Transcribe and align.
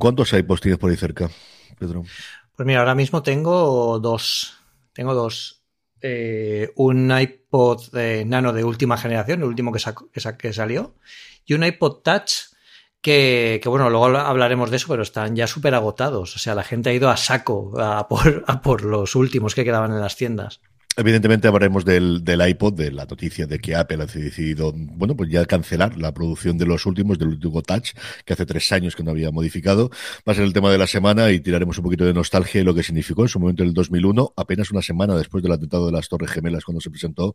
¿Cuántos 0.00 0.32
iPods 0.32 0.60
tienes 0.62 0.78
por 0.78 0.90
ahí 0.90 0.96
cerca, 0.96 1.30
Pedro? 1.78 2.02
Pues 2.56 2.66
mira, 2.66 2.80
ahora 2.80 2.94
mismo 2.94 3.22
tengo 3.22 3.98
dos. 4.00 4.56
Tengo 4.92 5.14
dos. 5.14 5.62
Eh, 6.02 6.72
un 6.76 7.10
iPod 7.16 7.94
eh, 7.96 8.24
Nano 8.26 8.52
de 8.52 8.64
última 8.64 8.96
generación, 8.96 9.40
el 9.40 9.46
último 9.48 9.70
que, 9.72 9.80
que, 10.12 10.20
sa- 10.20 10.36
que 10.38 10.52
salió, 10.52 10.94
y 11.44 11.52
un 11.54 11.62
iPod 11.64 11.98
Touch 12.02 12.32
que, 13.02 13.60
que, 13.62 13.68
bueno, 13.68 13.90
luego 13.90 14.06
hablaremos 14.06 14.70
de 14.70 14.76
eso, 14.78 14.88
pero 14.88 15.02
están 15.02 15.36
ya 15.36 15.46
súper 15.46 15.74
agotados. 15.74 16.34
O 16.36 16.38
sea, 16.38 16.54
la 16.54 16.64
gente 16.64 16.90
ha 16.90 16.94
ido 16.94 17.10
a 17.10 17.16
saco 17.16 17.72
a 17.78 18.08
por 18.08 18.82
los 18.84 19.14
últimos 19.14 19.54
que 19.54 19.64
quedaban 19.64 19.92
en 19.92 20.00
las 20.00 20.16
tiendas. 20.16 20.60
Evidentemente 21.00 21.48
hablaremos 21.48 21.86
del, 21.86 22.22
del 22.24 22.46
iPod, 22.46 22.74
de 22.74 22.92
la 22.92 23.06
noticia 23.06 23.46
de 23.46 23.58
que 23.58 23.74
Apple 23.74 24.02
ha 24.02 24.06
decidido, 24.06 24.70
bueno, 24.76 25.16
pues 25.16 25.30
ya 25.30 25.46
cancelar 25.46 25.96
la 25.96 26.12
producción 26.12 26.58
de 26.58 26.66
los 26.66 26.84
últimos, 26.84 27.18
del 27.18 27.28
último 27.28 27.62
Touch, 27.62 27.92
que 28.26 28.34
hace 28.34 28.44
tres 28.44 28.70
años 28.70 28.94
que 28.94 29.02
no 29.02 29.12
había 29.12 29.30
modificado. 29.30 29.88
Va 30.28 30.32
a 30.32 30.34
ser 30.34 30.44
el 30.44 30.52
tema 30.52 30.70
de 30.70 30.76
la 30.76 30.86
semana 30.86 31.30
y 31.30 31.40
tiraremos 31.40 31.78
un 31.78 31.84
poquito 31.84 32.04
de 32.04 32.12
nostalgia 32.12 32.60
y 32.60 32.64
lo 32.64 32.74
que 32.74 32.82
significó 32.82 33.22
en 33.22 33.28
su 33.28 33.40
momento 33.40 33.62
el 33.62 33.72
2001, 33.72 34.34
apenas 34.36 34.72
una 34.72 34.82
semana 34.82 35.16
después 35.16 35.42
del 35.42 35.52
atentado 35.52 35.86
de 35.86 35.92
las 35.92 36.06
Torres 36.06 36.32
Gemelas 36.32 36.66
cuando 36.66 36.82
se 36.82 36.90
presentó, 36.90 37.34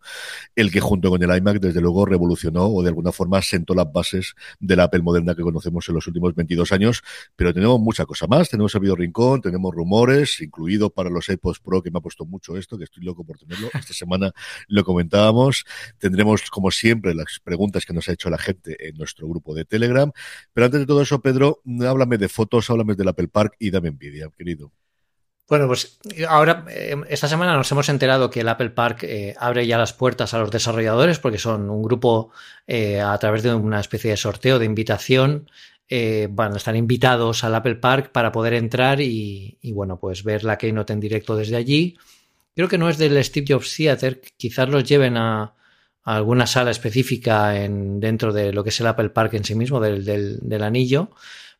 el 0.55 0.71
que 0.71 0.79
junto 0.79 1.09
con 1.09 1.23
el 1.23 1.35
iMac 1.35 1.59
desde 1.59 1.81
luego 1.81 2.05
revolucionó 2.05 2.67
o 2.67 2.83
de 2.83 2.89
alguna 2.89 3.11
forma 3.11 3.41
sentó 3.41 3.73
las 3.73 3.91
bases 3.91 4.35
de 4.59 4.75
la 4.75 4.83
Apple 4.83 5.01
moderna 5.01 5.33
que 5.33 5.41
conocemos 5.41 5.89
en 5.89 5.95
los 5.95 6.05
últimos 6.05 6.35
22 6.35 6.71
años. 6.71 7.01
Pero 7.35 7.51
tenemos 7.51 7.79
mucha 7.79 8.05
cosa 8.05 8.27
más, 8.27 8.47
tenemos 8.47 8.73
Sabido 8.73 8.95
Rincón, 8.95 9.41
tenemos 9.41 9.73
rumores, 9.73 10.39
incluido 10.39 10.91
para 10.91 11.09
los 11.09 11.27
iPods 11.29 11.61
Pro, 11.61 11.81
que 11.81 11.89
me 11.89 11.97
ha 11.97 12.01
puesto 12.01 12.25
mucho 12.25 12.57
esto, 12.57 12.77
que 12.77 12.83
estoy 12.83 13.03
loco 13.03 13.23
por 13.23 13.39
Esta 13.73 13.93
semana 13.93 14.31
lo 14.67 14.83
comentábamos. 14.83 15.65
Tendremos, 15.97 16.49
como 16.49 16.71
siempre, 16.71 17.13
las 17.13 17.39
preguntas 17.43 17.85
que 17.85 17.93
nos 17.93 18.07
ha 18.09 18.13
hecho 18.13 18.29
la 18.29 18.37
gente 18.37 18.87
en 18.87 18.95
nuestro 18.95 19.27
grupo 19.27 19.53
de 19.53 19.65
Telegram. 19.65 20.11
Pero 20.53 20.65
antes 20.65 20.79
de 20.79 20.85
todo 20.85 21.01
eso, 21.01 21.21
Pedro, 21.21 21.61
háblame 21.87 22.17
de 22.17 22.29
fotos, 22.29 22.69
háblame 22.69 22.95
del 22.95 23.07
Apple 23.07 23.27
Park 23.27 23.55
y 23.59 23.71
dame 23.71 23.89
envidia, 23.89 24.29
querido. 24.37 24.71
Bueno, 25.47 25.67
pues 25.67 25.99
ahora, 26.27 26.65
eh, 26.69 26.95
esta 27.07 27.27
semana 27.27 27.55
nos 27.55 27.71
hemos 27.71 27.87
enterado 27.89 28.31
que 28.31 28.39
el 28.39 28.49
Apple 28.49 28.71
Park 28.71 29.03
eh, 29.03 29.35
abre 29.37 29.67
ya 29.67 29.77
las 29.77 29.93
puertas 29.93 30.33
a 30.33 30.39
los 30.39 30.49
desarrolladores 30.49 31.19
porque 31.19 31.37
son 31.37 31.69
un 31.69 31.83
grupo 31.83 32.31
eh, 32.65 32.99
a 32.99 33.15
través 33.19 33.43
de 33.43 33.53
una 33.53 33.79
especie 33.79 34.09
de 34.09 34.17
sorteo, 34.17 34.57
de 34.57 34.65
invitación. 34.65 35.47
Eh, 35.87 36.27
bueno, 36.31 36.55
están 36.55 36.75
invitados 36.75 37.43
al 37.43 37.53
Apple 37.53 37.75
Park 37.75 38.11
para 38.11 38.31
poder 38.31 38.53
entrar 38.53 39.01
y, 39.01 39.59
y, 39.61 39.71
bueno, 39.71 39.99
pues 39.99 40.23
ver 40.23 40.43
la 40.43 40.57
Keynote 40.57 40.93
en 40.93 40.99
directo 40.99 41.35
desde 41.35 41.57
allí. 41.57 41.95
Creo 42.55 42.67
que 42.69 42.77
no 42.77 42.89
es 42.89 42.97
del 42.97 43.21
Steve 43.23 43.45
Jobs 43.49 43.75
Theater, 43.75 44.21
quizás 44.37 44.69
los 44.69 44.83
lleven 44.83 45.17
a, 45.17 45.53
alguna 46.03 46.47
sala 46.47 46.71
específica 46.71 47.61
en, 47.61 47.99
dentro 47.99 48.31
de 48.31 48.53
lo 48.53 48.63
que 48.63 48.69
es 48.69 48.79
el 48.79 48.87
Apple 48.87 49.09
Park 49.09 49.33
en 49.33 49.43
sí 49.43 49.55
mismo, 49.55 49.79
del, 49.79 50.05
del, 50.05 50.39
del 50.41 50.63
anillo. 50.63 51.09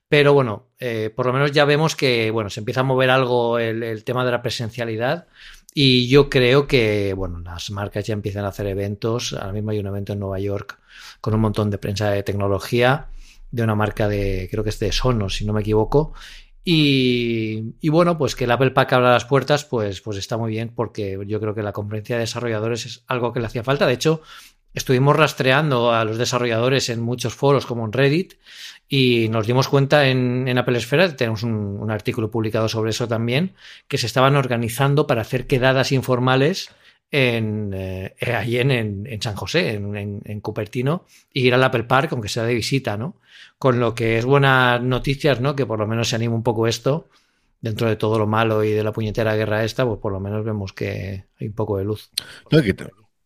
Pero 0.08 0.34
bueno, 0.34 0.68
eh, 0.80 1.12
por 1.14 1.26
lo 1.26 1.34
menos 1.34 1.52
ya 1.52 1.66
vemos 1.66 1.96
que 1.96 2.30
bueno, 2.32 2.50
se 2.50 2.60
empieza 2.62 2.82
a 2.82 2.84
mover 2.84 3.10
algo 3.10 3.58
el, 3.60 3.82
el, 3.84 4.04
tema 4.04 4.24
de 4.24 4.32
la 4.32 4.42
presencialidad 4.42 5.28
y 5.74 6.08
yo 6.08 6.30
creo 6.30 6.68
que 6.68 7.14
bueno, 7.16 7.40
las 7.40 7.72
marcas 7.72 8.06
ya 8.06 8.14
empiezan 8.14 8.46
a 8.46 8.50
hacer 8.50 8.68
eventos. 8.68 9.34
Ahora 9.34 9.52
mismo 9.52 9.72
hay 9.72 9.80
un 9.80 9.88
evento 9.88 10.14
en 10.14 10.20
Nueva 10.20 10.40
York 10.40 10.80
con 11.22 11.34
un 11.34 11.42
montón 11.42 11.72
de 11.72 11.80
prensa 11.80 12.12
de 12.12 12.24
tecnología 12.24 13.08
de 13.52 13.64
una 13.64 13.76
marca 13.76 14.08
de, 14.08 14.48
creo 14.52 14.64
que 14.64 14.70
es 14.70 14.80
de 14.80 14.92
Sonos, 14.92 15.36
si 15.36 15.46
no 15.46 15.54
me 15.54 15.62
equivoco. 15.62 16.14
Y, 16.68 17.90
bueno, 17.90 18.18
pues 18.18 18.36
que 18.36 18.46
el 18.46 18.52
Apple 18.52 18.72
Pack 18.72 18.94
abra 18.94 19.12
las 19.12 19.26
puertas, 19.26 19.64
pues, 19.66 20.02
pues 20.02 20.18
está 20.18 20.36
muy 20.36 20.50
bien, 20.50 20.72
porque 20.76 21.16
yo 21.28 21.40
creo 21.40 21.54
que 21.54 21.62
la 21.62 21.72
conferencia 21.72 22.16
de 22.16 22.22
desarrolladores 22.22 22.88
es 22.88 23.04
algo 23.06 23.32
que 23.32 23.40
le 23.40 23.46
hacía 23.46 23.64
falta. 23.64 23.86
De 23.86 23.94
hecho, 23.94 24.24
estuvimos 24.74 25.16
rastreando 25.16 25.94
a 25.94 26.04
los 26.06 26.18
desarrolladores 26.18 26.90
en 26.90 27.02
muchos 27.02 27.36
foros, 27.36 27.68
como 27.68 27.86
en 27.86 27.94
Reddit, 27.94 28.34
y 28.90 29.30
nos 29.30 29.46
dimos 29.46 29.68
cuenta 29.68 30.08
en, 30.08 30.58
Apple 30.58 30.80
Esfera, 30.80 31.16
tenemos 31.16 31.44
un, 31.44 31.92
artículo 31.92 32.32
publicado 32.32 32.68
sobre 32.68 32.90
eso 32.90 33.08
también, 33.08 33.54
que 33.88 34.00
se 34.00 34.08
estaban 34.08 34.36
organizando 34.36 35.06
para 35.06 35.22
hacer 35.22 35.46
quedadas 35.46 35.92
informales 35.92 36.72
en, 37.12 37.74
eh, 37.76 38.16
en, 38.20 39.06
en, 39.06 39.22
San 39.22 39.36
José, 39.36 39.76
en, 39.76 40.24
en, 40.26 40.42
Cupertino, 40.42 41.06
y 41.32 41.46
ir 41.46 41.54
al 41.54 41.64
Apple 41.64 41.84
Park, 41.84 42.10
aunque 42.14 42.30
sea 42.30 42.44
de 42.44 42.56
visita, 42.56 42.98
¿no? 42.98 43.18
Con 43.58 43.80
lo 43.80 43.96
que 43.96 44.18
es 44.18 44.26
buenas 44.26 44.82
noticias, 44.82 45.40
¿no? 45.40 45.56
Que 45.56 45.66
por 45.66 45.80
lo 45.80 45.88
menos 45.88 46.10
se 46.10 46.16
anima 46.16 46.36
un 46.36 46.44
poco 46.44 46.68
esto, 46.68 47.08
dentro 47.62 47.88
de 47.88 47.96
todo 47.96 48.20
lo 48.20 48.28
malo 48.28 48.64
y 48.64 48.72
de 48.72 48.84
la 48.84 48.92
puñetera 48.92 49.36
guerra 49.36 49.64
esta, 49.64 49.86
pues 49.86 50.00
por 50.00 50.12
lo 50.12 50.20
menos 50.20 50.44
vemos 50.44 50.74
que 50.74 51.26
hay 51.40 51.48
un 51.48 51.54
poco 51.54 51.78
de 51.78 51.86
luz. 51.86 52.12
No, 52.52 52.62
que 52.62 52.76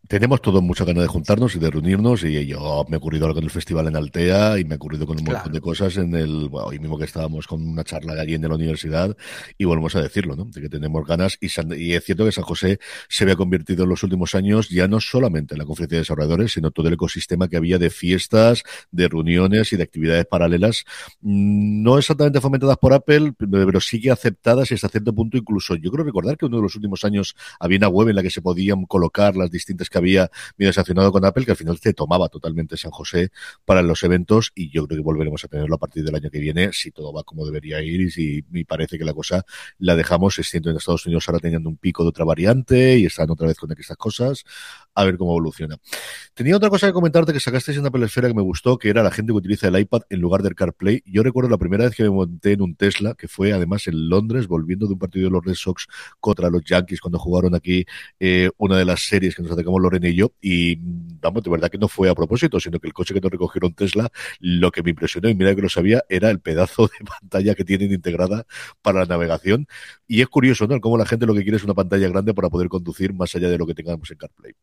tenemos 0.10 0.42
todos 0.42 0.64
mucha 0.64 0.86
ganas 0.86 1.04
de 1.04 1.08
juntarnos 1.08 1.56
y 1.56 1.60
de 1.60 1.70
reunirnos 1.70 2.24
y 2.24 2.48
yo 2.48 2.84
me 2.90 2.96
he 2.96 2.98
ocurrido 2.98 3.28
algo 3.28 3.38
en 3.38 3.46
el 3.46 3.52
festival 3.52 3.90
en 3.90 3.96
Altea 3.96 4.58
y 4.58 4.66
me 4.66 4.74
ha 4.74 4.78
ocurrido 4.78 5.06
con 5.06 5.20
un 5.20 5.24
claro. 5.24 5.38
montón 5.38 5.54
de 5.54 5.62
cosas 5.62 5.98
en 5.98 6.16
el, 6.16 6.50
bueno, 6.50 6.70
hoy 6.70 6.80
mismo 6.80 6.98
que 6.98 7.06
estábamos 7.06 7.46
con 7.46 7.62
una 7.62 7.84
charla 7.84 8.20
allí 8.20 8.34
en 8.34 8.42
la 8.42 8.56
universidad 8.56 9.16
y 9.56 9.66
volvemos 9.66 9.96
a 9.96 10.02
decirlo, 10.02 10.36
¿no? 10.36 10.46
De 10.46 10.62
que 10.62 10.68
tenemos 10.68 11.06
ganas 11.06 11.38
y, 11.40 11.50
San, 11.50 11.72
y 11.78 11.94
es 11.94 12.04
cierto 12.04 12.26
que 12.26 12.32
San 12.32 12.44
José 12.44 12.80
se 13.08 13.24
había 13.24 13.36
convertido 13.36 13.84
en 13.84 13.90
los 13.90 14.02
últimos 14.02 14.34
años 14.34 14.70
ya 14.70 14.88
no 14.88 15.00
solamente 15.00 15.54
en 15.54 15.60
la 15.60 15.66
conferencia 15.66 15.98
de 15.98 16.02
desarrolladores, 16.02 16.54
sino 16.54 16.72
todo 16.72 16.88
el 16.88 16.96
ecosistema 16.96 17.48
que 17.48 17.58
había 17.58 17.78
de 17.78 17.92
fiestas, 17.92 18.64
de 18.90 19.08
reuniones 19.10 19.72
y 19.74 19.78
de 19.78 19.84
actividades 19.84 20.26
paralelas, 20.26 20.86
mm, 21.22 21.84
no 21.84 22.00
exactamente 22.00 22.42
fomentadas 22.42 22.78
por 22.78 22.94
Apple, 22.94 23.34
pero 23.38 23.80
sí 23.80 24.02
que 24.02 24.10
aceptadas 24.10 24.72
y 24.72 24.74
hasta 24.74 24.90
cierto 24.90 25.14
punto 25.14 25.38
incluso, 25.38 25.76
yo 25.76 25.92
creo 25.92 26.04
recordar 26.04 26.36
que 26.36 26.48
uno 26.48 26.58
de 26.58 26.64
los 26.64 26.76
últimos 26.76 27.06
años 27.06 27.36
había 27.60 27.78
una 27.78 27.90
web 27.90 28.10
en 28.10 28.16
la 28.16 28.24
que 28.24 28.32
se 28.32 28.42
podían 28.42 28.88
colocar 28.88 29.36
las 29.36 29.52
distintas 29.52 29.88
había 30.00 30.30
medio 30.58 30.74
sancionado 30.74 31.12
con 31.12 31.24
Apple, 31.26 31.46
que 31.46 31.52
al 31.52 31.58
final 31.58 31.78
se 31.78 31.94
tomaba 31.94 32.30
totalmente 32.30 32.78
San 32.78 32.92
José 32.92 33.30
para 33.66 33.82
los 33.82 34.04
eventos 34.04 34.52
y 34.56 34.72
yo 34.72 34.88
creo 34.88 34.98
que 34.98 35.04
volveremos 35.04 35.44
a 35.44 35.48
tenerlo 35.48 35.76
a 35.76 35.78
partir 35.78 36.04
del 36.04 36.16
año 36.16 36.30
que 36.30 36.40
viene, 36.40 36.74
si 36.74 36.92
todo 36.92 37.14
va 37.14 37.24
como 37.24 37.46
debería 37.46 37.82
ir 37.82 38.02
y 38.02 38.12
si 38.12 38.44
me 38.50 38.66
parece 38.66 38.98
que 38.98 39.06
la 39.06 39.14
cosa 39.14 39.46
la 39.78 39.96
dejamos, 39.96 40.40
es 40.40 40.50
cierto 40.50 40.70
en 40.70 40.78
Estados 40.78 41.06
Unidos 41.06 41.28
ahora 41.28 41.40
teniendo 41.40 41.70
un 41.70 41.78
pico 41.78 42.04
de 42.04 42.10
otra 42.10 42.26
variante 42.26 42.98
y 42.98 43.06
están 43.06 43.30
otra 43.30 43.48
vez 43.48 43.58
con 43.58 43.72
estas 43.72 43.98
cosas, 43.98 44.44
a 45.00 45.06
ver 45.06 45.18
cómo 45.18 45.32
evoluciona. 45.32 45.78
Tenía 46.34 46.58
otra 46.58 46.70
cosa 46.70 46.88
que 46.88 46.94
comentarte 46.94 47.32
que 47.32 47.40
sacaste 47.40 47.72
en 47.72 47.86
Apple 47.86 48.06
Esfera 48.06 48.28
que 48.28 48.34
me 48.34 48.42
gustó, 48.42 48.78
que 48.78 48.90
era 48.90 49.02
la 49.02 49.12
gente 49.12 49.32
que 49.32 49.38
utiliza 49.38 49.68
el 49.68 49.80
iPad 49.80 50.02
en 50.10 50.20
lugar 50.20 50.44
del 50.44 50.56
CarPlay. 50.56 51.04
Yo 51.06 51.24
recuerdo 51.24 51.50
la 51.50 51.58
primera 51.58 51.86
vez 51.86 51.96
que 51.96 52.04
me 52.04 52.10
monté 52.10 52.54
en 52.54 52.62
un 52.62 52.76
Tesla, 52.76 53.16
que 53.16 53.28
fue 53.28 53.54
además 53.54 53.88
en 53.88 54.10
Londres, 54.10 54.48
volviendo 54.48 54.88
de 54.88 54.94
un 54.94 55.00
partido 55.00 55.26
de 55.26 55.32
los 55.32 55.46
Red 55.46 55.56
Sox 55.56 55.88
contra 56.20 56.50
los 56.50 56.64
Yankees, 56.66 57.00
cuando 57.00 57.18
jugaron 57.18 57.56
aquí 57.56 57.86
eh, 58.20 58.50
una 58.58 58.78
de 58.78 58.86
las 58.86 59.02
series 59.02 59.36
que 59.36 59.42
nos 59.42 59.52
atacamos 59.54 59.82
Lorena 59.82 60.10
y 60.10 60.16
yo, 60.16 60.34
y 60.42 60.78
vamos, 60.82 61.44
de 61.44 61.50
verdad 61.50 61.70
que 61.70 61.78
no 61.78 61.88
fue 61.88 62.10
a 62.10 62.16
propósito, 62.16 62.60
sino 62.60 62.80
que 62.80 62.88
el 62.88 62.94
coche 62.94 63.14
que 63.14 63.22
nos 63.22 63.32
recogieron 63.32 63.74
Tesla, 63.74 64.12
lo 64.40 64.72
que 64.72 64.84
me 64.84 64.90
impresionó, 64.90 65.30
y 65.30 65.36
mira 65.36 65.56
que 65.56 65.62
lo 65.62 65.70
sabía, 65.70 66.04
era 66.10 66.30
el 66.30 66.40
pedazo 66.42 66.88
de 66.88 67.06
pantalla 67.06 67.56
que 67.56 67.64
tienen 67.64 67.94
integrada 67.94 68.46
para 68.82 69.00
la 69.00 69.06
navegación. 69.06 69.68
Y 70.08 70.22
es 70.22 70.28
curioso, 70.28 70.68
¿no? 70.68 70.80
Cómo 70.82 70.98
la 70.98 71.06
gente 71.06 71.26
lo 71.26 71.34
que 71.34 71.44
quiere 71.44 71.58
es 71.58 71.64
una 71.64 71.74
pantalla 71.74 72.10
grande 72.10 72.34
para 72.34 72.50
poder 72.50 72.68
conducir 72.68 73.14
más 73.14 73.34
allá 73.36 73.50
de 73.50 73.58
lo 73.58 73.66
que 73.66 73.76
tengamos 73.76 74.10
en 74.12 74.18
CarPlay. 74.18 74.54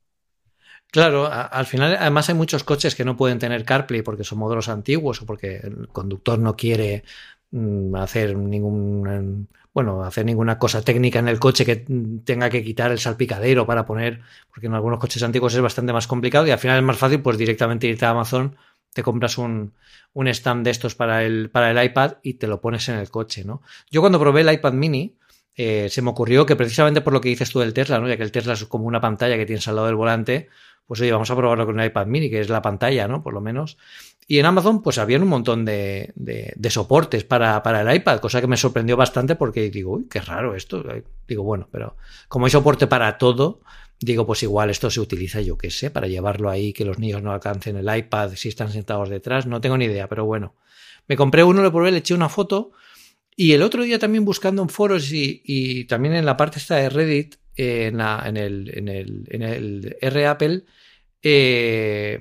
Claro, 0.90 1.28
al 1.30 1.66
final 1.66 1.96
además 1.98 2.28
hay 2.28 2.34
muchos 2.34 2.64
coches 2.64 2.94
que 2.94 3.04
no 3.04 3.16
pueden 3.16 3.38
tener 3.38 3.64
CarPlay 3.64 4.02
porque 4.02 4.24
son 4.24 4.38
modelos 4.38 4.68
antiguos 4.68 5.20
o 5.20 5.26
porque 5.26 5.56
el 5.56 5.88
conductor 5.88 6.38
no 6.38 6.56
quiere 6.56 7.04
mm, 7.50 7.94
hacer 7.96 8.36
ningún 8.36 9.48
bueno, 9.74 10.04
hacer 10.04 10.24
ninguna 10.24 10.58
cosa 10.58 10.80
técnica 10.80 11.18
en 11.18 11.28
el 11.28 11.38
coche 11.38 11.66
que 11.66 11.84
tenga 12.24 12.48
que 12.48 12.64
quitar 12.64 12.92
el 12.92 12.98
salpicadero 12.98 13.66
para 13.66 13.84
poner, 13.84 14.22
porque 14.48 14.68
en 14.68 14.74
algunos 14.74 14.98
coches 14.98 15.22
antiguos 15.22 15.54
es 15.54 15.60
bastante 15.60 15.92
más 15.92 16.06
complicado 16.06 16.46
y 16.46 16.50
al 16.50 16.58
final 16.58 16.78
es 16.78 16.82
más 16.82 16.96
fácil 16.96 17.20
pues 17.20 17.36
directamente 17.36 17.86
irte 17.86 18.06
a 18.06 18.10
Amazon 18.10 18.56
te 18.96 19.02
compras 19.02 19.36
un, 19.36 19.74
un 20.14 20.28
stand 20.28 20.64
de 20.64 20.70
estos 20.70 20.94
para 20.94 21.22
el, 21.22 21.50
para 21.50 21.70
el 21.70 21.84
iPad 21.84 22.14
y 22.22 22.34
te 22.34 22.46
lo 22.46 22.62
pones 22.62 22.88
en 22.88 22.96
el 22.96 23.10
coche, 23.10 23.44
¿no? 23.44 23.60
Yo 23.90 24.00
cuando 24.00 24.18
probé 24.18 24.40
el 24.40 24.50
iPad 24.50 24.72
mini, 24.72 25.18
eh, 25.54 25.88
se 25.90 26.00
me 26.00 26.08
ocurrió 26.08 26.46
que 26.46 26.56
precisamente 26.56 27.02
por 27.02 27.12
lo 27.12 27.20
que 27.20 27.28
dices 27.28 27.50
tú 27.50 27.60
del 27.60 27.74
Tesla, 27.74 27.98
¿no? 28.00 28.08
Ya 28.08 28.16
que 28.16 28.22
el 28.22 28.32
Tesla 28.32 28.54
es 28.54 28.64
como 28.64 28.86
una 28.86 29.02
pantalla 29.02 29.36
que 29.36 29.44
tienes 29.44 29.68
al 29.68 29.76
lado 29.76 29.88
del 29.88 29.96
volante, 29.96 30.48
pues 30.86 31.00
oye, 31.00 31.12
vamos 31.12 31.30
a 31.30 31.36
probarlo 31.36 31.66
con 31.66 31.80
el 31.80 31.86
iPad 31.86 32.06
mini, 32.06 32.30
que 32.30 32.40
es 32.40 32.48
la 32.48 32.62
pantalla, 32.62 33.08
¿no? 33.08 33.22
Por 33.22 33.34
lo 33.34 33.40
menos. 33.40 33.76
Y 34.28 34.38
en 34.38 34.46
Amazon, 34.46 34.82
pues 34.82 34.98
habían 34.98 35.22
un 35.22 35.28
montón 35.28 35.64
de, 35.64 36.12
de, 36.16 36.70
soportes 36.70 37.24
para, 37.24 37.62
para, 37.62 37.82
el 37.82 37.96
iPad, 37.96 38.18
cosa 38.18 38.40
que 38.40 38.46
me 38.46 38.56
sorprendió 38.56 38.96
bastante 38.96 39.36
porque 39.36 39.70
digo, 39.70 39.92
uy, 39.92 40.06
qué 40.10 40.20
raro 40.20 40.56
esto. 40.56 40.84
Digo, 41.28 41.44
bueno, 41.44 41.68
pero 41.70 41.96
como 42.28 42.46
hay 42.46 42.50
soporte 42.50 42.86
para 42.86 43.18
todo, 43.18 43.60
Digo, 43.98 44.26
pues 44.26 44.42
igual 44.42 44.68
esto 44.68 44.90
se 44.90 45.00
utiliza, 45.00 45.40
yo 45.40 45.56
qué 45.56 45.70
sé, 45.70 45.90
para 45.90 46.06
llevarlo 46.06 46.50
ahí, 46.50 46.74
que 46.74 46.84
los 46.84 46.98
niños 46.98 47.22
no 47.22 47.32
alcancen 47.32 47.76
el 47.76 47.96
iPad 47.96 48.32
si 48.34 48.48
están 48.48 48.70
sentados 48.70 49.08
detrás, 49.08 49.46
no 49.46 49.60
tengo 49.60 49.78
ni 49.78 49.86
idea, 49.86 50.06
pero 50.06 50.26
bueno. 50.26 50.54
Me 51.08 51.16
compré 51.16 51.42
uno, 51.44 51.62
lo 51.62 51.72
probé, 51.72 51.92
le 51.92 51.98
eché 51.98 52.12
una 52.12 52.28
foto 52.28 52.72
y 53.34 53.52
el 53.52 53.62
otro 53.62 53.84
día 53.84 53.98
también 53.98 54.24
buscando 54.24 54.60
en 54.62 54.68
foros 54.68 55.10
y, 55.12 55.84
también 55.84 56.14
en 56.14 56.26
la 56.26 56.36
parte 56.36 56.58
esta 56.58 56.76
de 56.76 56.90
Reddit, 56.90 57.36
en, 57.56 58.00
el, 58.36 58.70
en, 58.74 58.88
el, 58.88 59.24
en 59.28 59.42
el 59.42 59.96
R 60.00 60.26
Apple, 60.26 60.64
eh, 61.22 62.20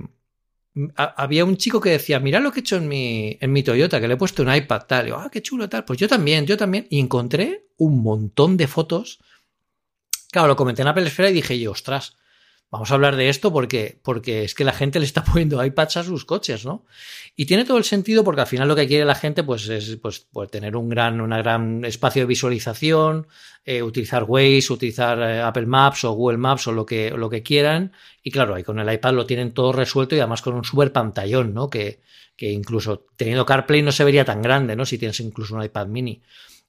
había 0.96 1.46
un 1.46 1.58
chico 1.58 1.80
que 1.80 1.92
decía, 1.92 2.20
mira 2.20 2.40
lo 2.40 2.52
que 2.52 2.60
he 2.60 2.62
hecho 2.62 2.78
en 2.78 2.88
mi, 2.88 3.38
en 3.40 3.52
mi 3.52 3.64
Toyota, 3.64 4.02
que 4.02 4.08
le 4.08 4.16
he 4.16 4.18
puesto 4.18 4.44
un 4.44 4.54
iPad 4.54 4.82
tal. 4.88 5.08
Y 5.08 5.10
yo, 5.10 5.18
ah, 5.18 5.30
qué 5.32 5.42
chulo 5.42 5.70
tal. 5.70 5.86
Pues 5.86 6.00
yo 6.00 6.08
también, 6.08 6.46
yo 6.46 6.58
también. 6.58 6.88
Y 6.90 7.00
encontré 7.00 7.68
un 7.78 8.02
montón 8.02 8.58
de 8.58 8.68
fotos 8.68 9.20
Claro, 10.36 10.50
lo 10.50 10.58
comenté 10.58 10.82
en 10.82 10.90
Apple 10.90 11.08
Esfera 11.08 11.30
y 11.30 11.34
dije 11.34 11.58
yo, 11.58 11.72
ostras, 11.72 12.18
vamos 12.72 12.92
a 12.92 12.96
hablar 12.96 13.16
de 13.16 13.30
esto 13.30 13.54
porque, 13.54 14.00
porque 14.04 14.44
es 14.44 14.54
que 14.54 14.64
la 14.64 14.74
gente 14.74 15.00
le 15.00 15.06
está 15.06 15.24
poniendo 15.26 15.64
iPads 15.64 15.98
a 15.98 16.04
sus 16.04 16.26
coches, 16.26 16.66
¿no? 16.66 16.86
Y 17.36 17.46
tiene 17.46 17.66
todo 17.66 17.78
el 17.78 17.84
sentido 17.84 18.24
porque 18.24 18.42
al 18.42 18.48
final 18.48 18.68
lo 18.68 18.76
que 18.76 18.88
quiere 18.88 19.06
la 19.06 19.16
gente 19.16 19.44
pues, 19.44 19.68
es 19.70 19.98
pues, 19.98 20.28
pues 20.32 20.50
tener 20.50 20.76
un 20.76 20.90
gran, 20.90 21.22
una 21.22 21.38
gran 21.38 21.84
espacio 21.86 22.24
de 22.24 22.28
visualización, 22.28 23.28
eh, 23.66 23.82
utilizar 23.82 24.24
Waze, 24.24 24.72
utilizar 24.72 25.20
eh, 25.20 25.42
Apple 25.42 25.66
Maps 25.66 26.04
o 26.06 26.14
Google 26.14 26.38
Maps 26.38 26.68
o 26.68 26.72
lo 26.72 26.86
que, 26.86 27.12
lo 27.12 27.30
que 27.30 27.44
quieran. 27.44 27.92
Y 28.24 28.32
claro, 28.32 28.56
ahí 28.56 28.64
con 28.64 28.80
el 28.80 28.92
iPad 28.92 29.14
lo 29.14 29.26
tienen 29.26 29.54
todo 29.54 29.72
resuelto 29.72 30.16
y 30.16 30.20
además 30.20 30.42
con 30.42 30.54
un 30.54 30.64
super 30.64 30.92
pantallón, 30.92 31.54
¿no? 31.54 31.70
Que, 31.70 32.02
que 32.36 32.52
incluso 32.52 33.06
teniendo 33.16 33.46
CarPlay 33.46 33.82
no 33.82 33.92
se 33.92 34.04
vería 34.04 34.26
tan 34.26 34.42
grande, 34.42 34.76
¿no? 34.76 34.86
Si 34.86 34.98
tienes 34.98 35.20
incluso 35.20 35.56
un 35.56 35.64
iPad 35.64 35.88
mini 35.88 36.22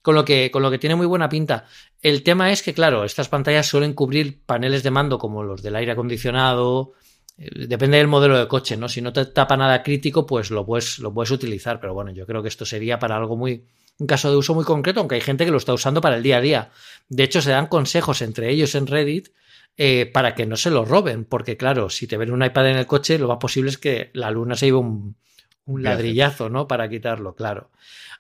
con 0.07 0.15
lo 0.15 0.25
que, 0.25 0.53
con 0.53 0.63
lo 0.63 0.71
que 0.71 0.79
tiene 0.79 0.95
muy 0.95 1.07
buena 1.07 1.29
pinta. 1.29 1.65
El 2.01 2.23
tema 2.23 2.53
es 2.53 2.63
que, 2.63 2.73
claro, 2.73 3.03
estas 3.03 3.29
pantallas 3.29 3.67
suelen 3.67 3.93
cubrir 3.93 4.41
paneles 4.47 4.85
de 4.85 4.93
mando 4.93 5.19
como 5.19 5.43
los 5.43 5.65
del 5.65 5.75
aire 5.75 5.91
acondicionado. 5.91 6.93
Eh, 7.37 7.67
depende 7.67 7.97
del 7.99 8.07
modelo 8.07 8.39
de 8.39 8.47
coche, 8.47 8.77
¿no? 8.77 8.89
Si 8.89 9.01
no 9.01 9.13
te 9.13 9.27
tapa 9.27 9.57
nada 9.57 9.83
crítico, 9.83 10.25
pues 10.25 10.53
lo 10.53 10.65
puedes, 10.65 11.01
lo 11.01 11.13
puedes 11.13 11.33
utilizar. 11.33 11.81
Pero 11.81 11.93
bueno, 11.93 12.13
yo 12.13 12.25
creo 12.25 12.41
que 12.41 12.47
esto 12.47 12.65
sería 12.65 13.01
para 13.01 13.17
algo 13.17 13.37
muy. 13.37 13.65
Un 13.99 14.07
caso 14.07 14.31
de 14.31 14.37
uso 14.37 14.55
muy 14.55 14.65
concreto, 14.65 15.01
aunque 15.01 15.17
hay 15.17 15.23
gente 15.23 15.45
que 15.45 15.51
lo 15.51 15.57
está 15.57 15.75
usando 15.75 16.01
para 16.01 16.19
el 16.19 16.23
día 16.23 16.37
a 16.37 16.41
día. 16.41 16.71
De 17.09 17.25
hecho, 17.25 17.43
se 17.43 17.51
dan 17.51 17.67
consejos 17.67 18.23
entre 18.23 18.49
ellos 18.49 18.77
en 18.77 18.87
Reddit 18.87 19.31
eh, 19.77 20.07
para 20.07 20.37
que 20.37 20.47
no 20.47 20.57
se 20.57 20.71
lo 20.71 20.85
roben. 20.85 21.25
Porque, 21.25 21.57
claro, 21.57 21.91
si 21.91 22.07
te 22.07 22.17
ven 22.17 22.31
un 22.31 22.45
iPad 22.45 22.71
en 22.71 22.77
el 22.77 22.87
coche, 22.87 23.19
lo 23.19 23.27
más 23.27 23.39
posible 23.39 23.71
es 23.71 23.79
que 23.79 24.11
la 24.13 24.31
luna 24.31 24.55
se 24.55 24.67
lleve 24.67 24.79
un, 24.79 25.17
un 25.67 25.83
ladrillazo, 25.83 26.49
¿no? 26.49 26.67
Para 26.67 26.89
quitarlo, 26.89 27.35
claro. 27.35 27.71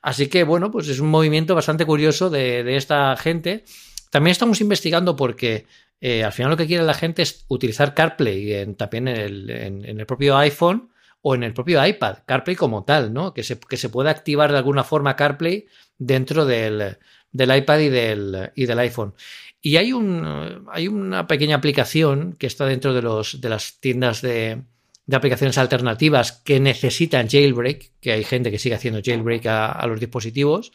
Así 0.03 0.29
que, 0.29 0.45
bueno, 0.45 0.71
pues 0.71 0.89
es 0.89 1.01
un 1.01 1.09
movimiento 1.09 1.55
bastante 1.55 1.87
curioso 1.87 2.29
de, 2.29 2.77
esta 2.77 3.17
gente. 3.17 3.65
También 4.11 4.33
estamos 4.33 4.61
investigando 4.61 5.17
porque 5.17 5.67
eh, 6.01 6.25
al 6.25 6.33
final 6.33 6.51
lo 6.51 6.57
que 6.57 6.67
quiere 6.67 6.85
la 6.85 6.95
gente 6.95 7.23
es 7.23 7.45
utilizar 7.49 7.95
CarPlay 7.95 8.53
en, 8.53 8.75
también 8.75 9.09
en 9.09 9.17
el, 9.17 9.51
en, 9.51 10.01
el, 10.01 10.07
propio 10.07 10.37
iPhone 10.37 10.91
o 11.23 11.35
en 11.35 11.43
el 11.43 11.55
propio 11.55 11.85
iPad, 11.85 12.19
CarPlay 12.27 12.57
como 12.57 12.85
tal, 12.85 13.13
¿no? 13.13 13.33
Que 13.33 13.43
se, 13.43 13.59
que 13.59 13.77
se 13.77 13.89
pueda 13.89 14.11
activar 14.11 14.53
de 14.53 14.59
alguna 14.59 14.85
forma 14.85 15.17
CarPlay 15.17 15.67
dentro 15.99 16.45
del, 16.45 16.99
del 17.33 17.57
iPad 17.57 17.79
y 17.79 17.89
del, 17.89 18.51
y 18.55 18.67
del 18.67 18.79
iPhone. 18.81 19.15
Y 19.63 19.77
hay, 19.77 19.93
un, 19.93 20.67
hay 20.71 20.87
una 20.87 21.27
pequeña 21.27 21.57
aplicación 21.57 22.35
que 22.39 22.47
está 22.47 22.67
dentro 22.67 22.95
de, 22.95 23.03
los, 23.03 23.41
de 23.41 23.49
las 23.49 23.81
tiendas 23.81 24.23
de, 24.23 24.63
de 25.07 25.17
aplicaciones 25.17 25.57
alternativas 25.57 26.33
que 26.33 26.59
necesitan 26.59 27.29
jailbreak, 27.29 27.93
que 28.01 28.13
hay 28.13 28.25
gente 28.25 28.51
que 28.51 28.59
sigue 28.59 28.75
haciendo 28.75 29.01
jailbreak 29.03 29.47
a, 29.47 29.87
los 29.87 30.01
dispositivos. 30.01 30.73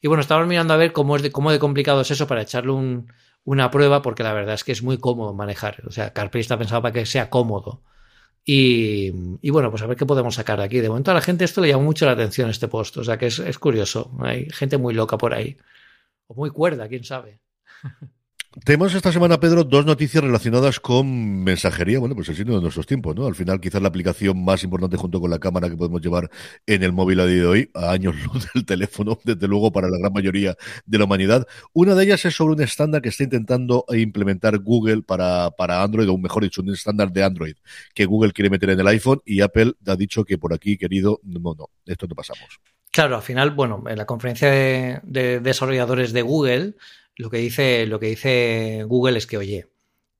Y 0.00 0.08
bueno, 0.08 0.20
estamos 0.20 0.46
mirando 0.46 0.74
a 0.74 0.76
ver 0.76 0.92
cómo, 0.92 1.16
es 1.16 1.22
de, 1.22 1.30
cómo 1.30 1.52
de 1.52 1.58
complicado 1.58 2.00
es 2.00 2.10
eso 2.10 2.26
para 2.26 2.42
echarle 2.42 2.72
una 3.44 3.70
prueba, 3.70 4.02
porque 4.02 4.22
la 4.24 4.32
verdad 4.32 4.54
es 4.54 4.64
que 4.64 4.72
es 4.72 4.82
muy 4.82 4.98
cómodo 4.98 5.32
manejar. 5.32 5.82
O 5.86 5.92
sea, 5.92 6.12
CarPlay 6.12 6.40
está 6.40 6.58
pensado 6.58 6.82
para 6.82 6.92
que 6.92 7.06
sea 7.06 7.30
cómodo. 7.30 7.82
Y, 8.44 9.10
bueno, 9.50 9.70
pues 9.70 9.82
a 9.82 9.86
ver 9.86 9.96
qué 9.96 10.06
podemos 10.06 10.34
sacar 10.34 10.58
de 10.58 10.64
aquí. 10.64 10.80
De 10.80 10.88
momento 10.88 11.10
a 11.10 11.14
la 11.14 11.20
gente 11.20 11.44
esto 11.44 11.60
le 11.60 11.68
llama 11.68 11.84
mucho 11.84 12.06
la 12.06 12.12
atención, 12.12 12.50
este 12.50 12.66
post. 12.66 12.96
O 12.96 13.04
sea 13.04 13.18
que 13.18 13.26
es, 13.26 13.38
es 13.38 13.58
curioso. 13.58 14.10
Hay 14.20 14.48
gente 14.50 14.78
muy 14.78 14.94
loca 14.94 15.18
por 15.18 15.34
ahí. 15.34 15.56
O 16.26 16.34
muy 16.34 16.50
cuerda, 16.50 16.88
quién 16.88 17.04
sabe. 17.04 17.40
Tenemos 18.64 18.94
esta 18.94 19.12
semana, 19.12 19.38
Pedro, 19.38 19.62
dos 19.62 19.86
noticias 19.86 20.22
relacionadas 20.22 20.80
con 20.80 21.44
mensajería, 21.44 21.98
bueno, 21.98 22.14
pues 22.14 22.28
el 22.28 22.36
signo 22.36 22.56
de 22.56 22.62
nuestros 22.62 22.86
tiempos, 22.86 23.14
¿no? 23.14 23.26
Al 23.26 23.34
final, 23.34 23.60
quizás 23.60 23.80
la 23.80 23.88
aplicación 23.88 24.42
más 24.42 24.64
importante 24.64 24.96
junto 24.96 25.20
con 25.20 25.30
la 25.30 25.38
cámara 25.38 25.68
que 25.68 25.76
podemos 25.76 26.00
llevar 26.00 26.30
en 26.66 26.82
el 26.82 26.92
móvil 26.92 27.20
a 27.20 27.26
día 27.26 27.42
de 27.42 27.46
hoy, 27.46 27.70
a 27.74 27.92
años 27.92 28.14
luz 28.32 28.48
del 28.54 28.64
teléfono, 28.64 29.18
desde 29.22 29.46
luego, 29.46 29.70
para 29.70 29.88
la 29.88 29.98
gran 29.98 30.12
mayoría 30.12 30.56
de 30.86 30.98
la 30.98 31.04
humanidad. 31.04 31.46
Una 31.72 31.94
de 31.94 32.04
ellas 32.04 32.24
es 32.24 32.34
sobre 32.34 32.54
un 32.54 32.62
estándar 32.62 33.00
que 33.00 33.10
está 33.10 33.22
intentando 33.22 33.84
implementar 33.90 34.58
Google 34.58 35.02
para, 35.02 35.50
para 35.50 35.82
Android, 35.82 36.08
o 36.08 36.18
mejor 36.18 36.42
dicho, 36.42 36.62
un 36.62 36.70
estándar 36.70 37.12
de 37.12 37.22
Android 37.22 37.54
que 37.94 38.06
Google 38.06 38.32
quiere 38.32 38.50
meter 38.50 38.70
en 38.70 38.80
el 38.80 38.86
iPhone 38.88 39.20
y 39.24 39.40
Apple 39.40 39.74
ha 39.86 39.94
dicho 39.94 40.24
que 40.24 40.36
por 40.36 40.52
aquí, 40.52 40.76
querido, 40.76 41.20
no, 41.22 41.54
no, 41.54 41.68
esto 41.86 42.06
no 42.08 42.14
pasamos. 42.14 42.60
Claro, 42.90 43.16
al 43.16 43.22
final, 43.22 43.52
bueno, 43.52 43.84
en 43.86 43.98
la 43.98 44.06
conferencia 44.06 44.50
de 44.50 45.40
desarrolladores 45.40 46.12
de 46.12 46.22
Google, 46.22 46.74
lo 47.18 47.30
que 47.30 47.38
dice, 47.38 47.84
lo 47.86 47.98
que 47.98 48.06
dice 48.06 48.84
Google 48.86 49.18
es 49.18 49.26
que, 49.26 49.36
oye, 49.36 49.66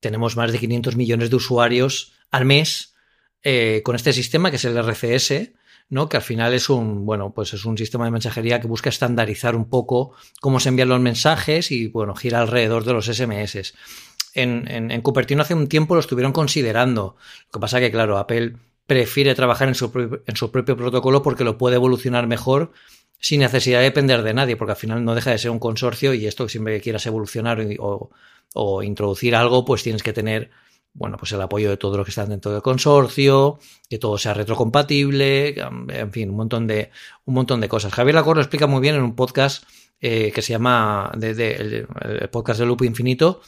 tenemos 0.01 0.37
más 0.37 0.53
de 0.53 0.59
500 0.59 0.97
millones 0.97 1.31
de 1.31 1.37
usuarios 1.37 2.13
al 2.31 2.45
mes 2.45 2.95
eh, 3.45 3.83
con 3.85 3.95
este 3.95 4.13
sistema 4.13 4.51
que 4.51 4.57
es 4.57 4.65
el 4.65 4.77
RCS, 4.77 5.53
¿no? 5.89 6.09
Que 6.09 6.17
al 6.17 6.25
final 6.25 6.53
es 6.55 6.69
un, 6.69 7.07
bueno, 7.07 7.33
pues 7.33 7.55
es 7.55 7.65
un 7.65 7.79
sistema 7.79 8.05
de 8.05 8.11
mensajería 8.11 8.61
que 8.61 8.67
busca 8.67 8.91
estandarizar 8.91 9.55
un 9.55 9.71
poco 9.71 10.13
cómo 10.41 10.59
se 10.59 10.71
envían 10.71 10.89
los 10.89 11.01
mensajes 11.01 11.71
y, 11.71 11.87
bueno, 11.87 12.17
gira 12.17 12.41
alrededor 12.41 12.85
de 12.85 12.93
los 12.93 13.07
SMS. 13.07 13.75
En, 14.35 14.69
en, 14.69 15.01
Cupertino 15.01 15.43
hace 15.43 15.55
un 15.55 15.69
tiempo 15.69 15.95
lo 15.95 16.01
estuvieron 16.01 16.33
considerando. 16.33 17.17
Lo 17.47 17.53
que 17.53 17.61
pasa 17.61 17.79
que, 17.79 17.93
claro, 17.93 18.19
Apple 18.19 18.57
prefiere 18.87 19.37
trabajar 19.37 19.69
en 19.69 19.77
su, 19.77 20.21
en 20.27 20.37
su 20.37 20.51
propio 20.51 20.77
protocolo 20.77 21.23
porque 21.23 21.45
lo 21.45 21.59
puede 21.59 21.77
evolucionar 21.77 22.27
mejor 22.27 22.73
sin 23.21 23.41
necesidad 23.41 23.79
de 23.79 23.85
depender 23.85 24.23
de 24.23 24.35
nadie, 24.35 24.57
porque 24.57 24.73
al 24.73 24.77
final 24.77 25.05
no 25.05 25.15
deja 25.15 25.31
de 25.31 25.39
ser 25.39 25.51
un 25.51 25.59
consorcio 25.59 26.15
y 26.15 26.27
esto 26.27 26.49
siempre 26.49 26.75
que 26.75 26.81
quieras 26.81 27.07
evolucionar 27.07 27.61
o, 27.81 28.83
introducir 28.83 29.35
algo, 29.35 29.65
pues 29.65 29.83
tienes 29.83 30.03
que 30.03 30.13
tener, 30.13 30.51
bueno, 30.95 31.17
pues 31.17 31.33
el 31.33 31.41
apoyo 31.41 31.69
de 31.71 31.77
todos 31.77 31.97
los 31.97 32.05
que 32.05 32.11
están 32.11 32.31
dentro 32.31 32.53
del 32.53 32.63
consorcio, 32.63 33.59
que 33.91 33.99
todo 33.99 34.19
sea 34.19 34.35
retrocompatible, 34.35 35.57
en 35.89 36.13
fin, 36.13 36.31
un 36.31 36.37
montón 36.37 36.67
de, 36.67 36.91
un 37.25 37.35
montón 37.35 37.61
de 37.61 37.69
cosas. 37.69 37.93
Javier 37.93 38.15
Lacor 38.15 38.37
lo 38.37 38.43
explica 38.43 38.67
muy 38.67 38.81
bien 38.81 38.95
en 38.95 39.03
un 39.03 39.15
podcast 39.15 39.65
eh, 40.01 40.33
que 40.33 40.43
se 40.43 40.53
llama, 40.53 41.11
de, 41.17 41.87
el, 42.11 42.29
podcast 42.31 42.61
de 42.61 42.67
Loop 42.67 42.83
Infinito, 42.83 43.43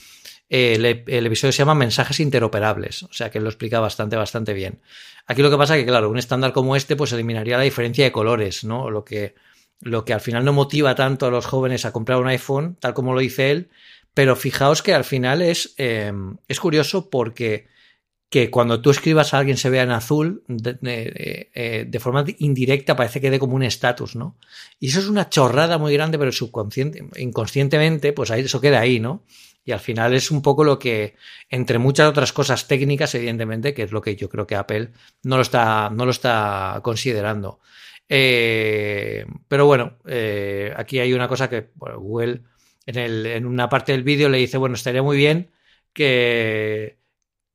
el, 0.48 0.84
el, 0.84 1.26
episodio 1.26 1.52
se 1.52 1.58
llama 1.58 1.76
Mensajes 1.76 2.18
interoperables, 2.18 3.04
o 3.04 3.12
sea 3.12 3.30
que 3.30 3.38
lo 3.38 3.48
explica 3.48 3.78
bastante, 3.78 4.16
bastante 4.16 4.52
bien. 4.52 4.80
Aquí 5.26 5.42
lo 5.42 5.50
que 5.50 5.56
pasa 5.56 5.76
es 5.76 5.84
que, 5.84 5.88
claro, 5.88 6.10
un 6.10 6.18
estándar 6.18 6.52
como 6.52 6.74
este, 6.74 6.96
pues 6.96 7.12
eliminaría 7.12 7.56
la 7.56 7.62
diferencia 7.62 8.04
de 8.04 8.10
colores, 8.10 8.64
¿no? 8.64 8.90
Lo 8.90 9.04
que, 9.04 9.36
lo 9.80 10.04
que 10.04 10.12
al 10.12 10.20
final 10.20 10.44
no 10.44 10.52
motiva 10.52 10.94
tanto 10.94 11.26
a 11.26 11.30
los 11.30 11.46
jóvenes 11.46 11.84
a 11.84 11.92
comprar 11.92 12.20
un 12.20 12.28
iPhone, 12.28 12.76
tal 12.80 12.94
como 12.94 13.14
lo 13.14 13.20
dice 13.20 13.50
él, 13.50 13.70
pero 14.14 14.36
fijaos 14.36 14.82
que 14.82 14.94
al 14.94 15.04
final 15.04 15.42
es, 15.42 15.74
em, 15.78 16.36
es 16.48 16.60
curioso 16.60 17.10
porque 17.10 17.68
que 18.30 18.48
cuando 18.48 18.80
tú 18.80 18.90
escribas 18.90 19.34
a 19.34 19.38
alguien 19.38 19.56
se 19.56 19.70
vea 19.70 19.82
en 19.82 19.90
azul, 19.90 20.44
de, 20.46 20.78
eh, 21.52 21.98
forma 21.98 22.24
indirecta 22.38 22.94
parece 22.94 23.20
que 23.20 23.28
dé 23.28 23.40
como 23.40 23.56
un 23.56 23.64
estatus, 23.64 24.14
¿no? 24.14 24.38
Y 24.78 24.88
eso 24.88 25.00
es 25.00 25.08
una 25.08 25.28
chorrada 25.28 25.78
muy 25.78 25.92
grande, 25.92 26.16
pero 26.16 26.30
subconsciente, 26.30 27.04
inconscientemente, 27.16 28.12
pues 28.12 28.30
ahí, 28.30 28.42
eso 28.42 28.60
queda 28.60 28.78
ahí, 28.80 29.00
¿no? 29.00 29.24
Y 29.64 29.72
al 29.72 29.80
final 29.80 30.14
es 30.14 30.30
un 30.30 30.42
poco 30.42 30.62
lo 30.62 30.78
que, 30.78 31.16
entre 31.48 31.78
muchas 31.78 32.08
otras 32.08 32.32
cosas 32.32 32.68
técnicas, 32.68 33.14
evidentemente, 33.16 33.74
que 33.74 33.82
es 33.82 33.90
lo 33.90 34.00
que 34.00 34.14
yo 34.14 34.28
creo 34.28 34.46
que 34.46 34.54
Apple 34.54 34.92
no 35.24 35.36
lo 35.36 35.42
está, 35.42 35.90
no 35.90 36.04
lo 36.04 36.12
está 36.12 36.80
considerando. 36.84 37.58
Eh, 38.12 39.24
pero 39.46 39.66
bueno, 39.66 39.98
eh, 40.04 40.74
aquí 40.76 40.98
hay 40.98 41.12
una 41.12 41.28
cosa 41.28 41.48
que 41.48 41.70
Google 41.76 42.42
en, 42.84 43.46
una 43.46 43.68
parte 43.68 43.92
del 43.92 44.02
vídeo 44.02 44.28
le 44.28 44.38
dice, 44.38 44.58
bueno, 44.58 44.74
estaría 44.74 45.02
muy 45.02 45.16
bien 45.16 45.52
que, 45.92 46.98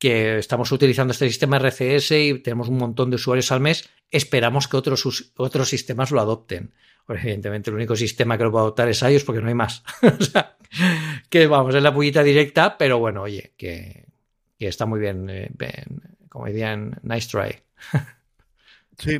estamos 0.00 0.70
utilizando 0.72 1.12
este 1.12 1.28
sistema 1.28 1.58
RCS 1.58 2.12
y 2.12 2.38
tenemos 2.38 2.68
un 2.68 2.78
montón 2.78 3.10
de 3.10 3.16
usuarios 3.16 3.50
al 3.52 3.60
mes, 3.60 3.90
esperamos 4.10 4.68
que 4.68 4.76
otros, 4.76 5.32
otros 5.36 5.68
sistemas 5.68 6.10
lo 6.10 6.20
adopten. 6.20 6.72
evidentemente 7.08 7.70
el 7.70 7.76
único 7.76 7.96
sistema 7.96 8.38
que 8.38 8.44
lo 8.44 8.56
a 8.56 8.60
adoptar 8.62 8.88
es 8.88 9.02
iOS 9.02 9.24
porque 9.24 9.42
no 9.42 9.48
hay 9.48 9.54
más. 9.54 9.82
o 10.02 10.22
sea, 10.22 10.56
que 11.28 11.46
vamos, 11.48 11.74
es 11.74 11.82
la 11.82 11.92
pullita 11.92 12.22
directa, 12.22 12.78
pero 12.78 12.98
bueno, 12.98 13.22
oye, 13.22 13.52
que, 13.58 14.06
está 14.58 14.86
muy 14.86 15.00
bien, 15.00 15.28
eh, 15.28 15.50
como 16.30 16.46
dirían, 16.46 16.98
nice 17.02 17.28
try. 17.28 17.62
Sí, 18.98 19.18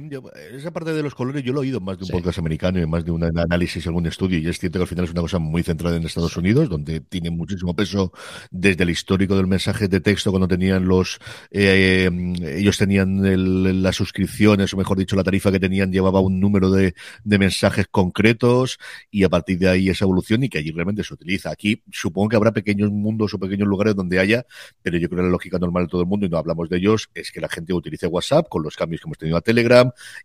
esa 0.53 0.71
parte 0.71 0.95
de 0.95 1.03
los 1.03 1.15
colores 1.15 1.45
yo 1.45 1.53
lo 1.53 1.61
he 1.61 1.67
oído 1.67 1.81
más 1.81 1.99
de 1.99 2.05
un 2.05 2.11
podcast 2.11 2.39
americano 2.39 2.81
y 2.81 2.87
más 2.87 3.05
de 3.05 3.11
un 3.11 3.23
análisis, 3.25 3.87
algún 3.87 4.07
estudio, 4.07 4.39
y 4.39 4.47
es 4.49 4.59
cierto 4.59 4.79
que 4.79 4.85
al 4.85 4.89
final 4.89 5.05
es 5.05 5.11
una 5.11 5.21
cosa 5.21 5.39
muy 5.39 5.63
centrada 5.63 5.97
en 5.97 6.05
Estados 6.05 6.35
Unidos, 6.39 6.71
donde 6.71 7.01
tiene 7.01 7.29
muchísimo 7.29 7.77
peso 7.77 8.11
desde 8.51 8.85
el 8.85 8.91
histórico 8.91 9.37
del 9.37 9.47
mensaje 9.47 9.87
de 9.87 10.01
texto, 10.01 10.31
cuando 10.31 10.49
tenían 10.49 10.89
los, 10.89 11.19
eh, 11.51 12.09
ellos 12.57 12.79
tenían 12.79 13.83
las 13.83 13.97
suscripciones, 13.97 14.73
o 14.73 14.79
mejor 14.79 14.97
dicho, 14.97 15.15
la 15.15 15.25
tarifa 15.25 15.53
que 15.53 15.61
tenían 15.61 15.93
llevaba 15.93 16.21
un 16.21 16.41
número 16.41 16.71
de, 16.71 16.95
de 17.25 17.39
mensajes 17.39 17.87
concretos, 17.91 18.79
y 19.11 19.25
a 19.25 19.29
partir 19.29 19.59
de 19.59 19.69
ahí 19.69 19.91
esa 19.91 20.07
evolución, 20.07 20.43
y 20.43 20.49
que 20.49 20.57
allí 20.57 20.71
realmente 20.71 21.05
se 21.05 21.13
utiliza. 21.13 21.51
Aquí 21.51 21.83
supongo 21.93 22.31
que 22.31 22.37
habrá 22.37 22.53
pequeños 22.53 22.91
mundos 22.91 23.35
o 23.35 23.39
pequeños 23.39 23.69
lugares 23.69 23.95
donde 23.95 24.21
haya, 24.21 24.47
pero 24.81 24.97
yo 24.97 25.11
creo 25.11 25.19
que 25.19 25.25
la 25.25 25.31
lógica 25.31 25.59
normal 25.59 25.85
de 25.85 25.91
todo 25.91 26.01
el 26.01 26.07
mundo, 26.07 26.25
y 26.25 26.31
no 26.31 26.39
hablamos 26.39 26.71
de 26.71 26.79
ellos, 26.79 27.11
es 27.13 27.31
que 27.31 27.43
la 27.43 27.51
gente 27.51 27.75
utilice 27.75 28.07
WhatsApp 28.07 28.49
con 28.49 28.63
los 28.63 28.75
cambios 28.75 29.03
que 29.03 29.09
hemos 29.09 29.19
tenido 29.19 29.37
a 29.37 29.43
Telegram, 29.43 29.66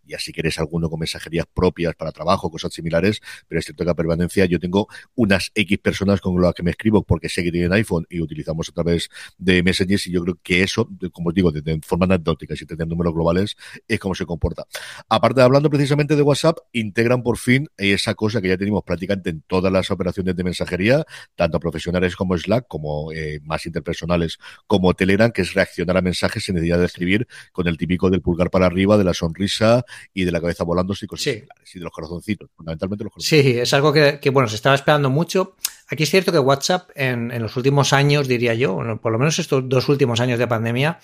y 0.05 0.13
así 0.13 0.31
quieres 0.31 0.59
alguno 0.59 0.89
con 0.89 0.99
mensajerías 0.99 1.45
propias 1.53 1.95
para 1.95 2.11
trabajo, 2.11 2.49
cosas 2.49 2.73
similares, 2.73 3.21
pero 3.47 3.59
es 3.59 3.65
cierto 3.65 3.83
que 3.83 3.89
a 3.91 3.95
permanencia 3.95 4.45
yo 4.45 4.59
tengo 4.59 4.87
unas 5.15 5.51
X 5.55 5.77
personas 5.79 6.21
con 6.21 6.39
las 6.41 6.53
que 6.53 6.63
me 6.63 6.71
escribo 6.71 7.03
porque 7.03 7.29
sé 7.29 7.43
que 7.43 7.51
tienen 7.51 7.73
iPhone 7.73 8.05
y 8.09 8.21
utilizamos 8.21 8.69
a 8.69 8.71
través 8.71 9.09
de 9.37 9.63
Messages 9.63 10.07
y 10.07 10.11
yo 10.11 10.23
creo 10.23 10.37
que 10.41 10.63
eso, 10.63 10.89
como 11.11 11.29
os 11.29 11.35
digo, 11.35 11.51
de, 11.51 11.79
forma 11.83 12.05
anecdótica, 12.05 12.55
si 12.55 12.65
tener 12.65 12.87
números 12.87 13.13
globales, 13.13 13.55
es 13.87 13.99
como 13.99 14.15
se 14.15 14.25
comporta. 14.25 14.65
Aparte 15.09 15.39
de 15.39 15.45
hablando 15.45 15.69
precisamente 15.69 16.15
de 16.15 16.21
WhatsApp, 16.21 16.57
integran 16.71 17.23
por 17.23 17.37
fin 17.37 17.67
esa 17.77 18.13
cosa 18.15 18.41
que 18.41 18.49
ya 18.49 18.57
tenemos 18.57 18.83
prácticamente 18.83 19.29
en 19.29 19.41
todas 19.41 19.71
las 19.71 19.91
operaciones 19.91 20.35
de 20.35 20.43
mensajería, 20.43 21.05
tanto 21.35 21.59
profesionales 21.59 22.15
como 22.15 22.37
Slack, 22.37 22.67
como 22.67 23.11
eh, 23.11 23.39
más 23.43 23.65
interpersonales 23.65 24.37
como 24.67 24.93
Telegram, 24.93 25.31
que 25.31 25.41
es 25.41 25.53
reaccionar 25.53 25.97
a 25.97 26.01
mensajes 26.01 26.43
sin 26.43 26.55
necesidad 26.55 26.79
de 26.79 26.85
escribir 26.85 27.27
con 27.51 27.67
el 27.67 27.77
típico 27.77 28.09
del 28.09 28.21
pulgar 28.21 28.49
para 28.49 28.65
arriba, 28.65 28.97
de 28.97 29.03
la 29.03 29.13
sonrisa 29.13 29.30
sonrisa 29.31 29.85
y 30.13 30.25
de 30.25 30.31
la 30.31 30.41
cabeza 30.41 30.63
volando 30.63 30.93
y 30.99 31.07
cosas 31.07 31.23
sí. 31.23 31.43
y 31.73 31.79
de 31.79 31.83
los 31.83 31.93
corazoncitos, 31.93 32.49
fundamentalmente 32.55 33.03
los 33.03 33.13
corazoncitos. 33.13 33.45
Sí, 33.45 33.59
es 33.59 33.73
algo 33.73 33.93
que, 33.93 34.29
bueno, 34.31 34.47
se 34.47 34.55
estaba 34.55 34.75
esperando 34.75 35.09
mucho. 35.09 35.55
Aquí 35.89 36.03
es 36.03 36.09
cierto 36.09 36.31
que 36.31 36.39
WhatsApp 36.39 36.89
en, 36.95 37.41
los 37.41 37.55
últimos 37.57 37.93
años, 37.93 38.27
diría 38.27 38.53
yo, 38.53 38.77
por 39.01 39.11
lo 39.11 39.19
menos 39.19 39.39
estos 39.39 39.67
dos 39.67 39.89
últimos 39.89 40.19
años 40.19 40.39
de 40.39 40.47
pandemia, 40.47 40.99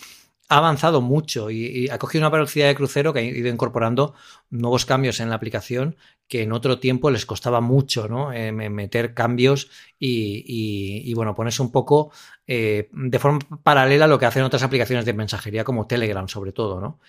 ha 0.50 0.58
avanzado 0.58 1.02
mucho 1.02 1.50
y, 1.50 1.90
ha 1.90 1.98
cogido 1.98 2.22
una 2.22 2.30
velocidad 2.30 2.68
de 2.68 2.76
crucero 2.76 3.14
que 3.14 3.20
ha 3.20 3.24
ido 3.24 3.50
incorporando 3.50 4.14
nuevos 4.50 4.86
cambios 4.86 5.20
en 5.20 5.30
la 5.30 5.36
aplicación 5.36 5.98
que 6.28 6.42
en 6.44 6.52
otro 6.52 6.80
tiempo 6.80 7.10
les 7.10 7.26
costaba 7.26 7.62
mucho 7.62 8.08
¿no? 8.08 8.34
Eh, 8.34 8.52
meter 8.52 9.14
cambios 9.14 9.70
y, 10.00 11.12
bueno, 11.16 11.34
ponerse 11.34 11.62
un 11.62 11.72
poco 11.72 12.12
eh, 12.46 12.90
de 12.92 13.20
forma 13.20 13.40
paralela 13.64 14.06
a 14.06 14.08
lo 14.08 14.20
que 14.20 14.26
hacen 14.26 14.44
otras 14.44 14.62
aplicaciones 14.62 15.06
de 15.06 15.14
mensajería 15.14 15.64
como 15.64 15.88
Telegram 15.88 16.28
sobre 16.28 16.52
todo. 16.52 16.82
¿no? 16.82 17.00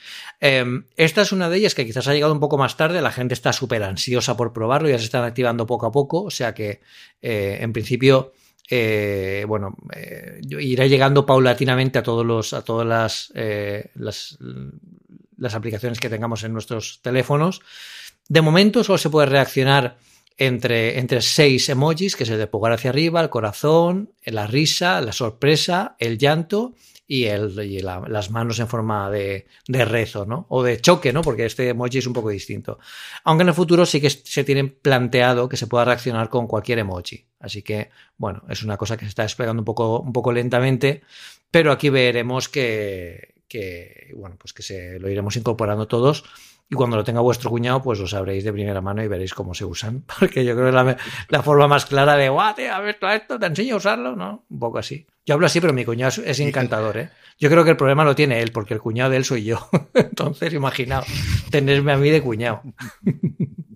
Em, 0.41 0.85
esta 0.97 1.23
es 1.23 1.33
una 1.33 1.51
de 1.51 1.59
ellas 1.59 1.75
que 1.75 1.85
quizás 1.85 2.07
ha 2.07 2.15
llegado 2.15 2.33
un 2.33 2.41
poco 2.41 2.59
más 2.59 2.77
tarde, 2.77 3.03
la 3.03 3.11
gente 3.11 3.35
está 3.35 3.53
súper 3.53 3.83
ansiosa 3.83 4.37
por 4.37 4.53
probarlo, 4.53 4.89
ya 4.89 4.99
se 4.99 5.05
están 5.05 5.25
activando 5.25 5.67
poco 5.67 5.87
a 5.87 5.93
poco, 5.93 6.23
o 6.23 6.31
sea 6.31 6.55
que 6.55 6.81
eh, 7.21 7.59
en 7.61 7.73
principio... 7.73 8.33
bueno, 9.49 9.75
irá 10.43 10.87
llegando 10.87 11.25
paulatinamente 11.25 11.99
a 11.99 12.03
todos 12.03 12.27
los, 12.27 12.53
a 12.53 12.63
todas 12.63 12.87
las, 12.87 13.33
las, 13.95 15.55
aplicaciones 15.55 15.99
que 15.99 16.11
tengamos 16.11 16.45
en 16.45 16.53
nuestros 16.53 17.01
teléfonos. 17.01 17.63
De 18.29 18.43
momento 18.43 18.85
solo 18.85 18.99
se 18.99 19.11
puede 19.11 19.27
reaccionar 19.27 19.97
entre, 20.37 20.99
entre 20.99 21.21
seis 21.21 21.69
emojis, 21.69 22.15
que 22.15 22.25
es 22.25 22.31
el 22.31 22.39
de 22.39 22.47
pulgar 22.47 22.73
hacia 22.73 22.91
arriba, 22.91 23.21
el 23.21 23.31
corazón, 23.31 24.13
la 24.25 24.47
risa, 24.47 25.01
la 25.01 25.13
sorpresa, 25.13 25.97
el 25.99 26.19
llanto 26.19 26.75
y, 27.09 27.25
el, 27.25 27.59
y 27.61 27.81
las 27.81 28.31
manos 28.31 28.61
en 28.61 28.69
forma 28.69 29.11
de, 29.11 29.47
de, 29.67 29.85
rezo, 29.87 30.27
¿no? 30.27 30.47
O 30.51 30.63
de 30.63 30.79
choque, 30.81 31.13
¿no? 31.13 31.23
Porque 31.23 31.47
este 31.47 31.71
emoji 31.71 31.99
es 31.99 32.07
un 32.07 32.13
poco 32.13 32.29
distinto. 32.29 32.79
Aunque 33.25 33.43
en 33.43 33.49
el 33.49 33.55
futuro 33.55 33.87
sí 33.87 34.01
que 34.01 34.11
se 34.11 34.45
tiene 34.45 34.65
planteado 34.65 35.49
que 35.49 35.57
se 35.57 35.67
pueda 35.67 35.87
reaccionar 35.87 36.29
con 36.29 36.47
cualquier 36.47 36.81
emoji. 36.81 37.27
Así 37.41 37.63
que, 37.63 37.91
bueno, 38.19 38.43
es 38.51 38.63
una 38.63 38.77
cosa 38.77 38.97
que 38.97 39.07
se 39.07 39.09
está 39.09 39.23
desplegando 39.23 39.63
un 39.63 39.65
poco, 39.65 40.01
un 40.01 40.13
poco 40.13 40.33
lentamente, 40.33 41.03
pero 41.51 41.73
aquí 41.73 41.89
veremos 41.89 42.51
que, 42.51 43.37
que, 43.49 44.13
bueno, 44.15 44.37
pues 44.39 44.53
que 44.53 44.63
se 44.63 45.01
lo 45.01 45.09
iremos 45.09 45.35
incorporando 45.37 45.89
todos 45.89 46.25
y 46.71 46.75
cuando 46.75 46.97
lo 46.97 47.05
tenga 47.05 47.21
vuestro 47.21 47.49
cuñado, 47.51 47.81
pues 47.81 47.99
lo 47.99 48.07
sabréis 48.07 48.45
de 48.45 48.53
primera 48.53 48.81
mano 48.83 49.03
y 49.03 49.09
veréis 49.09 49.33
cómo 49.33 49.55
se 49.55 49.65
usan. 49.65 50.05
Porque 50.19 50.45
yo 50.45 50.55
creo 50.55 50.71
que 50.71 50.91
es 50.91 50.99
la, 51.29 51.43
forma 51.43 51.67
más 51.67 51.87
clara 51.87 52.17
de, 52.17 52.29
guau, 52.29 52.55
a 52.73 52.81
ver 52.81 52.99
esto, 53.15 53.39
te 53.39 53.47
enseño 53.47 53.75
a 53.75 53.79
usarlo, 53.79 54.17
¿no? 54.17 54.45
Un 54.51 54.59
poco 54.59 54.79
así. 54.79 55.07
Yo 55.25 55.35
hablo 55.35 55.47
así, 55.47 55.61
pero 55.61 55.73
mi 55.73 55.85
cuñado 55.85 56.23
es 56.25 56.41
encantador, 56.41 56.97
¿eh? 56.99 57.11
Yo 57.39 57.49
creo 57.49 57.63
que 57.63 57.71
el 57.71 57.77
problema 57.77 58.05
lo 58.05 58.15
tiene 58.15 58.41
él, 58.43 58.51
porque 58.51 58.75
el 58.75 58.81
cuñado 58.81 59.11
de 59.11 59.19
él 59.19 59.25
soy 59.25 59.45
yo. 59.45 59.69
Entonces, 59.95 60.53
imaginaos, 60.53 61.07
tenerme 61.51 61.93
a 61.93 61.97
mí 61.97 62.11
de 62.11 62.23
cuñado. 62.23 62.63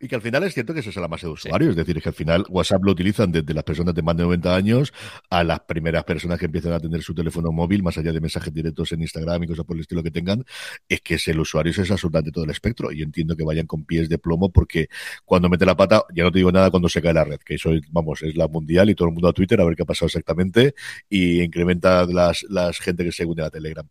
y 0.00 0.08
que 0.08 0.14
al 0.14 0.22
final 0.22 0.42
es 0.44 0.54
cierto 0.54 0.74
que 0.74 0.80
esa 0.80 0.90
es 0.90 0.96
la 0.96 1.08
masa 1.08 1.26
de 1.26 1.32
usuarios, 1.32 1.70
es 1.70 1.76
decir, 1.76 2.00
que 2.00 2.08
al 2.08 2.14
final 2.14 2.44
WhatsApp 2.48 2.84
lo 2.84 2.92
utilizan 2.92 3.32
desde 3.32 3.54
las 3.54 3.64
personas 3.64 3.94
de 3.94 4.02
más 4.02 4.16
de 4.16 4.22
90 4.24 4.54
años 4.54 4.92
a 5.28 5.44
las 5.44 5.60
primeras 5.60 6.04
personas 6.04 6.38
que 6.38 6.46
empiezan 6.46 6.72
a 6.72 6.80
tener 6.80 7.02
su 7.02 7.14
teléfono 7.14 7.52
móvil, 7.52 7.82
más 7.82 7.98
allá 7.98 8.12
de 8.12 8.20
mensajes 8.20 8.52
directos 8.52 8.92
en 8.92 9.02
Instagram 9.02 9.44
y 9.44 9.46
cosas 9.46 9.64
por 9.64 9.76
el 9.76 9.82
estilo 9.82 10.02
que 10.02 10.10
tengan, 10.10 10.44
es 10.88 11.00
que 11.00 11.14
es 11.14 11.28
el 11.28 11.40
usuario 11.40 11.70
es 11.70 11.90
absolutamente 11.90 12.32
todo 12.32 12.44
el 12.44 12.50
espectro. 12.50 12.92
Y 12.92 13.02
entiendo 13.02 13.36
que 13.36 13.44
vayan 13.44 13.66
con 13.66 13.84
pies 13.84 14.08
de 14.08 14.18
plomo 14.18 14.50
porque 14.50 14.88
cuando 15.24 15.48
mete 15.48 15.66
la 15.66 15.76
pata, 15.76 16.04
ya 16.14 16.24
no 16.24 16.32
te 16.32 16.38
digo 16.38 16.52
nada 16.52 16.70
cuando 16.70 16.88
se 16.88 17.00
cae 17.00 17.14
la 17.14 17.24
red, 17.24 17.38
que 17.38 17.54
eso, 17.54 17.70
vamos, 17.90 18.22
es 18.22 18.36
la 18.36 18.48
mundial 18.48 18.90
y 18.90 18.94
todo 18.94 19.08
el 19.08 19.14
mundo 19.14 19.28
a 19.28 19.32
Twitter 19.32 19.60
a 19.60 19.64
ver 19.64 19.76
qué 19.76 19.82
ha 19.82 19.86
pasado 19.86 20.06
exactamente 20.06 20.74
y 21.08 21.42
incrementa 21.42 22.04
las, 22.06 22.44
las 22.48 22.78
gente 22.78 23.04
que 23.04 23.12
se 23.12 23.24
une 23.24 23.42
a 23.42 23.50
Telegram. 23.50 23.86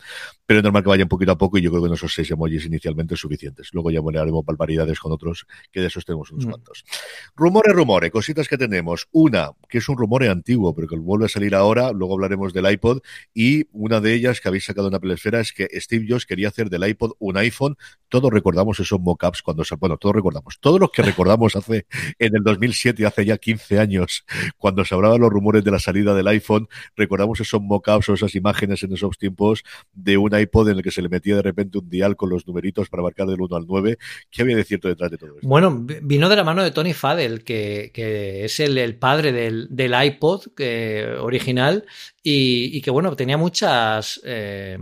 Pero 0.45 0.59
es 0.59 0.63
normal 0.63 0.83
que 0.83 0.89
vayan 0.89 1.07
poquito 1.07 1.31
a 1.31 1.37
poco 1.37 1.57
y 1.57 1.61
yo 1.61 1.71
creo 1.71 1.83
que 1.83 1.93
esos 1.93 2.13
seis 2.13 2.29
emojis 2.31 2.65
inicialmente 2.65 3.15
suficientes. 3.15 3.69
Luego 3.73 3.91
ya 3.91 3.99
haremos 4.19 4.45
barbaridades 4.45 4.99
con 4.99 5.11
otros 5.11 5.38
que 5.71 5.81
de 5.81 5.87
esos 5.87 6.05
tenemos 6.05 6.31
unos 6.31 6.45
mm. 6.45 6.49
cuantos. 6.49 6.85
Rumores, 7.35 7.73
rumores, 7.73 8.11
cositas 8.11 8.47
que 8.47 8.57
tenemos. 8.57 9.07
Una, 9.11 9.51
que 9.67 9.79
es 9.79 9.89
un 9.89 9.97
rumor 9.97 10.19
antiguo, 10.27 10.75
pero 10.75 10.87
que 10.87 10.97
vuelve 10.97 11.25
a 11.25 11.29
salir 11.29 11.55
ahora, 11.55 11.91
luego 11.91 12.13
hablaremos 12.13 12.53
del 12.53 12.69
iPod, 12.69 12.99
y 13.33 13.65
una 13.71 14.01
de 14.01 14.13
ellas 14.13 14.41
que 14.41 14.47
habéis 14.47 14.65
sacado 14.65 14.87
en 14.87 14.95
Apple 14.95 15.13
Esfera 15.13 15.39
es 15.39 15.53
que 15.53 15.67
Steve 15.79 16.05
Jobs 16.07 16.25
quería 16.25 16.49
hacer 16.49 16.69
del 16.69 16.87
iPod 16.87 17.13
un 17.19 17.37
iPhone. 17.37 17.77
Todos 18.09 18.31
recordamos 18.31 18.79
esos 18.79 18.99
mockups 18.99 19.41
cuando 19.41 19.63
se, 19.63 19.75
bueno, 19.75 19.97
todos 19.97 20.15
recordamos, 20.15 20.59
todos 20.59 20.79
los 20.79 20.91
que 20.91 21.01
recordamos 21.01 21.55
hace 21.55 21.85
en 22.19 22.35
el 22.35 22.43
2007, 22.43 23.05
hace 23.05 23.25
ya 23.25 23.37
15 23.37 23.79
años, 23.79 24.25
cuando 24.57 24.83
se 24.83 24.95
hablaban 24.95 25.21
los 25.21 25.29
rumores 25.29 25.63
de 25.63 25.71
la 25.71 25.79
salida 25.79 26.13
del 26.13 26.27
iPhone, 26.27 26.67
recordamos 26.95 27.39
esos 27.39 27.61
mockups 27.61 28.09
o 28.09 28.13
esas 28.13 28.35
imágenes 28.35 28.83
en 28.83 28.93
esos 28.93 29.17
tiempos 29.17 29.63
de 29.93 30.17
un 30.17 30.37
iPod 30.37 30.69
en 30.69 30.77
el 30.77 30.83
que 30.83 30.91
se 30.91 31.01
le 31.01 31.09
metía 31.09 31.35
de 31.35 31.41
repente 31.41 31.77
un 31.77 31.89
dial 31.89 32.15
con 32.15 32.29
los 32.29 32.47
numeritos 32.47 32.89
para 32.89 33.03
marcar 33.03 33.27
del 33.27 33.41
1 33.41 33.55
al 33.55 33.65
9. 33.67 33.97
¿Qué 34.29 34.41
había 34.41 34.55
de 34.55 34.63
cierto 34.63 34.87
detrás 34.87 35.11
de 35.11 35.17
Bueno, 35.41 35.85
vino 36.01 36.29
de 36.29 36.35
la 36.35 36.43
mano 36.43 36.63
de 36.63 36.71
Tony 36.71 36.93
Fadell, 36.93 37.43
que, 37.43 37.91
es 38.45 38.59
el, 38.59 38.95
padre 38.95 39.31
del, 39.31 39.95
iPod 40.03 40.47
original 41.21 41.85
y, 42.23 42.81
que, 42.81 42.91
bueno, 42.91 43.15
tenía 43.15 43.37
muchas, 43.37 44.21
eh, 44.23 44.77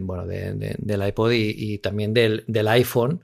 bueno, 0.00 0.26
del 0.26 1.08
iPod 1.08 1.32
y, 1.32 1.78
también 1.78 2.14
del, 2.14 2.68
iPhone. 2.68 3.22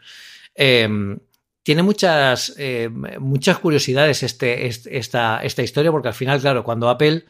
Em, 0.55 1.19
tiene 1.63 1.83
muchas, 1.83 2.55
eh, 2.59 2.89
muchas 3.19 3.59
curiosidades 3.59 4.23
este, 4.23 4.67
esta 4.67 5.43
historia, 5.45 5.91
porque 5.91 6.09
al 6.09 6.15
final, 6.15 6.41
claro, 6.41 6.63
cuando 6.63 6.89
Apple 6.89 7.25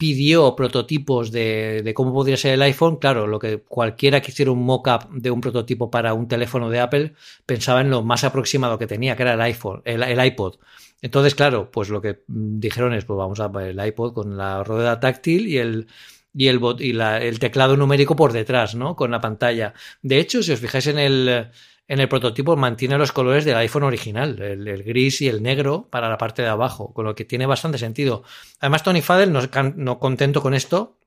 pidió 0.00 0.56
prototipos 0.56 1.30
de, 1.30 1.92
cómo 1.94 2.14
podría 2.14 2.38
ser 2.38 2.54
el 2.54 2.62
iPhone, 2.62 2.96
claro, 2.96 3.26
lo 3.26 3.38
que 3.38 3.58
cualquiera 3.58 4.22
que 4.22 4.30
hiciera 4.30 4.50
un 4.50 4.64
mock-up 4.64 5.10
de 5.10 5.30
un 5.30 5.42
prototipo 5.42 5.90
para 5.90 6.14
un 6.14 6.26
teléfono 6.26 6.70
de 6.70 6.80
Apple 6.80 7.12
pensaba 7.44 7.82
en 7.82 7.90
lo 7.90 8.02
más 8.02 8.24
aproximado 8.24 8.78
que 8.78 8.86
tenía, 8.86 9.14
que 9.14 9.24
era 9.24 9.34
el 9.34 9.40
iPhone, 9.42 9.82
el, 9.84 10.24
iPod. 10.24 10.54
Entonces, 11.02 11.34
claro, 11.34 11.70
pues 11.70 11.90
lo 11.90 12.00
que 12.00 12.20
dijeron 12.28 12.94
es, 12.94 13.04
pues 13.04 13.18
vamos 13.18 13.40
a 13.40 13.50
el 13.62 13.86
iPod 13.88 14.14
con 14.14 14.38
la 14.38 14.64
rueda 14.64 15.00
táctil 15.00 15.46
y 15.46 15.58
el 15.58 15.86
y 16.32 16.46
el 16.46 16.60
y 16.78 16.98
el 16.98 17.38
teclado 17.38 17.76
numérico 17.76 18.16
por 18.16 18.32
detrás, 18.32 18.74
¿no? 18.74 18.96
Con 18.96 19.10
la 19.10 19.20
pantalla. 19.20 19.74
De 20.00 20.18
hecho, 20.18 20.42
si 20.42 20.52
os 20.52 20.60
fijáis 20.60 20.86
en 20.86 20.98
el 20.98 21.50
en 21.90 21.98
el 21.98 22.08
prototipo 22.08 22.54
mantiene 22.54 22.96
los 22.96 23.10
colores 23.10 23.44
del 23.44 23.56
iPhone 23.56 23.82
original, 23.82 24.40
el, 24.40 24.84
gris 24.84 25.22
y 25.22 25.28
el 25.28 25.42
negro 25.42 25.88
para 25.90 26.08
la 26.08 26.18
parte 26.18 26.40
de 26.40 26.46
abajo, 26.46 26.94
con 26.94 27.04
lo 27.04 27.16
que 27.16 27.24
tiene 27.24 27.46
bastante 27.46 27.78
sentido. 27.78 28.22
Además, 28.60 28.84
Tony 28.84 29.02
Fadell, 29.02 29.32
no, 29.32 29.98
contento 29.98 30.40
con 30.40 30.54
esto, 30.54 30.98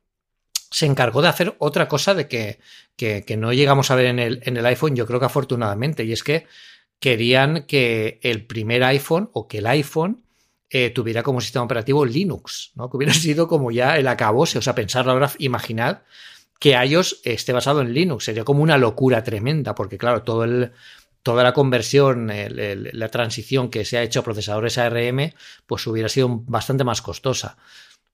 se 0.70 0.86
encargó 0.86 1.22
de 1.22 1.30
hacer 1.30 1.56
otra 1.60 1.88
cosa 1.88 2.14
de 2.14 2.28
que, 2.28 2.60
que, 2.98 3.38
no 3.38 3.54
llegamos 3.54 3.92
a 3.92 3.96
ver 3.96 4.08
en 4.08 4.20
el, 4.20 4.42
en 4.44 4.58
el 4.58 4.66
iPhone, 4.66 4.94
yo 4.94 5.08
creo 5.08 5.22
que 5.22 5.28
afortunadamente, 5.28 6.04
y 6.04 6.12
es 6.12 6.22
que 6.22 6.48
querían 7.00 7.64
que 7.64 8.20
el 8.22 8.46
primer 8.46 8.84
iPhone 8.84 9.30
o 9.32 9.48
que 9.48 9.60
el 9.60 9.68
iPhone 9.68 10.26
eh, 10.70 10.90
tuviera 10.90 11.24
como 11.24 11.40
sistema 11.40 11.64
operativo 11.64 12.06
Linux, 12.06 12.74
¿no? 12.76 12.90
que 12.90 12.98
hubiera 12.98 13.14
sido 13.14 13.48
como 13.48 13.72
ya 13.72 13.96
el 13.96 14.08
acabose, 14.10 14.58
o 14.58 14.62
sea, 14.62 14.76
pensarlo 14.76 15.14
ahora, 15.14 15.32
imaginad 15.38 16.00
que 16.64 16.82
iOS 16.82 17.20
esté 17.26 17.52
basado 17.52 17.82
en 17.82 17.94
Linux. 17.94 18.24
Sería 18.24 18.46
como 18.46 18.64
una 18.64 18.78
locura 18.78 19.22
tremenda, 19.22 19.76
porque 19.76 19.98
claro, 19.98 20.24
todo 20.24 20.46
el, 20.46 20.72
toda 21.22 21.44
la 21.44 21.52
conversión, 21.52 22.32
la 22.32 23.10
transición 23.10 23.70
que 23.70 23.84
se 23.84 23.98
ha 23.98 24.02
hecho 24.02 24.22
a 24.22 24.24
procesadores 24.24 24.78
ARM, 24.78 25.34
pues 25.68 25.86
hubiera 25.88 26.08
sido 26.08 26.30
bastante 26.30 26.86
más 26.86 27.02
costosa. 27.02 27.58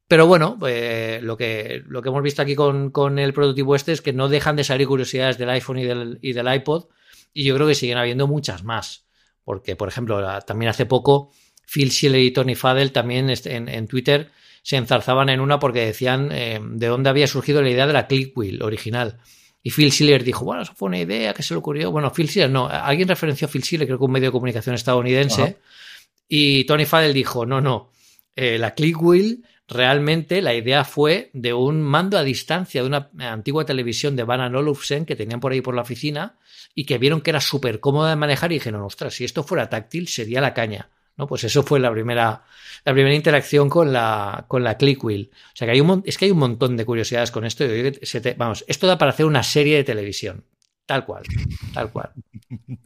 Pero 0.07 0.25
bueno, 0.25 0.57
eh, 0.67 1.19
lo, 1.21 1.37
que, 1.37 1.83
lo 1.85 2.01
que 2.01 2.09
hemos 2.09 2.23
visto 2.23 2.41
aquí 2.41 2.55
con, 2.55 2.89
con, 2.89 3.19
el 3.19 3.33
prototipo 3.33 3.75
este 3.75 3.91
es 3.91 4.01
que 4.01 4.13
no 4.13 4.29
dejan 4.29 4.55
de 4.55 4.63
salir 4.63 4.87
curiosidades 4.87 5.37
del 5.37 5.51
iPhone 5.51 5.77
y 5.77 5.83
del, 5.83 6.17
y 6.23 6.33
del 6.33 6.51
iPod 6.51 6.85
y 7.31 7.43
yo 7.43 7.53
creo 7.53 7.67
que 7.67 7.75
siguen 7.75 7.99
habiendo 7.99 8.25
muchas 8.25 8.63
más. 8.63 9.05
Porque, 9.43 9.75
por 9.75 9.89
ejemplo, 9.89 10.39
también 10.47 10.71
hace 10.71 10.87
poco 10.87 11.29
Phil 11.71 11.91
Schiller 11.91 12.21
y 12.21 12.31
Tony 12.31 12.55
Fadell 12.55 12.93
también 12.93 13.29
en, 13.29 13.69
en 13.69 13.87
Twitter 13.87 14.31
se 14.69 14.77
enzarzaban 14.77 15.29
en 15.29 15.39
una 15.39 15.57
porque 15.57 15.83
decían 15.83 16.29
eh, 16.31 16.59
de 16.63 16.85
dónde 16.85 17.09
había 17.09 17.25
surgido 17.25 17.63
la 17.63 17.71
idea 17.71 17.87
de 17.87 17.93
la 17.93 18.05
click 18.05 18.37
wheel 18.37 18.61
original. 18.61 19.17
Y 19.63 19.71
Phil 19.71 19.91
Schiller 19.91 20.23
dijo, 20.23 20.45
bueno, 20.45 20.61
eso 20.61 20.75
fue 20.75 20.89
una 20.89 20.99
idea 20.99 21.33
que 21.33 21.41
se 21.41 21.55
le 21.55 21.57
ocurrió. 21.57 21.89
Bueno, 21.89 22.13
Phil 22.13 22.29
Schiller 22.29 22.51
no, 22.51 22.67
alguien 22.67 23.07
referenció 23.07 23.47
a 23.47 23.49
Phil 23.49 23.63
Schiller, 23.63 23.87
creo 23.87 23.97
que 23.97 24.05
un 24.05 24.11
medio 24.11 24.27
de 24.27 24.31
comunicación 24.31 24.75
estadounidense. 24.75 25.57
Y 26.27 26.65
Tony 26.65 26.85
Fadell 26.85 27.15
dijo, 27.15 27.47
no, 27.47 27.59
no, 27.61 27.89
eh, 28.35 28.59
la 28.59 28.75
click 28.75 29.01
wheel 29.01 29.43
realmente 29.67 30.39
la 30.43 30.53
idea 30.53 30.85
fue 30.85 31.31
de 31.33 31.51
un 31.51 31.81
mando 31.81 32.19
a 32.19 32.23
distancia 32.23 32.83
de 32.83 32.87
una 32.89 33.09
antigua 33.21 33.65
televisión 33.65 34.15
de 34.15 34.23
Van 34.23 34.55
Olufsen 34.55 35.03
que 35.03 35.15
tenían 35.15 35.39
por 35.39 35.51
ahí 35.51 35.61
por 35.61 35.73
la 35.73 35.81
oficina 35.81 36.37
y 36.75 36.85
que 36.85 36.99
vieron 36.99 37.21
que 37.21 37.31
era 37.31 37.41
súper 37.41 37.79
cómoda 37.79 38.11
de 38.11 38.17
manejar 38.17 38.51
y 38.51 38.55
dijeron, 38.57 38.83
ostras, 38.83 39.15
si 39.15 39.25
esto 39.25 39.41
fuera 39.41 39.67
táctil 39.67 40.07
sería 40.07 40.41
la 40.41 40.53
caña. 40.53 40.91
Pues 41.27 41.43
eso 41.43 41.63
fue 41.63 41.79
la 41.79 41.91
primera, 41.91 42.43
la 42.85 42.93
primera 42.93 43.15
interacción 43.15 43.69
con 43.69 43.91
la, 43.93 44.45
con 44.47 44.63
la 44.63 44.77
Click 44.77 45.03
Wheel. 45.03 45.29
O 45.33 45.55
sea 45.55 45.65
que 45.67 45.71
hay 45.73 45.81
un, 45.81 46.03
es 46.05 46.17
que 46.17 46.25
hay 46.25 46.31
un 46.31 46.39
montón 46.39 46.77
de 46.77 46.85
curiosidades 46.85 47.31
con 47.31 47.45
esto. 47.45 47.65
vamos, 48.37 48.65
esto 48.67 48.87
da 48.87 48.97
para 48.97 49.11
hacer 49.11 49.25
una 49.25 49.43
serie 49.43 49.77
de 49.77 49.83
televisión. 49.83 50.45
Tal 50.89 51.05
cual, 51.05 51.21
tal 51.71 51.91
cual. 51.91 52.09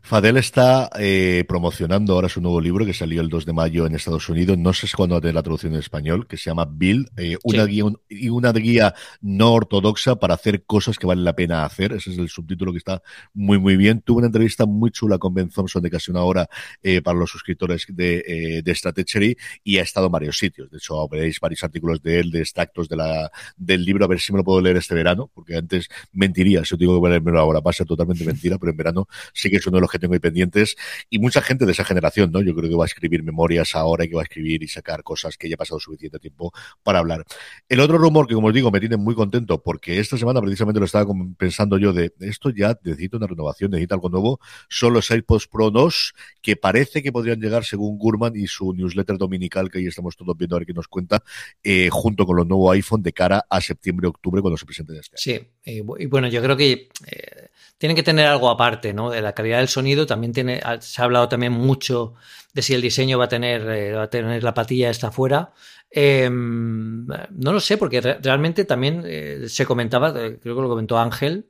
Fadel 0.00 0.38
está 0.38 0.88
eh, 0.98 1.44
promocionando 1.46 2.14
ahora 2.14 2.30
su 2.30 2.40
nuevo 2.40 2.62
libro 2.62 2.86
que 2.86 2.94
salió 2.94 3.20
el 3.20 3.28
2 3.28 3.44
de 3.44 3.52
mayo 3.52 3.84
en 3.84 3.94
Estados 3.94 4.30
Unidos. 4.30 4.56
No 4.56 4.72
sé 4.72 4.88
cuándo 4.96 5.16
va 5.16 5.18
a 5.18 5.20
tener 5.20 5.34
la 5.34 5.42
traducción 5.42 5.74
en 5.74 5.80
español, 5.80 6.26
que 6.26 6.38
se 6.38 6.48
llama 6.48 6.66
Bill, 6.66 7.10
eh, 7.18 7.36
una, 7.44 7.66
guía, 7.66 7.84
una 8.30 8.52
guía 8.52 8.94
no 9.20 9.52
ortodoxa 9.52 10.16
para 10.16 10.32
hacer 10.32 10.64
cosas 10.64 10.96
que 10.98 11.06
vale 11.06 11.20
la 11.20 11.34
pena 11.34 11.66
hacer. 11.66 11.92
Ese 11.92 12.10
es 12.12 12.16
el 12.16 12.30
subtítulo 12.30 12.72
que 12.72 12.78
está 12.78 13.02
muy, 13.34 13.58
muy 13.58 13.76
bien. 13.76 14.00
Tuve 14.00 14.20
una 14.20 14.28
entrevista 14.28 14.64
muy 14.64 14.90
chula 14.90 15.18
con 15.18 15.34
Ben 15.34 15.50
Thompson 15.50 15.82
de 15.82 15.90
casi 15.90 16.10
una 16.10 16.22
hora 16.22 16.48
eh, 16.82 17.02
para 17.02 17.18
los 17.18 17.30
suscriptores 17.30 17.84
de, 17.90 18.62
de 18.64 18.74
Strategy 18.74 19.36
y 19.62 19.76
ha 19.76 19.82
estado 19.82 20.06
en 20.06 20.12
varios 20.12 20.38
sitios. 20.38 20.70
De 20.70 20.78
hecho, 20.78 21.06
veréis 21.06 21.38
varios 21.38 21.62
artículos 21.62 22.00
de 22.00 22.18
él, 22.20 22.30
de 22.30 22.38
extractos 22.38 22.88
de 22.88 22.96
la, 22.96 23.30
del 23.58 23.84
libro, 23.84 24.06
a 24.06 24.08
ver 24.08 24.20
si 24.20 24.32
me 24.32 24.38
lo 24.38 24.44
puedo 24.44 24.62
leer 24.62 24.78
este 24.78 24.94
verano, 24.94 25.30
porque 25.34 25.54
antes 25.56 25.90
mentiría 26.14 26.64
si 26.64 26.76
digo 26.76 26.94
que 26.94 27.00
ahora, 27.34 27.60
va 27.60 27.70
a 27.70 27.74
ser 27.74 27.86
totalmente 27.86 28.24
mentira, 28.26 28.58
pero 28.58 28.70
en 28.70 28.76
verano 28.76 29.08
sí 29.32 29.50
que 29.50 29.56
es 29.56 29.66
uno 29.66 29.78
de 29.78 29.80
los 29.80 29.90
que 29.90 29.98
tengo 29.98 30.14
ahí 30.14 30.20
pendientes. 30.20 30.76
Y 31.10 31.18
mucha 31.18 31.40
gente 31.40 31.66
de 31.66 31.72
esa 31.72 31.84
generación, 31.84 32.30
¿no? 32.30 32.42
Yo 32.42 32.54
creo 32.54 32.68
que 32.68 32.76
va 32.76 32.84
a 32.84 32.86
escribir 32.86 33.22
memorias 33.22 33.74
ahora 33.74 34.04
y 34.04 34.08
que 34.08 34.14
va 34.14 34.22
a 34.22 34.24
escribir 34.24 34.62
y 34.62 34.68
sacar 34.68 35.02
cosas 35.02 35.36
que 35.36 35.48
ya 35.48 35.54
ha 35.54 35.58
pasado 35.58 35.80
suficiente 35.80 36.18
tiempo 36.18 36.52
para 36.82 36.98
hablar. 36.98 37.24
El 37.68 37.80
otro 37.80 37.98
rumor 37.98 38.26
que, 38.26 38.34
como 38.34 38.48
os 38.48 38.54
digo, 38.54 38.70
me 38.70 38.80
tiene 38.80 38.96
muy 38.96 39.14
contento 39.14 39.62
porque 39.62 39.98
esta 39.98 40.16
semana 40.16 40.40
precisamente 40.40 40.80
lo 40.80 40.86
estaba 40.86 41.12
pensando 41.36 41.78
yo 41.78 41.92
de 41.92 42.12
esto 42.20 42.50
ya 42.50 42.78
necesita 42.82 43.16
una 43.16 43.26
renovación, 43.26 43.70
necesita 43.70 43.94
algo 43.94 44.08
nuevo, 44.08 44.40
son 44.68 44.92
los 44.92 45.10
AirPods 45.10 45.48
Pro 45.48 45.70
2 45.70 46.14
que 46.42 46.56
parece 46.56 47.02
que 47.02 47.12
podrían 47.12 47.40
llegar 47.40 47.64
según 47.64 47.98
Gurman 47.98 48.36
y 48.36 48.46
su 48.46 48.72
newsletter 48.72 49.18
dominical 49.18 49.70
que 49.70 49.78
ahí 49.78 49.86
estamos 49.86 50.16
todos 50.16 50.36
viendo 50.36 50.56
a 50.56 50.60
ver 50.60 50.66
qué 50.66 50.72
nos 50.72 50.88
cuenta, 50.88 51.22
eh, 51.62 51.88
junto 51.90 52.26
con 52.26 52.36
los 52.36 52.46
nuevos 52.46 52.72
iPhone 52.74 53.02
de 53.02 53.12
cara 53.12 53.46
a 53.48 53.60
septiembre-octubre 53.60 54.42
cuando 54.42 54.56
se 54.56 54.66
presenten 54.66 54.96
este 54.96 55.16
Sí, 55.16 55.40
y 55.66 55.80
bueno, 55.80 56.28
yo 56.28 56.40
creo 56.42 56.56
que 56.56 56.88
eh, 57.06 57.48
tienen 57.76 57.96
que 57.96 58.04
tener 58.04 58.26
algo 58.26 58.48
aparte, 58.48 58.94
¿no? 58.94 59.10
De 59.10 59.20
la 59.20 59.32
calidad 59.32 59.58
del 59.58 59.68
sonido 59.68 60.06
también 60.06 60.32
tiene, 60.32 60.60
se 60.80 61.02
ha 61.02 61.04
hablado 61.04 61.28
también 61.28 61.52
mucho 61.52 62.14
de 62.54 62.62
si 62.62 62.72
el 62.72 62.80
diseño 62.80 63.18
va 63.18 63.24
a 63.24 63.28
tener, 63.28 63.62
eh, 63.68 63.92
va 63.92 64.04
a 64.04 64.10
tener 64.10 64.44
la 64.44 64.54
patilla 64.54 64.90
esta 64.90 65.08
afuera. 65.08 65.52
Em, 65.90 67.04
no 67.06 67.52
lo 67.52 67.58
sé, 67.58 67.76
porque 67.78 68.00
realmente 68.00 68.64
también 68.64 69.02
eh, 69.04 69.46
se 69.48 69.66
comentaba, 69.66 70.12
creo 70.12 70.38
que 70.40 70.62
lo 70.62 70.68
comentó 70.68 70.98
Ángel, 70.98 71.46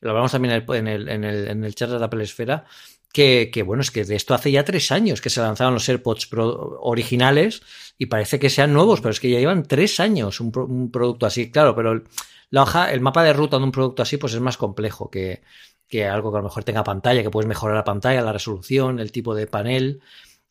lo 0.00 0.10
hablamos 0.10 0.32
también 0.32 0.62
en 0.68 0.86
el, 0.86 1.08
en 1.08 1.24
el, 1.24 1.48
en 1.48 1.64
el 1.64 1.74
chat 1.74 1.88
de 1.88 1.98
la 1.98 2.10
Pelesfera, 2.10 2.66
que, 3.14 3.50
que, 3.50 3.62
bueno, 3.62 3.80
es 3.80 3.90
que 3.90 4.04
de 4.04 4.16
esto 4.16 4.34
hace 4.34 4.50
ya 4.50 4.64
tres 4.64 4.92
años 4.92 5.22
que 5.22 5.30
se 5.30 5.40
lanzaron 5.40 5.72
los 5.72 5.88
AirPods 5.88 6.26
Pro 6.26 6.78
originales 6.82 7.62
y 7.96 8.06
parece 8.06 8.38
que 8.38 8.50
sean 8.50 8.74
nuevos, 8.74 9.00
pero 9.00 9.12
es 9.12 9.20
que 9.20 9.30
ya 9.30 9.38
llevan 9.38 9.62
tres 9.62 10.00
años 10.00 10.40
un, 10.40 10.52
un 10.54 10.90
producto 10.90 11.24
así, 11.24 11.50
claro, 11.50 11.74
pero 11.74 12.02
la 12.50 12.62
hoja, 12.62 12.92
el 12.92 13.00
mapa 13.00 13.22
de 13.22 13.32
ruta 13.32 13.58
de 13.58 13.64
un 13.64 13.72
producto 13.72 14.02
así, 14.02 14.16
pues 14.16 14.34
es 14.34 14.40
más 14.40 14.56
complejo 14.56 15.10
que, 15.10 15.42
algo 16.08 16.30
que 16.32 16.38
a 16.38 16.40
lo 16.40 16.44
mejor 16.44 16.64
tenga 16.64 16.84
pantalla, 16.84 17.22
que 17.22 17.30
puedes 17.30 17.48
mejorar 17.48 17.76
la 17.76 17.84
pantalla, 17.84 18.22
la 18.22 18.32
resolución, 18.32 19.00
el 19.00 19.12
tipo 19.12 19.34
de 19.34 19.46
panel. 19.46 20.00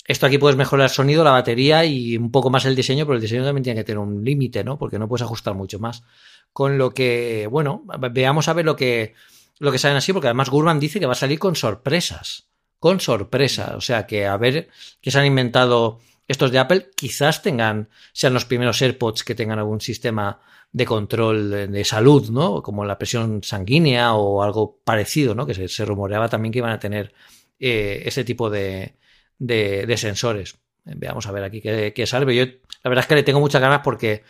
Esto 0.06 0.26
aquí 0.26 0.38
puedes 0.38 0.58
mejorar 0.58 0.86
el 0.86 0.94
sonido, 0.94 1.24
la 1.24 1.32
batería 1.32 1.86
y 1.86 2.18
un 2.18 2.32
poco 2.32 2.50
más 2.50 2.66
el 2.66 2.76
diseño, 2.76 3.06
pero 3.06 3.16
el 3.16 3.22
diseño 3.22 3.46
también 3.46 3.64
tiene 3.64 3.80
que 3.80 3.86
tener 3.86 4.00
un 4.00 4.24
límite, 4.24 4.64
¿no? 4.64 4.78
Porque 4.78 5.00
no 5.00 5.08
puedes 5.08 5.24
ajustar 5.24 5.54
mucho 5.54 5.80
más. 5.80 6.04
Con 6.52 6.78
lo 6.78 6.94
que, 6.94 7.48
bueno, 7.50 7.84
veamos 8.12 8.48
a 8.48 8.54
ver 8.54 8.66
lo 8.66 8.76
que, 8.76 9.14
lo 9.60 9.72
que 9.72 9.80
salen 9.80 9.98
así, 9.98 10.12
porque 10.12 10.28
además 10.28 10.50
Gurman 10.50 10.80
dice 10.80 11.00
que 11.00 11.06
va 11.06 11.14
a 11.14 11.16
salir 11.16 11.40
con 11.40 11.56
sorpresas. 11.56 12.48
Con 12.80 13.00
sorpresa. 13.00 13.76
O 13.78 13.82
sea 13.82 14.06
que 14.06 14.28
a 14.28 14.36
ver 14.36 14.68
qué 15.02 15.10
se 15.10 15.20
han 15.20 15.26
inventado 15.26 16.00
estos 16.28 16.52
de 16.52 16.60
Apple. 16.60 16.90
Quizás 16.96 17.42
tengan, 17.42 17.90
sean 18.12 18.34
los 18.34 18.46
primeros 18.46 18.82
AirPods 18.82 19.24
que 19.24 19.36
tengan 19.36 19.60
algún 19.60 19.82
sistema 19.82 20.40
de 20.72 20.86
control 20.86 21.72
de, 21.72 21.86
salud, 21.86 22.30
¿no? 22.30 22.64
Como 22.64 22.84
la 22.86 22.98
presión 22.98 23.44
sanguínea 23.44 24.14
o 24.14 24.42
algo 24.42 24.80
parecido, 24.84 25.36
¿no? 25.36 25.46
Que 25.46 25.68
se, 25.68 25.86
rumoreaba 25.86 26.30
también 26.30 26.52
que 26.52 26.60
iban 26.60 26.72
a 26.72 26.80
tener 26.80 27.14
eh, 27.60 28.02
ese 28.06 28.24
tipo 28.24 28.50
de, 28.50 28.96
de, 29.38 29.98
sensores. 29.98 30.58
Veamos 30.84 31.28
a 31.28 31.32
ver 31.32 31.44
aquí 31.44 31.62
qué, 31.62 31.94
qué 31.96 32.08
salve. 32.08 32.36
Yo 32.36 32.46
la 32.84 32.90
verdad 32.90 33.04
es 33.04 33.08
que 33.08 33.16
le 33.16 33.24
tengo 33.24 33.40
muchas 33.40 33.62
ganas 33.62 33.82
porque 33.84 34.24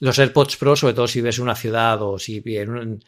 los 0.00 0.18
AirPods 0.18 0.56
Pro, 0.56 0.76
sobre 0.76 0.94
todo 0.94 1.08
si 1.08 1.20
ves 1.20 1.38
una 1.38 1.56
ciudad 1.56 2.00
o 2.02 2.18
si 2.18 2.40
bien 2.40 3.00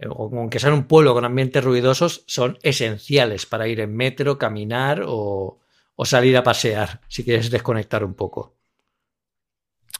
aunque 0.00 0.58
sean 0.58 0.72
un 0.72 0.84
pueblo 0.84 1.14
con 1.14 1.24
ambientes 1.24 1.62
ruidosos, 1.62 2.24
son 2.26 2.58
esenciales 2.62 3.46
para 3.46 3.68
ir 3.68 3.80
en 3.80 3.94
metro, 3.96 4.38
caminar 4.38 5.04
o, 5.06 5.60
o 5.96 6.04
salir 6.04 6.36
a 6.36 6.42
pasear, 6.42 7.00
si 7.08 7.24
quieres 7.24 7.50
desconectar 7.50 8.04
un 8.04 8.14
poco. 8.14 8.56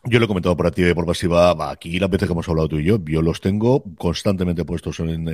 Yo 0.06 0.18
lo 0.18 0.26
he 0.26 0.28
comentado 0.28 0.54
por 0.54 0.66
activa 0.66 0.90
y 0.90 0.94
por 0.94 1.06
pasiva 1.06 1.70
aquí 1.70 1.98
las 1.98 2.10
veces 2.10 2.28
que 2.28 2.32
hemos 2.32 2.46
hablado 2.46 2.68
tú 2.68 2.78
y 2.78 2.84
yo. 2.84 2.98
Yo 3.06 3.22
los 3.22 3.40
tengo 3.40 3.82
constantemente 3.96 4.62
puestos 4.62 5.00
en, 5.00 5.24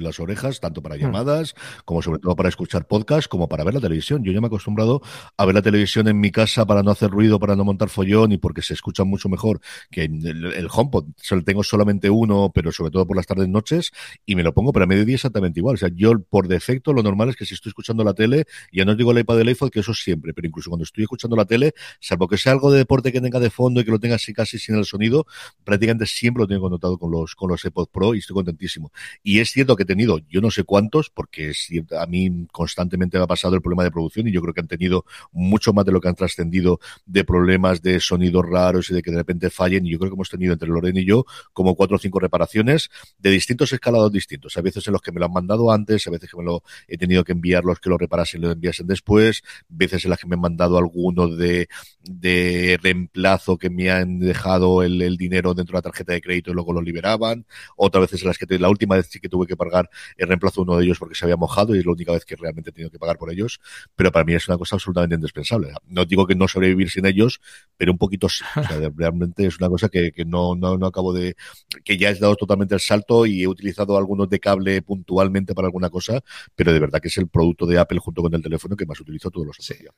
las 0.00 0.20
orejas, 0.20 0.60
tanto 0.60 0.80
para 0.80 0.94
hmm. 0.94 1.00
llamadas, 1.00 1.56
como 1.84 2.00
sobre 2.00 2.20
todo 2.20 2.36
para 2.36 2.48
escuchar 2.48 2.86
podcast, 2.86 3.26
como 3.26 3.48
para 3.48 3.64
ver 3.64 3.74
la 3.74 3.80
televisión. 3.80 4.22
Yo 4.22 4.30
ya 4.30 4.40
me 4.40 4.46
he 4.46 4.48
acostumbrado 4.48 5.02
a 5.36 5.44
ver 5.44 5.56
la 5.56 5.62
televisión 5.62 6.06
en 6.06 6.20
mi 6.20 6.30
casa 6.30 6.64
para 6.66 6.84
no 6.84 6.92
hacer 6.92 7.10
ruido, 7.10 7.40
para 7.40 7.56
no 7.56 7.64
montar 7.64 7.88
follón 7.88 8.30
y 8.30 8.38
porque 8.38 8.62
se 8.62 8.74
escucha 8.74 9.02
mucho 9.02 9.28
mejor 9.28 9.60
que 9.90 10.04
en 10.04 10.24
el, 10.24 10.68
HomePod. 10.70 11.06
Solo 11.16 11.42
tengo 11.42 11.64
solamente 11.64 12.08
uno, 12.10 12.52
pero 12.54 12.70
sobre 12.70 12.92
todo 12.92 13.08
por 13.08 13.16
las 13.16 13.26
tardes 13.26 13.48
noches, 13.48 13.90
y 14.24 14.36
me 14.36 14.44
lo 14.44 14.54
pongo 14.54 14.72
para 14.72 14.86
mediodía 14.86 15.16
exactamente 15.16 15.58
igual. 15.58 15.74
O 15.74 15.78
sea, 15.78 15.90
yo 15.92 16.12
por 16.30 16.46
defecto 16.46 16.92
lo 16.92 17.02
normal 17.02 17.30
es 17.30 17.36
que 17.36 17.44
si 17.44 17.54
estoy 17.54 17.70
escuchando 17.70 18.04
la 18.04 18.14
tele, 18.14 18.44
ya 18.72 18.84
no 18.84 18.94
digo 18.94 19.10
el 19.10 19.18
iPad 19.18 19.38
del 19.38 19.48
iPhone, 19.48 19.70
que 19.70 19.80
eso 19.80 19.94
siempre, 19.94 20.32
pero 20.32 20.46
incluso 20.46 20.70
cuando 20.70 20.84
estoy 20.84 21.02
escuchando 21.02 21.34
la 21.34 21.44
tele, 21.44 21.74
salvo 21.98 22.28
que 22.28 22.38
sea 22.38 22.52
algo 22.52 22.70
de 22.70 22.78
deporte 22.78 23.10
que 23.10 23.20
tenga 23.20 23.40
de 23.40 23.50
fondo, 23.50 23.63
y 23.72 23.84
que 23.84 23.90
lo 23.90 23.98
tenga 23.98 24.16
así 24.16 24.32
casi 24.32 24.58
sin 24.58 24.76
el 24.76 24.84
sonido, 24.84 25.26
prácticamente 25.64 26.06
siempre 26.06 26.42
lo 26.42 26.46
tengo 26.46 26.62
conectado 26.62 26.98
con 26.98 27.10
los, 27.10 27.34
con 27.34 27.50
los 27.50 27.64
AirPods 27.64 27.90
Pro 27.90 28.14
y 28.14 28.18
estoy 28.18 28.34
contentísimo. 28.34 28.92
Y 29.22 29.40
es 29.40 29.50
cierto 29.50 29.76
que 29.76 29.84
he 29.84 29.86
tenido, 29.86 30.18
yo 30.28 30.40
no 30.40 30.50
sé 30.50 30.64
cuántos, 30.64 31.10
porque 31.10 31.52
a 31.98 32.06
mí 32.06 32.46
constantemente 32.52 33.18
me 33.18 33.24
ha 33.24 33.26
pasado 33.26 33.54
el 33.54 33.62
problema 33.62 33.84
de 33.84 33.90
producción 33.90 34.28
y 34.28 34.32
yo 34.32 34.40
creo 34.42 34.54
que 34.54 34.60
han 34.60 34.68
tenido 34.68 35.04
mucho 35.32 35.72
más 35.72 35.84
de 35.84 35.92
lo 35.92 36.00
que 36.00 36.08
han 36.08 36.14
trascendido 36.14 36.80
de 37.06 37.24
problemas 37.24 37.82
de 37.82 38.00
sonidos 38.00 38.44
raros 38.48 38.90
y 38.90 38.94
de 38.94 39.02
que 39.02 39.10
de 39.10 39.18
repente 39.18 39.50
fallen. 39.50 39.86
Y 39.86 39.90
yo 39.90 39.98
creo 39.98 40.10
que 40.10 40.14
hemos 40.14 40.30
tenido 40.30 40.52
entre 40.52 40.68
Lorena 40.68 41.00
y 41.00 41.04
yo 41.04 41.24
como 41.52 41.74
cuatro 41.74 41.96
o 41.96 41.98
cinco 41.98 42.20
reparaciones 42.20 42.90
de 43.18 43.30
distintos 43.30 43.72
escalados 43.72 44.12
distintos. 44.12 44.56
A 44.56 44.62
veces 44.62 44.86
en 44.86 44.92
los 44.92 45.02
que 45.02 45.12
me 45.12 45.20
lo 45.20 45.26
han 45.26 45.32
mandado 45.32 45.70
antes, 45.70 46.06
a 46.06 46.10
veces 46.10 46.30
que 46.30 46.36
me 46.36 46.44
lo 46.44 46.62
he 46.88 46.98
tenido 46.98 47.24
que 47.24 47.32
enviar 47.32 47.64
los 47.64 47.80
que 47.80 47.90
lo 47.90 47.98
reparasen 47.98 48.40
y 48.40 48.44
lo 48.44 48.52
enviasen 48.52 48.86
después, 48.86 49.42
veces 49.68 50.04
en 50.04 50.10
las 50.10 50.18
que 50.18 50.26
me 50.26 50.34
han 50.34 50.40
mandado 50.40 50.78
alguno 50.78 51.28
de, 51.28 51.68
de 52.02 52.78
reemplazo 52.82 53.53
que 53.58 53.70
me 53.70 53.90
han 53.90 54.18
dejado 54.18 54.82
el, 54.82 55.16
dinero 55.16 55.54
dentro 55.54 55.74
de 55.74 55.78
la 55.78 55.82
tarjeta 55.82 56.12
de 56.12 56.20
crédito 56.20 56.50
y 56.50 56.54
luego 56.54 56.72
lo 56.72 56.80
liberaban. 56.80 57.46
Otras 57.76 58.02
veces 58.02 58.22
en 58.22 58.28
las 58.28 58.38
que 58.38 58.58
la 58.58 58.68
última 58.68 58.96
vez 58.96 59.08
sí 59.10 59.20
que 59.20 59.28
tuve 59.28 59.46
que 59.46 59.56
pagar 59.56 59.88
el 60.16 60.28
reemplazo 60.28 60.60
de 60.60 60.62
uno 60.62 60.78
de 60.78 60.84
ellos 60.84 60.98
porque 60.98 61.14
se 61.14 61.24
había 61.24 61.36
mojado 61.36 61.74
y 61.74 61.78
es 61.78 61.86
la 61.86 61.92
única 61.92 62.12
vez 62.12 62.24
que 62.24 62.36
realmente 62.36 62.70
he 62.70 62.72
tenido 62.72 62.90
que 62.90 62.98
pagar 62.98 63.18
por 63.18 63.30
ellos. 63.30 63.60
Pero 63.96 64.12
para 64.12 64.24
mí 64.24 64.34
es 64.34 64.48
una 64.48 64.58
cosa 64.58 64.76
absolutamente 64.76 65.14
indispensable. 65.14 65.72
No 65.86 66.04
digo 66.04 66.26
que 66.26 66.34
no 66.34 66.48
sobrevivir 66.48 66.90
sin 66.90 67.06
ellos, 67.06 67.40
pero 67.76 67.92
un 67.92 67.98
poquito 67.98 68.28
sí. 68.28 68.44
realmente 68.96 69.46
es 69.46 69.58
una 69.58 69.68
cosa 69.68 69.88
que, 69.88 70.12
no, 70.26 70.54
no, 70.54 70.76
no 70.78 70.86
acabo 70.86 71.12
de, 71.12 71.36
que 71.84 71.96
ya 71.96 72.10
he 72.10 72.14
dado 72.14 72.36
totalmente 72.36 72.74
el 72.74 72.80
salto 72.80 73.26
y 73.26 73.42
he 73.42 73.48
utilizado 73.48 73.96
algunos 73.96 74.28
de 74.28 74.40
cable 74.40 74.82
puntualmente 74.82 75.54
para 75.54 75.66
alguna 75.66 75.90
cosa, 75.90 76.22
pero 76.54 76.72
de 76.72 76.80
verdad 76.80 77.00
que 77.00 77.08
es 77.08 77.18
el 77.18 77.28
producto 77.28 77.66
de 77.66 77.78
Apple 77.78 77.98
junto 77.98 78.22
con 78.22 78.34
el 78.34 78.42
teléfono 78.42 78.76
que 78.76 78.86
más 78.86 79.00
utilizo 79.00 79.30
todos 79.30 79.46
los 79.46 79.56
días. 79.58 79.94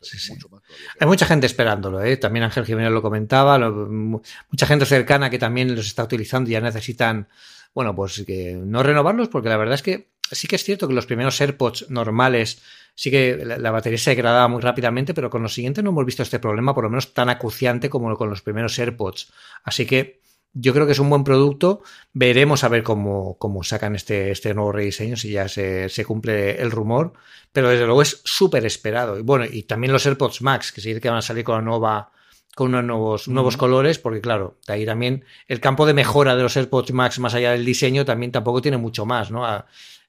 Hay 1.01 1.07
mucha 1.07 1.27
gente 1.27 1.47
esperándolo, 1.47 2.03
¿eh? 2.03 2.17
También 2.17 2.45
Ángel 2.45 2.65
Jiménez 2.65 2.93
lo 2.93 3.03
comentaba, 3.03 3.46
mucha 3.59 4.67
gente 4.67 4.87
cercana 4.87 5.31
que 5.31 5.39
también 5.39 5.75
los 5.75 5.87
está 5.87 6.05
utilizando 6.05 6.51
y 6.51 6.55
ya 6.55 6.61
necesitan, 6.61 7.29
bueno, 7.75 7.95
pues 7.95 8.25
que 8.27 8.55
no 8.55 8.83
renovarlos, 8.83 9.29
porque 9.29 9.49
la 9.49 9.57
verdad 9.57 9.75
es 9.75 9.83
que 9.83 10.11
sí 10.31 10.49
que 10.49 10.57
es 10.57 10.65
cierto 10.65 10.89
que 10.89 10.95
los 10.95 11.07
primeros 11.07 11.41
AirPods 11.41 11.91
normales 11.91 12.63
sí 12.95 13.11
que 13.11 13.45
la, 13.45 13.71
batería 13.71 13.99
se 13.99 14.11
degradaba 14.11 14.49
muy 14.49 14.61
rápidamente, 14.61 15.15
pero 15.15 15.31
con 15.31 15.43
los 15.43 15.55
siguientes 15.55 15.85
no 15.85 15.91
hemos 15.91 16.07
visto 16.07 16.23
este 16.23 16.39
problema, 16.39 16.75
por 16.75 16.85
lo 16.85 16.91
menos 16.91 17.13
tan 17.13 17.29
acuciante 17.29 17.91
como 17.91 18.17
con 18.17 18.31
los 18.31 18.43
primeros 18.43 18.79
AirPods. 18.79 19.33
Así 19.63 19.87
que 19.87 20.21
yo 20.55 20.73
creo 20.73 20.87
que 20.87 20.93
es 20.93 20.99
un 20.99 21.11
buen 21.11 21.23
producto. 21.23 21.83
Veremos 22.15 22.65
a 22.65 22.69
ver 22.69 22.83
cómo, 22.83 23.37
sacan 23.63 23.95
este, 23.95 24.31
este 24.31 24.55
nuevo 24.55 24.73
rediseño, 24.73 25.17
si 25.17 25.31
ya 25.31 25.47
se, 25.49 25.91
se 25.91 26.05
cumple 26.07 26.61
el 26.61 26.71
rumor. 26.71 27.13
Pero 27.53 27.69
desde 27.69 27.85
luego 27.85 28.01
es 28.01 28.23
súper 28.25 28.65
esperado. 28.65 29.19
Y 29.19 29.23
bueno, 29.23 29.45
y 29.45 29.65
también 29.65 29.93
los 29.93 30.07
AirPods 30.07 30.41
Max, 30.41 30.73
que 30.73 30.81
sí 30.81 30.99
que 30.99 31.09
van 31.11 31.19
a 31.19 31.23
salir 31.23 31.45
con 31.45 31.57
la 31.57 31.63
nueva 31.63 32.11
con 32.57 32.69
unos 32.69 32.85
nuevos, 32.85 33.29
nuevos 33.29 33.59
colores, 33.59 33.99
porque 33.99 34.23
claro, 34.23 34.57
de 34.67 34.73
ahí 34.73 34.87
también 34.87 35.27
el 35.47 35.61
campo 35.61 35.85
de 35.85 35.93
mejora 35.93 36.35
de 36.37 36.43
los 36.43 36.57
AirPods 36.57 36.91
Max, 36.91 37.19
más 37.19 37.35
allá 37.35 37.53
del 37.53 37.67
diseño, 37.67 38.07
también 38.07 38.33
tampoco 38.33 38.63
tiene 38.63 38.79
mucho 38.79 39.05
más, 39.05 39.31
¿no? 39.31 39.45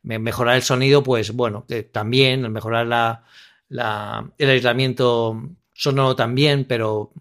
mejorar 0.02 0.56
el 0.56 0.62
sonido, 0.62 1.04
pues 1.04 1.34
bueno, 1.34 1.66
también, 1.92 2.50
mejorar 2.50 2.88
la, 2.88 3.26
la, 3.68 4.32
el 4.38 4.50
aislamiento 4.50 5.42
sonoro 5.74 6.16
también, 6.16 6.64
pero 6.64 7.12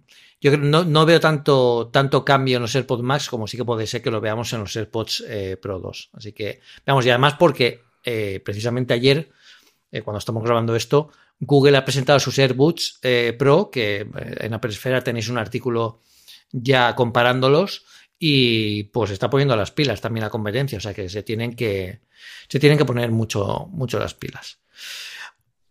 yo 0.40 0.56
no, 0.56 0.84
no, 0.84 1.04
veo 1.04 1.18
tanto, 1.18 1.90
tanto 1.92 2.24
cambio 2.24 2.58
en 2.58 2.62
los 2.62 2.76
AirPods 2.76 3.02
Max 3.02 3.28
como 3.28 3.48
sí 3.48 3.56
que 3.56 3.64
puede 3.64 3.88
ser 3.88 4.02
que 4.02 4.12
lo 4.12 4.20
veamos 4.20 4.52
en 4.52 4.60
los 4.60 4.76
AirPods 4.76 5.24
eh, 5.26 5.56
Pro 5.60 5.80
2. 5.80 6.10
Así 6.12 6.30
que, 6.30 6.60
veamos, 6.86 7.04
y 7.04 7.10
además 7.10 7.34
porque 7.36 7.82
eh, 8.04 8.40
precisamente 8.44 8.94
ayer, 8.94 9.32
eh, 9.90 10.02
cuando 10.02 10.20
estamos 10.20 10.44
grabando 10.44 10.76
esto, 10.76 11.10
Google 11.38 11.76
ha 11.76 11.84
presentado 11.84 12.18
sus 12.18 12.38
AirBuds 12.38 13.00
Pro, 13.38 13.70
que 13.70 14.06
en 14.40 14.54
Apple 14.54 14.70
Esfera 14.70 15.02
tenéis 15.02 15.28
un 15.28 15.38
artículo 15.38 16.00
ya 16.50 16.94
comparándolos 16.94 17.84
y 18.18 18.84
pues 18.84 19.10
está 19.10 19.28
poniendo 19.28 19.56
las 19.56 19.70
pilas 19.70 20.00
también 20.00 20.24
la 20.24 20.30
conveniencia, 20.30 20.78
o 20.78 20.80
sea 20.80 20.94
que 20.94 21.08
se 21.08 21.22
tienen 21.22 21.54
que, 21.54 22.00
se 22.48 22.58
tienen 22.58 22.78
que 22.78 22.84
poner 22.84 23.10
mucho, 23.10 23.66
mucho 23.70 23.98
las 23.98 24.14
pilas. 24.14 24.58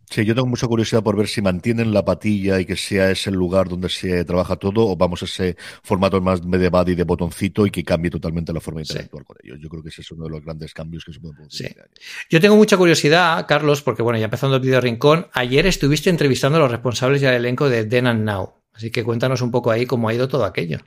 Sí, 0.09 0.23
yo 0.23 0.35
tengo 0.35 0.47
mucha 0.47 0.67
curiosidad 0.67 1.03
por 1.03 1.17
ver 1.17 1.27
si 1.27 1.41
mantienen 1.41 1.93
la 1.93 2.05
patilla 2.05 2.59
y 2.59 2.65
que 2.65 2.75
sea 2.75 3.11
ese 3.11 3.31
lugar 3.31 3.67
donde 3.67 3.89
se 3.89 4.23
trabaja 4.25 4.55
todo 4.55 4.87
o 4.87 4.95
vamos 4.95 5.21
a 5.21 5.25
ese 5.25 5.57
formato 5.83 6.21
más 6.21 6.43
medieval 6.43 6.87
y 6.89 6.95
de 6.95 7.03
botoncito 7.03 7.65
y 7.65 7.71
que 7.71 7.83
cambie 7.83 8.11
totalmente 8.11 8.53
la 8.53 8.59
forma 8.59 8.81
de 8.81 8.87
interactuar 8.87 9.25
con 9.25 9.37
ellos. 9.43 9.59
Yo 9.61 9.69
creo 9.69 9.83
que 9.83 9.89
ese 9.89 10.01
es 10.01 10.11
uno 10.11 10.25
de 10.25 10.29
los 10.31 10.43
grandes 10.43 10.73
cambios 10.73 11.03
que 11.03 11.13
se 11.13 11.19
pueden 11.19 11.35
producir. 11.35 11.67
Este 11.67 11.83
yo 12.29 12.39
tengo 12.39 12.55
mucha 12.55 12.77
curiosidad, 12.77 13.45
Carlos, 13.47 13.81
porque 13.81 14.03
bueno, 14.03 14.19
ya 14.19 14.25
empezando 14.25 14.55
el 14.57 14.61
video 14.61 14.81
rincón, 14.81 15.27
ayer 15.33 15.65
estuviste 15.65 16.09
entrevistando 16.09 16.57
a 16.57 16.61
los 16.61 16.71
responsables 16.71 17.21
y 17.21 17.25
al 17.25 17.35
elenco 17.35 17.69
de 17.69 17.85
Den 17.85 18.07
and 18.07 18.23
Now. 18.23 18.53
Así 18.73 18.91
que 18.91 19.03
cuéntanos 19.03 19.41
un 19.41 19.51
poco 19.51 19.71
ahí 19.71 19.85
cómo 19.85 20.09
ha 20.09 20.13
ido 20.13 20.27
todo 20.27 20.45
aquello. 20.45 20.79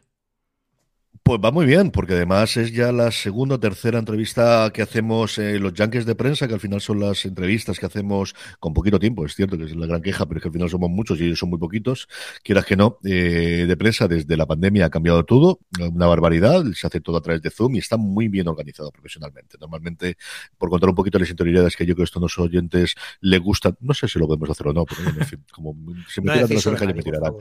Pues 1.29 1.41
va 1.45 1.51
muy 1.51 1.67
bien, 1.67 1.91
porque 1.91 2.15
además 2.15 2.57
es 2.57 2.73
ya 2.73 2.91
la 2.91 3.11
segunda 3.11 3.57
o 3.57 3.61
tercera 3.61 3.99
entrevista 3.99 4.71
que 4.73 4.81
hacemos 4.81 5.37
los 5.37 5.75
Yankees 5.75 6.07
de 6.07 6.15
prensa, 6.15 6.49
que 6.49 6.55
al 6.55 6.61
final 6.61 6.81
son 6.81 7.01
las 7.01 7.23
entrevistas 7.27 7.79
que 7.79 7.85
hacemos 7.85 8.35
con 8.59 8.73
poquito 8.73 8.99
tiempo, 8.99 9.27
es 9.27 9.35
cierto 9.35 9.59
que 9.59 9.65
es 9.65 9.77
la 9.77 9.87
gran 9.87 10.01
queja, 10.01 10.25
pero 10.25 10.39
es 10.39 10.43
que 10.43 10.49
al 10.49 10.55
final 10.55 10.71
somos 10.71 10.89
muchos 10.89 11.21
y 11.21 11.27
ellos 11.27 11.39
son 11.39 11.51
muy 11.51 11.59
poquitos, 11.59 12.09
quieras 12.43 12.65
que 12.65 12.77
no, 12.77 12.97
eh, 13.05 13.67
de 13.69 13.77
prensa 13.77 14.09
desde 14.09 14.39
la 14.39 14.47
pandemia 14.47 14.87
ha 14.87 14.89
cambiado 14.89 15.23
todo, 15.27 15.61
una 15.79 16.07
barbaridad, 16.07 16.65
se 16.73 16.87
hace 16.87 17.03
todo 17.03 17.19
a 17.19 17.21
través 17.21 17.43
de 17.43 17.51
Zoom 17.51 17.75
y 17.75 17.81
está 17.81 17.99
muy 17.99 18.29
bien 18.29 18.49
organizado 18.49 18.91
profesionalmente. 18.91 19.59
Normalmente, 19.61 20.17
por 20.57 20.71
contar 20.71 20.89
un 20.89 20.95
poquito 20.95 21.19
las 21.19 21.29
interioridades 21.29 21.77
que 21.77 21.85
yo 21.85 21.95
creo 21.95 22.05
que 22.05 22.09
esto 22.09 22.21
a 22.21 22.23
los 22.23 22.39
oyentes 22.39 22.95
le 23.21 23.37
gustan, 23.37 23.77
no 23.81 23.93
sé 23.93 24.09
si 24.09 24.19
lo 24.19 24.27
podemos 24.29 24.49
hacer 24.49 24.67
o 24.69 24.73
no, 24.73 24.87
pero 24.87 25.03
en 25.07 25.27
fin, 25.27 25.45
como 25.53 25.77
se 26.09 26.23
me 26.23 26.33
tiran 26.33 26.49
las 26.49 26.67
orejas 26.67 26.89
y 26.89 26.95
me 26.95 27.03
tirarán. 27.03 27.35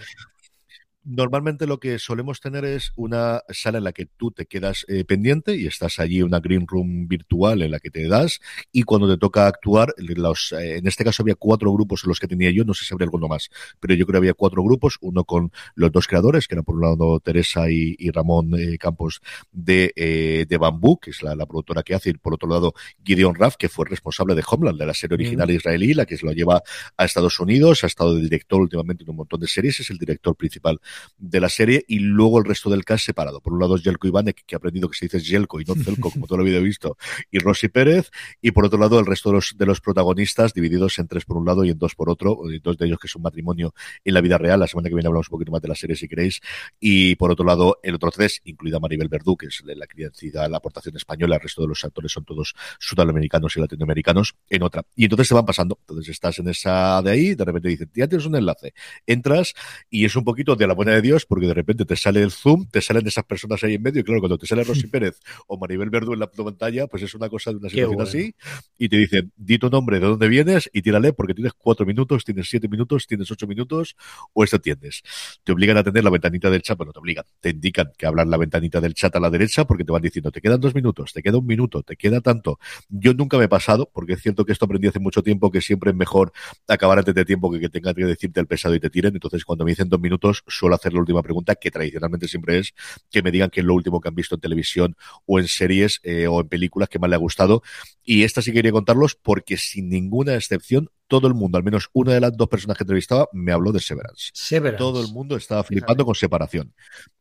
Normalmente 1.10 1.68
lo 1.68 1.80
que 1.80 2.00
solemos 2.00 2.42
tener 2.42 2.66
es 2.66 2.92
una 2.98 3.42
sala 3.48 3.78
en 3.78 3.86
la 3.86 3.94
que 3.94 4.08
tú 4.08 4.32
te 4.32 4.46
quedas 4.46 4.84
eh, 4.90 5.06
pendiente 5.06 5.56
y 5.56 5.66
estás 5.66 6.00
allí, 6.00 6.22
una 6.22 6.42
green 6.42 6.68
room 6.68 7.08
virtual 7.08 7.62
en 7.62 7.72
la 7.72 7.80
que 7.80 7.90
te 7.90 8.10
das 8.10 8.42
y 8.74 8.84
cuando 8.84 9.08
te 9.08 9.18
toca 9.18 9.48
actuar, 9.48 9.94
los, 9.98 10.52
eh, 10.52 10.80
en 10.80 10.86
este 10.86 11.06
caso 11.06 11.24
había 11.24 11.36
cuatro 11.36 11.72
grupos 11.72 12.04
en 12.04 12.10
los 12.10 12.20
que 12.20 12.28
tenía 12.28 12.52
yo, 12.52 12.66
no 12.66 12.74
sé 12.74 12.84
si 12.84 12.94
habría 12.94 13.06
alguno 13.06 13.30
más, 13.30 13.50
pero 13.80 13.94
yo 13.94 14.06
creo 14.06 14.16
que 14.16 14.26
había 14.26 14.34
cuatro 14.34 14.62
grupos, 14.62 14.98
uno 15.00 15.24
con 15.24 15.50
los 15.76 15.94
dos 15.94 16.08
creadores, 16.08 16.46
que 16.46 16.56
eran 16.56 16.66
por 16.66 16.76
un 16.76 16.82
lado 16.82 17.22
Teresa 17.22 17.72
y, 17.72 17.96
Ramón 18.12 18.60
eh, 18.60 18.78
Campos 18.78 19.22
de, 19.54 20.46
de 20.46 20.58
Bambú, 20.58 21.00
que 21.00 21.12
es 21.12 21.24
la, 21.24 21.38
productora 21.46 21.84
que 21.84 21.96
hace, 21.96 22.10
y 22.10 22.14
por 22.16 22.34
otro 22.34 22.50
lado 22.50 22.74
Gideon 23.06 23.36
Raff, 23.36 23.56
que 23.56 23.70
fue 23.70 23.86
responsable 23.88 24.36
de 24.36 24.44
Homeland, 24.46 24.78
de 24.78 24.86
la 24.86 24.94
serie 24.94 25.16
original 25.16 25.50
israelí, 25.52 25.94
la 25.94 26.06
que 26.06 26.18
se 26.18 26.26
lo 26.26 26.34
lleva 26.34 26.62
a 26.98 27.06
Estados 27.06 27.40
Unidos, 27.40 27.86
ha 27.86 27.88
estado 27.88 28.14
de 28.14 28.24
director 28.24 28.60
últimamente 28.60 29.06
en 29.06 29.10
un 29.12 29.16
montón 29.16 29.40
de 29.40 29.48
series, 29.48 29.80
es 29.80 29.90
el 29.90 29.98
director 29.98 30.36
principal 30.36 30.82
de 31.18 31.40
la 31.40 31.50
serie 31.50 31.84
y 31.88 32.00
luego 32.00 32.40
el 32.40 32.46
resto 32.46 32.70
del 32.70 32.86
cast 32.86 33.06
separado. 33.06 33.42
Por 33.42 33.54
un 33.54 33.60
lado 33.60 33.76
es 33.76 33.84
Jelko 33.84 34.08
Ivanek, 34.08 34.44
que 34.46 34.56
ha 34.56 34.58
aprendido 34.58 34.90
que 34.90 34.98
se 34.98 35.06
dice 35.06 35.20
Jelko 35.20 35.62
y 35.62 35.66
no 35.66 35.76
Zelko, 35.84 36.12
como 36.12 36.28
todo 36.28 36.38
lo 36.38 36.44
había 36.44 36.60
visto, 36.60 36.98
y 37.32 37.40
Rosy 37.40 37.68
Pérez, 37.68 38.10
y 38.42 38.52
por 38.52 38.66
otro 38.66 38.80
lado 38.80 39.00
el 39.00 39.06
resto 39.06 39.30
de 39.30 39.36
los, 39.36 39.56
de 39.58 39.66
los 39.66 39.82
protagonistas 39.82 40.54
divididos 40.54 41.00
en 41.00 41.08
tres 41.08 41.26
por 41.26 41.38
un 41.38 41.46
lado 41.46 41.64
y 41.64 41.70
en 41.70 41.78
dos 41.78 41.96
por 41.96 42.10
otro, 42.10 42.40
dos 42.64 42.78
de 42.78 42.86
ellos 42.86 43.00
que 43.00 43.08
son 43.08 43.22
matrimonio 43.22 43.74
en 44.04 44.14
la 44.14 44.22
vida 44.22 44.38
real, 44.38 44.60
la 44.60 44.68
semana 44.68 44.90
que 44.90 44.96
viene 44.96 45.08
hablamos 45.08 45.28
un 45.28 45.32
poquito 45.32 45.52
más 45.52 45.62
de 45.62 45.68
la 45.68 45.76
serie 45.76 45.96
si 45.96 46.08
queréis, 46.08 46.42
y 46.80 47.16
por 47.16 47.32
otro 47.32 47.46
lado 47.46 47.80
el 47.84 47.96
otro 47.96 48.12
tres, 48.12 48.42
incluida 48.46 48.80
Maribel 48.80 49.08
Verdú, 49.08 49.36
que 49.38 49.48
es 49.48 49.64
la 49.66 49.88
crianza, 49.88 50.48
la 50.50 50.58
aportación 50.58 50.96
española, 50.96 51.36
el 51.36 51.42
resto 51.42 51.62
de 51.62 51.68
los 51.68 51.84
actores 51.84 52.12
son 52.12 52.26
todos 52.26 52.56
sudamericanos 52.80 53.56
y 53.58 53.60
latinoamericanos, 53.60 54.36
en 54.50 54.64
otra. 54.64 54.86
Y 54.96 55.06
entonces 55.06 55.28
se 55.28 55.34
van 55.34 55.46
pasando, 55.46 55.78
entonces 55.82 56.10
estás 56.10 56.40
en 56.40 56.50
esa 56.50 57.02
de 57.02 57.12
ahí, 57.12 57.36
de 57.36 57.46
repente 57.46 57.70
dicen, 57.70 57.92
ya 57.94 58.08
tienes 58.08 58.26
un 58.26 58.36
enlace, 58.36 58.74
entras 59.06 59.54
y 59.90 60.06
es 60.06 60.16
un 60.16 60.24
poquito 60.24 60.56
de 60.56 60.68
la 60.68 60.74
buena 60.74 60.87
de 60.92 61.02
Dios 61.02 61.26
porque 61.26 61.48
de 61.48 61.54
repente 61.54 61.86
te 61.86 61.96
sale 61.96 62.22
el 62.22 62.32
Zoom, 62.32 62.68
te 62.70 62.82
salen 62.82 63.06
esas 63.08 63.26
personas 63.26 63.64
ahí 63.64 63.76
en 63.76 63.84
medio, 63.84 64.02
y 64.02 64.04
claro, 64.04 64.22
cuando 64.22 64.38
te 64.38 64.48
sale 64.48 64.64
Rosy 64.64 64.88
Pérez 64.88 65.20
o 65.48 65.58
Maribel 65.58 65.90
Verdú 65.90 66.14
en 66.14 66.20
la 66.20 66.28
pantalla, 66.28 66.88
pues 66.88 67.04
es 67.04 67.14
una 67.14 67.30
cosa 67.30 67.52
de 67.52 67.58
una 67.58 67.70
situación 67.70 68.02
así, 68.02 68.36
y 68.78 68.90
te 68.90 68.98
dicen, 68.98 69.32
di 69.36 69.60
tu 69.60 69.70
nombre, 69.70 70.00
de 70.00 70.08
dónde 70.08 70.28
vienes, 70.28 70.70
y 70.74 70.82
tírale, 70.82 71.14
porque 71.14 71.34
tienes 71.34 71.54
cuatro 71.54 71.86
minutos, 71.86 72.24
tienes 72.24 72.50
siete 72.50 72.68
minutos, 72.68 73.06
tienes 73.06 73.30
ocho 73.30 73.46
minutos, 73.48 73.96
o 74.34 74.44
esto 74.44 74.56
entiendes. 74.56 75.04
Te 75.44 75.52
obligan 75.52 75.78
a 75.78 75.84
tener 75.84 76.04
la 76.04 76.10
ventanita 76.10 76.50
del 76.50 76.62
chat, 76.62 76.78
bueno, 76.78 76.94
te 76.94 77.00
obligan, 77.00 77.26
te 77.40 77.50
indican 77.50 77.92
que 77.98 78.06
hablar 78.06 78.28
la 78.28 78.38
ventanita 78.38 78.82
del 78.82 78.94
chat 78.94 79.16
a 79.16 79.20
la 79.20 79.30
derecha, 79.30 79.66
porque 79.66 79.84
te 79.84 79.92
van 79.92 80.02
diciendo, 80.02 80.32
te 80.32 80.42
quedan 80.42 80.60
dos 80.60 80.74
minutos, 80.74 81.14
te 81.14 81.22
queda 81.22 81.38
un 81.38 81.46
minuto, 81.46 81.84
te 81.84 81.96
queda 81.96 82.22
tanto. 82.22 82.60
Yo 82.90 83.14
nunca 83.14 83.38
me 83.38 83.46
he 83.46 83.50
pasado, 83.50 83.90
porque 83.94 84.14
es 84.14 84.22
cierto 84.22 84.46
que 84.46 84.52
esto 84.52 84.66
aprendí 84.66 84.88
hace 84.88 85.00
mucho 85.00 85.22
tiempo, 85.22 85.52
que 85.52 85.62
siempre 85.62 85.92
es 85.92 85.96
mejor 85.96 86.32
acabar 86.68 87.00
antes 87.00 87.14
de 87.14 87.26
tiempo 87.26 87.52
que 87.52 87.58
que 87.60 87.70
tenga 87.70 87.94
que 87.94 88.06
decirte 88.06 88.40
el 88.40 88.48
pesado 88.48 88.76
y 88.76 88.80
te 88.80 88.90
tiren. 88.90 89.14
Entonces, 89.14 89.46
cuando 89.46 89.66
me 89.66 89.72
dicen 89.72 89.90
dos 89.90 90.00
minutos, 90.00 90.44
suelo 90.48 90.76
hacer 90.78 90.94
la 90.94 91.00
última 91.00 91.22
pregunta, 91.22 91.56
que 91.56 91.72
tradicionalmente 91.72 92.28
siempre 92.28 92.60
es 92.60 92.74
que 93.12 93.22
me 93.22 93.32
digan 93.32 93.50
que 93.50 93.60
es 93.60 93.66
lo 93.66 93.74
último 93.74 94.02
que 94.02 94.10
han 94.10 94.16
visto 94.16 94.36
en 94.36 94.42
televisión 94.42 94.96
o 95.26 95.40
en 95.40 95.48
series 95.48 96.00
eh, 96.04 96.28
o 96.28 96.42
en 96.42 96.48
películas 96.48 96.90
que 96.90 97.00
más 97.00 97.10
le 97.10 97.16
ha 97.16 97.20
gustado. 97.20 97.62
Y 98.04 98.24
esta 98.24 98.42
sí 98.42 98.54
quería 98.54 98.72
contarlos 98.72 99.16
porque 99.16 99.58
sin 99.58 99.90
ninguna 99.90 100.36
excepción 100.36 100.90
todo 101.08 101.28
el 101.28 101.34
mundo, 101.34 101.58
al 101.58 101.64
menos 101.64 101.90
una 101.94 102.14
de 102.14 102.20
las 102.20 102.36
dos 102.36 102.48
personas 102.48 102.78
que 102.78 102.84
entrevistaba, 102.84 103.28
me 103.32 103.52
habló 103.52 103.72
de 103.72 103.80
Severance. 103.80 104.32
Todo 104.78 105.02
el 105.02 105.12
mundo 105.12 105.38
estaba 105.38 105.64
flipando 105.64 106.06
con 106.06 106.16
separación. 106.16 106.74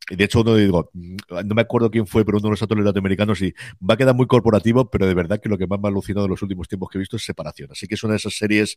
De 0.08 0.24
hecho, 0.24 0.42
uno 0.42 0.54
digo, 0.54 0.90
no 0.94 1.54
me 1.54 1.62
acuerdo 1.62 1.90
quién 1.90 2.06
fue, 2.06 2.24
pero 2.24 2.38
uno 2.38 2.46
de 2.46 2.50
los 2.52 2.62
actores 2.62 2.84
latinoamericanos 2.84 3.42
y 3.42 3.52
va 3.82 3.94
a 3.94 3.96
quedar 3.96 4.14
muy 4.14 4.26
corporativo, 4.26 4.88
pero 4.88 5.06
de 5.06 5.14
verdad 5.14 5.40
que 5.40 5.48
lo 5.48 5.58
que 5.58 5.66
más 5.66 5.80
me 5.80 5.88
ha 5.88 5.90
alucinado 5.90 6.26
en 6.26 6.30
los 6.30 6.42
últimos 6.42 6.68
tiempos 6.68 6.90
que 6.90 6.98
he 6.98 7.00
visto 7.00 7.16
es 7.16 7.24
separación. 7.24 7.70
Así 7.72 7.88
que 7.88 7.94
es 7.96 8.04
una 8.04 8.12
de 8.12 8.18
esas 8.18 8.36
series. 8.36 8.76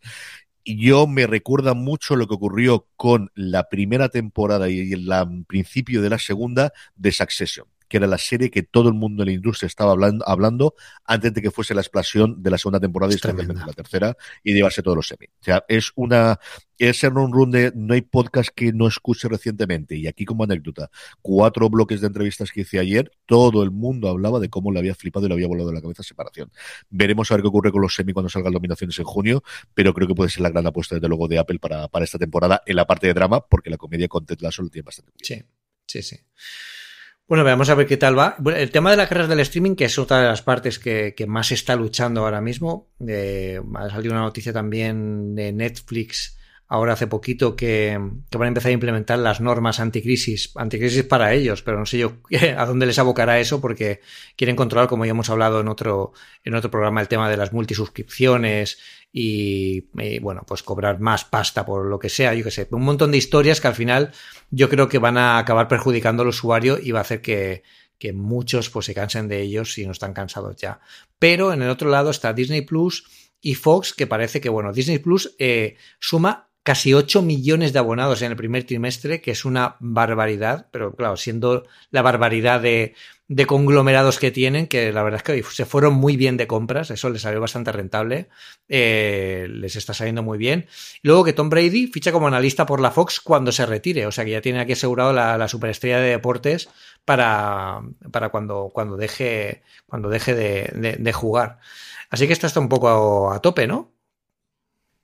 Yo 0.65 1.05
me 1.05 1.27
recuerda 1.27 1.75
mucho 1.75 2.15
lo 2.15 2.27
que 2.27 2.33
ocurrió 2.33 2.87
con 2.95 3.31
la 3.35 3.69
primera 3.69 4.09
temporada 4.09 4.69
y 4.69 4.91
el 4.91 5.07
principio 5.47 6.01
de 6.01 6.09
la 6.09 6.17
segunda 6.17 6.73
de 6.95 7.11
Succession 7.11 7.67
que 7.89 7.97
era 7.97 8.07
la 8.07 8.17
serie 8.17 8.49
que 8.49 8.63
todo 8.63 8.87
el 8.87 8.95
mundo 8.95 9.23
en 9.23 9.29
la 9.29 9.33
industria 9.33 9.67
estaba 9.67 9.91
hablando, 9.91 10.25
hablando 10.27 10.75
antes 11.03 11.33
de 11.33 11.41
que 11.41 11.51
fuese 11.51 11.73
la 11.73 11.81
explosión 11.81 12.41
de 12.41 12.51
la 12.51 12.57
segunda 12.57 12.79
temporada 12.79 13.11
y 13.11 13.15
especialmente 13.15 13.65
la 13.65 13.73
tercera 13.73 14.15
y 14.43 14.53
llevarse 14.53 14.81
todos 14.81 14.95
los 14.95 15.07
semi. 15.07 15.25
O 15.25 15.43
sea, 15.43 15.65
es 15.67 15.91
una 15.95 16.39
ese 16.79 17.09
run 17.09 17.33
run 17.33 17.51
de 17.51 17.73
no 17.75 17.93
hay 17.93 18.01
podcast 18.01 18.49
que 18.55 18.71
no 18.71 18.87
escuche 18.87 19.27
recientemente 19.27 19.97
y 19.97 20.07
aquí 20.07 20.23
como 20.23 20.45
anécdota, 20.45 20.89
cuatro 21.21 21.69
bloques 21.69 21.99
de 21.99 22.07
entrevistas 22.07 22.51
que 22.51 22.61
hice 22.61 22.79
ayer, 22.79 23.11
todo 23.25 23.63
el 23.63 23.71
mundo 23.71 24.07
hablaba 24.07 24.39
de 24.39 24.49
cómo 24.49 24.71
le 24.71 24.79
había 24.79 24.95
flipado 24.95 25.25
y 25.25 25.29
le 25.29 25.33
había 25.33 25.47
volado 25.47 25.69
de 25.69 25.75
la 25.75 25.81
cabeza 25.81 26.03
separación. 26.03 26.51
Veremos 26.89 27.29
a 27.29 27.35
ver 27.35 27.41
qué 27.41 27.49
ocurre 27.49 27.71
con 27.71 27.81
los 27.81 27.93
semi 27.93 28.13
cuando 28.13 28.29
salgan 28.29 28.53
nominaciones 28.53 28.97
en 28.97 29.05
junio, 29.05 29.43
pero 29.73 29.93
creo 29.93 30.07
que 30.07 30.15
puede 30.15 30.29
ser 30.29 30.41
la 30.41 30.49
gran 30.49 30.65
apuesta 30.67 30.95
desde 30.95 31.09
luego 31.09 31.27
de 31.27 31.39
Apple 31.39 31.59
para, 31.59 31.89
para 31.89 32.05
esta 32.05 32.17
temporada 32.17 32.61
en 32.65 32.77
la 32.77 32.87
parte 32.87 33.07
de 33.07 33.13
drama, 33.13 33.41
porque 33.41 33.69
la 33.69 33.77
comedia 33.77 34.07
con 34.07 34.25
Ted 34.25 34.39
Lasso 34.39 34.61
lo 34.61 34.69
tiene 34.69 34.85
bastante 34.85 35.11
bien. 35.17 35.45
Sí, 35.85 36.01
sí, 36.01 36.01
sí. 36.01 36.23
Bueno, 37.29 37.43
vamos 37.43 37.69
a 37.69 37.75
ver 37.75 37.85
qué 37.85 37.95
tal 37.95 38.17
va. 38.17 38.37
el 38.55 38.71
tema 38.71 38.89
de 38.89 38.97
la 38.97 39.07
carrera 39.07 39.27
del 39.27 39.39
streaming, 39.41 39.75
que 39.75 39.85
es 39.85 39.99
otra 39.99 40.19
de 40.19 40.27
las 40.27 40.41
partes 40.41 40.79
que, 40.79 41.13
más 41.27 41.51
está 41.51 41.75
luchando 41.75 42.21
ahora 42.21 42.41
mismo. 42.41 42.89
Eh, 43.07 43.61
ha 43.75 43.89
salido 43.91 44.15
una 44.15 44.23
noticia 44.23 44.51
también 44.51 45.35
de 45.35 45.53
Netflix 45.53 46.39
ahora 46.69 46.93
hace 46.93 47.07
poquito 47.07 47.55
que, 47.55 47.99
van 47.99 48.43
a 48.43 48.47
empezar 48.47 48.69
a 48.69 48.73
implementar 48.73 49.19
las 49.19 49.41
normas 49.41 49.79
anticrisis, 49.79 50.51
anticrisis 50.55 51.03
para 51.03 51.33
ellos, 51.33 51.61
pero 51.61 51.77
no 51.77 51.85
sé 51.85 51.97
yo 51.97 52.13
a 52.57 52.65
dónde 52.65 52.87
les 52.87 52.97
abocará 52.97 53.39
eso 53.39 53.59
porque 53.61 54.01
quieren 54.35 54.55
controlar, 54.55 54.87
como 54.87 55.05
ya 55.05 55.11
hemos 55.11 55.29
hablado 55.29 55.59
en 55.59 55.67
otro, 55.67 56.13
en 56.43 56.55
otro 56.55 56.71
programa, 56.71 57.01
el 57.01 57.07
tema 57.07 57.29
de 57.29 57.37
las 57.37 57.53
multisuscripciones 57.53 58.79
y, 59.11 59.81
bueno, 60.19 60.43
pues 60.47 60.61
cobrar 60.61 60.99
más 60.99 61.25
pasta 61.25 61.65
por 61.65 61.85
lo 61.85 61.97
que 61.97 62.09
sea, 62.09 62.33
yo 62.33 62.43
que 62.43 62.51
sé, 62.51 62.67
un 62.71 62.83
montón 62.83 63.11
de 63.11 63.17
historias 63.17 63.59
que 63.59 63.67
al 63.67 63.75
final 63.75 64.11
yo 64.51 64.69
creo 64.69 64.87
que 64.87 64.99
van 64.99 65.17
a 65.17 65.39
acabar 65.39 65.67
perjudicando 65.67 66.21
al 66.21 66.29
usuario 66.29 66.77
y 66.81 66.91
va 66.91 66.99
a 66.99 67.01
hacer 67.01 67.21
que, 67.21 67.63
que 67.97 68.13
muchos 68.13 68.69
pues 68.69 68.85
se 68.85 68.93
cansen 68.93 69.27
de 69.27 69.41
ellos 69.41 69.73
si 69.73 69.85
no 69.85 69.91
están 69.91 70.13
cansados 70.13 70.55
ya. 70.57 70.79
Pero 71.17 71.53
en 71.53 71.61
el 71.61 71.69
otro 71.69 71.89
lado 71.89 72.09
está 72.09 72.33
Disney 72.33 72.61
Plus 72.61 73.05
y 73.41 73.55
Fox, 73.55 73.93
que 73.93 74.07
parece 74.07 74.41
que, 74.41 74.49
bueno, 74.49 74.73
Disney 74.73 74.99
Plus 74.99 75.35
eh, 75.39 75.77
suma 75.99 76.49
casi 76.63 76.93
8 76.93 77.21
millones 77.21 77.73
de 77.73 77.79
abonados 77.79 78.21
en 78.21 78.31
el 78.31 78.37
primer 78.37 78.63
trimestre, 78.63 79.21
que 79.21 79.31
es 79.31 79.45
una 79.45 79.77
barbaridad, 79.79 80.67
pero 80.71 80.95
claro, 80.95 81.17
siendo 81.17 81.65
la 81.89 82.01
barbaridad 82.01 82.61
de, 82.61 82.95
de 83.29 83.45
conglomerados 83.45 84.17
que 84.17 84.31
tienen, 84.31 84.65
que 84.67 84.91
la 84.91 85.03
verdad 85.03 85.21
es 85.23 85.23
que 85.23 85.43
se 85.51 85.65
fueron 85.65 85.93
muy 85.93 86.17
bien 86.17 86.35
de 86.35 86.47
compras, 86.47 86.89
eso 86.89 87.11
les 87.11 87.21
salió 87.21 87.39
bastante 87.39 87.71
rentable, 87.71 88.27
eh, 88.67 89.47
les 89.51 89.75
está 89.75 89.93
saliendo 89.93 90.23
muy 90.23 90.39
bien. 90.39 90.67
luego 91.03 91.23
que 91.23 91.31
Tom 91.31 91.49
Brady 91.49 91.87
ficha 91.87 92.11
como 92.11 92.27
analista 92.27 92.65
por 92.65 92.81
la 92.81 92.89
Fox 92.89 93.19
cuando 93.21 93.51
se 93.51 93.67
retire, 93.67 94.07
o 94.07 94.11
sea 94.11 94.25
que 94.25 94.31
ya 94.31 94.41
tiene 94.41 94.59
aquí 94.59 94.73
asegurado 94.73 95.13
la, 95.13 95.47
superestrella 95.47 95.99
de 95.99 96.09
deportes 96.09 96.69
para, 97.05 97.81
para 98.11 98.29
cuando, 98.29 98.71
cuando 98.73 98.97
deje, 98.97 99.61
cuando 99.85 100.09
deje 100.09 100.33
de, 100.33 100.97
de 100.99 101.13
jugar. 101.13 101.59
Así 102.09 102.25
que 102.25 102.33
esto 102.33 102.47
está 102.47 102.59
un 102.59 102.69
poco 102.69 103.31
a 103.31 103.39
tope, 103.41 103.67
¿no? 103.67 103.91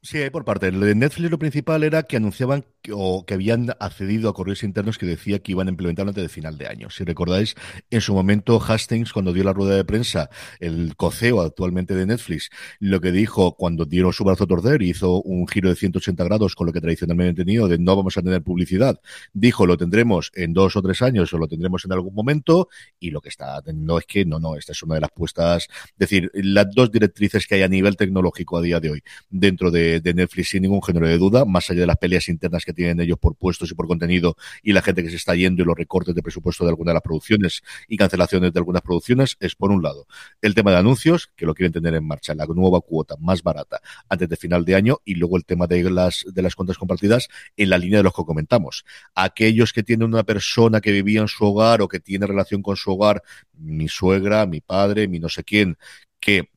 Sí, 0.06 0.20
por 0.30 0.46
parte 0.46 0.70
de 0.70 0.94
Netflix 0.94 1.32
lo 1.32 1.40
principal 1.40 1.84
era 1.84 2.04
que 2.04 2.18
anunciaban 2.18 2.64
que, 2.84 2.92
o 2.94 3.26
que 3.26 3.34
habían 3.34 3.72
accedido 3.80 4.30
a 4.30 4.36
correos 4.36 4.64
internos 4.64 5.00
que 5.00 5.08
decía 5.08 5.40
que 5.40 5.54
iban 5.54 5.68
a 5.68 5.72
implementar 5.72 6.08
antes 6.08 6.22
de 6.22 6.30
final 6.30 6.60
de 6.60 6.68
año. 6.68 6.92
Si 6.92 7.04
recordáis, 7.04 7.56
en 7.90 8.02
su 8.02 8.14
momento 8.14 8.62
Hastings, 8.62 9.12
cuando 9.12 9.34
dio 9.34 9.44
la 9.44 9.52
rueda 9.52 9.76
de 9.76 9.84
prensa, 9.84 10.30
el 10.60 10.96
coceo 10.96 11.42
actualmente 11.42 11.96
de 11.96 12.06
Netflix, 12.06 12.52
lo 12.80 13.02
que 13.02 13.12
dijo 13.12 13.56
cuando 13.56 13.86
dieron 13.86 14.14
su 14.14 14.24
brazo 14.24 14.44
a 14.44 14.48
torcer 14.48 14.84
y 14.84 14.92
hizo 14.92 15.24
un 15.24 15.48
giro 15.48 15.70
de 15.70 15.76
180 15.76 16.24
grados 16.24 16.54
con 16.54 16.68
lo 16.68 16.74
que 16.74 16.82
tradicionalmente 16.82 17.30
han 17.30 17.48
tenido 17.48 17.68
de 17.68 17.80
no 17.80 17.96
vamos 17.96 18.16
a 18.20 18.22
tener 18.22 18.44
publicidad, 18.44 19.02
dijo 19.34 19.66
lo 19.66 19.76
tendremos 19.76 20.32
en 20.36 20.54
dos 20.54 20.76
o 20.76 20.84
tres 20.84 21.02
años 21.02 21.34
o 21.34 21.40
lo 21.40 21.48
tendremos 21.48 21.84
en 21.84 21.94
algún 21.94 22.14
momento 22.14 22.70
y 23.00 23.10
lo 23.10 23.22
que 23.22 23.30
está 23.30 23.60
no 23.74 23.98
es 23.98 24.06
que 24.06 24.24
no, 24.24 24.40
no, 24.40 24.56
esta 24.56 24.74
es 24.74 24.84
una 24.84 24.94
de 24.94 25.02
las 25.02 25.12
puestas, 25.12 25.68
es 25.88 25.98
decir, 25.98 26.30
las 26.36 26.68
dos 26.76 26.92
directrices 26.92 27.48
que 27.48 27.56
hay 27.56 27.64
a 27.64 27.68
nivel 27.68 27.98
tecnológico 27.98 28.60
a 28.60 28.62
día 28.62 28.80
de 28.80 28.92
hoy 28.92 29.04
dentro 29.32 29.72
de 29.72 29.95
de, 30.02 30.14
Netflix 30.14 30.50
sin 30.50 30.62
ningún 30.64 30.82
género 30.82 31.08
de 31.08 31.18
duda, 31.18 31.46
más 31.46 31.70
allá 31.70 31.82
de 31.82 31.88
las 31.88 31.98
peleas 31.98 32.30
internas 32.30 32.64
que 32.64 32.74
tienen 32.74 33.00
ellos 33.02 33.18
por 33.20 33.36
puestos 33.36 33.72
y 33.72 33.76
por 33.76 33.88
contenido 33.88 34.36
y 34.64 34.74
la 34.74 34.82
gente 34.82 35.04
que 35.04 35.10
se 35.10 35.18
está 35.18 35.36
yendo 35.36 35.62
y 35.62 35.66
los 35.66 35.76
recortes 35.76 36.16
de 36.16 36.22
presupuesto 36.22 36.64
de 36.64 36.70
algunas 36.70 36.92
de 36.92 36.96
las 36.96 37.04
producciones 37.04 37.62
y 37.88 37.98
cancelaciones 37.98 38.54
de 38.54 38.60
algunas 38.60 38.82
producciones, 38.82 39.38
es 39.40 39.56
por 39.56 39.72
un 39.72 39.82
lado 39.84 40.08
el 40.42 40.56
tema 40.56 40.72
de 40.72 40.78
anuncios, 40.78 41.30
que 41.36 41.46
lo 41.46 41.54
quieren 41.54 41.74
tener 41.74 41.94
en 41.96 42.06
marcha, 42.06 42.34
la 42.34 42.46
nueva 42.46 42.82
cuota 42.82 43.16
más 43.20 43.44
barata 43.44 43.82
antes 44.10 44.30
de 44.30 44.36
final 44.38 44.66
de 44.66 44.76
año 44.76 45.00
y 45.04 45.16
luego 45.16 45.38
el 45.38 45.46
tema 45.46 45.68
de 45.68 45.90
las, 45.90 46.26
de 46.32 46.42
las 46.42 46.56
cuentas 46.56 46.78
compartidas 46.78 47.28
en 47.58 47.70
la 47.70 47.78
línea 47.78 48.00
de 48.00 48.04
los 48.04 48.14
que 48.14 48.24
comentamos. 48.24 48.86
Aquellos 49.14 49.74
que 49.74 49.84
tienen 49.84 50.08
una 50.08 50.24
persona 50.24 50.82
que 50.82 50.92
vivía 50.92 51.22
en 51.22 51.28
su 51.28 51.46
hogar 51.46 51.82
o 51.82 51.88
que 51.88 52.00
tiene 52.00 52.28
relación 52.28 52.62
con 52.62 52.76
su 52.76 52.92
hogar, 52.92 53.22
mi 53.54 53.88
suegra, 53.88 54.46
mi 54.46 54.62
padre, 54.62 55.08
mi 55.08 55.20
no 55.20 55.30
sé 55.30 55.44
quién, 55.44 55.78
que 56.20 56.50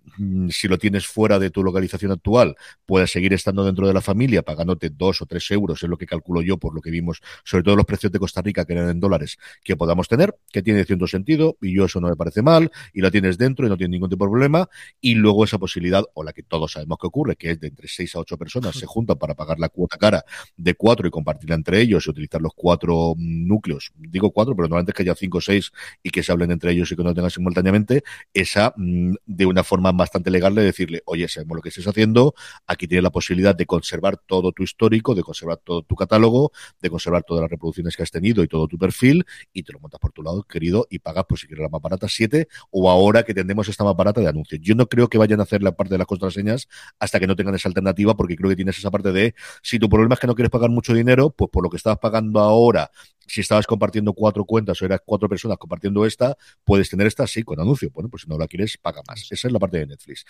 si 0.50 0.68
lo 0.68 0.78
tienes 0.78 1.06
fuera 1.06 1.38
de 1.38 1.50
tu 1.50 1.62
localización 1.62 2.12
actual, 2.12 2.56
puedas 2.86 3.10
seguir 3.10 3.32
estando 3.32 3.64
dentro 3.64 3.86
de 3.86 3.94
la 3.94 4.00
familia 4.00 4.42
pagándote 4.42 4.90
dos 4.90 5.22
o 5.22 5.26
tres 5.26 5.50
euros, 5.50 5.82
es 5.82 5.88
lo 5.88 5.96
que 5.96 6.06
calculo 6.06 6.42
yo 6.42 6.58
por 6.58 6.74
lo 6.74 6.80
que 6.80 6.90
vimos, 6.90 7.20
sobre 7.44 7.64
todo 7.64 7.76
los 7.76 7.86
precios 7.86 8.12
de 8.12 8.18
Costa 8.18 8.42
Rica 8.42 8.64
que 8.64 8.72
eran 8.72 8.88
en 8.88 9.00
dólares, 9.00 9.38
que 9.62 9.76
podamos 9.76 10.08
tener, 10.08 10.36
que 10.52 10.62
tiene 10.62 10.84
cierto 10.84 11.06
sentido, 11.06 11.56
y 11.60 11.74
yo 11.74 11.86
eso 11.86 12.00
no 12.00 12.08
me 12.08 12.16
parece 12.16 12.42
mal, 12.42 12.70
y 12.92 13.00
la 13.00 13.10
tienes 13.10 13.38
dentro 13.38 13.66
y 13.66 13.68
no 13.68 13.76
tiene 13.76 13.92
ningún 13.92 14.10
tipo 14.10 14.24
de 14.24 14.30
problema, 14.30 14.68
y 15.00 15.14
luego 15.14 15.44
esa 15.44 15.58
posibilidad, 15.58 16.04
o 16.14 16.24
la 16.24 16.32
que 16.32 16.42
todos 16.42 16.72
sabemos 16.72 16.98
que 17.00 17.06
ocurre, 17.06 17.36
que 17.36 17.52
es 17.52 17.60
de 17.60 17.68
entre 17.68 17.88
seis 17.88 18.14
a 18.14 18.20
ocho 18.20 18.36
personas 18.36 18.76
se 18.76 18.86
juntan 18.86 19.18
para 19.18 19.34
pagar 19.34 19.58
la 19.58 19.68
cuota 19.68 19.96
cara 19.98 20.24
de 20.56 20.74
cuatro 20.74 21.06
y 21.06 21.10
compartirla 21.10 21.54
entre 21.54 21.80
ellos 21.80 22.06
y 22.06 22.10
utilizar 22.10 22.40
los 22.40 22.52
cuatro 22.54 23.14
núcleos, 23.16 23.92
digo 23.96 24.30
cuatro, 24.30 24.54
pero 24.54 24.68
normalmente 24.68 24.92
que 24.92 25.02
haya 25.02 25.14
cinco 25.14 25.38
o 25.38 25.40
seis 25.40 25.72
y 26.02 26.10
que 26.10 26.22
se 26.22 26.32
hablen 26.32 26.50
entre 26.50 26.72
ellos 26.72 26.90
y 26.92 26.96
que 26.96 27.02
no 27.02 27.14
tengan 27.14 27.30
simultáneamente, 27.30 28.02
esa 28.34 28.72
mm, 28.76 29.14
de 29.26 29.46
una 29.46 29.64
forma 29.64 29.92
bastante 30.08 30.30
legal 30.30 30.54
de 30.54 30.62
decirle, 30.62 31.02
oye, 31.04 31.28
sabemos 31.28 31.56
lo 31.56 31.62
que 31.62 31.68
estés 31.68 31.86
haciendo, 31.86 32.34
aquí 32.66 32.88
tienes 32.88 33.02
la 33.02 33.10
posibilidad 33.10 33.54
de 33.54 33.66
conservar 33.66 34.16
todo 34.16 34.52
tu 34.52 34.62
histórico, 34.62 35.14
de 35.14 35.22
conservar 35.22 35.58
todo 35.58 35.82
tu 35.82 35.94
catálogo, 35.94 36.52
de 36.80 36.88
conservar 36.88 37.24
todas 37.24 37.42
las 37.42 37.50
reproducciones 37.50 37.94
que 37.94 38.02
has 38.02 38.10
tenido 38.10 38.42
y 38.42 38.48
todo 38.48 38.66
tu 38.66 38.78
perfil, 38.78 39.26
y 39.52 39.62
te 39.62 39.72
lo 39.72 39.80
montas 39.80 40.00
por 40.00 40.12
tu 40.12 40.22
lado, 40.22 40.42
querido, 40.44 40.86
y 40.88 40.98
pagas, 40.98 41.26
pues 41.28 41.42
si 41.42 41.46
quieres 41.46 41.62
la 41.62 41.68
más 41.68 41.82
barata, 41.82 42.08
7, 42.08 42.48
o 42.70 42.90
ahora 42.90 43.22
que 43.22 43.34
tendremos 43.34 43.68
esta 43.68 43.84
más 43.84 43.94
barata 43.94 44.20
de 44.20 44.28
anuncios. 44.28 44.60
Yo 44.62 44.74
no 44.74 44.86
creo 44.88 45.08
que 45.08 45.18
vayan 45.18 45.40
a 45.40 45.42
hacer 45.42 45.62
la 45.62 45.72
parte 45.72 45.94
de 45.94 45.98
las 45.98 46.06
contraseñas 46.06 46.68
hasta 46.98 47.20
que 47.20 47.26
no 47.26 47.36
tengan 47.36 47.54
esa 47.54 47.68
alternativa, 47.68 48.16
porque 48.16 48.36
creo 48.36 48.48
que 48.48 48.56
tienes 48.56 48.78
esa 48.78 48.90
parte 48.90 49.12
de, 49.12 49.34
si 49.62 49.78
tu 49.78 49.88
problema 49.88 50.14
es 50.14 50.20
que 50.20 50.26
no 50.26 50.34
quieres 50.34 50.50
pagar 50.50 50.70
mucho 50.70 50.94
dinero, 50.94 51.30
pues 51.30 51.50
por 51.50 51.62
lo 51.62 51.68
que 51.68 51.76
estabas 51.76 51.98
pagando 51.98 52.40
ahora 52.40 52.90
si 53.28 53.42
estabas 53.42 53.66
compartiendo 53.66 54.14
cuatro 54.14 54.44
cuentas 54.44 54.80
o 54.80 54.84
eras 54.86 55.00
cuatro 55.04 55.28
personas 55.28 55.58
compartiendo 55.58 56.04
esta, 56.06 56.36
puedes 56.64 56.88
tener 56.88 57.06
esta 57.06 57.26
sí 57.26 57.42
con 57.42 57.60
anuncio. 57.60 57.90
Bueno, 57.92 58.08
pues 58.08 58.22
si 58.22 58.28
no 58.28 58.38
la 58.38 58.48
quieres, 58.48 58.78
paga 58.78 59.02
más. 59.06 59.30
Esa 59.30 59.48
es 59.48 59.52
la 59.52 59.58
parte 59.58 59.78
de 59.78 59.86
Netflix. 59.88 60.24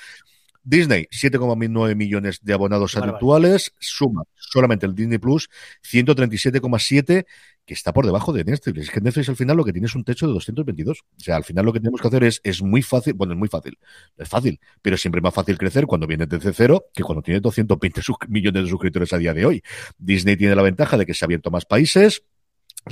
Disney, 0.64 1.06
7,9 1.10 1.94
millones 1.94 2.40
de 2.42 2.52
abonados 2.52 2.96
actuales, 2.96 3.72
suma 3.78 4.24
solamente 4.34 4.86
el 4.86 4.94
Disney 4.94 5.18
Plus, 5.18 5.48
137,7 5.82 7.24
que 7.68 7.74
está 7.74 7.92
por 7.92 8.06
debajo 8.06 8.32
de 8.32 8.44
Netflix. 8.44 8.78
Es 8.78 8.90
que 8.90 9.00
Netflix 9.00 9.28
al 9.28 9.36
final 9.36 9.56
lo 9.56 9.64
que 9.64 9.72
tiene 9.72 9.86
es 9.86 9.94
un 9.94 10.02
techo 10.02 10.26
de 10.26 10.32
222. 10.32 11.00
O 11.00 11.20
sea, 11.20 11.36
al 11.36 11.44
final 11.44 11.66
lo 11.66 11.72
que 11.72 11.80
tenemos 11.80 12.00
que 12.00 12.08
hacer 12.08 12.24
es, 12.24 12.40
es 12.42 12.62
muy 12.62 12.80
fácil, 12.80 13.12
bueno, 13.12 13.34
es 13.34 13.38
muy 13.38 13.48
fácil, 13.48 13.78
es 14.16 14.28
fácil, 14.28 14.58
pero 14.80 14.96
siempre 14.96 15.20
más 15.20 15.34
fácil 15.34 15.58
crecer 15.58 15.86
cuando 15.86 16.06
vienes 16.06 16.30
desde 16.30 16.52
cero 16.54 16.86
que 16.94 17.02
cuando 17.02 17.20
tienes 17.22 17.42
220 17.42 18.00
millones 18.28 18.64
de 18.64 18.70
suscriptores 18.70 19.12
a 19.12 19.18
día 19.18 19.34
de 19.34 19.44
hoy. 19.44 19.62
Disney 19.98 20.36
tiene 20.36 20.56
la 20.56 20.62
ventaja 20.62 20.96
de 20.96 21.04
que 21.04 21.12
se 21.12 21.24
ha 21.24 21.26
abierto 21.26 21.50
más 21.50 21.66
países, 21.66 22.24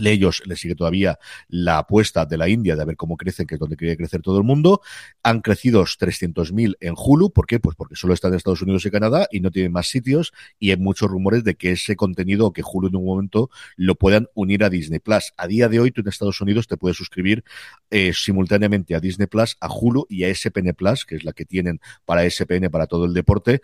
ellos 0.04 0.42
le 0.46 0.56
sigue 0.56 0.74
todavía 0.74 1.18
la 1.48 1.78
apuesta 1.78 2.26
de 2.26 2.36
la 2.36 2.48
India 2.48 2.76
de 2.76 2.84
ver 2.84 2.96
cómo 2.96 3.16
crecen, 3.16 3.46
que 3.46 3.54
es 3.54 3.58
donde 3.58 3.76
quiere 3.76 3.96
crecer 3.96 4.22
todo 4.22 4.38
el 4.38 4.44
mundo. 4.44 4.80
Han 5.22 5.40
crecido 5.40 5.82
300.000 5.84 6.76
en 6.80 6.94
Hulu. 6.96 7.32
¿Por 7.32 7.46
qué? 7.46 7.60
Pues 7.60 7.76
porque 7.76 7.96
solo 7.96 8.14
están 8.14 8.32
en 8.32 8.38
Estados 8.38 8.62
Unidos 8.62 8.84
y 8.86 8.90
Canadá 8.90 9.28
y 9.30 9.40
no 9.40 9.50
tienen 9.50 9.72
más 9.72 9.88
sitios. 9.88 10.32
Y 10.58 10.70
hay 10.70 10.76
muchos 10.76 11.10
rumores 11.10 11.44
de 11.44 11.54
que 11.54 11.72
ese 11.72 11.96
contenido 11.96 12.52
que 12.52 12.62
Hulu 12.62 12.88
en 12.88 12.96
un 12.96 13.04
momento 13.04 13.50
lo 13.76 13.94
puedan 13.94 14.28
unir 14.34 14.64
a 14.64 14.70
Disney 14.70 14.98
Plus. 14.98 15.32
A 15.36 15.46
día 15.46 15.68
de 15.68 15.80
hoy, 15.80 15.90
tú 15.90 16.00
en 16.00 16.08
Estados 16.08 16.40
Unidos 16.40 16.66
te 16.66 16.76
puedes 16.76 16.96
suscribir 16.96 17.44
eh, 17.90 18.12
simultáneamente 18.12 18.94
a 18.94 19.00
Disney 19.00 19.26
Plus, 19.26 19.56
a 19.60 19.68
Hulu 19.68 20.06
y 20.08 20.24
a 20.24 20.34
SPN 20.34 20.74
Plus, 20.74 21.04
que 21.04 21.16
es 21.16 21.24
la 21.24 21.32
que 21.32 21.44
tienen 21.44 21.80
para 22.04 22.28
SPN 22.28 22.70
para 22.70 22.86
todo 22.86 23.04
el 23.04 23.14
deporte. 23.14 23.60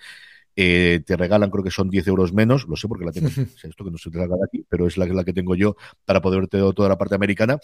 Eh, 0.57 1.01
te 1.07 1.17
regalan, 1.17 1.51
creo 1.51 1.65
que 1.65 1.71
son 1.71 1.89
10 1.89 2.07
euros 2.07 2.33
menos, 2.33 2.67
lo 2.69 2.77
sé 2.77 2.89
porque 2.89 3.05
la 3.05 3.13
tengo, 3.13 3.29
esto 3.63 3.85
que 3.85 3.91
no 3.91 3.99
se 3.99 4.11
te 4.11 4.19
de 4.19 4.45
aquí, 4.45 4.65
pero 4.69 4.87
es 4.87 4.97
la, 4.97 5.07
la 5.07 5.25
que 5.25 5.33
tengo 5.33 5.55
yo 5.55 5.77
para 6.05 6.21
poder 6.21 6.49
toda 6.49 6.89
la 6.89 6.99
parte 6.99 7.15
americana. 7.15 7.59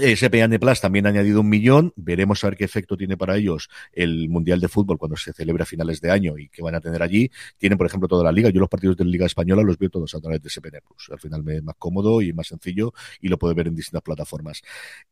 SPN 0.00 0.58
Plus 0.58 0.80
también 0.80 1.06
ha 1.06 1.10
añadido 1.10 1.40
un 1.40 1.48
millón. 1.48 1.92
Veremos 1.96 2.42
a 2.44 2.48
ver 2.48 2.56
qué 2.56 2.64
efecto 2.64 2.96
tiene 2.96 3.16
para 3.16 3.36
ellos 3.36 3.68
el 3.92 4.28
Mundial 4.28 4.60
de 4.60 4.68
Fútbol 4.68 4.98
cuando 4.98 5.16
se 5.16 5.32
celebra 5.32 5.64
a 5.64 5.66
finales 5.66 6.00
de 6.00 6.10
año 6.10 6.38
y 6.38 6.48
qué 6.48 6.62
van 6.62 6.74
a 6.74 6.80
tener 6.80 7.02
allí. 7.02 7.30
Tienen, 7.58 7.78
por 7.78 7.86
ejemplo, 7.86 8.08
toda 8.08 8.24
la 8.24 8.32
liga. 8.32 8.50
Yo 8.50 8.60
los 8.60 8.68
partidos 8.68 8.96
de 8.96 9.04
la 9.04 9.10
Liga 9.10 9.26
Española 9.26 9.62
los 9.62 9.78
veo 9.78 9.90
todos 9.90 10.14
a 10.14 10.20
través 10.20 10.42
de 10.42 10.50
SPN 10.50 10.80
Plus. 10.86 11.10
Al 11.10 11.18
final 11.18 11.42
me 11.42 11.56
es 11.56 11.62
más 11.62 11.76
cómodo 11.78 12.22
y 12.22 12.32
más 12.32 12.48
sencillo 12.48 12.92
y 13.20 13.28
lo 13.28 13.38
puedo 13.38 13.54
ver 13.54 13.68
en 13.68 13.74
distintas 13.74 14.02
plataformas. 14.02 14.62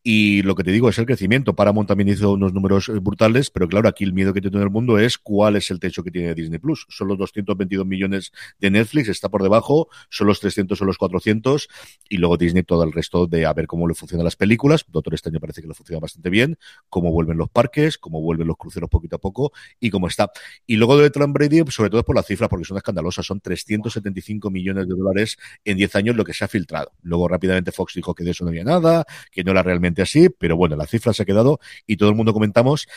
Y 0.03 0.41
lo 0.43 0.55
que 0.55 0.63
te 0.63 0.71
digo 0.71 0.89
es 0.89 0.97
el 0.97 1.05
crecimiento. 1.05 1.55
Paramount 1.55 1.87
también 1.87 2.09
hizo 2.09 2.33
unos 2.33 2.53
números 2.53 2.89
eh, 2.89 2.93
brutales, 2.99 3.49
pero 3.49 3.67
claro, 3.67 3.89
aquí 3.89 4.03
el 4.03 4.13
miedo 4.13 4.33
que 4.33 4.41
tiene 4.41 4.61
el 4.61 4.69
mundo 4.69 4.97
es 4.97 5.17
cuál 5.17 5.55
es 5.55 5.69
el 5.71 5.79
techo 5.79 6.03
que 6.03 6.11
tiene 6.11 6.33
Disney 6.33 6.59
Plus. 6.59 6.85
Son 6.89 7.07
los 7.07 7.17
222 7.17 7.85
millones 7.85 8.31
de 8.59 8.71
Netflix, 8.71 9.09
está 9.09 9.29
por 9.29 9.43
debajo, 9.43 9.89
son 10.09 10.27
los 10.27 10.39
300 10.39 10.81
o 10.81 10.85
los 10.85 10.97
400 10.97 11.67
y 12.09 12.17
luego 12.17 12.37
Disney 12.37 12.63
todo 12.63 12.83
el 12.83 12.91
resto 12.91 13.27
de 13.27 13.45
a 13.45 13.53
ver 13.53 13.67
cómo 13.67 13.87
le 13.87 13.93
funcionan 13.93 14.23
las 14.25 14.35
películas 14.35 14.76
Doctor 14.87 15.13
este 15.13 15.29
año 15.29 15.39
parece 15.39 15.61
que 15.61 15.67
lo 15.67 15.73
funciona 15.73 15.99
bastante 15.99 16.29
bien. 16.29 16.57
Cómo 16.89 17.11
vuelven 17.11 17.37
los 17.37 17.49
parques, 17.49 17.97
cómo 17.97 18.21
vuelven 18.21 18.47
los 18.47 18.57
cruceros 18.57 18.89
poquito 18.89 19.17
a 19.17 19.19
poco 19.19 19.51
y 19.79 19.89
cómo 19.89 20.07
está. 20.07 20.31
Y 20.65 20.75
luego 20.75 20.97
de 20.97 21.09
Trump 21.09 21.33
Brady, 21.33 21.63
sobre 21.69 21.89
todo 21.89 22.03
por 22.03 22.15
las 22.15 22.25
cifras, 22.25 22.49
porque 22.49 22.65
son 22.65 22.77
escandalosas. 22.77 23.25
Son 23.25 23.39
375 23.39 24.49
millones 24.49 24.87
de 24.87 24.95
dólares 24.95 25.37
en 25.65 25.77
10 25.77 25.95
años 25.95 26.15
lo 26.15 26.23
que 26.23 26.33
se 26.33 26.45
ha 26.45 26.47
filtrado. 26.47 26.91
Luego 27.01 27.27
rápidamente 27.27 27.71
Fox 27.71 27.93
dijo 27.95 28.13
que 28.13 28.23
de 28.23 28.31
eso 28.31 28.43
no 28.43 28.49
había 28.49 28.63
nada, 28.63 29.05
que 29.31 29.43
no 29.43 29.51
era 29.51 29.63
realmente 29.63 30.01
así, 30.01 30.29
pero 30.29 30.57
bueno, 30.57 30.75
la 30.75 30.87
cifra 30.87 31.13
se 31.13 31.23
ha 31.23 31.25
quedado 31.25 31.59
y 31.85 31.97
todo 31.97 32.09
el 32.09 32.15
mundo 32.15 32.33
comentamos 32.33 32.87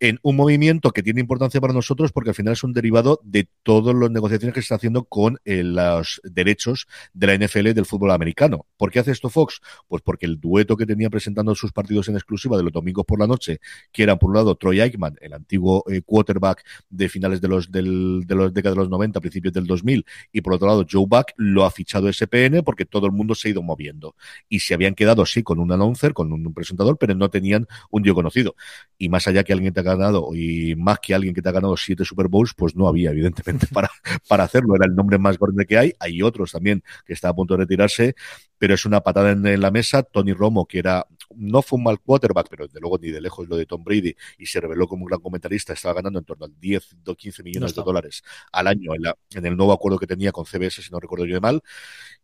en 0.00 0.18
un 0.22 0.36
movimiento 0.36 0.90
que 0.92 1.02
tiene 1.02 1.20
importancia 1.20 1.60
para 1.60 1.72
nosotros 1.72 2.12
porque 2.12 2.30
al 2.30 2.34
final 2.34 2.52
es 2.52 2.62
un 2.62 2.72
derivado 2.72 3.20
de 3.24 3.48
todas 3.62 3.94
las 3.94 4.10
negociaciones 4.10 4.54
que 4.54 4.60
se 4.60 4.66
está 4.66 4.76
haciendo 4.76 5.04
con 5.04 5.38
eh, 5.44 5.62
los 5.64 6.20
derechos 6.24 6.86
de 7.12 7.26
la 7.26 7.46
NFL 7.46 7.72
del 7.72 7.86
fútbol 7.86 8.12
americano. 8.12 8.66
¿Por 8.76 8.90
qué 8.90 9.00
hace 9.00 9.10
esto 9.10 9.28
Fox? 9.28 9.60
Pues 9.88 10.02
porque 10.02 10.26
el 10.26 10.40
dueto 10.40 10.76
que 10.76 10.86
tenía 10.86 11.10
presentando 11.10 11.54
sus 11.54 11.72
partidos 11.72 12.08
en 12.08 12.14
exclusiva 12.14 12.56
de 12.56 12.62
los 12.62 12.72
domingos 12.72 13.04
por 13.04 13.18
la 13.18 13.26
noche, 13.26 13.60
que 13.92 14.02
eran 14.02 14.18
por 14.18 14.30
un 14.30 14.36
lado 14.36 14.54
Troy 14.54 14.80
Aikman, 14.80 15.16
el 15.20 15.32
antiguo 15.32 15.84
eh, 15.90 16.02
quarterback 16.02 16.64
de 16.88 17.08
finales 17.08 17.40
de 17.40 17.48
los, 17.48 17.70
del, 17.70 18.22
de 18.26 18.34
los 18.34 18.54
décadas 18.54 18.76
de 18.76 18.82
los 18.82 18.90
90, 18.90 19.20
principios 19.20 19.52
del 19.54 19.66
2000, 19.66 20.04
y 20.32 20.40
por 20.40 20.54
otro 20.54 20.68
lado 20.68 20.86
Joe 20.88 21.06
Buck, 21.08 21.32
lo 21.36 21.64
ha 21.64 21.70
fichado 21.70 22.12
SPN 22.12 22.62
porque 22.64 22.84
todo 22.84 23.06
el 23.06 23.12
mundo 23.12 23.34
se 23.34 23.48
ha 23.48 23.50
ido 23.50 23.62
moviendo. 23.62 24.14
Y 24.48 24.60
se 24.60 24.74
habían 24.74 24.94
quedado, 24.94 25.26
sí, 25.26 25.42
con 25.42 25.58
un 25.58 25.72
announcer, 25.72 26.14
con 26.14 26.32
un 26.32 26.54
presentador, 26.54 26.98
pero 26.98 27.14
no 27.14 27.30
tenían 27.30 27.66
un 27.90 28.02
tío 28.02 28.14
conocido. 28.14 28.54
Y 28.96 29.08
más 29.08 29.26
allá 29.26 29.44
que 29.44 29.52
alguien 29.52 29.72
te 29.72 29.80
ganado 29.96 30.34
y 30.34 30.74
más 30.76 30.98
que 31.00 31.14
alguien 31.14 31.34
que 31.34 31.42
te 31.42 31.48
ha 31.48 31.52
ganado 31.52 31.76
siete 31.76 32.04
Super 32.04 32.28
Bowls, 32.28 32.54
pues 32.54 32.76
no 32.76 32.88
había, 32.88 33.10
evidentemente, 33.10 33.66
para, 33.72 33.90
para 34.28 34.44
hacerlo. 34.44 34.74
Era 34.76 34.86
el 34.86 34.94
nombre 34.94 35.18
más 35.18 35.38
grande 35.38 35.66
que 35.66 35.78
hay. 35.78 35.92
Hay 35.98 36.22
otros 36.22 36.52
también 36.52 36.82
que 37.06 37.12
está 37.12 37.28
a 37.28 37.34
punto 37.34 37.54
de 37.54 37.64
retirarse, 37.64 38.14
pero 38.58 38.74
es 38.74 38.84
una 38.84 39.00
patada 39.00 39.32
en, 39.32 39.60
la 39.60 39.70
mesa. 39.70 40.02
Tony 40.02 40.32
Romo, 40.32 40.66
que 40.66 40.78
era 40.78 41.06
no 41.34 41.62
fue 41.62 41.76
un 41.76 41.84
mal 41.84 42.00
quarterback, 42.00 42.48
pero 42.48 42.66
desde 42.66 42.80
luego 42.80 42.98
ni 42.98 43.10
de 43.10 43.20
lejos 43.20 43.48
lo 43.48 43.56
de 43.56 43.66
Tom 43.66 43.84
Brady, 43.84 44.14
y 44.38 44.46
se 44.46 44.60
reveló 44.60 44.88
como 44.88 45.02
un 45.02 45.08
gran 45.08 45.20
comentarista, 45.20 45.74
estaba 45.74 45.94
ganando 45.94 46.18
en 46.18 46.24
torno 46.24 46.46
a 46.46 46.48
10 46.48 46.96
o 47.06 47.14
15 47.14 47.42
millones 47.42 47.74
de 47.74 47.82
dólares 47.82 48.22
al 48.50 48.66
año 48.66 48.94
en, 48.94 49.02
en 49.36 49.46
el 49.46 49.56
nuevo 49.56 49.72
acuerdo 49.72 49.98
que 49.98 50.06
tenía 50.06 50.32
con 50.32 50.46
CBS, 50.46 50.82
si 50.82 50.90
no 50.90 50.98
recuerdo 50.98 51.26
yo 51.26 51.34
de 51.34 51.40
mal, 51.40 51.62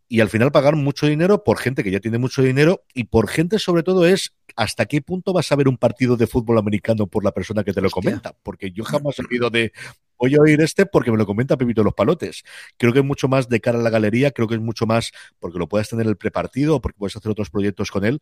y 0.09 0.21
al 0.21 0.29
final 0.29 0.53
pagar 0.53 0.77
mucho 0.77 1.07
dinero 1.07 1.45
por 1.45 1.59
gente 1.59 1.83
que 1.83 1.91
ya 1.91 2.01
tiene 2.01 2.19
mucho 2.19 2.43
dinero 2.43 2.85
y 2.93 3.05
por 3.05 3.29
gente 3.29 3.59
sobre 3.59 3.83
todo 3.83 4.07
es 4.07 4.35
hasta 4.57 4.87
qué 4.87 5.01
punto 5.01 5.33
vas 5.33 5.51
a 5.51 5.57
ver 5.57 5.69
un 5.69 5.77
partido 5.77 6.17
de 6.17 6.27
fútbol 6.27 6.59
americano 6.59 7.07
por 7.07 7.25
la 7.25 7.33
persona 7.33 7.65
que 7.65 7.73
te 7.73 7.81
lo 7.81 7.91
comenta, 7.91 8.37
porque 8.43 8.71
yo 8.71 8.85
jamás 8.85 9.19
he 9.19 9.23
oído 9.29 9.51
de 9.51 9.73
voy 10.19 10.35
a 10.35 10.41
oír 10.41 10.61
este 10.61 10.87
porque 10.87 11.11
me 11.11 11.19
lo 11.19 11.27
comenta 11.27 11.57
Pepito 11.57 11.83
los 11.83 11.95
Palotes. 11.95 12.45
Creo 12.77 12.93
que 12.93 13.01
es 13.01 13.05
mucho 13.05 13.29
más 13.29 13.49
de 13.49 13.61
cara 13.61 13.79
a 13.79 13.83
la 13.83 13.91
galería, 13.91 14.31
creo 14.31 14.47
que 14.47 14.55
es 14.55 14.61
mucho 14.61 14.87
más 14.87 15.11
porque 15.39 15.59
lo 15.59 15.69
puedes 15.69 15.89
tener 15.89 16.07
el 16.07 16.17
prepartido 16.17 16.77
o 16.77 16.81
porque 16.81 16.99
puedes 16.99 17.17
hacer 17.17 17.33
otros 17.33 17.51
proyectos 17.51 17.91
con 17.91 18.05
él, 18.05 18.21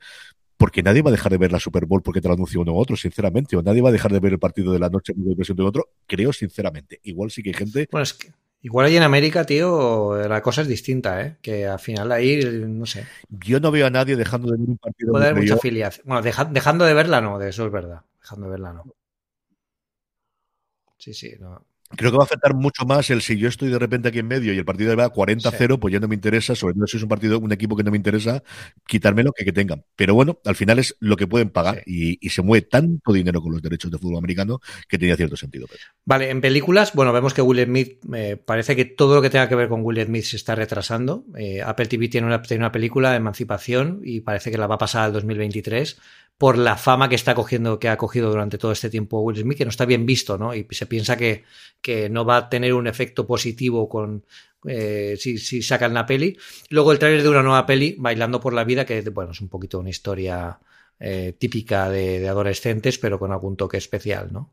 porque 0.56 0.82
nadie 0.82 1.02
va 1.02 1.10
a 1.10 1.12
dejar 1.12 1.32
de 1.32 1.38
ver 1.38 1.52
la 1.52 1.60
Super 1.60 1.86
Bowl 1.86 2.02
porque 2.02 2.20
te 2.20 2.28
lo 2.28 2.34
anunció 2.34 2.60
uno 2.60 2.72
u 2.72 2.78
otro, 2.78 2.96
sinceramente, 2.96 3.56
o 3.56 3.62
nadie 3.62 3.82
va 3.82 3.88
a 3.88 3.92
dejar 3.92 4.12
de 4.12 4.20
ver 4.20 4.32
el 4.32 4.38
partido 4.38 4.72
de 4.72 4.78
la 4.78 4.88
noche 4.88 5.12
de 5.16 5.34
versión 5.34 5.56
de 5.56 5.64
otro, 5.64 5.90
creo 6.06 6.32
sinceramente. 6.32 7.00
Igual 7.02 7.30
sí 7.30 7.42
que 7.42 7.50
hay 7.50 7.54
gente... 7.54 7.88
Bueno, 7.90 8.04
es 8.04 8.14
que 8.14 8.32
Igual 8.64 8.86
ahí 8.86 8.96
en 8.96 9.02
América, 9.02 9.44
tío, 9.44 10.16
la 10.28 10.40
cosa 10.40 10.62
es 10.62 10.68
distinta, 10.68 11.20
¿eh? 11.20 11.36
Que 11.42 11.66
al 11.66 11.80
final 11.80 12.12
ahí, 12.12 12.40
no 12.44 12.86
sé. 12.86 13.04
Yo 13.28 13.58
no 13.58 13.72
veo 13.72 13.86
a 13.86 13.90
nadie 13.90 14.14
dejando 14.14 14.52
de 14.52 14.58
ver 14.58 14.68
un 14.68 14.78
partido. 14.78 15.10
Puede 15.10 15.26
haber 15.26 15.42
mucha 15.42 15.54
afiliación. 15.54 16.06
Bueno, 16.06 16.22
dejando 16.22 16.84
de 16.84 16.94
verla 16.94 17.20
no, 17.20 17.40
de 17.40 17.48
eso 17.48 17.66
es 17.66 17.72
verdad. 17.72 18.02
Dejando 18.20 18.46
de 18.46 18.50
verla 18.52 18.72
no. 18.72 18.84
Sí, 20.96 21.12
sí, 21.12 21.34
no. 21.40 21.64
Creo 21.96 22.10
que 22.10 22.16
va 22.16 22.24
a 22.24 22.26
afectar 22.26 22.54
mucho 22.54 22.84
más 22.86 23.10
el 23.10 23.22
si 23.22 23.36
yo 23.38 23.48
estoy 23.48 23.70
de 23.70 23.78
repente 23.78 24.08
aquí 24.08 24.18
en 24.18 24.28
medio 24.28 24.52
y 24.52 24.58
el 24.58 24.64
partido 24.64 24.96
va 24.96 25.12
40-0, 25.12 25.78
pues 25.78 25.92
ya 25.92 26.00
no 26.00 26.08
me 26.08 26.14
interesa, 26.14 26.54
sobre 26.54 26.74
todo 26.74 26.86
si 26.86 26.96
es 26.96 27.02
un 27.02 27.08
partido, 27.08 27.38
un 27.38 27.52
equipo 27.52 27.76
que 27.76 27.82
no 27.82 27.90
me 27.90 27.96
interesa, 27.96 28.42
quitármelo 28.86 29.32
que, 29.32 29.44
que 29.44 29.52
tengan. 29.52 29.84
Pero 29.96 30.14
bueno, 30.14 30.38
al 30.44 30.56
final 30.56 30.78
es 30.78 30.96
lo 31.00 31.16
que 31.16 31.26
pueden 31.26 31.50
pagar 31.50 31.82
y, 31.86 32.18
se 32.32 32.40
mueve 32.40 32.66
tanto 32.66 33.12
dinero 33.12 33.42
con 33.42 33.52
los 33.52 33.60
derechos 33.60 33.90
de 33.90 33.98
fútbol 33.98 34.16
americano 34.16 34.60
que 34.88 34.96
tenía 34.96 35.16
cierto 35.16 35.36
sentido. 35.36 35.66
Vale, 36.06 36.30
en 36.30 36.40
películas, 36.40 36.94
bueno, 36.94 37.12
vemos 37.12 37.34
que 37.34 37.42
Will 37.42 37.62
Smith, 37.64 38.02
me 38.04 38.38
parece 38.38 38.74
que 38.74 38.86
todo 38.86 39.16
lo 39.16 39.20
que 39.22 39.28
tenga 39.28 39.50
que 39.50 39.54
ver 39.54 39.68
con 39.68 39.82
Will 39.82 40.02
Smith 40.02 40.24
se 40.24 40.36
está 40.36 40.54
retrasando. 40.54 41.24
Eh, 41.36 41.60
Apple 41.62 41.86
TV 41.86 42.08
tiene 42.08 42.26
una, 42.26 42.40
tiene 42.40 42.62
una 42.62 42.72
película 42.72 43.10
de 43.10 43.18
emancipación 43.18 44.00
y 44.02 44.20
parece 44.20 44.50
que 44.50 44.56
la 44.56 44.66
va 44.66 44.76
a 44.76 44.78
pasar 44.78 45.04
al 45.04 45.12
2023 45.12 45.98
por 46.42 46.58
la 46.58 46.76
fama 46.76 47.08
que 47.08 47.14
está 47.14 47.36
cogiendo, 47.36 47.78
que 47.78 47.88
ha 47.88 47.96
cogido 47.96 48.28
durante 48.28 48.58
todo 48.58 48.72
este 48.72 48.90
tiempo 48.90 49.20
Will 49.20 49.36
Smith, 49.36 49.56
que 49.56 49.64
no 49.64 49.68
está 49.68 49.84
bien 49.84 50.04
visto, 50.04 50.38
¿no? 50.38 50.52
Y 50.56 50.66
se 50.72 50.86
piensa 50.86 51.16
que, 51.16 51.44
que 51.80 52.10
no 52.10 52.24
va 52.24 52.36
a 52.36 52.48
tener 52.48 52.74
un 52.74 52.88
efecto 52.88 53.28
positivo 53.28 53.88
con 53.88 54.24
eh, 54.66 55.14
si, 55.20 55.38
si, 55.38 55.62
sacan 55.62 55.94
la 55.94 56.04
peli. 56.04 56.36
Luego 56.68 56.90
el 56.90 56.98
trailer 56.98 57.22
de 57.22 57.28
una 57.28 57.44
nueva 57.44 57.64
peli, 57.64 57.94
Bailando 57.96 58.40
por 58.40 58.54
la 58.54 58.64
vida, 58.64 58.84
que 58.84 59.02
bueno, 59.10 59.30
es 59.30 59.40
un 59.40 59.48
poquito 59.48 59.78
una 59.78 59.90
historia 59.90 60.58
eh, 60.98 61.36
típica 61.38 61.88
de 61.88 62.28
adolescentes, 62.28 62.98
pero 62.98 63.20
con 63.20 63.30
algún 63.30 63.56
toque 63.56 63.76
especial, 63.76 64.32
¿no? 64.32 64.50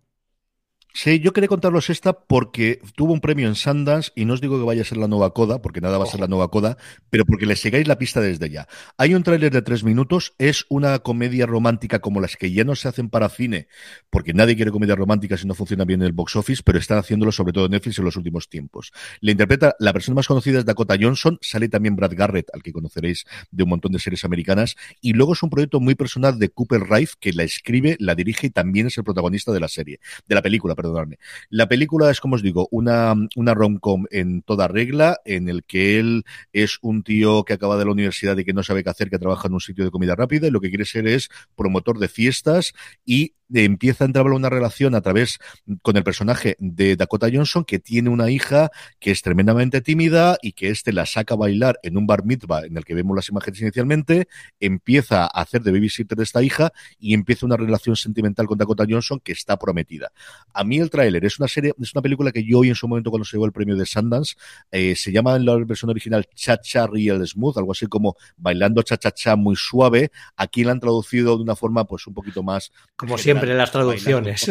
Sí, 0.92 1.20
yo 1.20 1.34
quería 1.34 1.48
contaros 1.48 1.92
esta 1.92 2.14
porque 2.14 2.82
tuvo 2.96 3.14
un 3.14 3.22
premio 3.22 3.48
en 3.48 3.54
Sundance 3.54 4.12
y 4.16 4.26
no 4.26 4.34
os 4.34 4.42
digo 4.42 4.58
que 4.58 4.66
vaya 4.66 4.82
a 4.82 4.86
ser 4.86 4.98
la 4.98 5.08
nueva 5.08 5.34
coda, 5.36 5.62
porque 5.62 5.82
nada 5.82 6.00
va 6.00 6.06
a 6.06 6.08
ser 6.08 6.20
la 6.20 6.28
nueva 6.28 6.50
coda, 6.50 6.78
pero 7.12 7.26
porque 7.26 7.46
le 7.46 7.56
sigáis 7.56 7.88
la 7.88 8.00
pista 8.00 8.22
desde 8.22 8.50
ya. 8.50 8.68
Hay 8.98 9.14
un 9.14 9.22
tráiler 9.22 9.52
de 9.54 9.62
tres 9.62 9.84
minutos, 9.84 10.34
es 10.40 10.66
una 10.68 10.98
comedia 11.00 11.46
romántica 11.46 12.00
como 12.00 12.20
las 12.20 12.36
que 12.38 12.52
ya 12.52 12.64
no 12.64 12.76
se 12.76 12.88
hacen 12.88 13.10
para 13.10 13.30
cine, 13.30 13.68
porque 14.10 14.34
nadie 14.34 14.56
quiere 14.56 14.72
comedia 14.72 14.96
romántica 14.96 15.38
si 15.38 15.48
no 15.48 15.54
funciona 15.54 15.86
bien 15.86 16.02
en 16.02 16.08
el 16.08 16.12
box 16.12 16.36
office, 16.36 16.64
pero 16.66 16.80
están 16.80 16.98
haciéndolo 16.98 17.32
sobre 17.32 17.54
todo 17.54 17.66
en 17.66 17.72
Netflix 17.72 18.00
en 18.00 18.06
los 18.06 18.18
últimos 18.18 18.50
tiempos. 18.50 18.92
Le 19.22 19.32
interpreta, 19.32 19.76
la 19.80 19.94
persona 19.94 20.16
más 20.16 20.28
conocida 20.28 20.58
es 20.58 20.66
Dakota 20.66 20.96
Johnson, 21.00 21.38
sale 21.40 21.70
también 21.70 21.96
Brad 21.96 22.14
Garrett, 22.16 22.50
al 22.52 22.64
que 22.64 22.74
conoceréis 22.74 23.26
de 23.52 23.64
un 23.64 23.70
montón 23.70 23.92
de 23.92 24.00
series 24.00 24.26
americanas, 24.26 24.76
y 25.02 25.14
luego 25.14 25.34
es 25.34 25.44
un 25.44 25.52
proyecto 25.52 25.80
muy 25.80 25.94
personal 25.94 26.40
de 26.40 26.50
Cooper 26.50 26.82
Rife, 26.90 27.14
que 27.20 27.32
la 27.32 27.44
escribe, 27.44 27.96
la 28.00 28.16
dirige 28.16 28.48
y 28.48 28.50
también 28.50 28.88
es 28.88 28.98
el 28.98 29.04
protagonista 29.04 29.54
de 29.54 29.60
la 29.60 29.68
serie, 29.68 30.00
de 30.28 30.36
la 30.36 30.42
película, 30.42 30.76
perdonadme. 30.80 31.18
La 31.50 31.68
película 31.68 32.10
es, 32.10 32.22
como 32.22 32.36
os 32.36 32.42
digo, 32.42 32.68
una, 32.72 33.14
una 33.36 33.54
rom-com 33.54 34.06
en 34.12 34.42
toda 34.44 34.68
regla, 34.68 35.20
en 35.26 35.50
el 35.50 35.64
que 35.64 36.00
él 36.00 36.24
es 36.54 36.78
un 36.82 37.04
tío 37.04 37.44
que 37.44 37.54
acaba 37.54 37.78
de 37.78 37.86
la 37.86 37.92
universidad 37.92 38.38
y 38.38 38.46
que 38.46 38.54
no 38.54 38.64
sabe 38.64 38.84
qué 38.84 38.90
hacer, 38.90 39.10
que 39.10 39.20
trabaja 39.20 39.48
en 39.48 39.54
un 39.54 39.60
sitio 39.60 39.84
de 39.84 39.92
comida 39.92 40.16
rápida 40.16 40.48
y 40.48 40.52
lo 40.52 40.62
que 40.62 40.70
quiere 40.70 40.86
ser 40.86 41.08
es 41.08 41.30
promotor 41.56 42.00
de 42.00 42.08
fiestas 42.08 42.74
y 43.06 43.34
empieza 43.54 44.04
a 44.04 44.08
entrar 44.08 44.26
una 44.28 44.50
relación 44.50 44.96
a 44.96 45.02
través 45.02 45.40
con 45.82 45.98
el 45.98 46.04
personaje 46.04 46.56
de 46.60 46.96
Dakota 46.96 47.28
Johnson 47.32 47.64
que 47.64 47.80
tiene 47.80 48.10
una 48.10 48.30
hija 48.30 48.70
que 49.00 49.12
es 49.12 49.22
tremendamente 49.22 49.82
tímida 49.82 50.38
y 50.42 50.54
que 50.54 50.70
este 50.70 50.94
la 50.94 51.06
saca 51.06 51.34
a 51.34 51.38
bailar 51.38 51.80
en 51.84 51.98
un 51.98 52.08
bar 52.08 52.26
mitzvah 52.26 52.66
en 52.66 52.78
el 52.78 52.86
que 52.86 52.94
vemos 52.94 53.16
las 53.16 53.30
imágenes 53.30 53.62
inicialmente, 53.62 54.28
empieza 54.60 55.24
a 55.24 55.28
hacer 55.28 55.62
de 55.62 55.72
babysitter 55.72 56.18
de 56.18 56.24
esta 56.24 56.44
hija 56.44 56.72
y 57.00 57.14
empieza 57.14 57.46
una 57.46 57.58
relación 57.58 57.96
sentimental 57.96 58.48
con 58.48 58.58
Dakota 58.58 58.86
Johnson 58.88 59.20
que 59.20 59.32
está 59.32 59.58
prometida. 59.58 60.12
A 60.54 60.64
mí 60.64 60.78
el 60.78 60.90
tráiler 60.90 61.26
es 61.26 61.40
una 61.40 61.48
serie, 61.48 61.74
es 61.80 61.94
una 61.94 62.02
película 62.02 62.32
que 62.32 62.44
yo 62.44 62.60
hoy 62.60 62.70
en 62.70 62.76
su 62.76 62.88
momento 62.88 63.10
cuando 63.10 63.26
se 63.26 63.38
llevó 63.38 63.46
el 63.46 63.52
premio 63.52 63.76
de 63.76 63.86
Sundance, 63.86 64.36
eh, 64.72 64.96
se 64.96 65.12
llama 65.12 65.36
en 65.36 65.46
la 65.46 65.56
versión 65.58 65.90
original 65.90 66.26
Cha 66.36 66.60
Cha 66.60 66.88
Real 66.88 67.26
Smooth, 67.26 67.58
algo 67.58 67.72
así 67.72 67.88
como 67.88 68.16
bailando 68.38 68.82
cha 68.82 68.98
cha 68.98 69.12
cha 69.12 69.36
muy 69.36 69.56
suave. 69.56 70.12
Aquí 70.36 70.64
la 70.64 70.72
han 70.72 70.80
traducido 70.80 71.38
de 71.38 71.44
una 71.44 71.56
forma 71.56 71.86
pues 71.86 72.06
un 72.08 72.14
poquito 72.14 72.44
más 72.44 72.72
como 72.96 73.18
siempre 73.18 73.39
las 73.48 73.72
traducciones. 73.72 74.50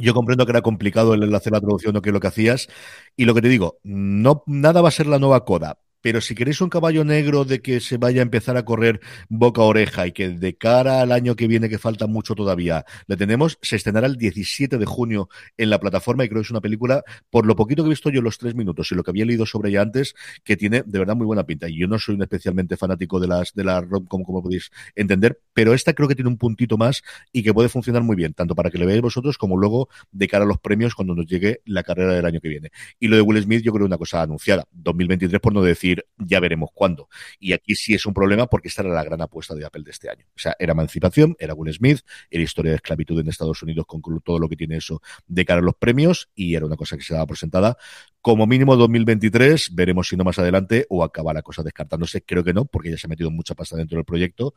Yo 0.00 0.14
comprendo 0.14 0.46
que 0.46 0.52
era 0.52 0.62
complicado 0.62 1.14
el 1.14 1.34
hacer 1.34 1.52
la 1.52 1.60
traducción 1.60 1.96
o 1.96 2.02
qué 2.02 2.10
es 2.10 2.12
lo 2.12 2.20
que 2.20 2.28
hacías. 2.28 2.68
Y 3.16 3.24
lo 3.24 3.34
que 3.34 3.42
te 3.42 3.48
digo, 3.48 3.80
no, 3.82 4.44
nada 4.46 4.80
va 4.80 4.88
a 4.88 4.92
ser 4.92 5.06
la 5.06 5.18
nueva 5.18 5.44
coda, 5.44 5.78
pero 6.08 6.22
si 6.22 6.34
queréis 6.34 6.62
un 6.62 6.70
caballo 6.70 7.04
negro 7.04 7.44
de 7.44 7.60
que 7.60 7.80
se 7.80 7.98
vaya 7.98 8.22
a 8.22 8.24
empezar 8.24 8.56
a 8.56 8.64
correr 8.64 8.98
boca 9.28 9.60
a 9.60 9.64
oreja 9.64 10.06
y 10.06 10.12
que 10.12 10.30
de 10.30 10.56
cara 10.56 11.02
al 11.02 11.12
año 11.12 11.36
que 11.36 11.46
viene, 11.46 11.68
que 11.68 11.76
falta 11.76 12.06
mucho 12.06 12.34
todavía, 12.34 12.86
le 13.08 13.18
tenemos, 13.18 13.58
se 13.60 13.76
estrenará 13.76 14.06
el 14.06 14.16
17 14.16 14.78
de 14.78 14.86
junio 14.86 15.28
en 15.58 15.68
la 15.68 15.78
plataforma 15.78 16.24
y 16.24 16.30
creo 16.30 16.40
que 16.40 16.46
es 16.46 16.50
una 16.50 16.62
película, 16.62 17.04
por 17.28 17.44
lo 17.44 17.56
poquito 17.56 17.82
que 17.82 17.88
he 17.88 17.90
visto 17.90 18.08
yo 18.08 18.22
los 18.22 18.38
tres 18.38 18.54
minutos 18.54 18.90
y 18.90 18.94
lo 18.94 19.04
que 19.04 19.10
había 19.10 19.26
leído 19.26 19.44
sobre 19.44 19.68
ella 19.68 19.82
antes, 19.82 20.14
que 20.44 20.56
tiene 20.56 20.82
de 20.86 20.98
verdad 20.98 21.14
muy 21.14 21.26
buena 21.26 21.44
pinta. 21.44 21.68
Y 21.68 21.78
yo 21.78 21.86
no 21.88 21.98
soy 21.98 22.14
un 22.14 22.22
especialmente 22.22 22.78
fanático 22.78 23.20
de 23.20 23.26
las 23.26 23.52
de 23.52 23.64
la 23.64 23.82
rom-com, 23.82 24.22
como 24.22 24.42
podéis 24.42 24.70
entender, 24.96 25.42
pero 25.52 25.74
esta 25.74 25.92
creo 25.92 26.08
que 26.08 26.14
tiene 26.14 26.30
un 26.30 26.38
puntito 26.38 26.78
más 26.78 27.02
y 27.32 27.42
que 27.42 27.52
puede 27.52 27.68
funcionar 27.68 28.02
muy 28.02 28.16
bien, 28.16 28.32
tanto 28.32 28.54
para 28.54 28.70
que 28.70 28.78
le 28.78 28.86
veáis 28.86 29.02
vosotros 29.02 29.36
como 29.36 29.58
luego 29.58 29.90
de 30.10 30.26
cara 30.26 30.44
a 30.44 30.48
los 30.48 30.58
premios 30.58 30.94
cuando 30.94 31.14
nos 31.14 31.26
llegue 31.26 31.60
la 31.66 31.82
carrera 31.82 32.14
del 32.14 32.24
año 32.24 32.40
que 32.40 32.48
viene. 32.48 32.70
Y 32.98 33.08
lo 33.08 33.16
de 33.16 33.20
Will 33.20 33.42
Smith 33.42 33.62
yo 33.62 33.74
creo 33.74 33.84
una 33.84 33.98
cosa 33.98 34.22
anunciada, 34.22 34.64
2023 34.72 35.38
por 35.38 35.52
no 35.52 35.60
decir 35.60 35.97
ya 36.16 36.40
veremos 36.40 36.70
cuándo. 36.72 37.08
Y 37.38 37.52
aquí 37.52 37.74
sí 37.74 37.94
es 37.94 38.06
un 38.06 38.14
problema 38.14 38.46
porque 38.46 38.68
esta 38.68 38.82
era 38.82 38.92
la 38.92 39.04
gran 39.04 39.20
apuesta 39.20 39.54
de 39.54 39.64
Apple 39.64 39.82
de 39.84 39.90
este 39.90 40.10
año. 40.10 40.26
O 40.34 40.38
sea, 40.38 40.54
era 40.58 40.72
emancipación, 40.72 41.36
era 41.38 41.54
Will 41.54 41.72
Smith, 41.72 42.00
era 42.30 42.42
historia 42.42 42.72
de 42.72 42.76
esclavitud 42.76 43.20
en 43.20 43.28
Estados 43.28 43.62
Unidos 43.62 43.86
con 43.86 44.00
todo 44.22 44.38
lo 44.38 44.48
que 44.48 44.56
tiene 44.56 44.76
eso 44.76 45.00
de 45.26 45.44
cara 45.44 45.60
a 45.60 45.64
los 45.64 45.74
premios 45.74 46.30
y 46.34 46.54
era 46.54 46.66
una 46.66 46.76
cosa 46.76 46.96
que 46.96 47.02
se 47.02 47.14
daba 47.14 47.26
presentada 47.26 47.76
como 48.20 48.46
mínimo 48.46 48.76
2023, 48.76 49.74
veremos 49.74 50.08
si 50.08 50.16
no 50.16 50.24
más 50.24 50.38
adelante 50.38 50.86
o 50.88 51.04
acaba 51.04 51.32
la 51.32 51.42
cosa 51.42 51.62
descartándose, 51.62 52.22
creo 52.22 52.44
que 52.44 52.52
no, 52.52 52.64
porque 52.64 52.90
ya 52.90 52.98
se 52.98 53.06
ha 53.06 53.08
metido 53.08 53.30
mucha 53.30 53.54
pasta 53.54 53.76
dentro 53.76 53.96
del 53.96 54.04
proyecto 54.04 54.54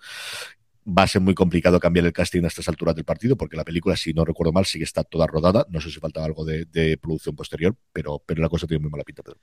va 0.88 1.04
a 1.04 1.08
ser 1.08 1.22
muy 1.22 1.36
complicado 1.36 1.80
cambiar 1.80 2.06
el 2.06 2.14
casting 2.14 2.44
a 2.44 2.48
estas 2.48 2.68
alturas 2.68 2.96
del 2.96 3.06
partido, 3.06 3.36
porque 3.36 3.56
la 3.56 3.64
película, 3.64 3.96
si 3.96 4.14
no 4.14 4.26
recuerdo 4.26 4.52
mal, 4.52 4.66
sigue 4.66 4.84
está 4.84 5.04
toda 5.04 5.28
rodada. 5.28 5.66
No 5.70 5.80
sé 5.82 5.92
si 5.92 6.00
faltaba 6.00 6.26
algo 6.26 6.46
de, 6.46 6.98
producción 7.02 7.36
posterior, 7.36 7.76
pero, 7.94 8.22
pero 8.26 8.42
la 8.42 8.50
cosa 8.50 8.68
tiene 8.68 8.82
muy 8.82 8.90
mala 8.90 9.04
pinta, 9.04 9.24
Pedro. 9.24 9.40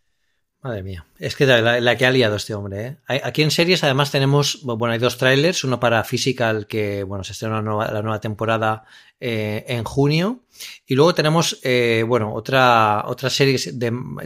Madre 0.61 0.83
mía, 0.83 1.07
es 1.21 1.37
que 1.37 1.47
la, 1.47 1.97
que 1.97 2.05
ha 2.05 2.11
liado 2.11 2.35
este 2.35 2.53
hombre. 2.53 2.99
¿eh? 3.09 3.21
Aquí 3.23 3.43
en 3.43 3.53
series 3.53 3.85
además 3.85 4.11
tenemos, 4.11 4.61
bueno, 4.65 4.93
hay 4.93 4.99
dos 4.99 5.17
trailers, 5.17 5.63
uno 5.63 5.79
para 5.79 6.03
Physical 6.03 6.67
que, 6.67 7.05
bueno, 7.05 7.23
se 7.23 7.31
estrena 7.31 7.63
la 7.63 8.03
nueva 8.03 8.21
temporada 8.21 8.85
eh, 9.21 9.65
en 9.69 9.85
junio 9.85 10.43
y 10.87 10.95
luego 10.95 11.15
tenemos, 11.15 11.59
eh, 11.63 12.05
bueno, 12.07 12.35
otra, 12.35 13.05
otra 13.07 13.31
serie 13.31 13.59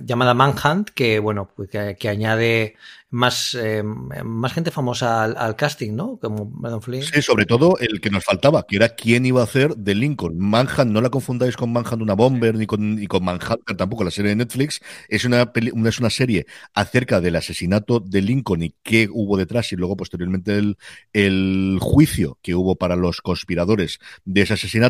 llamada 0.04 0.34
Manhunt 0.34 0.90
que, 0.90 1.18
bueno, 1.18 1.50
pues 1.54 1.70
que 1.70 2.08
añade 2.08 2.76
más, 3.12 3.54
eh, 3.54 3.82
más 3.82 4.52
gente 4.54 4.70
famosa 4.70 5.24
al, 5.24 5.54
casting, 5.54 5.94
¿no? 5.94 6.18
Como 6.18 6.80
Flynn. 6.80 7.02
Sí, 7.02 7.20
sobre 7.20 7.44
todo 7.44 7.76
el 7.78 8.00
que 8.00 8.08
nos 8.08 8.24
faltaba, 8.24 8.64
que 8.66 8.76
era 8.76 8.88
quién 8.88 9.26
iba 9.26 9.42
a 9.42 9.44
hacer 9.44 9.76
de 9.76 9.94
Lincoln. 9.94 10.38
Manhunt, 10.38 10.90
no 10.90 11.02
la 11.02 11.10
confundáis 11.10 11.56
con 11.56 11.72
Manhunt 11.72 12.00
una 12.00 12.14
bomber 12.14 12.54
ni 12.54 12.66
con, 12.66 12.96
ni 12.96 13.06
con 13.06 13.22
Manhunter 13.22 13.76
tampoco, 13.76 14.02
la 14.02 14.10
serie 14.10 14.30
de 14.30 14.36
Netflix. 14.36 14.80
Es 15.08 15.26
una, 15.26 15.52
es 15.54 16.00
una 16.00 16.10
serie 16.10 16.46
acerca 16.72 17.20
del 17.20 17.36
asesinato 17.36 18.00
de 18.00 18.22
Lincoln 18.22 18.62
y 18.62 18.74
qué 18.82 19.08
hubo 19.12 19.36
detrás 19.36 19.72
y 19.72 19.76
luego 19.76 19.94
posteriormente 19.94 20.56
el, 20.56 20.78
el 21.12 21.78
juicio 21.82 22.38
que 22.40 22.54
hubo 22.54 22.76
para 22.76 22.96
los 22.96 23.20
conspiradores 23.20 24.00
de 24.24 24.40
ese 24.40 24.54
asesinato. 24.54 24.81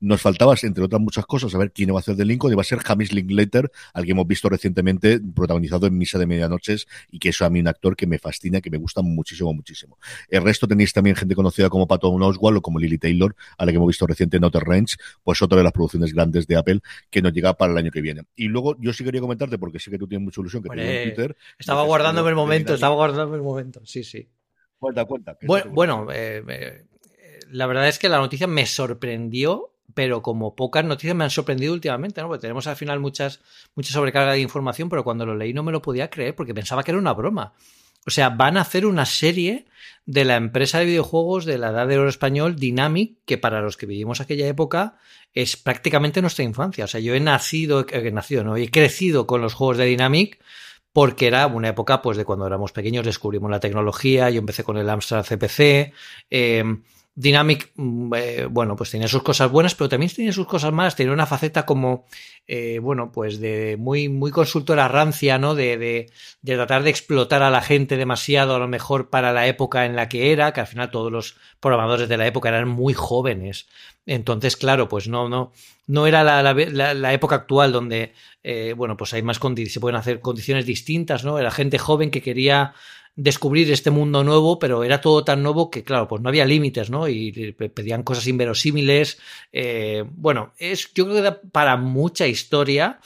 Nos 0.00 0.20
faltaba, 0.20 0.54
entre 0.62 0.84
otras 0.84 1.00
muchas 1.00 1.24
cosas, 1.26 1.52
saber 1.52 1.72
quién 1.72 1.88
iba 1.88 1.98
a 1.98 2.00
hacer 2.00 2.16
de 2.16 2.24
Lincoln. 2.24 2.52
Iba 2.52 2.62
a 2.62 2.64
ser 2.64 2.80
Hamish 2.84 3.12
Linklater, 3.12 3.70
al 3.94 4.04
que 4.04 4.10
hemos 4.12 4.26
visto 4.26 4.48
recientemente 4.48 5.20
protagonizado 5.34 5.86
en 5.86 5.96
Misa 5.96 6.18
de 6.18 6.26
Medianoches 6.26 6.86
y 7.10 7.18
que 7.18 7.30
eso 7.30 7.44
a 7.44 7.50
mí 7.50 7.60
actor 7.66 7.96
que 7.96 8.06
me 8.06 8.18
fascina, 8.18 8.60
que 8.60 8.70
me 8.70 8.78
gusta 8.78 9.02
muchísimo, 9.02 9.52
muchísimo. 9.52 9.98
El 10.28 10.42
resto 10.42 10.66
tenéis 10.66 10.92
también 10.92 11.16
gente 11.16 11.34
conocida 11.34 11.68
como 11.68 11.86
Patton 11.86 12.22
Oswald 12.22 12.58
o 12.58 12.62
como 12.62 12.78
Lily 12.78 12.98
Taylor, 12.98 13.34
a 13.58 13.64
la 13.64 13.72
que 13.72 13.76
hemos 13.76 13.88
visto 13.88 14.06
reciente 14.06 14.36
en 14.36 14.44
Outer 14.44 14.62
Range, 14.62 14.96
pues 15.22 15.42
otra 15.42 15.58
de 15.58 15.64
las 15.64 15.72
producciones 15.72 16.12
grandes 16.12 16.46
de 16.46 16.56
Apple 16.56 16.80
que 17.10 17.22
nos 17.22 17.32
llega 17.32 17.54
para 17.54 17.72
el 17.72 17.78
año 17.78 17.90
que 17.90 18.00
viene. 18.00 18.22
Y 18.36 18.48
luego 18.48 18.76
yo 18.80 18.92
sí 18.92 19.04
quería 19.04 19.20
comentarte, 19.20 19.58
porque 19.58 19.78
sé 19.78 19.90
que 19.90 19.98
tú 19.98 20.06
tienes 20.06 20.24
mucha 20.24 20.40
ilusión, 20.40 20.62
que 20.62 20.68
Twitter. 20.68 21.36
Estaba 21.58 21.82
guardándome 21.82 22.30
el 22.30 22.36
momento, 22.36 22.74
estaba 22.74 22.94
guardándome 22.94 23.36
el 23.36 23.42
momento, 23.42 23.80
sí, 23.84 24.04
sí. 24.04 24.28
Cuenta, 24.78 25.04
cuenta. 25.04 25.36
Bueno, 25.72 26.08
eh, 26.10 26.86
la 27.50 27.66
verdad 27.66 27.88
es 27.88 27.98
que 27.98 28.08
la 28.08 28.18
noticia 28.18 28.46
me 28.46 28.66
sorprendió, 28.66 29.74
pero 29.94 30.22
como 30.22 30.54
pocas 30.54 30.84
noticias 30.84 31.16
me 31.16 31.24
han 31.24 31.30
sorprendido 31.30 31.72
últimamente, 31.72 32.20
¿no? 32.20 32.28
Porque 32.28 32.42
tenemos 32.42 32.66
al 32.66 32.76
final 32.76 33.00
muchas, 33.00 33.40
mucha 33.74 33.92
sobrecarga 33.92 34.32
de 34.32 34.40
información, 34.40 34.88
pero 34.88 35.04
cuando 35.04 35.26
lo 35.26 35.36
leí 35.36 35.52
no 35.52 35.62
me 35.62 35.72
lo 35.72 35.82
podía 35.82 36.10
creer 36.10 36.34
porque 36.34 36.54
pensaba 36.54 36.82
que 36.82 36.92
era 36.92 36.98
una 36.98 37.12
broma. 37.12 37.54
O 38.06 38.10
sea, 38.10 38.30
van 38.30 38.56
a 38.56 38.62
hacer 38.62 38.86
una 38.86 39.04
serie 39.04 39.66
de 40.06 40.24
la 40.24 40.36
empresa 40.36 40.78
de 40.78 40.86
videojuegos 40.86 41.44
de 41.44 41.58
la 41.58 41.68
edad 41.68 41.86
de 41.86 41.98
oro 41.98 42.08
español, 42.08 42.56
Dynamic, 42.56 43.18
que 43.26 43.36
para 43.36 43.60
los 43.60 43.76
que 43.76 43.86
vivimos 43.86 44.20
aquella 44.20 44.46
época 44.46 44.96
es 45.34 45.56
prácticamente 45.56 46.22
nuestra 46.22 46.44
infancia. 46.44 46.84
O 46.84 46.88
sea, 46.88 47.00
yo 47.00 47.14
he 47.14 47.20
nacido, 47.20 47.84
he 47.90 48.10
nacido, 48.10 48.42
no, 48.42 48.56
he 48.56 48.70
crecido 48.70 49.26
con 49.26 49.42
los 49.42 49.54
juegos 49.54 49.76
de 49.76 49.84
Dynamic 49.84 50.40
porque 50.92 51.26
era 51.26 51.46
una 51.46 51.68
época 51.68 52.02
pues 52.02 52.16
de 52.16 52.24
cuando 52.24 52.46
éramos 52.46 52.72
pequeños, 52.72 53.04
descubrimos 53.04 53.50
la 53.50 53.60
tecnología, 53.60 54.30
yo 54.30 54.40
empecé 54.40 54.64
con 54.64 54.76
el 54.76 54.90
Amstrad 54.90 55.24
CPC, 55.24 55.92
eh, 56.30 56.64
Dynamic, 57.14 57.72
mm, 57.74 58.14
eh, 58.14 58.46
bueno, 58.50 58.76
pues 58.76 58.90
tenía 58.90 59.08
sus 59.08 59.22
cosas 59.22 59.50
buenas, 59.50 59.74
pero 59.74 59.88
también 59.88 60.12
tenía 60.14 60.32
sus 60.32 60.46
cosas 60.46 60.72
malas. 60.72 60.96
Tenía 60.96 61.12
una 61.12 61.26
faceta 61.26 61.66
como, 61.66 62.06
eh, 62.46 62.78
bueno, 62.80 63.10
pues 63.12 63.40
de 63.40 63.76
muy, 63.78 64.08
muy 64.08 64.30
consultora 64.30 64.88
rancia, 64.88 65.38
¿no? 65.38 65.54
De, 65.54 65.76
de, 65.76 66.10
de, 66.42 66.54
tratar 66.54 66.82
de 66.82 66.90
explotar 66.90 67.42
a 67.42 67.50
la 67.50 67.62
gente 67.62 67.96
demasiado, 67.96 68.54
a 68.54 68.58
lo 68.58 68.68
mejor 68.68 69.10
para 69.10 69.32
la 69.32 69.46
época 69.46 69.86
en 69.86 69.96
la 69.96 70.08
que 70.08 70.32
era, 70.32 70.52
que 70.52 70.60
al 70.60 70.66
final 70.66 70.90
todos 70.90 71.10
los 71.10 71.36
programadores 71.58 72.08
de 72.08 72.16
la 72.16 72.26
época 72.26 72.48
eran 72.48 72.68
muy 72.68 72.94
jóvenes. 72.94 73.66
Entonces, 74.06 74.56
claro, 74.56 74.88
pues 74.88 75.08
no, 75.08 75.28
no, 75.28 75.52
no 75.86 76.06
era 76.06 76.24
la, 76.24 76.42
la, 76.42 76.94
la 76.94 77.12
época 77.12 77.34
actual 77.34 77.72
donde, 77.72 78.14
eh, 78.42 78.74
bueno, 78.76 78.96
pues 78.96 79.12
hay 79.12 79.22
más 79.22 79.38
se 79.38 79.80
pueden 79.80 79.96
hacer 79.96 80.20
condiciones 80.20 80.64
distintas, 80.64 81.24
¿no? 81.24 81.38
Era 81.38 81.50
gente 81.50 81.78
joven 81.78 82.10
que 82.10 82.22
quería 82.22 82.74
descubrir 83.22 83.70
este 83.70 83.90
mundo 83.90 84.24
nuevo, 84.24 84.58
pero 84.58 84.82
era 84.82 85.00
todo 85.00 85.24
tan 85.24 85.42
nuevo 85.42 85.70
que, 85.70 85.84
claro, 85.84 86.08
pues 86.08 86.22
no 86.22 86.28
había 86.30 86.46
límites, 86.46 86.88
¿no? 86.88 87.06
Y 87.06 87.52
pedían 87.52 88.02
cosas 88.02 88.26
inverosímiles. 88.26 89.18
Eh, 89.52 90.04
bueno, 90.16 90.52
es, 90.58 90.92
yo 90.94 91.04
creo 91.04 91.16
que 91.16 91.22
da 91.22 91.40
para 91.40 91.76
mucha 91.76 92.26
historia. 92.26 92.98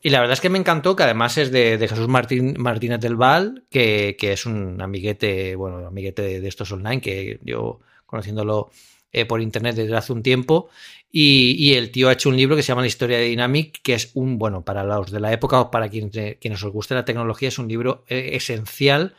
Y 0.00 0.10
la 0.10 0.20
verdad 0.20 0.34
es 0.34 0.40
que 0.40 0.50
me 0.50 0.58
encantó, 0.58 0.94
que 0.94 1.02
además 1.02 1.36
es 1.36 1.50
de, 1.50 1.78
Jesús 1.80 2.06
Martín, 2.06 2.54
Martínez 2.58 3.00
del 3.00 3.16
Val, 3.16 3.64
que, 3.68 4.16
que, 4.16 4.32
es 4.32 4.46
un 4.46 4.80
amiguete, 4.80 5.56
bueno, 5.56 5.84
amiguete 5.84 6.40
de, 6.40 6.48
estos 6.48 6.70
online, 6.70 7.00
que 7.00 7.40
yo 7.42 7.80
conociéndolo 8.04 8.70
eh, 9.10 9.24
por 9.24 9.40
internet 9.40 9.74
desde 9.74 9.96
hace 9.96 10.12
un 10.12 10.22
tiempo. 10.22 10.68
Y, 11.10 11.56
y, 11.58 11.74
el 11.74 11.90
tío 11.90 12.08
ha 12.08 12.12
hecho 12.12 12.28
un 12.28 12.36
libro 12.36 12.54
que 12.54 12.62
se 12.62 12.68
llama 12.68 12.82
La 12.82 12.88
historia 12.88 13.18
de 13.18 13.24
Dynamic, 13.24 13.80
que 13.82 13.94
es 13.94 14.12
un, 14.14 14.38
bueno, 14.38 14.64
para 14.64 14.84
los 14.84 15.10
de 15.10 15.18
la 15.18 15.32
época 15.32 15.60
o 15.60 15.70
para 15.72 15.88
quienes, 15.88 16.36
quienes 16.38 16.62
os 16.62 16.72
guste 16.72 16.94
la 16.94 17.04
tecnología, 17.04 17.48
es 17.48 17.58
un 17.58 17.66
libro 17.66 18.04
eh, 18.06 18.30
esencial 18.34 19.14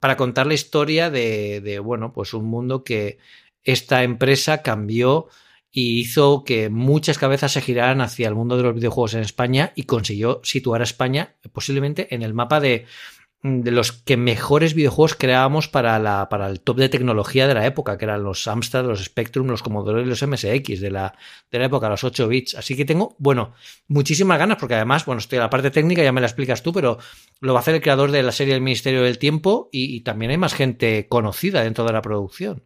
para 0.00 0.16
contar 0.16 0.46
la 0.46 0.54
historia 0.54 1.10
de, 1.10 1.80
bueno, 1.82 2.12
pues 2.12 2.34
un 2.34 2.46
mundo 2.46 2.84
que 2.84 3.18
esta 3.64 4.02
empresa 4.02 4.62
cambió 4.62 5.28
y 5.72 6.00
hizo 6.00 6.44
que 6.44 6.70
muchas 6.70 7.18
cabezas 7.18 7.52
se 7.52 7.60
giraran 7.60 8.00
hacia 8.00 8.28
el 8.28 8.34
mundo 8.34 8.56
de 8.56 8.62
los 8.62 8.74
videojuegos 8.74 9.14
en 9.14 9.20
España 9.20 9.72
y 9.74 9.82
consiguió 9.82 10.40
situar 10.42 10.80
a 10.80 10.84
España 10.84 11.34
posiblemente 11.52 12.14
en 12.14 12.22
el 12.22 12.32
mapa 12.32 12.60
de, 12.60 12.86
de 13.42 13.70
los 13.70 13.92
que 13.92 14.16
mejores 14.16 14.74
videojuegos 14.74 15.14
creábamos 15.14 15.68
para, 15.68 15.98
la, 15.98 16.28
para 16.28 16.48
el 16.48 16.60
top 16.60 16.78
de 16.78 16.88
tecnología 16.88 17.46
de 17.46 17.54
la 17.54 17.66
época, 17.66 17.96
que 17.96 18.04
eran 18.04 18.22
los 18.22 18.48
Amstrad, 18.48 18.84
los 18.84 19.04
Spectrum, 19.04 19.46
los 19.46 19.62
Commodore 19.62 20.02
y 20.02 20.04
los 20.04 20.26
MSX 20.26 20.80
de 20.80 20.90
la, 20.90 21.14
de 21.50 21.58
la 21.58 21.66
época, 21.66 21.88
los 21.88 22.02
8 22.02 22.28
bits. 22.28 22.54
Así 22.56 22.76
que 22.76 22.84
tengo, 22.84 23.14
bueno, 23.18 23.54
muchísimas 23.88 24.38
ganas, 24.38 24.58
porque 24.58 24.74
además, 24.74 25.04
bueno, 25.04 25.20
estoy 25.20 25.38
a 25.38 25.42
la 25.42 25.50
parte 25.50 25.70
técnica, 25.70 26.02
ya 26.02 26.12
me 26.12 26.20
la 26.20 26.26
explicas 26.26 26.62
tú, 26.62 26.72
pero 26.72 26.98
lo 27.40 27.52
va 27.52 27.60
a 27.60 27.62
hacer 27.62 27.74
el 27.76 27.82
creador 27.82 28.10
de 28.10 28.22
la 28.22 28.32
serie 28.32 28.54
El 28.54 28.62
Ministerio 28.62 29.02
del 29.02 29.18
Tiempo 29.18 29.68
y 29.70 30.00
también 30.00 30.30
hay 30.30 30.38
más 30.38 30.54
gente 30.54 31.06
conocida 31.08 31.62
dentro 31.62 31.84
de 31.84 31.92
la 31.92 32.02
producción. 32.02 32.64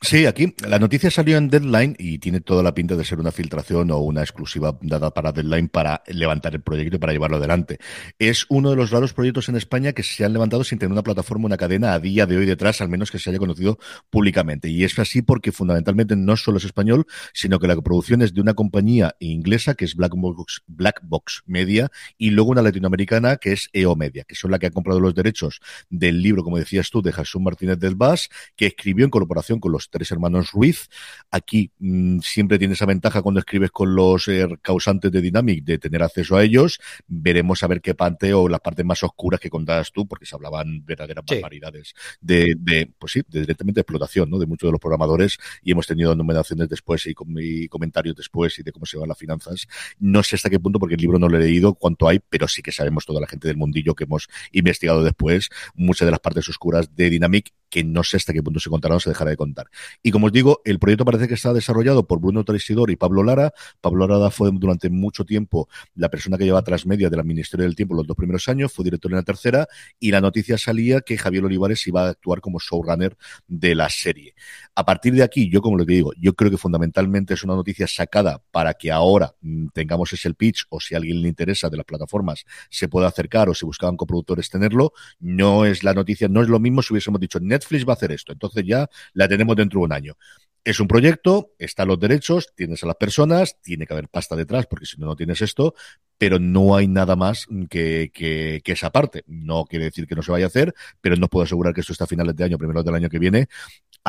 Sí, 0.00 0.26
aquí 0.26 0.54
la 0.64 0.78
noticia 0.78 1.10
salió 1.10 1.36
en 1.36 1.48
Deadline 1.48 1.96
y 1.98 2.18
tiene 2.18 2.40
toda 2.40 2.62
la 2.62 2.72
pinta 2.72 2.94
de 2.94 3.04
ser 3.04 3.18
una 3.18 3.32
filtración 3.32 3.90
o 3.90 3.98
una 3.98 4.20
exclusiva 4.20 4.78
dada 4.80 5.12
para 5.12 5.32
Deadline 5.32 5.68
para 5.68 6.04
levantar 6.06 6.54
el 6.54 6.62
proyecto 6.62 6.96
y 6.96 6.98
para 7.00 7.12
llevarlo 7.12 7.38
adelante. 7.38 7.78
Es 8.16 8.46
uno 8.48 8.70
de 8.70 8.76
los 8.76 8.92
raros 8.92 9.12
proyectos 9.12 9.48
en 9.48 9.56
España 9.56 9.92
que 9.94 10.04
se 10.04 10.24
han 10.24 10.32
levantado 10.32 10.62
sin 10.62 10.78
tener 10.78 10.92
una 10.92 11.02
plataforma, 11.02 11.46
una 11.46 11.56
cadena 11.56 11.94
a 11.94 11.98
día 11.98 12.26
de 12.26 12.36
hoy 12.36 12.46
detrás, 12.46 12.80
al 12.80 12.88
menos 12.88 13.10
que 13.10 13.18
se 13.18 13.30
haya 13.30 13.40
conocido 13.40 13.80
públicamente. 14.08 14.68
Y 14.68 14.84
es 14.84 14.96
así 15.00 15.20
porque 15.20 15.50
fundamentalmente 15.50 16.14
no 16.14 16.36
solo 16.36 16.58
es 16.58 16.64
español, 16.64 17.04
sino 17.34 17.58
que 17.58 17.66
la 17.66 17.74
producción 17.80 18.22
es 18.22 18.32
de 18.32 18.40
una 18.40 18.54
compañía 18.54 19.16
inglesa 19.18 19.74
que 19.74 19.84
es 19.84 19.96
Black 19.96 20.12
Box, 20.14 21.42
Media 21.44 21.90
y 22.16 22.30
luego 22.30 22.52
una 22.52 22.62
latinoamericana 22.62 23.36
que 23.38 23.50
es 23.50 23.68
EO 23.72 23.96
Media, 23.96 24.22
que 24.22 24.36
son 24.36 24.52
la 24.52 24.60
que 24.60 24.66
ha 24.66 24.70
comprado 24.70 25.00
los 25.00 25.16
derechos 25.16 25.60
del 25.90 26.22
libro, 26.22 26.44
como 26.44 26.56
decías 26.56 26.88
tú, 26.88 27.02
de 27.02 27.12
Jesús 27.12 27.42
Martínez 27.42 27.80
del 27.80 27.96
Vaz, 27.96 28.28
que 28.54 28.66
escribió 28.66 29.04
en 29.04 29.10
colaboración 29.10 29.58
con 29.58 29.72
los 29.72 29.87
tres 29.90 30.10
hermanos 30.12 30.52
Ruiz. 30.52 30.88
Aquí 31.30 31.70
mmm, 31.78 32.20
siempre 32.20 32.58
tiene 32.58 32.74
esa 32.74 32.86
ventaja 32.86 33.22
cuando 33.22 33.40
escribes 33.40 33.70
con 33.70 33.94
los 33.94 34.28
eh, 34.28 34.46
causantes 34.62 35.10
de 35.10 35.20
Dynamic 35.20 35.64
de 35.64 35.78
tener 35.78 36.02
acceso 36.02 36.36
a 36.36 36.44
ellos. 36.44 36.80
Veremos 37.06 37.62
a 37.62 37.66
ver 37.66 37.80
qué 37.80 37.94
parte 37.94 38.32
o 38.34 38.48
las 38.48 38.60
partes 38.60 38.84
más 38.84 39.02
oscuras 39.02 39.40
que 39.40 39.50
contabas 39.50 39.92
tú, 39.92 40.06
porque 40.06 40.26
se 40.26 40.34
hablaban 40.34 40.84
verdaderas 40.84 41.24
sí. 41.28 41.34
barbaridades 41.34 41.94
de, 42.20 42.54
de, 42.58 42.92
pues 42.98 43.12
sí, 43.12 43.22
de 43.28 43.40
directamente 43.40 43.78
de 43.78 43.82
explotación, 43.82 44.30
¿no? 44.30 44.38
De 44.38 44.46
muchos 44.46 44.68
de 44.68 44.72
los 44.72 44.80
programadores 44.80 45.38
y 45.62 45.72
hemos 45.72 45.86
tenido 45.86 46.14
numeraciones 46.14 46.68
después 46.68 47.06
y, 47.06 47.14
y 47.38 47.68
comentarios 47.68 48.16
después 48.16 48.58
y 48.58 48.62
de 48.62 48.72
cómo 48.72 48.86
se 48.86 48.98
van 48.98 49.08
las 49.08 49.18
finanzas. 49.18 49.66
No 49.98 50.22
sé 50.22 50.36
hasta 50.36 50.50
qué 50.50 50.60
punto, 50.60 50.78
porque 50.78 50.94
el 50.94 51.00
libro 51.00 51.18
no 51.18 51.28
lo 51.28 51.36
he 51.36 51.40
leído 51.40 51.74
cuánto 51.74 52.08
hay, 52.08 52.20
pero 52.28 52.48
sí 52.48 52.62
que 52.62 52.72
sabemos 52.72 53.06
toda 53.06 53.20
la 53.20 53.26
gente 53.26 53.48
del 53.48 53.56
mundillo 53.56 53.94
que 53.94 54.04
hemos 54.04 54.28
investigado 54.52 55.02
después, 55.02 55.48
muchas 55.74 56.06
de 56.06 56.10
las 56.10 56.20
partes 56.20 56.48
oscuras 56.48 56.94
de 56.94 57.10
Dynamic 57.10 57.52
que 57.70 57.84
no 57.84 58.02
sé 58.02 58.16
hasta 58.16 58.32
qué 58.32 58.42
punto 58.42 58.60
se 58.60 58.70
contará 58.70 58.96
o 58.96 59.00
se 59.00 59.10
dejará 59.10 59.30
de 59.30 59.36
contar. 59.36 59.66
Y 60.02 60.10
como 60.10 60.26
os 60.26 60.32
digo, 60.32 60.60
el 60.64 60.78
proyecto 60.78 61.04
parece 61.04 61.28
que 61.28 61.34
está 61.34 61.52
desarrollado 61.52 62.06
por 62.06 62.20
Bruno 62.20 62.44
Tresidor 62.44 62.90
y 62.90 62.96
Pablo 62.96 63.22
Lara. 63.22 63.52
Pablo 63.80 64.06
Lara 64.06 64.30
fue 64.30 64.50
durante 64.52 64.90
mucho 64.90 65.24
tiempo 65.24 65.68
la 65.94 66.08
persona 66.08 66.38
que 66.38 66.44
lleva 66.44 66.62
transmedia 66.62 67.10
del 67.10 67.24
Ministerio 67.24 67.64
del 67.64 67.76
Tiempo 67.76 67.94
los 67.94 68.06
dos 68.06 68.16
primeros 68.16 68.48
años, 68.48 68.72
fue 68.72 68.84
director 68.84 69.10
en 69.10 69.16
la 69.16 69.22
tercera, 69.22 69.66
y 69.98 70.10
la 70.10 70.20
noticia 70.20 70.56
salía 70.56 71.00
que 71.00 71.18
Javier 71.18 71.44
Olivares 71.44 71.86
iba 71.86 72.06
a 72.06 72.10
actuar 72.10 72.40
como 72.40 72.58
showrunner 72.58 73.16
de 73.46 73.74
la 73.74 73.88
serie. 73.88 74.34
A 74.74 74.84
partir 74.84 75.14
de 75.14 75.22
aquí, 75.22 75.50
yo 75.50 75.60
como 75.60 75.76
lo 75.76 75.84
que 75.84 75.94
digo, 75.94 76.12
yo 76.18 76.34
creo 76.34 76.50
que 76.50 76.56
fundamentalmente 76.56 77.34
es 77.34 77.42
una 77.42 77.54
noticia 77.54 77.86
sacada 77.86 78.42
para 78.50 78.74
que 78.74 78.90
ahora 78.90 79.34
mmm, 79.40 79.68
tengamos 79.72 80.12
ese 80.12 80.32
pitch 80.34 80.66
o 80.70 80.80
si 80.80 80.94
a 80.94 80.98
alguien 80.98 81.22
le 81.22 81.28
interesa 81.28 81.68
de 81.68 81.76
las 81.76 81.86
plataformas 81.86 82.44
se 82.70 82.88
pueda 82.88 83.08
acercar 83.08 83.48
o 83.48 83.54
si 83.54 83.66
buscaban 83.66 83.96
coproductores 83.96 84.50
tenerlo. 84.50 84.92
No 85.18 85.64
es 85.64 85.82
la 85.84 85.94
noticia, 85.94 86.28
no 86.28 86.42
es 86.42 86.48
lo 86.48 86.60
mismo 86.60 86.82
si 86.82 86.92
hubiésemos 86.92 87.20
dicho 87.20 87.40
va 87.66 87.92
a 87.92 87.96
hacer 87.96 88.12
esto, 88.12 88.32
entonces 88.32 88.64
ya 88.66 88.88
la 89.12 89.28
tenemos 89.28 89.56
dentro 89.56 89.80
de 89.80 89.86
un 89.86 89.92
año. 89.92 90.16
Es 90.64 90.80
un 90.80 90.88
proyecto, 90.88 91.54
están 91.58 91.88
los 91.88 91.98
derechos, 91.98 92.52
tienes 92.54 92.82
a 92.82 92.86
las 92.86 92.96
personas, 92.96 93.56
tiene 93.62 93.86
que 93.86 93.94
haber 93.94 94.08
pasta 94.08 94.36
detrás, 94.36 94.66
porque 94.66 94.86
si 94.86 94.98
no, 94.98 95.06
no 95.06 95.16
tienes 95.16 95.40
esto, 95.40 95.74
pero 96.18 96.38
no 96.38 96.76
hay 96.76 96.88
nada 96.88 97.16
más 97.16 97.46
que, 97.70 98.10
que, 98.12 98.60
que, 98.62 98.72
esa 98.72 98.90
parte. 98.90 99.22
No 99.26 99.64
quiere 99.64 99.86
decir 99.86 100.06
que 100.06 100.14
no 100.14 100.22
se 100.22 100.32
vaya 100.32 100.46
a 100.46 100.48
hacer, 100.48 100.74
pero 101.00 101.16
no 101.16 101.28
puedo 101.28 101.44
asegurar 101.44 101.72
que 101.72 101.80
esto 101.80 101.92
está 101.92 102.04
a 102.04 102.08
finales 102.08 102.36
de 102.36 102.44
año, 102.44 102.58
primero 102.58 102.82
del 102.82 102.94
año 102.94 103.08
que 103.08 103.18
viene, 103.18 103.48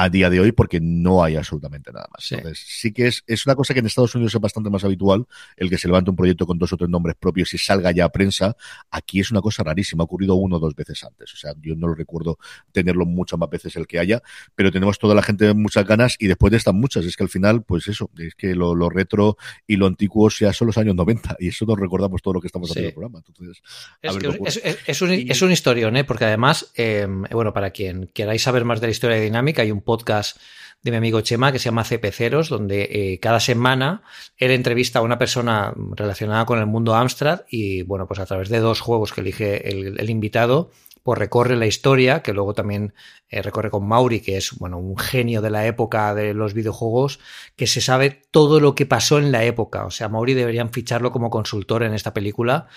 a 0.02 0.10
día 0.10 0.30
de 0.30 0.40
hoy, 0.40 0.54
porque 0.54 0.80
no 0.80 1.24
hay 1.24 1.36
absolutamente 1.36 1.92
nada 1.92 2.08
más. 2.10 2.24
Sí. 2.26 2.36
Entonces, 2.36 2.64
sí 2.66 2.94
que 2.94 3.08
es, 3.08 3.24
es 3.28 3.46
una 3.46 3.56
cosa 3.56 3.74
que 3.74 3.82
en 3.82 3.86
Estados 3.86 4.16
Unidos 4.16 4.34
es 4.34 4.40
bastante 4.40 4.70
más 4.70 4.86
habitual, 4.86 5.28
el 5.58 5.70
que 5.70 5.78
se 5.78 5.90
levante 5.90 6.10
un 6.10 6.16
proyecto 6.16 6.46
con 6.46 6.58
dos 6.58 6.72
o 6.72 6.78
tres 6.78 6.90
nombres 6.90 7.18
propios 7.20 7.54
y 7.54 7.58
salga 7.58 7.92
ya 7.92 8.06
a 8.06 8.10
prensa. 8.10 8.56
Aquí 8.92 9.20
es 9.20 9.30
una 9.30 9.42
cosa 9.42 9.64
rarísima, 9.64 10.04
ha 10.04 10.06
ocurrido 10.06 10.36
uno 10.36 10.56
o 10.56 10.60
dos 10.60 10.74
veces 10.74 11.04
antes. 11.04 11.34
O 11.34 11.38
sea, 11.38 11.54
yo 11.62 11.76
no 11.76 11.88
lo 11.88 11.96
recuerdo 11.96 12.40
tenerlo 12.72 13.06
muchas 13.06 13.38
más 13.38 13.50
veces 13.50 13.76
el 13.76 13.88
que 13.88 14.00
haya, 14.00 14.22
pero 14.56 14.72
tenemos 14.72 14.98
toda 15.00 15.14
la 15.14 15.22
gente 15.22 15.54
muchas 15.54 15.86
ganas 15.86 16.16
y 16.18 16.28
después 16.28 16.52
de 16.52 16.58
estas 16.58 16.74
muchas, 16.74 17.06
es 17.06 17.18
que 17.18 17.24
al 17.24 17.30
final, 17.30 17.64
pues 17.64 17.88
eso, 17.90 18.10
es 18.18 18.36
que 18.36 18.56
lo, 18.56 18.76
lo 18.76 18.90
retro 18.90 19.36
y 19.68 19.76
lo 19.76 19.86
antiguo 19.86 20.30
ya 20.30 20.54
son 20.54 20.68
los 20.68 20.78
años 20.78 20.96
90 20.96 21.38
y 21.40 21.50
eso 21.50 21.66
nos 21.66 21.78
recordamos 21.78 22.22
todo 22.22 22.36
lo 22.36 22.42
que 22.42 22.48
estamos 22.48 22.72
haciendo 22.72 22.88
sí. 22.88 22.92
el 22.92 22.94
programa. 22.94 23.22
Entonces, 23.28 23.62
es, 24.02 24.18
que 24.18 24.28
es, 24.46 24.62
es, 24.64 24.78
es, 24.86 25.02
un, 25.02 25.12
es 25.12 25.42
un 25.42 25.52
historión, 25.52 25.98
¿eh? 25.98 26.04
porque 26.04 26.26
además, 26.26 26.72
eh, 26.76 27.08
bueno, 27.32 27.54
para 27.54 27.72
quien 27.72 28.10
queráis 28.14 28.44
saber 28.44 28.64
más 28.64 28.80
de 28.80 28.88
la 28.88 28.92
historia 28.92 29.18
de 29.18 29.24
Dinámica, 29.24 29.62
hay 29.62 29.72
un 29.72 29.82
podcast 29.90 30.38
de 30.84 30.92
mi 30.92 30.98
amigo 30.98 31.22
Chema 31.22 31.52
que 31.52 31.58
se 31.58 31.66
llama 31.66 31.84
CP0, 31.84 32.48
donde 32.48 32.84
eh, 32.92 33.20
cada 33.20 33.40
semana 33.40 34.04
él 34.38 34.52
entrevista 34.52 35.00
a 35.00 35.02
una 35.02 35.18
persona 35.18 35.74
relacionada 35.96 36.46
con 36.46 36.60
el 36.60 36.68
mundo 36.68 36.94
Amstrad 36.94 37.42
y, 37.50 37.82
bueno, 37.82 38.08
pues 38.08 38.20
a 38.20 38.28
través 38.28 38.50
de 38.50 38.60
dos 38.60 38.80
juegos 38.80 39.12
que 39.12 39.22
elige 39.22 39.68
el, 39.68 40.00
el 40.00 40.10
invitado, 40.12 40.70
pues 41.04 41.18
recorre 41.18 41.56
la 41.56 41.66
historia, 41.66 42.22
que 42.22 42.34
luego 42.34 42.54
también 42.54 42.94
eh, 43.30 43.42
recorre 43.42 43.70
con 43.70 43.88
Mauri, 43.88 44.22
que 44.22 44.38
es 44.38 44.54
bueno, 44.58 44.78
un 44.78 44.98
genio 44.98 45.42
de 45.42 45.50
la 45.50 45.66
época 45.66 46.14
de 46.14 46.34
los 46.34 46.54
videojuegos, 46.54 47.20
que 47.56 47.68
se 47.68 47.82
sabe 47.82 48.22
todo 48.32 48.60
lo 48.60 48.76
que 48.76 48.86
pasó 48.86 49.20
en 49.20 49.32
la 49.32 49.44
época. 49.44 49.86
O 49.86 49.92
sea, 49.92 50.10
Mauri 50.10 50.34
deberían 50.34 50.72
ficharlo 50.72 51.12
como 51.12 51.30
consultor 51.30 51.84
en 51.84 51.94
esta 51.94 52.14
película. 52.14 52.68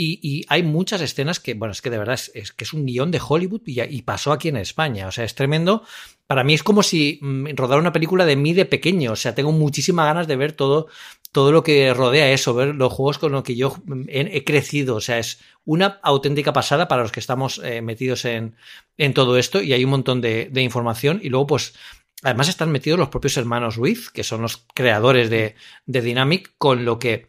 Y, 0.00 0.20
y 0.22 0.44
hay 0.48 0.62
muchas 0.62 1.00
escenas 1.00 1.40
que, 1.40 1.54
bueno, 1.54 1.72
es 1.72 1.82
que 1.82 1.90
de 1.90 1.98
verdad 1.98 2.20
es, 2.32 2.52
que 2.52 2.62
es 2.62 2.72
un 2.72 2.86
guion 2.86 3.10
de 3.10 3.20
Hollywood 3.26 3.62
y, 3.66 3.80
y, 3.82 4.02
pasó 4.02 4.30
aquí 4.30 4.48
en 4.48 4.56
España. 4.56 5.08
O 5.08 5.10
sea, 5.10 5.24
es 5.24 5.34
tremendo. 5.34 5.82
Para 6.28 6.44
mí 6.44 6.54
es 6.54 6.62
como 6.62 6.84
si 6.84 7.18
mm, 7.20 7.56
rodara 7.56 7.80
una 7.80 7.92
película 7.92 8.24
de 8.24 8.36
mí 8.36 8.52
de 8.52 8.64
pequeño. 8.64 9.10
O 9.10 9.16
sea, 9.16 9.34
tengo 9.34 9.50
muchísimas 9.50 10.06
ganas 10.06 10.28
de 10.28 10.36
ver 10.36 10.52
todo, 10.52 10.86
todo 11.32 11.52
lo 11.52 11.62
que 11.62 11.92
rodea 11.92 12.30
eso, 12.32 12.54
ver 12.54 12.74
los 12.74 12.92
juegos 12.92 13.18
con 13.18 13.32
los 13.32 13.42
que 13.42 13.56
yo 13.56 13.76
he, 14.08 14.44
crecido. 14.44 14.96
O 14.96 15.00
sea, 15.00 15.18
es 15.18 15.40
una 15.64 15.98
auténtica 16.02 16.52
pasada 16.52 16.88
para 16.88 17.02
los 17.02 17.12
que 17.12 17.20
estamos 17.20 17.60
eh, 17.62 17.82
metidos 17.82 18.24
en, 18.24 18.56
en, 18.96 19.14
todo 19.14 19.36
esto 19.38 19.62
y 19.62 19.72
hay 19.72 19.84
un 19.84 19.90
montón 19.90 20.20
de, 20.20 20.50
información. 20.56 21.20
Y 21.22 21.28
luego, 21.28 21.46
pues, 21.48 21.74
además 22.22 22.48
están 22.48 22.70
metidos 22.70 22.98
los 22.98 23.10
propios 23.10 23.36
hermanos 23.36 23.76
Ruiz, 23.76 24.10
que 24.10 24.24
son 24.24 24.42
los 24.42 24.64
creadores 24.74 25.30
de, 25.30 25.54
de 25.86 26.00
Dynamic, 26.00 26.52
con 26.56 26.84
lo 26.84 26.98
que 26.98 27.28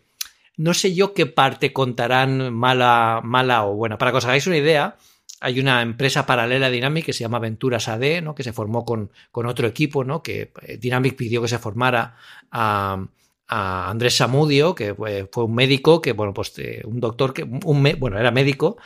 no 0.56 0.74
sé 0.74 0.94
yo 0.94 1.14
qué 1.14 1.26
parte 1.26 1.72
contarán 1.72 2.54
mala, 2.54 3.22
mala 3.24 3.66
o 3.66 3.76
buena. 3.76 3.98
Para 3.98 4.12
que 4.12 4.18
os 4.18 4.26
hagáis 4.26 4.48
una 4.48 4.58
idea, 4.58 4.98
hay 5.40 5.60
una 5.60 5.82
empresa 5.82 6.26
paralela 6.26 6.68
a 6.68 6.70
Dynamic 6.70 7.06
que 7.06 7.14
se 7.14 7.22
llama 7.22 7.38
Aventuras 7.38 7.88
AD, 7.88 8.22
¿no? 8.22 8.36
que 8.36 8.44
se 8.44 8.54
formó 8.54 8.84
con, 8.84 9.12
con 9.32 9.46
otro 9.46 9.68
equipo, 9.68 10.04
¿no? 10.04 10.22
que 10.22 10.52
eh, 10.64 10.78
Dynamic 10.78 11.16
pidió 11.16 11.42
que 11.42 11.48
se 11.48 11.60
formara 11.60 12.18
a, 12.52 13.06
a 13.50 13.90
Andrés 13.90 14.16
Samudio, 14.16 14.76
que 14.76 14.94
fue, 14.94 15.28
un 15.44 15.56
médico, 15.56 16.02
que, 16.02 16.14
bueno, 16.14 16.34
pues 16.34 16.54
eh, 16.60 16.84
un 16.86 17.00
doctor, 17.00 17.34
que, 17.34 17.44
un, 17.44 17.96
bueno, 17.98 18.20
era 18.20 18.32
médico, 18.32 18.78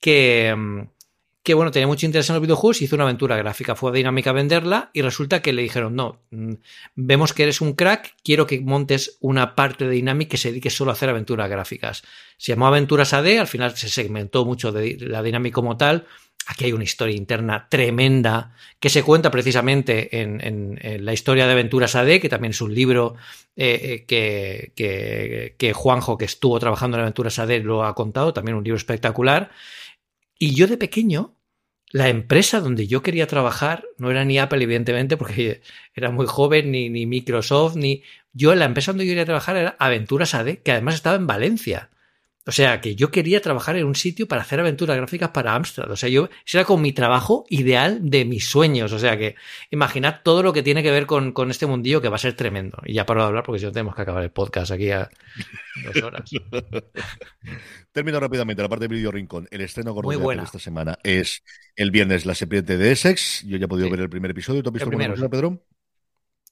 que, 0.00 0.54
mm, 0.56 0.80
que, 1.42 1.54
bueno, 1.54 1.72
tenía 1.72 1.88
mucho 1.88 2.06
interés 2.06 2.30
en 2.30 2.36
los 2.36 2.42
videojuegos, 2.42 2.82
hizo 2.82 2.94
una 2.94 3.02
aventura 3.02 3.36
gráfica, 3.36 3.74
fue 3.74 3.90
a 3.90 3.94
Dinámica 3.94 4.30
a 4.30 4.32
venderla 4.32 4.90
y 4.92 5.02
resulta 5.02 5.42
que 5.42 5.52
le 5.52 5.62
dijeron, 5.62 5.96
no, 5.96 6.22
mm, 6.30 6.52
vemos 6.94 7.32
que 7.32 7.42
eres 7.42 7.60
un 7.60 7.72
crack, 7.72 8.14
quiero 8.22 8.46
que 8.46 8.60
montes 8.60 9.18
una 9.20 9.56
parte 9.56 9.86
de 9.86 9.90
Dynamic 9.90 10.28
que 10.28 10.36
se 10.36 10.50
dedique 10.50 10.70
solo 10.70 10.92
a 10.92 10.94
hacer 10.94 11.08
aventuras 11.08 11.50
gráficas. 11.50 12.04
Se 12.36 12.52
llamó 12.52 12.68
Aventuras 12.68 13.12
AD, 13.12 13.38
al 13.38 13.48
final 13.48 13.76
se 13.76 13.88
segmentó 13.88 14.44
mucho 14.44 14.70
de 14.70 14.98
la 15.00 15.22
Dynamic 15.22 15.52
como 15.52 15.76
tal, 15.76 16.06
Aquí 16.46 16.64
hay 16.64 16.72
una 16.72 16.84
historia 16.84 17.16
interna 17.16 17.68
tremenda 17.68 18.54
que 18.80 18.88
se 18.88 19.02
cuenta 19.02 19.30
precisamente 19.30 20.20
en, 20.20 20.78
la 21.04 21.12
historia 21.12 21.46
de 21.46 21.52
Aventuras 21.52 21.94
AD, 21.94 22.20
que 22.20 22.28
también 22.28 22.50
es 22.50 22.60
un 22.60 22.74
libro 22.74 23.14
eh, 23.56 24.04
eh, 24.08 24.72
que, 24.74 25.54
que, 25.56 25.72
Juanjo, 25.72 26.18
que 26.18 26.24
estuvo 26.24 26.58
trabajando 26.58 26.96
en 26.96 27.02
Aventuras 27.02 27.38
AD, 27.38 27.62
lo 27.62 27.84
ha 27.84 27.94
contado, 27.94 28.32
también 28.32 28.56
un 28.56 28.64
libro 28.64 28.76
espectacular. 28.76 29.50
Y 30.38 30.54
yo 30.54 30.66
de 30.66 30.76
pequeño, 30.76 31.36
la 31.90 32.08
empresa 32.08 32.60
donde 32.60 32.88
yo 32.88 33.02
quería 33.02 33.26
trabajar 33.26 33.84
no 33.98 34.10
era 34.10 34.24
ni 34.24 34.38
Apple, 34.38 34.64
evidentemente, 34.64 35.16
porque 35.16 35.62
era 35.94 36.10
muy 36.10 36.26
joven, 36.26 36.72
ni, 36.72 36.88
ni 36.88 37.06
Microsoft, 37.06 37.76
ni... 37.76 38.02
Yo, 38.32 38.54
la 38.54 38.64
empresa 38.64 38.92
donde 38.92 39.04
yo 39.04 39.10
quería 39.10 39.26
trabajar 39.26 39.56
era 39.56 39.76
Aventuras 39.78 40.34
AD, 40.34 40.58
que 40.64 40.72
además 40.72 40.94
estaba 40.94 41.16
en 41.16 41.26
Valencia. 41.26 41.90
O 42.44 42.50
sea, 42.50 42.80
que 42.80 42.96
yo 42.96 43.12
quería 43.12 43.40
trabajar 43.40 43.76
en 43.76 43.86
un 43.86 43.94
sitio 43.94 44.26
para 44.26 44.42
hacer 44.42 44.58
aventuras 44.58 44.96
gráficas 44.96 45.30
para 45.30 45.54
Amstrad. 45.54 45.90
O 45.90 45.96
sea, 45.96 46.08
yo, 46.08 46.28
ese 46.44 46.58
era 46.58 46.64
como 46.64 46.82
mi 46.82 46.92
trabajo 46.92 47.44
ideal 47.48 48.00
de 48.02 48.24
mis 48.24 48.48
sueños. 48.48 48.92
O 48.92 48.98
sea, 48.98 49.16
que 49.16 49.36
imaginad 49.70 50.22
todo 50.24 50.42
lo 50.42 50.52
que 50.52 50.64
tiene 50.64 50.82
que 50.82 50.90
ver 50.90 51.06
con, 51.06 51.32
este 51.50 51.66
mundillo 51.66 52.00
que 52.00 52.08
va 52.08 52.16
a 52.16 52.18
ser 52.18 52.34
tremendo. 52.34 52.78
Y 52.84 52.94
ya 52.94 53.06
paro 53.06 53.20
de 53.20 53.28
hablar 53.28 53.44
porque 53.44 53.60
si 53.60 53.66
no 53.66 53.72
tenemos 53.72 53.94
que 53.94 54.02
acabar 54.02 54.24
el 54.24 54.30
podcast 54.30 54.72
aquí 54.72 54.90
a 54.90 55.08
dos 55.84 56.02
horas. 56.02 56.28
Termino 57.92 58.18
rápidamente 58.18 58.60
la 58.60 58.68
parte 58.68 58.88
de 58.88 58.94
Video 58.94 59.12
Rincón. 59.12 59.46
El 59.52 59.60
estreno 59.60 59.92
gordo 59.92 60.10
de 60.10 60.42
esta 60.42 60.58
semana 60.58 60.98
es 61.04 61.44
el 61.76 61.92
viernes 61.92 62.26
La 62.26 62.34
Serpiente 62.34 62.76
de 62.76 62.90
Essex. 62.90 63.44
Yo 63.46 63.56
ya 63.56 63.66
he 63.66 63.68
podido 63.68 63.88
ver 63.88 64.00
el 64.00 64.10
primer 64.10 64.32
episodio. 64.32 64.64
¿Tú 64.64 64.70
has 64.70 64.74
visto 64.74 64.90
el 64.90 64.96
primero, 64.96 65.30
Pedro? 65.30 65.64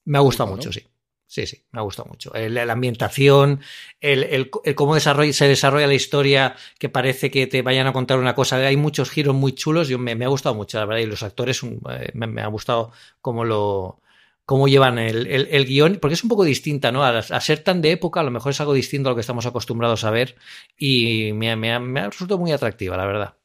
Me 0.05 0.17
ha 0.17 0.21
gustado 0.21 0.51
mucho, 0.55 0.71
sí. 0.71 0.87
Sí, 1.31 1.47
sí, 1.47 1.63
me 1.71 1.79
ha 1.79 1.83
gustado 1.83 2.09
mucho. 2.09 2.29
la 2.33 2.73
ambientación, 2.73 3.61
el, 4.01 4.49
cómo 4.49 4.95
desarrolla, 4.95 5.31
se 5.31 5.47
desarrolla 5.47 5.87
la 5.87 5.93
historia, 5.93 6.57
que 6.77 6.89
parece 6.89 7.31
que 7.31 7.47
te 7.47 7.61
vayan 7.61 7.87
a 7.87 7.93
contar 7.93 8.19
una 8.19 8.35
cosa. 8.35 8.57
Hay 8.57 8.75
muchos 8.75 9.09
giros 9.09 9.33
muy 9.33 9.53
chulos. 9.53 9.87
Yo, 9.87 9.97
me, 9.97 10.11
ha 10.11 10.27
gustado 10.27 10.55
mucho, 10.55 10.77
la 10.77 10.83
verdad. 10.83 11.03
Y 11.03 11.05
los 11.05 11.23
actores 11.23 11.63
eh, 11.63 12.11
me, 12.15 12.41
ha 12.41 12.47
gustado 12.47 12.91
cómo 13.21 13.45
lo 13.45 14.01
cómo 14.43 14.67
llevan 14.67 14.99
el, 14.99 15.65
guion, 15.65 15.99
porque 16.01 16.15
es 16.15 16.23
un 16.23 16.29
poco 16.29 16.43
distinta, 16.43 16.91
¿no? 16.91 17.05
A, 17.05 17.21
ser 17.21 17.59
tan 17.63 17.81
de 17.81 17.91
época, 17.91 18.19
a 18.19 18.23
lo 18.23 18.31
mejor 18.31 18.51
es 18.51 18.59
algo 18.59 18.73
distinto 18.73 19.07
a 19.07 19.11
lo 19.11 19.15
que 19.15 19.21
estamos 19.21 19.45
acostumbrados 19.45 20.03
a 20.03 20.11
ver. 20.11 20.35
Y 20.77 21.31
me, 21.33 21.55
me 21.55 22.01
ha 22.01 22.09
resultado 22.09 22.39
muy 22.39 22.51
atractiva, 22.51 22.97
la 22.97 23.05
verdad. 23.05 23.40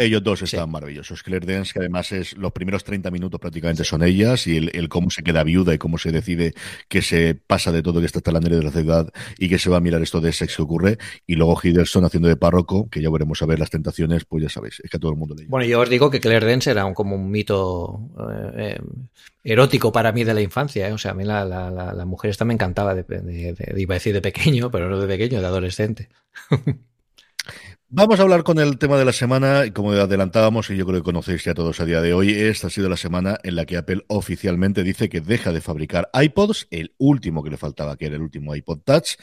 Ellos 0.00 0.22
dos 0.22 0.40
están 0.40 0.70
maravillosos. 0.70 1.22
Claire 1.22 1.44
Dance, 1.44 1.74
que 1.74 1.80
además 1.80 2.10
es 2.10 2.34
los 2.38 2.52
primeros 2.52 2.84
30 2.84 3.10
minutos 3.10 3.38
prácticamente 3.38 3.84
son 3.84 4.02
ellas, 4.02 4.46
y 4.46 4.56
el, 4.56 4.88
cómo 4.88 5.10
se 5.10 5.22
queda 5.22 5.44
viuda 5.44 5.74
y 5.74 5.78
cómo 5.78 5.98
se 5.98 6.10
decide 6.10 6.54
que 6.88 7.02
se 7.02 7.34
pasa 7.34 7.70
de 7.70 7.82
todo 7.82 8.00
que 8.00 8.06
está 8.06 8.22
talandre 8.22 8.56
de 8.56 8.62
la 8.62 8.70
ciudad 8.70 9.12
y 9.36 9.50
que 9.50 9.58
se 9.58 9.68
va 9.68 9.76
a 9.76 9.80
mirar 9.80 10.00
esto 10.00 10.22
de 10.22 10.32
sexo 10.32 10.56
que 10.56 10.62
ocurre. 10.62 10.98
Y 11.26 11.34
luego 11.34 11.60
Hiddleston 11.62 12.06
haciendo 12.06 12.30
de 12.30 12.36
párroco, 12.36 12.88
que 12.88 13.02
ya 13.02 13.10
veremos 13.10 13.42
a 13.42 13.46
ver 13.46 13.58
las 13.58 13.68
tentaciones, 13.68 14.24
pues 14.24 14.42
ya 14.42 14.48
sabéis, 14.48 14.80
es 14.82 14.90
que 14.90 14.96
a 14.96 15.00
todo 15.00 15.10
el 15.10 15.18
mundo 15.18 15.34
le 15.34 15.44
Bueno, 15.48 15.66
yo 15.66 15.78
os 15.80 15.90
digo 15.90 16.08
que 16.08 16.18
Claire 16.18 16.46
Dance 16.46 16.70
era 16.70 16.90
como 16.94 17.16
un 17.16 17.30
mito 17.30 18.00
eh, 18.56 18.56
eh, 18.56 18.80
erótico 19.44 19.92
para 19.92 20.12
mí 20.12 20.24
de 20.24 20.32
la 20.32 20.40
infancia. 20.40 20.88
¿eh? 20.88 20.92
O 20.92 20.98
sea, 20.98 21.10
a 21.10 21.14
mí 21.14 21.24
la, 21.24 21.44
la, 21.44 21.70
la, 21.70 22.04
mujer 22.06 22.30
esta 22.30 22.46
me 22.46 22.54
encantaba, 22.54 22.94
de, 22.94 23.04
iba 23.76 23.94
a 23.94 23.98
decir 23.98 24.14
de 24.14 24.22
pequeño, 24.22 24.70
pero 24.70 24.88
no 24.88 24.98
de 24.98 25.06
pequeño, 25.06 25.42
de 25.42 25.46
adolescente. 25.46 26.08
Vamos 27.92 28.20
a 28.20 28.22
hablar 28.22 28.44
con 28.44 28.60
el 28.60 28.78
tema 28.78 28.96
de 28.98 29.04
la 29.04 29.12
semana, 29.12 29.66
y 29.66 29.72
como 29.72 29.90
adelantábamos, 29.90 30.70
y 30.70 30.76
yo 30.76 30.86
creo 30.86 31.00
que 31.00 31.04
conocéis 31.04 31.42
ya 31.42 31.54
todos 31.54 31.80
a 31.80 31.84
día 31.84 32.00
de 32.00 32.14
hoy, 32.14 32.30
esta 32.30 32.68
ha 32.68 32.70
sido 32.70 32.88
la 32.88 32.96
semana 32.96 33.40
en 33.42 33.56
la 33.56 33.66
que 33.66 33.76
Apple 33.76 34.04
oficialmente 34.06 34.84
dice 34.84 35.08
que 35.08 35.20
deja 35.20 35.50
de 35.52 35.60
fabricar 35.60 36.08
iPods, 36.14 36.68
el 36.70 36.94
último 36.98 37.42
que 37.42 37.50
le 37.50 37.56
faltaba, 37.56 37.96
que 37.96 38.06
era 38.06 38.14
el 38.14 38.22
último 38.22 38.54
iPod 38.54 38.78
Touch. 38.84 39.16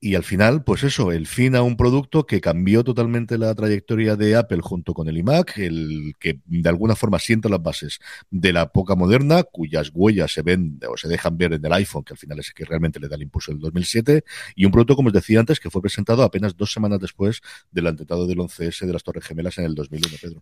Y 0.00 0.14
al 0.14 0.22
final, 0.22 0.62
pues 0.62 0.84
eso, 0.84 1.10
el 1.10 1.26
fin 1.26 1.56
a 1.56 1.62
un 1.62 1.76
producto 1.76 2.24
que 2.24 2.40
cambió 2.40 2.84
totalmente 2.84 3.36
la 3.36 3.52
trayectoria 3.56 4.14
de 4.14 4.36
Apple 4.36 4.60
junto 4.62 4.94
con 4.94 5.08
el 5.08 5.18
iMac, 5.18 5.58
el 5.58 6.14
que 6.20 6.38
de 6.46 6.68
alguna 6.68 6.94
forma 6.94 7.18
sienta 7.18 7.48
las 7.48 7.60
bases 7.60 7.98
de 8.30 8.52
la 8.52 8.62
época 8.62 8.94
moderna, 8.94 9.42
cuyas 9.42 9.90
huellas 9.92 10.32
se 10.32 10.42
ven 10.42 10.78
o 10.88 10.96
se 10.96 11.08
dejan 11.08 11.36
ver 11.36 11.54
en 11.54 11.66
el 11.66 11.72
iPhone, 11.72 12.04
que 12.04 12.12
al 12.14 12.18
final 12.18 12.38
es 12.38 12.48
el 12.48 12.54
que 12.54 12.64
realmente 12.64 13.00
le 13.00 13.08
da 13.08 13.16
el 13.16 13.22
impulso 13.22 13.50
del 13.50 13.60
2007, 13.60 14.22
y 14.54 14.64
un 14.64 14.70
producto, 14.70 14.94
como 14.94 15.08
os 15.08 15.12
decía 15.12 15.40
antes, 15.40 15.58
que 15.58 15.68
fue 15.68 15.82
presentado 15.82 16.22
apenas 16.22 16.56
dos 16.56 16.72
semanas 16.72 17.00
después 17.00 17.40
del 17.72 17.88
atentado 17.88 18.28
del 18.28 18.38
11S 18.38 18.86
de 18.86 18.92
las 18.92 19.02
Torres 19.02 19.24
Gemelas 19.24 19.58
en 19.58 19.64
el 19.64 19.74
2001, 19.74 20.16
Pedro. 20.22 20.40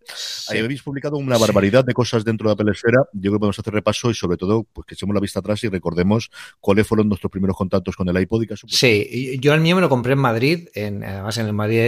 Ahí 0.50 0.58
habéis 0.58 0.82
publicado 0.82 1.16
una 1.16 1.38
barbaridad 1.38 1.82
de 1.82 1.94
cosas 1.94 2.26
dentro 2.26 2.50
de 2.50 2.52
Apple 2.52 2.72
Esfera. 2.72 2.98
Yo 3.14 3.20
creo 3.20 3.32
que 3.32 3.38
podemos 3.38 3.58
hacer 3.58 3.72
repaso 3.72 4.10
y 4.10 4.14
sobre 4.14 4.36
todo, 4.36 4.64
pues 4.64 4.86
que 4.86 4.94
echemos 4.94 5.14
la 5.14 5.20
vista 5.20 5.40
atrás 5.40 5.64
y 5.64 5.68
recordemos 5.68 6.30
cuáles 6.60 6.86
fueron 6.86 7.08
nuestros 7.08 7.30
primeros 7.30 7.56
contactos 7.56 7.96
con 7.96 8.06
el 8.10 8.20
iPod 8.20 8.42
y 8.42 8.46
Sí, 8.68 9.38
yo 9.40 9.45
al 9.52 9.60
mío 9.60 9.76
me 9.76 9.82
lo 9.82 9.88
compré 9.88 10.12
en 10.12 10.18
Madrid, 10.18 10.68
en, 10.74 11.04
además 11.04 11.38
en 11.38 11.46
el 11.46 11.52
Madrid 11.52 11.80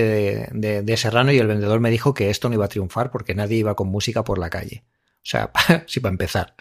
de, 0.52 0.96
Serrano, 0.96 1.32
y 1.32 1.38
el 1.38 1.46
vendedor 1.46 1.80
me 1.80 1.90
dijo 1.90 2.14
que 2.14 2.30
esto 2.30 2.48
no 2.48 2.54
iba 2.54 2.64
a 2.64 2.68
triunfar 2.68 3.11
porque 3.11 3.34
nadie 3.34 3.59
iba 3.59 3.74
con 3.74 3.88
música 3.88 4.24
por 4.24 4.38
la 4.38 4.50
calle. 4.50 4.84
O 5.16 5.26
sea, 5.30 5.50
sí, 5.86 6.00
para 6.00 6.12
empezar. 6.12 6.54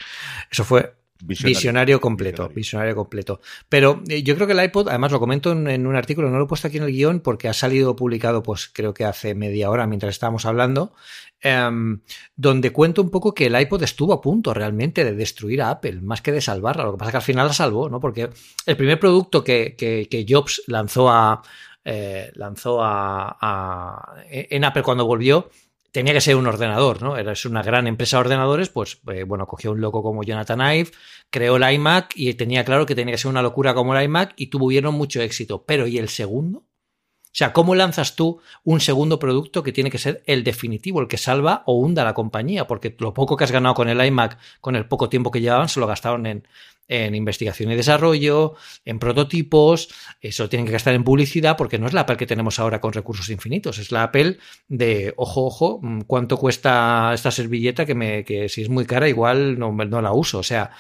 Eso 0.52 0.64
fue 0.64 0.96
Visionario, 1.24 2.00
completo, 2.00 2.50
visionario. 2.50 2.96
completo. 2.96 3.42
Pero 3.70 4.02
eh, 4.08 4.24
yo 4.24 4.36
creo 4.36 4.48
que 4.48 4.54
el 4.54 4.64
iPod, 4.64 4.90
además 4.90 5.12
lo 5.12 5.20
comento 5.20 5.52
en, 5.52 5.88
un 5.88 5.96
artículo, 5.96 6.30
no 6.30 6.38
lo 6.38 6.46
he 6.46 6.48
puesto 6.48 6.68
aquí 6.68 6.78
en 6.78 6.84
el 6.84 6.92
guion 6.92 7.20
porque 7.22 7.48
ha 7.48 7.54
salido 7.54 7.96
publicado, 7.96 8.44
pues 8.44 8.70
creo 8.72 8.94
que 8.94 9.06
hace 9.06 9.36
media 9.36 9.70
hora 9.70 9.88
mientras 9.88 10.16
estábamos 10.16 10.46
hablando, 10.46 10.94
em, 11.42 12.02
donde 12.36 12.72
cuento 12.72 13.02
un 13.02 13.10
poco 13.10 13.34
que 13.34 13.48
el 13.48 13.60
iPod 13.60 13.84
estuvo 13.84 14.14
a 14.14 14.22
punto 14.22 14.54
realmente 14.54 15.04
de 15.04 15.14
destruir 15.14 15.62
a 15.62 15.70
Apple, 15.70 16.02
más 16.02 16.22
que 16.22 16.32
de 16.32 16.42
salvarla. 16.42 16.84
Lo 16.84 16.94
que 16.94 16.98
pasa 16.98 17.10
es 17.10 17.14
que 17.14 17.18
al 17.18 17.24
final 17.24 17.48
la 17.48 17.54
salvó, 17.54 17.90
¿no? 17.90 18.00
Porque 18.00 18.30
el 18.66 18.78
primer 18.78 19.00
producto 19.00 19.44
que, 19.44 19.76
que, 19.76 20.26
Jobs 20.28 20.64
lanzó 20.68 21.10
a, 21.10 21.42
eh, 21.86 22.32
lanzó 22.36 22.80
a, 22.82 24.16
en 24.30 24.64
Apple 24.64 24.84
cuando 24.84 25.06
volvió 25.06 25.50
tenía 25.98 26.14
que 26.14 26.22
ser 26.22 26.36
un 26.36 26.46
ordenador, 26.46 27.02
¿no? 27.02 27.18
Era 27.18 27.34
una 27.50 27.64
gran 27.64 27.88
empresa 27.88 28.18
de 28.18 28.22
ordenadores, 28.22 28.70
pues 28.70 29.00
eh, 29.12 29.24
bueno, 29.24 29.48
cogió 29.48 29.72
un 29.72 29.82
loco 29.82 30.04
como 30.04 30.22
Jonathan 30.22 30.60
Ive, 30.60 30.92
creó 31.32 31.56
el 31.56 31.74
iMac 31.74 32.14
y 32.16 32.36
tenía 32.36 32.64
claro 32.64 32.86
que 32.86 32.94
tenía 32.94 33.16
que 33.16 33.18
ser 33.18 33.32
una 33.32 33.42
locura 33.42 33.74
como 33.74 33.96
el 33.96 34.04
iMac 34.04 34.36
y 34.38 34.52
tuvieron 34.52 34.94
mucho 34.94 35.22
éxito. 35.22 35.66
Pero 35.66 35.88
¿y 35.88 35.98
el 35.98 36.10
segundo? 36.10 36.60
O 36.60 37.32
sea, 37.32 37.52
¿cómo 37.52 37.74
lanzas 37.74 38.16
tú 38.16 38.40
un 38.64 38.80
segundo 38.80 39.18
producto 39.18 39.64
que 39.64 39.72
tiene 39.72 39.90
que 39.90 39.98
ser 39.98 40.22
el 40.28 40.44
definitivo, 40.44 41.02
el 41.02 41.08
que 41.08 41.18
salva 41.18 41.64
o 41.66 41.74
hunda 41.80 42.04
la 42.04 42.14
compañía? 42.14 42.68
Porque 42.68 42.96
lo 43.00 43.16
poco 43.16 43.36
que 43.36 43.46
has 43.46 43.52
ganado 43.52 43.74
con 43.74 43.90
el 43.90 44.00
iMac, 44.00 44.38
con 44.62 44.76
el 44.76 44.86
poco 44.86 45.10
tiempo 45.10 45.32
que 45.32 45.42
llevaban, 45.42 45.68
se 45.68 45.80
lo 45.80 45.88
gastaron 45.88 46.28
en, 46.28 46.48
en 46.88 47.16
investigación 47.16 47.72
y 47.72 47.76
desarrollo, 47.76 48.56
en 48.86 49.00
prototipos, 49.00 49.90
eso 50.22 50.50
tienen 50.50 50.66
que 50.66 50.72
gastar 50.72 50.94
en 50.94 51.04
publicidad 51.04 51.58
porque 51.58 51.80
no 51.80 51.88
es 51.88 51.94
la 51.94 52.02
Apple 52.02 52.18
que 52.18 52.26
tenemos 52.26 52.60
ahora 52.60 52.80
con 52.80 52.94
recursos 52.94 53.30
infinitos, 53.30 53.78
es 53.80 53.92
la 53.92 54.04
Apple 54.04 54.38
de, 54.68 55.14
ojo, 55.18 55.46
ojo, 55.46 55.80
mm, 55.82 56.02
¿cuánto 56.02 56.38
cuesta 56.38 57.12
esta 57.14 57.32
servilleta 57.32 57.86
que, 57.86 57.96
me, 57.96 58.24
que 58.24 58.50
si 58.50 58.62
es 58.62 58.70
muy 58.70 58.86
cara 58.86 59.10
igual 59.10 59.60
no, 59.60 59.72
no 59.72 60.02
la 60.02 60.14
uso? 60.14 60.40
O 60.40 60.44
sea, 60.44 60.72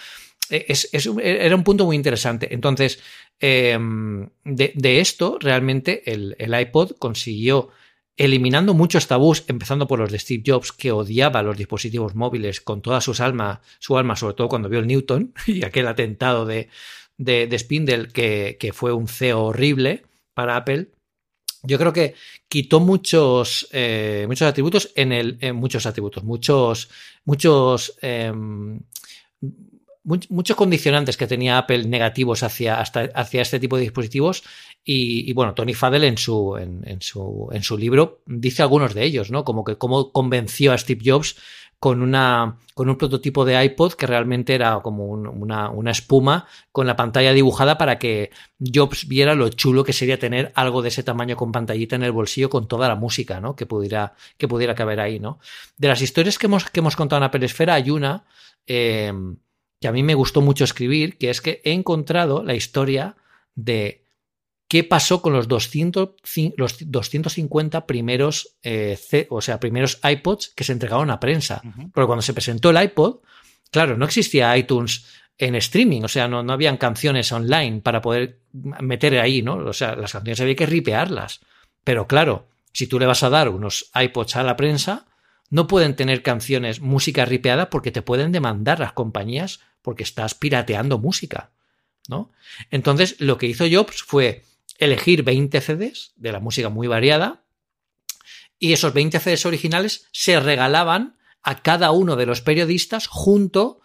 e, 0.49 0.65
es, 0.69 0.89
era 1.21 1.55
un 1.55 1.63
punto 1.63 1.85
muy 1.85 1.95
interesante. 1.95 2.53
Entonces, 2.53 2.99
em, 3.39 4.29
de, 4.43 4.71
de, 4.75 4.99
esto, 4.99 5.37
realmente 5.39 6.11
el, 6.11 6.35
el 6.39 6.59
iPod 6.59 6.93
consiguió 6.97 7.69
eliminando 8.17 8.73
muchos 8.73 9.07
tabús, 9.07 9.43
empezando 9.47 9.87
por 9.87 9.99
los 9.99 10.11
de 10.11 10.19
Steve 10.19 10.43
Jobs, 10.45 10.71
que 10.73 10.91
odiaba 10.91 11.43
los 11.43 11.55
dispositivos 11.55 12.15
móviles 12.15 12.59
con 12.59 12.81
toda 12.81 12.99
su 12.99 13.13
alma, 13.23 13.61
su 13.79 13.97
alma, 13.97 14.15
sobre 14.15 14.33
todo 14.33 14.49
cuando 14.49 14.69
vio 14.69 14.79
el 14.79 14.87
Newton 14.87 15.33
y 15.47 15.63
aquel 15.63 15.87
atentado 15.87 16.45
de, 16.45 16.69
de, 17.17 17.59
Spindle, 17.59 18.07
que, 18.07 18.57
que, 18.59 18.73
fue 18.73 18.91
un 18.91 19.07
CEO 19.07 19.45
horrible 19.45 20.03
para 20.33 20.55
Apple. 20.55 20.89
Yo 21.63 21.77
creo 21.77 21.93
que 21.93 22.15
quitó 22.47 22.79
muchos, 22.79 23.67
eh, 23.71 24.25
muchos 24.27 24.47
atributos 24.47 24.91
en 24.95 25.11
el. 25.11 25.53
muchos 25.53 25.85
atributos, 25.85 26.23
muchos. 26.23 26.89
muchos 27.25 27.97
em, 28.01 28.79
muchos 30.29 30.55
condicionantes 30.55 31.17
que 31.17 31.27
tenía 31.27 31.57
Apple 31.57 31.83
negativos 31.85 32.41
hacia, 32.41 32.79
hacia 32.79 33.41
este 33.41 33.59
tipo 33.59 33.75
de 33.75 33.83
dispositivos. 33.83 34.43
Y, 34.89 35.33
bueno, 35.33 35.53
Tony 35.53 35.73
Fadell 35.73 36.05
en 36.05 36.17
su, 36.17 36.55
en, 36.55 37.01
su, 37.01 37.49
en 37.51 37.61
su 37.61 37.77
libro 37.77 38.21
dice 38.25 38.61
algunos 38.61 38.93
de 38.93 39.03
ellos, 39.03 39.31
¿no? 39.31 39.43
Como 39.43 39.65
que 39.65 39.77
cómo 39.77 40.13
convenció 40.13 40.71
a 40.71 40.77
Steve 40.77 41.01
Jobs 41.03 41.35
con, 41.77 42.01
una, 42.01 42.57
con 42.73 42.87
un 42.89 42.97
prototipo 42.97 43.43
de 43.43 43.61
iPod 43.65 43.95
que 43.95 44.07
realmente 44.07 44.55
era 44.55 44.79
como 44.79 45.07
una, 45.07 45.69
una, 45.69 45.91
espuma 45.91 46.47
con 46.71 46.87
la 46.87 46.95
pantalla 46.95 47.33
dibujada 47.33 47.77
para 47.77 47.99
que 47.99 48.31
Jobs 48.61 49.09
viera 49.09 49.35
lo 49.35 49.49
chulo 49.49 49.83
que 49.83 49.91
sería 49.91 50.17
tener 50.17 50.53
algo 50.55 50.81
de 50.81 50.87
ese 50.87 51.03
tamaño 51.03 51.35
con 51.35 51.51
pantallita 51.51 51.97
en 51.97 52.03
el 52.03 52.13
bolsillo 52.13 52.49
con 52.49 52.69
toda 52.69 52.87
la 52.87 52.95
música 52.95 53.41
¿no? 53.41 53.57
que, 53.57 53.65
pudiera, 53.65 54.13
que 54.37 54.47
pudiera 54.47 54.73
caber 54.73 55.01
ahí. 55.01 55.19
¿no? 55.19 55.39
De 55.75 55.89
las 55.89 56.01
historias 56.01 56.37
que 56.37 56.45
hemos, 56.45 56.63
que 56.69 56.79
hemos 56.79 56.95
contado 56.95 57.17
en 57.17 57.25
Apple 57.25 57.45
Esfera 57.45 57.73
hay 57.73 57.89
una 57.89 58.23
eh, 58.65 59.11
que 59.81 59.87
a 59.89 59.91
mí 59.91 60.01
me 60.01 60.15
gustó 60.15 60.39
mucho 60.39 60.63
escribir, 60.63 61.17
que 61.17 61.29
es 61.29 61.41
que 61.41 61.59
he 61.65 61.73
encontrado 61.73 62.41
la 62.41 62.55
historia 62.55 63.17
de 63.53 64.06
qué 64.67 64.83
pasó 64.83 65.21
con 65.21 65.33
los, 65.33 65.47
200, 65.47 66.09
los 66.57 66.75
250 66.79 67.85
primeros, 67.85 68.55
eh, 68.63 68.97
o 69.29 69.41
sea, 69.41 69.59
primeros 69.59 69.99
iPods 70.03 70.49
que 70.49 70.63
se 70.63 70.73
entregaron 70.73 71.09
a 71.09 71.19
prensa. 71.19 71.61
Porque 71.93 72.07
cuando 72.07 72.21
se 72.21 72.33
presentó 72.33 72.69
el 72.69 72.81
iPod, 72.83 73.19
claro, 73.71 73.97
no 73.97 74.05
existía 74.05 74.55
iTunes 74.57 75.05
en 75.37 75.55
streaming, 75.55 76.01
o 76.01 76.07
sea, 76.07 76.27
no, 76.27 76.43
no 76.43 76.53
habían 76.53 76.77
canciones 76.77 77.31
online 77.31 77.81
para 77.81 78.01
poder 78.01 78.39
meter 78.53 79.19
ahí, 79.19 79.41
¿no? 79.41 79.57
O 79.57 79.73
sea, 79.73 79.95
las 79.95 80.11
canciones 80.11 80.41
había 80.41 80.55
que 80.55 80.65
ripearlas. 80.65 81.41
Pero 81.83 82.07
claro, 82.07 82.47
si 82.73 82.87
tú 82.87 82.99
le 82.99 83.05
vas 83.05 83.23
a 83.23 83.29
dar 83.29 83.49
unos 83.49 83.89
iPods 83.95 84.35
a 84.35 84.43
la 84.43 84.57
prensa, 84.57 85.05
no 85.49 85.67
pueden 85.67 85.95
tener 85.95 86.23
canciones, 86.23 86.81
música 86.81 87.23
ripeada, 87.23 87.69
porque 87.69 87.91
te 87.91 88.01
pueden 88.01 88.31
demandar 88.31 88.79
las 88.79 88.93
compañías 88.93 89.61
porque 89.81 90.03
estás 90.03 90.33
pirateando 90.33 90.97
música, 90.97 91.51
¿no? 92.09 92.31
Entonces, 92.71 93.15
lo 93.19 93.37
que 93.37 93.47
hizo 93.47 93.65
Jobs 93.71 94.03
fue 94.03 94.43
elegir 94.77 95.23
20 95.23 95.61
CDs 95.61 96.13
de 96.15 96.31
la 96.31 96.39
música 96.39 96.69
muy 96.69 96.87
variada 96.87 97.43
y 98.59 98.73
esos 98.73 98.93
20 98.93 99.19
CDs 99.19 99.45
originales 99.45 100.07
se 100.11 100.39
regalaban 100.39 101.17
a 101.43 101.61
cada 101.61 101.91
uno 101.91 102.15
de 102.15 102.25
los 102.25 102.41
periodistas 102.41 103.07
junto 103.07 103.81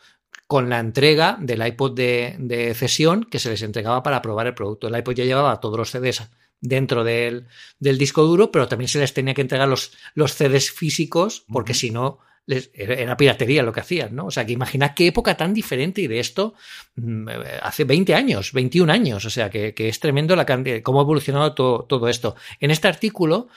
con 0.47 0.69
la 0.69 0.81
entrega 0.81 1.39
del 1.41 1.67
iPod 1.67 1.95
de, 1.95 2.37
de, 2.39 2.75
cesión 2.75 3.25
que 3.25 3.39
se 3.39 3.51
les 3.51 3.63
entregaba 3.63 4.03
para 4.03 4.21
probar 4.21 4.47
el 4.47 4.55
producto. 4.55 4.89
El 4.89 4.97
iPod 4.97 5.15
ya 5.15 5.25
llevaba 5.25 5.61
todos 5.61 5.79
los 5.79 5.91
CDs 5.91 6.23
dentro 6.61 7.05
del, 7.05 7.47
del 7.79 7.99
disco 7.99 8.23
duro, 8.25 8.51
pero 8.51 8.69
también 8.69 8.89
se 8.89 8.99
les 8.99 9.15
tenía 9.15 9.35
que 9.35 9.41
entregar 9.43 9.69
los, 9.69 9.93
los 10.15 10.33
CDs 10.33 10.71
físicos 10.71 11.45
porque 11.49 11.75
si 11.75 11.91
no 11.91 12.19
era 12.47 13.17
piratería 13.17 13.63
lo 13.63 13.73
que 13.73 13.81
hacían, 13.81 14.15
¿no? 14.17 14.27
O 14.27 14.31
sea, 14.31 14.45
que 14.45 14.53
imagina 14.53 14.95
qué 14.95 15.07
época 15.09 15.37
tan 15.37 15.55
diferente 15.55 16.01
y 16.01 16.09
de 16.09 16.19
esto 16.19 16.55
mm, 16.97 17.29
hace 17.63 17.85
20 17.85 18.15
años, 18.15 18.53
21 18.53 18.93
años, 18.93 19.25
o 19.25 19.31
sea, 19.31 19.49
que, 19.49 19.75
es 19.77 20.01
tremendo 20.01 20.35
la 20.35 20.45
cómo 20.83 21.01
ha 21.01 21.03
evolucionado 21.03 21.55
todo, 21.55 22.09
esto. 22.09 22.35
En 22.61 22.71
este 22.71 22.89
artículo 22.89 23.49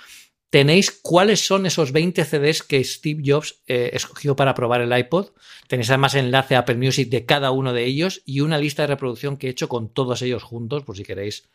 tenéis 0.51 0.91
cuáles 0.91 1.45
son 1.45 1.65
esos 1.65 1.91
20 1.91 2.23
CDs 2.23 2.63
que 2.63 2.83
Steve 2.83 3.23
Jobs 3.25 3.61
eh, 3.67 3.89
escogió 3.93 4.35
para 4.35 4.53
probar 4.53 4.81
el 4.81 4.95
iPod. 4.95 5.29
Tenéis 5.67 5.89
además 5.89 6.13
enlace 6.13 6.55
a 6.55 6.59
Apple 6.59 6.75
Music 6.75 7.09
de 7.09 7.25
cada 7.25 7.51
uno 7.51 7.73
de 7.73 7.85
ellos 7.85 8.21
y 8.25 8.41
una 8.41 8.59
lista 8.59 8.83
de 8.83 8.87
reproducción 8.87 9.37
que 9.37 9.47
he 9.47 9.49
hecho 9.49 9.67
con 9.67 9.89
todos 9.89 10.21
ellos 10.21 10.43
juntos, 10.43 10.83
por 10.83 10.95
si 10.95 11.03
queréis 11.03 11.49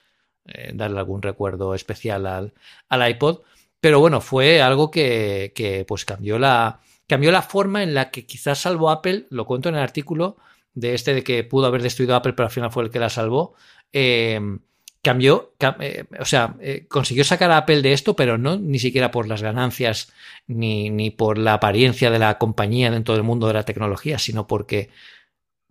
eh, 0.46 0.72
darle 0.74 0.98
algún 0.98 1.22
recuerdo 1.22 1.74
especial 1.74 2.26
al, 2.26 2.52
al 2.88 3.08
iPod. 3.08 3.42
Pero 3.80 4.00
bueno, 4.00 4.20
fue 4.20 4.60
algo 4.60 4.90
que, 4.90 5.52
que 5.54 5.86
pues 5.86 6.04
cambió 6.04 6.38
la, 6.38 6.80
cambió 7.10 7.32
la 7.32 7.42
forma 7.42 7.82
en 7.82 7.92
la 7.92 8.12
que 8.12 8.24
quizás 8.24 8.60
salvó 8.60 8.88
Apple, 8.88 9.26
lo 9.30 9.44
cuento 9.44 9.68
en 9.68 9.74
el 9.74 9.80
artículo 9.80 10.36
de 10.74 10.94
este 10.94 11.12
de 11.12 11.24
que 11.24 11.42
pudo 11.42 11.66
haber 11.66 11.82
destruido 11.82 12.14
Apple, 12.14 12.34
pero 12.34 12.46
al 12.46 12.52
final 12.52 12.70
fue 12.70 12.84
el 12.84 12.90
que 12.90 13.00
la 13.00 13.10
salvó. 13.10 13.56
Em, 13.92 14.60
cambió, 15.02 15.52
eh, 15.80 16.04
o 16.20 16.24
sea, 16.24 16.54
eh, 16.60 16.86
consiguió 16.88 17.24
sacar 17.24 17.50
a 17.50 17.56
Apple 17.56 17.82
de 17.82 17.94
esto, 17.94 18.14
pero 18.14 18.38
no 18.38 18.56
ni 18.56 18.78
siquiera 18.78 19.10
por 19.10 19.26
las 19.26 19.42
ganancias 19.42 20.12
ni, 20.46 20.88
ni 20.88 21.10
por 21.10 21.36
la 21.36 21.54
apariencia 21.54 22.12
de 22.12 22.20
la 22.20 22.38
compañía 22.38 22.92
dentro 22.92 23.14
del 23.14 23.24
mundo 23.24 23.48
de 23.48 23.54
la 23.54 23.64
tecnología, 23.64 24.20
sino 24.20 24.46
porque 24.46 24.90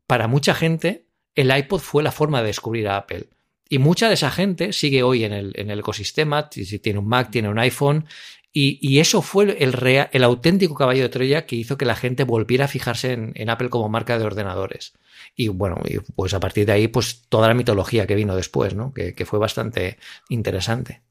para 0.07 0.27
mucha 0.27 0.53
gente 0.53 1.05
el 1.35 1.55
iPod 1.55 1.79
fue 1.79 2.03
la 2.03 2.11
forma 2.11 2.41
de 2.41 2.47
descubrir 2.47 2.89
a 2.89 2.97
Apple. 2.97 3.29
Y 3.69 3.77
mucha 3.77 4.09
de 4.09 4.15
esa 4.15 4.29
gente 4.29 4.73
sigue 4.73 5.03
hoy 5.03 5.23
en 5.23 5.31
el, 5.31 5.53
en 5.55 5.71
el 5.71 5.79
ecosistema, 5.79 6.49
si 6.51 6.79
tiene 6.79 6.99
un 6.99 7.07
Mac, 7.07 7.29
tiene 7.31 7.47
un 7.47 7.59
iPhone, 7.59 8.07
y, 8.51 8.99
eso 8.99 9.21
fue 9.21 9.57
el, 9.63 10.07
el 10.11 10.23
auténtico 10.23 10.75
caballo 10.75 11.03
de 11.03 11.09
Troya 11.09 11.45
que 11.45 11.55
hizo 11.55 11.77
que 11.77 11.85
la 11.85 11.95
gente 11.95 12.23
volviera 12.23 12.65
a 12.65 12.67
fijarse 12.67 13.13
en, 13.13 13.49
Apple 13.49 13.69
como 13.69 13.89
marca 13.89 14.17
de 14.17 14.25
ordenadores. 14.25 14.93
Y 15.35 15.49
bueno, 15.49 15.77
pues 16.15 16.33
a 16.33 16.39
partir 16.39 16.65
de 16.65 16.71
ahí, 16.71 16.87
pues 16.87 17.27
toda 17.29 17.47
la 17.47 17.53
mitología 17.53 18.07
que 18.07 18.15
vino 18.15 18.35
después, 18.35 18.73
¿no? 18.73 18.93
que 18.93 19.25
fue 19.25 19.39
bastante 19.39 19.97
interesante. 20.29 21.01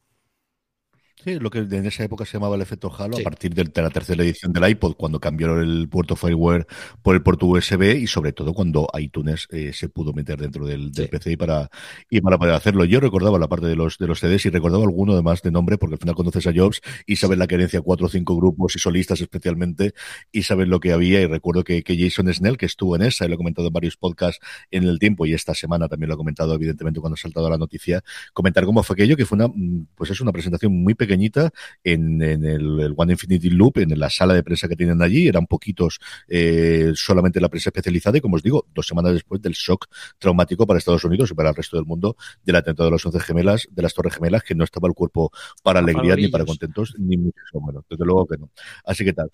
Sí, 1.29 1.39
lo 1.39 1.51
que 1.51 1.59
en 1.59 1.85
esa 1.85 2.05
época 2.05 2.24
se 2.24 2.33
llamaba 2.39 2.57
el 2.57 2.62
efecto 2.62 2.91
Halo, 2.97 3.18
a 3.18 3.22
partir 3.22 3.53
de, 3.53 3.83
la 3.83 3.91
tercera 3.91 4.22
edición 4.22 4.51
del 4.51 4.66
iPod, 4.66 4.95
cuando 4.95 5.20
cambiaron 5.20 5.61
el 5.61 5.87
puerto 5.87 6.16
Fireware 6.16 6.66
por 7.03 7.14
el 7.14 7.22
puerto 7.22 7.45
USB 7.45 7.99
y 8.01 8.07
sobre 8.07 8.33
todo 8.33 8.55
cuando 8.55 8.89
iTunes 8.99 9.47
eh, 9.51 9.74
se 9.74 9.91
pudo 9.91 10.14
meter 10.14 10.39
dentro 10.39 10.64
del, 10.64 10.91
PC 10.91 11.33
y 11.33 11.37
para, 11.37 11.68
y 12.09 12.22
para 12.22 12.39
poder 12.39 12.55
hacerlo. 12.55 12.87
Yo 12.87 12.99
recordaba 13.01 13.39
la 13.39 13.47
parte 13.47 13.66
de 13.66 13.76
los, 13.76 13.99
de 13.99 14.07
los 14.07 14.20
CDs 14.20 14.47
y 14.47 14.49
recordaba 14.49 14.85
alguno 14.85 15.12
además 15.12 15.43
de 15.43 15.51
nombre, 15.51 15.76
porque 15.76 15.97
al 15.97 15.99
final 15.99 16.14
conoces 16.14 16.47
a 16.47 16.53
Jobs 16.55 16.81
y 17.05 17.16
sabes 17.16 17.37
la 17.37 17.47
querencia 17.47 17.83
cuatro 17.83 18.07
o 18.07 18.09
cinco 18.09 18.35
grupos 18.35 18.74
y 18.76 18.79
solistas 18.79 19.20
especialmente 19.20 19.93
y 20.33 20.45
sabes 20.45 20.66
lo 20.66 20.81
que 20.81 20.93
había. 20.93 21.20
Y 21.20 21.26
recuerdo 21.26 21.62
que, 21.62 21.83
que 21.83 21.99
Jason 21.99 22.33
Snell, 22.33 22.57
que 22.57 22.64
estuvo 22.64 22.97
en 22.97 23.03
esa, 23.03 23.26
y 23.26 23.29
lo 23.29 23.35
he 23.35 23.37
comentado 23.37 23.66
en 23.66 23.74
varios 23.74 23.99
podcasts 23.99 24.41
en 24.70 24.85
el 24.85 24.99
tiempo 24.99 25.26
y 25.26 25.35
esta 25.35 25.55
semana 25.55 25.89
también 25.89 26.09
lo 26.09 26.14
he 26.14 26.16
comentado 26.16 26.55
evidentemente 26.55 27.01
cuando 27.01 27.16
ha 27.16 27.18
saltado 27.18 27.51
la 27.51 27.59
noticia, 27.59 28.03
comentar 28.33 28.64
cómo 28.64 28.83
fue 28.83 28.95
aquello, 28.95 29.14
que 29.14 29.26
fue 29.26 29.37
una, 29.37 29.49
mm, 29.49 29.89
pues 29.95 30.11
es 30.11 30.22
una 30.22 30.33
presentación 30.33 30.72
muy 30.72 30.95
pequeña 30.95 31.18
pequeñita 31.19 31.51
en, 31.83 32.23
el, 32.23 32.95
One 32.97 33.12
Infinity 33.12 33.51
Loop, 33.51 33.79
en 33.79 33.99
la 33.99 34.09
sala 34.11 34.35
de 34.35 34.43
prensa 34.43 34.69
que 34.69 34.77
tienen 34.77 35.03
allí. 35.03 35.29
Eran 35.29 35.47
poquitos 35.47 35.99
eh, 36.29 36.93
solamente 36.95 37.41
la 37.41 37.49
prensa 37.49 37.71
especializada 37.71 38.19
y, 38.19 38.21
como 38.21 38.37
os 38.37 38.43
digo, 38.43 38.66
dos 38.75 38.87
semanas 38.87 39.12
después 39.12 39.43
del 39.43 39.53
shock 39.53 39.87
traumático 40.19 40.66
para 40.66 40.79
Estados 40.79 41.05
Unidos 41.05 41.31
y 41.31 41.35
para 41.35 41.51
el 41.51 41.55
resto 41.55 41.77
del 41.77 41.87
mundo 41.87 42.16
del 42.45 42.57
atentado 42.57 42.89
de 42.89 42.93
las 42.93 43.05
once 43.05 43.21
gemelas, 43.21 43.69
de 43.71 43.83
las 43.83 43.95
Torres 43.95 44.14
Gemelas, 44.14 44.43
que 44.43 44.55
no 44.55 44.64
estaba 44.64 44.89
el 44.89 44.95
cuerpo 44.95 45.31
para 45.62 45.81
alegría 45.81 46.16
ni 46.16 46.29
para 46.29 46.45
contentos, 46.45 46.95
ni 46.99 47.16
mucho 47.16 47.35
bueno, 47.55 47.85
desde 47.89 48.05
luego 48.05 48.27
que 48.27 48.39
no. 48.39 48.51
Así 48.85 49.05
que 49.05 49.12
tal. 49.12 49.31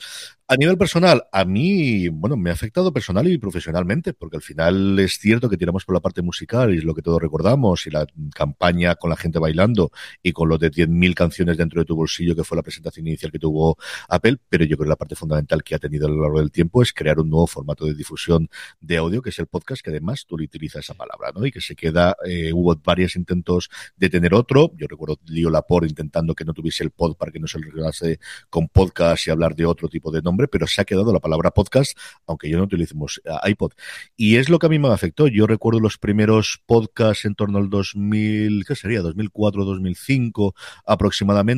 A 0.46 0.56
nivel 0.56 0.76
personal, 0.76 1.24
a 1.32 1.44
mí, 1.44 2.08
bueno, 2.08 2.36
me 2.36 2.50
ha 2.50 2.52
afectado 2.52 2.92
personal 2.92 3.26
y 3.28 3.38
profesionalmente, 3.38 4.12
porque 4.12 4.36
al 4.36 4.42
final 4.42 4.98
es 4.98 5.18
cierto 5.18 5.48
que 5.48 5.56
tiramos 5.56 5.84
por 5.84 5.94
la 5.94 6.00
parte 6.00 6.22
musical 6.22 6.74
y 6.74 6.78
es 6.78 6.84
lo 6.84 6.94
que 6.94 7.02
todos 7.02 7.20
recordamos, 7.20 7.86
y 7.86 7.90
la 7.90 8.06
campaña 8.34 8.94
con 8.96 9.10
la 9.10 9.16
gente 9.16 9.38
bailando 9.38 9.90
y 10.22 10.32
con 10.32 10.48
los 10.48 10.58
de 10.58 10.70
10.000 10.70 11.14
canciones 11.14 11.56
dentro 11.64 11.80
de 11.80 11.84
tu 11.84 11.96
bolsillo, 11.96 12.36
que 12.36 12.44
fue 12.44 12.56
la 12.56 12.62
presentación 12.62 13.06
inicial 13.06 13.32
que 13.32 13.38
tuvo 13.38 13.76
Apple, 14.08 14.38
pero 14.48 14.64
yo 14.64 14.76
creo 14.76 14.86
que 14.86 14.90
la 14.90 14.96
parte 14.96 15.16
fundamental 15.16 15.62
que 15.62 15.74
ha 15.74 15.78
tenido 15.78 16.06
a 16.06 16.10
lo 16.10 16.22
largo 16.22 16.38
del 16.38 16.50
tiempo 16.50 16.82
es 16.82 16.92
crear 16.92 17.18
un 17.18 17.30
nuevo 17.30 17.46
formato 17.46 17.86
de 17.86 17.94
difusión 17.94 18.48
de 18.80 18.96
audio, 18.96 19.22
que 19.22 19.30
es 19.30 19.38
el 19.38 19.46
podcast, 19.46 19.82
que 19.82 19.90
además 19.90 20.24
tú 20.26 20.38
le 20.38 20.44
utilizas 20.44 20.84
esa 20.84 20.94
palabra, 20.94 21.32
¿no? 21.34 21.44
Y 21.46 21.50
que 21.50 21.60
se 21.60 21.74
queda, 21.74 22.16
eh, 22.26 22.52
hubo 22.52 22.74
varios 22.76 23.16
intentos 23.16 23.70
de 23.96 24.10
tener 24.10 24.34
otro, 24.34 24.72
yo 24.76 24.86
recuerdo 24.86 25.18
Leo 25.26 25.50
Laporte 25.50 25.88
intentando 25.88 26.34
que 26.34 26.44
no 26.44 26.52
tuviese 26.52 26.84
el 26.84 26.90
pod 26.90 27.16
para 27.16 27.32
que 27.32 27.40
no 27.40 27.46
se 27.46 27.58
le 27.58 27.66
regalase 27.70 28.18
con 28.50 28.68
podcast 28.68 29.26
y 29.26 29.30
hablar 29.30 29.54
de 29.54 29.66
otro 29.66 29.88
tipo 29.88 30.10
de 30.10 30.22
nombre, 30.22 30.48
pero 30.48 30.66
se 30.66 30.80
ha 30.80 30.84
quedado 30.84 31.12
la 31.12 31.20
palabra 31.20 31.50
podcast, 31.50 31.96
aunque 32.26 32.48
yo 32.48 32.58
no 32.58 32.64
utilicemos 32.64 33.20
eh, 33.24 33.50
iPod. 33.50 33.72
Y 34.16 34.36
es 34.36 34.48
lo 34.48 34.58
que 34.58 34.66
a 34.66 34.68
mí 34.68 34.78
me 34.78 34.88
afectó. 34.88 35.26
Yo 35.26 35.46
recuerdo 35.46 35.80
los 35.80 35.98
primeros 35.98 36.60
podcasts 36.66 37.24
en 37.24 37.34
torno 37.34 37.58
al 37.58 37.70
2000, 37.70 38.64
¿qué 38.66 38.74
sería? 38.74 39.00
2004, 39.00 39.64
2005 39.64 40.54
aproximadamente, 40.84 41.53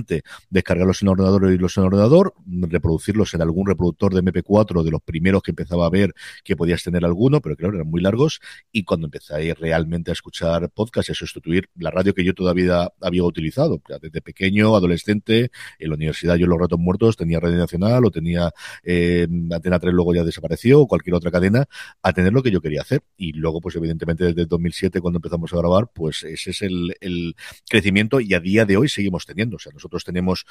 descargarlos 0.51 1.03
en 1.03 1.09
ordenador 1.09 1.53
y 1.53 1.59
los 1.59 1.77
en 1.77 1.85
ordenador, 1.85 2.35
reproducirlos 2.47 3.35
en 3.35 3.43
algún 3.43 3.67
reproductor 3.67 4.15
de 4.15 4.23
MP4 4.23 4.83
de 4.83 4.91
los 4.91 5.03
primeros 5.03 5.43
que 5.43 5.53
empezaba 5.53 5.87
a 5.87 5.91
ver 5.91 6.15
que 6.45 6.57
podías 6.57 6.83
tener 6.83 7.05
alguno, 7.05 7.41
pero 7.41 7.57
claro, 7.57 7.75
eran 7.75 7.89
muy 7.89 8.01
largos. 8.01 8.41
Y 8.73 8.85
cuando 8.85 9.09
ir 9.41 9.57
realmente 9.59 10.11
a 10.11 10.13
escuchar 10.13 10.71
podcasts 10.71 11.09
y 11.09 11.13
a 11.13 11.15
sustituir 11.15 11.69
la 11.77 11.91
radio 11.91 12.15
que 12.15 12.25
yo 12.25 12.35
todavía 12.35 12.93
había 13.01 13.25
utilizado, 13.25 13.81
desde 14.01 14.21
pequeño, 14.21 14.77
adolescente, 14.77 15.51
en 15.79 15.89
la 15.89 15.95
universidad 15.95 16.37
yo 16.37 16.47
los 16.47 16.59
ratos 16.59 16.79
muertos 16.79 17.17
tenía 17.17 17.41
Radio 17.41 17.57
Nacional 17.57 18.05
o 18.05 18.11
tenía 18.11 18.53
eh, 18.83 19.27
Antena 19.51 19.79
3 19.79 19.93
luego 19.93 20.15
ya 20.15 20.25
desapareció, 20.25 20.81
o 20.81 20.87
cualquier 20.87 21.15
otra 21.15 21.31
cadena, 21.31 21.67
a 22.03 22.13
tener 22.13 22.33
lo 22.33 22.43
que 22.43 22.51
yo 22.51 22.61
quería 22.61 22.83
hacer. 22.83 23.03
Y 23.17 23.33
luego, 23.33 23.61
pues 23.61 23.77
evidentemente 23.77 24.25
desde 24.25 24.47
2007, 24.47 25.01
cuando 25.01 25.19
empezamos 25.19 25.53
a 25.53 25.57
grabar, 25.57 25.91
pues 25.93 26.23
ese 26.25 26.51
es 26.51 26.63
el, 26.63 27.35
crecimiento 27.69 28.21
y 28.21 28.35
a 28.35 28.41
día 28.41 28.65
de 28.65 28.77
hoy 28.77 28.89
seguimos 28.89 29.27
teniendo. 29.27 29.57
O 29.57 29.73
nosotros 29.73 29.86
tenemos 30.05 30.45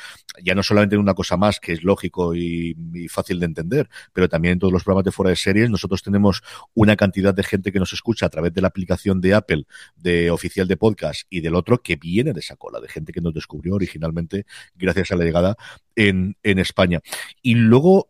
ya 0.44 0.56
no 0.56 0.64
solamente 0.64 0.98
una 0.98 1.14
cosa 1.14 1.38
más 1.38 1.60
que 1.60 1.74
es 1.74 1.84
lógico 1.84 2.36
y, 2.36 2.76
fácil 3.10 3.40
de 3.40 3.46
entender, 3.46 3.90
pero 4.14 4.28
también 4.30 4.54
en 4.54 4.60
todos 4.60 4.74
los 4.74 4.84
programas 4.84 5.06
de 5.06 5.12
fuera 5.12 5.30
de 5.30 5.36
series, 5.36 5.70
nosotros 5.70 6.02
tenemos 6.02 6.42
una 6.74 6.96
cantidad 6.96 7.34
de 7.34 7.44
gente 7.44 7.72
que 7.72 7.80
nos 7.80 7.94
escucha 7.94 8.26
a 8.26 8.30
través 8.30 8.54
de 8.54 8.62
la 8.62 8.68
aplicación 8.68 9.22
de 9.22 9.34
Apple, 9.34 9.66
de 9.96 10.32
oficial 10.32 10.68
de 10.68 10.78
podcast 10.78 11.24
y 11.30 11.42
del 11.42 11.56
otro 11.56 11.82
que 11.82 11.96
viene 11.96 12.34
de 12.34 12.40
esa 12.40 12.56
cola, 12.56 12.80
de 12.80 12.88
gente 12.88 13.14
que 13.14 13.22
nos 13.22 13.34
descubrió 13.34 13.76
originalmente 13.76 14.46
gracias 14.76 15.12
a 15.12 15.16
la 15.16 15.24
llegada 15.24 15.58
en, 15.96 16.36
España. 16.44 17.02
Y 17.42 17.56
luego, 17.56 18.08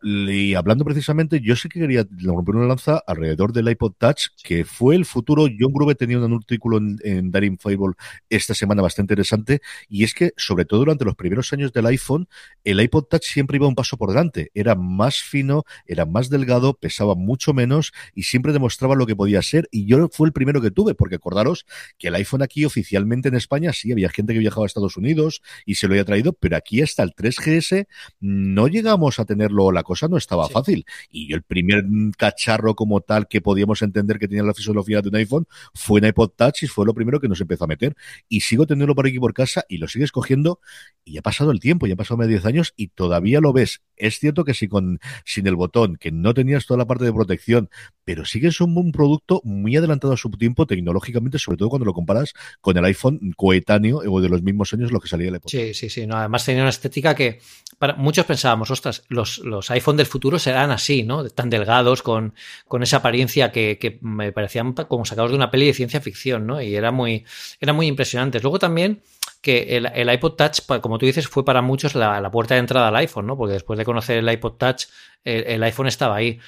hablando 0.56 0.84
precisamente, 0.84 1.40
yo 1.40 1.56
sí 1.56 1.68
que 1.68 1.80
quería 1.80 2.06
romper 2.22 2.56
una 2.56 2.66
lanza 2.66 3.02
alrededor 3.06 3.52
del 3.52 3.68
iPod 3.68 3.94
Touch, 3.98 4.28
que 4.42 4.64
fue 4.64 4.94
el 4.94 5.04
futuro. 5.04 5.46
John 5.58 5.72
Grube 5.72 5.94
tenía 5.94 6.18
un 6.18 6.32
artículo 6.32 6.78
en, 6.78 6.98
en 7.02 7.30
Daring 7.30 7.58
Fable 7.58 7.94
esta 8.30 8.54
semana 8.54 8.82
bastante 8.82 9.14
interesante, 9.14 9.60
y 9.88 10.04
es 10.04 10.14
que, 10.14 10.32
sobre 10.36 10.64
todo 10.64 10.80
durante 10.80 11.04
los 11.04 11.16
primeros 11.16 11.52
años 11.52 11.72
del 11.72 11.86
iPhone, 11.86 12.28
el 12.64 12.80
iPod 12.80 13.04
Touch 13.04 13.24
siempre 13.24 13.56
iba 13.56 13.66
un 13.66 13.74
paso 13.74 13.96
por 13.96 14.10
delante. 14.10 14.50
Era 14.54 14.74
más 14.74 15.18
fino, 15.18 15.64
era 15.86 16.06
más 16.06 16.30
delgado, 16.30 16.74
pesaba 16.74 17.14
mucho 17.14 17.52
menos 17.52 17.92
y 18.14 18.24
siempre 18.24 18.52
demostraba 18.52 18.94
lo 18.94 19.06
que 19.06 19.16
podía 19.16 19.42
ser. 19.42 19.68
Y 19.70 19.86
yo 19.86 20.08
fue 20.12 20.28
el 20.28 20.32
primero 20.32 20.60
que 20.60 20.70
tuve, 20.70 20.94
porque 20.94 21.16
acordaros 21.16 21.66
que 21.98 22.08
el 22.08 22.14
iPhone 22.14 22.42
aquí 22.42 22.64
oficialmente 22.64 23.28
en 23.28 23.34
España 23.34 23.72
sí 23.72 23.92
había 23.92 24.08
gente 24.08 24.32
que 24.32 24.38
viajaba 24.38 24.64
a 24.64 24.66
Estados 24.66 24.96
Unidos 24.96 25.42
y 25.64 25.76
se 25.76 25.86
lo 25.86 25.94
había 25.94 26.04
traído, 26.04 26.32
pero 26.32 26.56
aquí 26.56 26.82
hasta 26.82 27.02
el 27.02 27.14
3GS 27.14 27.75
no 28.20 28.68
llegamos 28.68 29.18
a 29.18 29.24
tenerlo, 29.24 29.72
la 29.72 29.82
cosa 29.82 30.08
no 30.08 30.16
estaba 30.16 30.48
fácil. 30.48 30.84
Y 31.10 31.28
yo 31.28 31.36
el 31.36 31.42
primer 31.42 31.84
cacharro 32.16 32.74
como 32.74 33.00
tal 33.00 33.28
que 33.28 33.40
podíamos 33.40 33.82
entender 33.82 34.18
que 34.18 34.28
tenía 34.28 34.42
la 34.42 34.54
fisiología 34.54 35.02
de 35.02 35.08
un 35.08 35.16
iPhone 35.16 35.46
fue 35.74 36.00
un 36.00 36.06
iPod 36.06 36.30
Touch 36.36 36.62
y 36.62 36.66
fue 36.66 36.86
lo 36.86 36.94
primero 36.94 37.20
que 37.20 37.28
nos 37.28 37.40
empezó 37.40 37.64
a 37.64 37.68
meter. 37.68 37.96
Y 38.28 38.40
sigo 38.40 38.66
teniendo 38.66 38.94
por 38.94 39.06
aquí 39.06 39.18
por 39.18 39.34
casa 39.34 39.64
y 39.68 39.78
lo 39.78 39.88
sigues 39.88 40.12
cogiendo 40.12 40.60
y 41.04 41.18
ha 41.18 41.22
pasado 41.22 41.50
el 41.50 41.60
tiempo, 41.60 41.86
ya 41.86 41.94
ha 41.94 41.96
pasado 41.96 42.18
más 42.18 42.26
de 42.26 42.34
10 42.34 42.46
años 42.46 42.74
y 42.76 42.88
todavía 42.88 43.40
lo 43.40 43.52
ves. 43.52 43.82
Es 43.96 44.18
cierto 44.18 44.44
que 44.44 44.54
si 44.54 44.68
con 44.68 45.00
sin 45.24 45.46
el 45.46 45.56
botón, 45.56 45.96
que 45.96 46.12
no 46.12 46.34
tenías 46.34 46.66
toda 46.66 46.78
la 46.78 46.86
parte 46.86 47.04
de 47.04 47.12
protección, 47.12 47.70
pero 48.04 48.24
sigue 48.24 48.52
siendo 48.52 48.80
un 48.80 48.92
producto 48.92 49.40
muy 49.44 49.76
adelantado 49.76 50.12
a 50.12 50.16
su 50.16 50.30
tiempo 50.30 50.66
tecnológicamente, 50.66 51.38
sobre 51.38 51.58
todo 51.58 51.70
cuando 51.70 51.84
lo 51.86 51.92
comparas 51.92 52.34
con 52.60 52.76
el 52.76 52.84
iPhone 52.84 53.32
coetáneo 53.36 53.98
o 53.98 54.20
de 54.20 54.28
los 54.28 54.42
mismos 54.42 54.72
años 54.72 54.92
lo 54.92 55.00
que 55.00 55.08
salía 55.08 55.28
el 55.28 55.34
iPod. 55.36 55.50
Sí, 55.50 55.74
sí, 55.74 55.90
sí. 55.90 56.06
No, 56.06 56.16
además 56.16 56.44
tenía 56.44 56.62
una 56.62 56.70
estética 56.70 57.14
que 57.14 57.40
para, 57.78 57.94
muchos 57.94 58.24
pensábamos, 58.24 58.70
ostras, 58.70 59.04
los, 59.08 59.38
los 59.38 59.70
iPhone 59.70 59.96
del 59.96 60.06
futuro 60.06 60.38
serán 60.38 60.70
así, 60.70 61.02
¿no? 61.02 61.28
Tan 61.30 61.50
delgados, 61.50 62.02
con, 62.02 62.34
esa 62.80 62.98
apariencia 62.98 63.50
que, 63.50 63.78
que, 63.80 63.98
me 64.02 64.32
parecían 64.32 64.72
como 64.72 65.04
sacados 65.04 65.30
de 65.30 65.36
una 65.36 65.50
peli 65.50 65.66
de 65.66 65.74
ciencia 65.74 66.00
ficción, 66.00 66.46
¿no? 66.46 66.60
Y 66.60 66.74
era 66.74 66.92
muy, 66.92 67.24
era 67.60 67.72
muy 67.72 67.86
impresionantes. 67.86 68.42
Luego 68.42 68.58
también 68.58 69.02
que 69.46 69.76
el, 69.76 69.86
el, 69.94 70.12
iPod 70.12 70.32
Touch, 70.32 70.58
como 70.80 70.98
tú 70.98 71.06
dices, 71.06 71.28
fue 71.28 71.44
para 71.44 71.62
muchos 71.62 71.94
la, 71.94 72.20
la, 72.20 72.32
puerta 72.32 72.54
de 72.54 72.60
entrada 72.60 72.88
al 72.88 72.96
iPhone, 72.96 73.28
¿no? 73.28 73.36
Porque 73.36 73.52
después 73.52 73.78
de 73.78 73.84
conocer 73.84 74.18
el 74.18 74.28
iPod 74.28 74.54
Touch, 74.54 74.86
el, 75.22 75.62
iPhone 75.62 75.86
estaba 75.86 76.16
ahí. 76.16 76.40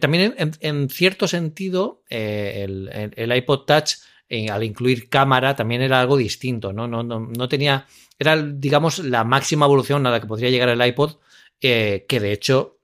También 0.00 0.34
en, 0.36 0.50
en 0.58 0.88
cierto 0.88 1.28
sentido, 1.28 2.02
eh, 2.10 2.64
el, 2.64 3.12
el, 3.14 3.36
iPod 3.36 3.60
Touch, 3.60 3.98
eh, 4.28 4.50
al 4.50 4.64
incluir 4.64 5.08
cámara, 5.08 5.54
también 5.54 5.82
era 5.82 6.00
algo 6.00 6.16
distinto, 6.16 6.72
¿no? 6.72 6.88
No, 6.88 7.04
no, 7.04 7.20
no 7.20 7.48
tenía, 7.48 7.86
era, 8.18 8.36
digamos, 8.36 8.98
la 8.98 9.22
máxima 9.22 9.66
evolución 9.66 10.04
a 10.04 10.10
la 10.10 10.20
que 10.20 10.26
podría 10.26 10.50
llegar 10.50 10.68
el 10.68 10.84
iPod, 10.84 11.18
eh, 11.60 12.06
que 12.08 12.18
de 12.18 12.32
hecho 12.32 12.75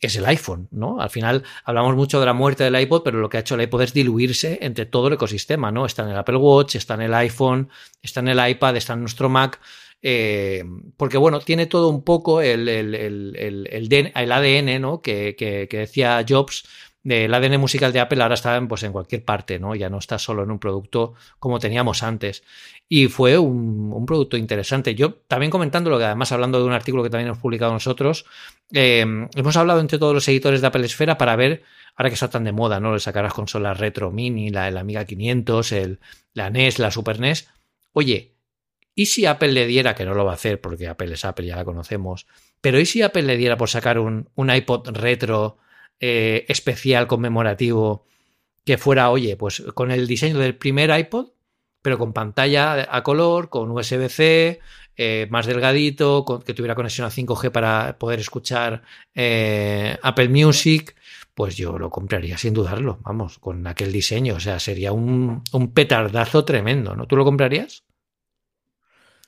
es 0.00 0.16
el 0.16 0.26
iPhone, 0.26 0.68
¿no? 0.70 1.00
Al 1.00 1.10
final 1.10 1.44
hablamos 1.64 1.96
mucho 1.96 2.20
de 2.20 2.26
la 2.26 2.32
muerte 2.32 2.64
del 2.64 2.80
iPod, 2.80 3.02
pero 3.02 3.18
lo 3.18 3.28
que 3.28 3.36
ha 3.38 3.40
hecho 3.40 3.54
el 3.54 3.62
iPod 3.62 3.82
es 3.82 3.92
diluirse 3.92 4.58
entre 4.62 4.86
todo 4.86 5.08
el 5.08 5.14
ecosistema, 5.14 5.72
¿no? 5.72 5.86
Está 5.86 6.02
en 6.02 6.10
el 6.10 6.16
Apple 6.16 6.36
Watch, 6.36 6.76
está 6.76 6.94
en 6.94 7.02
el 7.02 7.14
iPhone, 7.14 7.68
está 8.02 8.20
en 8.20 8.28
el 8.28 8.50
iPad, 8.50 8.76
está 8.76 8.92
en 8.92 9.00
nuestro 9.00 9.28
Mac. 9.28 9.60
Eh, 10.00 10.62
porque 10.96 11.18
bueno, 11.18 11.40
tiene 11.40 11.66
todo 11.66 11.88
un 11.88 12.04
poco 12.04 12.40
el, 12.40 12.68
el, 12.68 12.94
el, 12.94 13.36
el, 13.36 14.12
el 14.14 14.32
ADN, 14.32 14.80
¿no? 14.80 15.02
Que, 15.02 15.34
que, 15.36 15.66
que 15.68 15.78
decía 15.78 16.24
Jobs, 16.28 16.64
del 17.02 17.32
ADN 17.32 17.58
musical 17.58 17.92
de 17.92 18.00
Apple 18.00 18.22
ahora 18.22 18.34
está 18.34 18.60
pues, 18.68 18.82
en 18.82 18.92
cualquier 18.92 19.24
parte, 19.24 19.58
¿no? 19.58 19.74
Ya 19.74 19.88
no 19.88 19.98
está 19.98 20.18
solo 20.18 20.42
en 20.42 20.50
un 20.50 20.58
producto 20.58 21.14
como 21.38 21.58
teníamos 21.58 22.02
antes. 22.02 22.42
Y 22.88 23.08
fue 23.08 23.36
un, 23.36 23.92
un 23.92 24.06
producto 24.06 24.36
interesante. 24.36 24.94
Yo 24.94 25.14
también 25.26 25.50
comentando 25.50 25.90
lo 25.90 25.98
que 25.98 26.04
además 26.04 26.32
hablando 26.32 26.58
de 26.58 26.64
un 26.64 26.72
artículo 26.72 27.02
que 27.02 27.10
también 27.10 27.28
hemos 27.28 27.38
publicado 27.38 27.72
nosotros, 27.72 28.24
eh, 28.72 29.00
hemos 29.34 29.56
hablado 29.56 29.80
entre 29.80 29.98
todos 29.98 30.14
los 30.14 30.26
editores 30.28 30.60
de 30.60 30.66
Apple 30.66 30.86
Esfera 30.86 31.18
para 31.18 31.36
ver, 31.36 31.62
ahora 31.96 32.10
que 32.10 32.14
está 32.14 32.30
tan 32.30 32.44
de 32.44 32.52
moda, 32.52 32.80
¿no? 32.80 32.92
Le 32.92 33.00
sacarás 33.00 33.34
consolas 33.34 33.78
retro 33.78 34.10
mini, 34.10 34.50
la, 34.50 34.70
la 34.70 34.80
Amiga 34.80 35.04
500, 35.04 35.72
el, 35.72 36.00
la 36.32 36.50
NES, 36.50 36.78
la 36.78 36.90
Super 36.90 37.20
NES. 37.20 37.48
Oye, 37.92 38.34
¿y 38.94 39.06
si 39.06 39.26
Apple 39.26 39.52
le 39.52 39.66
diera, 39.66 39.94
que 39.94 40.04
no 40.04 40.14
lo 40.14 40.24
va 40.24 40.32
a 40.32 40.34
hacer 40.34 40.60
porque 40.60 40.88
Apple 40.88 41.12
es 41.12 41.24
Apple, 41.24 41.46
ya 41.46 41.56
la 41.56 41.64
conocemos, 41.64 42.26
pero 42.60 42.80
¿y 42.80 42.86
si 42.86 43.02
Apple 43.02 43.22
le 43.22 43.36
diera 43.36 43.56
por 43.56 43.68
sacar 43.68 43.98
un, 43.98 44.28
un 44.34 44.50
iPod 44.50 44.88
retro 44.90 45.58
eh, 46.00 46.46
especial 46.48 47.06
conmemorativo 47.06 48.06
que 48.64 48.78
fuera, 48.78 49.10
oye, 49.10 49.36
pues 49.36 49.62
con 49.74 49.90
el 49.90 50.06
diseño 50.06 50.38
del 50.38 50.54
primer 50.54 50.96
iPod, 50.96 51.30
pero 51.82 51.98
con 51.98 52.12
pantalla 52.12 52.86
a 52.90 53.02
color, 53.02 53.48
con 53.48 53.70
USB-C, 53.70 54.60
eh, 54.96 55.26
más 55.30 55.46
delgadito, 55.46 56.24
con, 56.24 56.42
que 56.42 56.54
tuviera 56.54 56.74
conexión 56.74 57.06
a 57.06 57.10
5G 57.10 57.50
para 57.52 57.98
poder 57.98 58.18
escuchar 58.20 58.82
eh, 59.14 59.96
Apple 60.02 60.28
Music, 60.28 60.96
pues 61.34 61.56
yo 61.56 61.78
lo 61.78 61.88
compraría 61.88 62.36
sin 62.36 62.52
dudarlo, 62.52 62.98
vamos, 63.02 63.38
con 63.38 63.66
aquel 63.66 63.92
diseño, 63.92 64.34
o 64.34 64.40
sea, 64.40 64.58
sería 64.58 64.92
un, 64.92 65.42
un 65.52 65.72
petardazo 65.72 66.44
tremendo, 66.44 66.96
¿no? 66.96 67.06
¿Tú 67.06 67.16
lo 67.16 67.24
comprarías? 67.24 67.84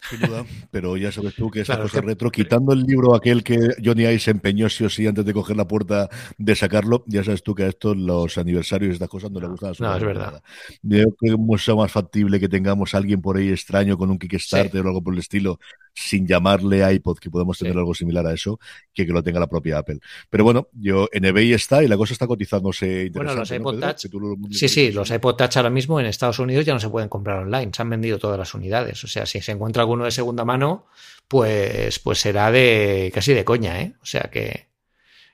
Sin 0.08 0.20
duda, 0.20 0.46
pero 0.70 0.96
ya 0.96 1.12
sabes 1.12 1.34
tú 1.34 1.50
que 1.50 1.60
esta 1.60 1.74
claro, 1.74 1.90
que... 1.90 2.00
retro, 2.00 2.30
quitando 2.30 2.72
el 2.72 2.82
libro 2.82 3.14
aquel 3.14 3.44
que 3.44 3.74
Johnny 3.84 4.06
Ice 4.06 4.30
empeñó 4.30 4.68
sí 4.68 4.84
o 4.84 4.88
sí 4.88 5.06
antes 5.06 5.24
de 5.24 5.32
coger 5.32 5.56
la 5.56 5.68
puerta 5.68 6.08
de 6.38 6.56
sacarlo, 6.56 7.04
ya 7.06 7.22
sabes 7.22 7.42
tú 7.42 7.54
que 7.54 7.64
a 7.64 7.68
estos 7.68 7.96
los 7.96 8.38
aniversarios 8.38 8.90
y 8.90 8.92
estas 8.94 9.08
cosas 9.08 9.30
no, 9.30 9.40
no 9.40 9.46
le 9.46 9.50
gustan. 9.52 9.74
No, 9.78 9.94
es 9.94 10.02
verdad. 10.02 10.42
Yo 10.82 11.02
creo 11.02 11.16
que 11.20 11.28
es 11.28 11.38
mucho 11.38 11.76
más 11.76 11.92
factible 11.92 12.40
que 12.40 12.48
tengamos 12.48 12.94
a 12.94 12.98
alguien 12.98 13.20
por 13.20 13.36
ahí 13.36 13.50
extraño 13.50 13.98
con 13.98 14.10
un 14.10 14.18
Kickstarter 14.18 14.72
sí. 14.72 14.78
o 14.78 14.88
algo 14.88 15.02
por 15.02 15.12
el 15.12 15.20
estilo, 15.20 15.58
sin 15.94 16.26
llamarle 16.26 16.92
iPod, 16.94 17.18
que 17.18 17.30
podemos 17.30 17.58
tener 17.58 17.74
sí. 17.74 17.78
algo 17.78 17.94
similar 17.94 18.26
a 18.26 18.32
eso, 18.32 18.58
que 18.92 19.06
que 19.06 19.12
lo 19.12 19.22
tenga 19.22 19.40
la 19.40 19.48
propia 19.48 19.78
Apple. 19.78 19.98
Pero 20.28 20.44
bueno, 20.44 20.68
yo 20.72 21.08
en 21.12 21.24
eBay 21.24 21.52
está 21.52 21.82
y 21.82 21.88
la 21.88 21.96
cosa 21.96 22.12
está 22.12 22.26
cotizándose 22.26 23.10
Bueno, 23.12 23.34
los 23.34 23.50
iPod 23.50 23.74
¿no, 23.74 23.80
Touch. 23.80 24.12
Lo... 24.12 24.36
Sí, 24.50 24.68
sí, 24.68 24.92
los 24.92 25.10
iPod 25.10 25.36
Touch 25.36 25.56
ahora 25.56 25.70
mismo 25.70 26.00
en 26.00 26.06
Estados 26.06 26.38
Unidos 26.38 26.64
ya 26.64 26.72
no 26.72 26.80
se 26.80 26.88
pueden 26.88 27.08
comprar 27.08 27.38
online, 27.38 27.70
se 27.74 27.82
han 27.82 27.90
vendido 27.90 28.18
todas 28.18 28.38
las 28.38 28.54
unidades. 28.54 29.02
O 29.04 29.08
sea, 29.08 29.26
si 29.26 29.40
se 29.40 29.52
encuentra 29.52 29.82
alguno 29.82 30.04
de 30.04 30.10
segunda 30.10 30.44
mano, 30.44 30.86
pues, 31.28 31.98
pues 31.98 32.18
será 32.18 32.50
de 32.50 33.10
casi 33.14 33.34
de 33.34 33.44
coña, 33.44 33.80
¿eh? 33.80 33.94
O 34.02 34.06
sea 34.06 34.30
que, 34.32 34.68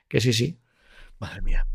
que 0.07 0.21
sí, 0.21 0.33
sí. 0.33 0.57
Madre 1.19 1.41
mía. 1.41 1.65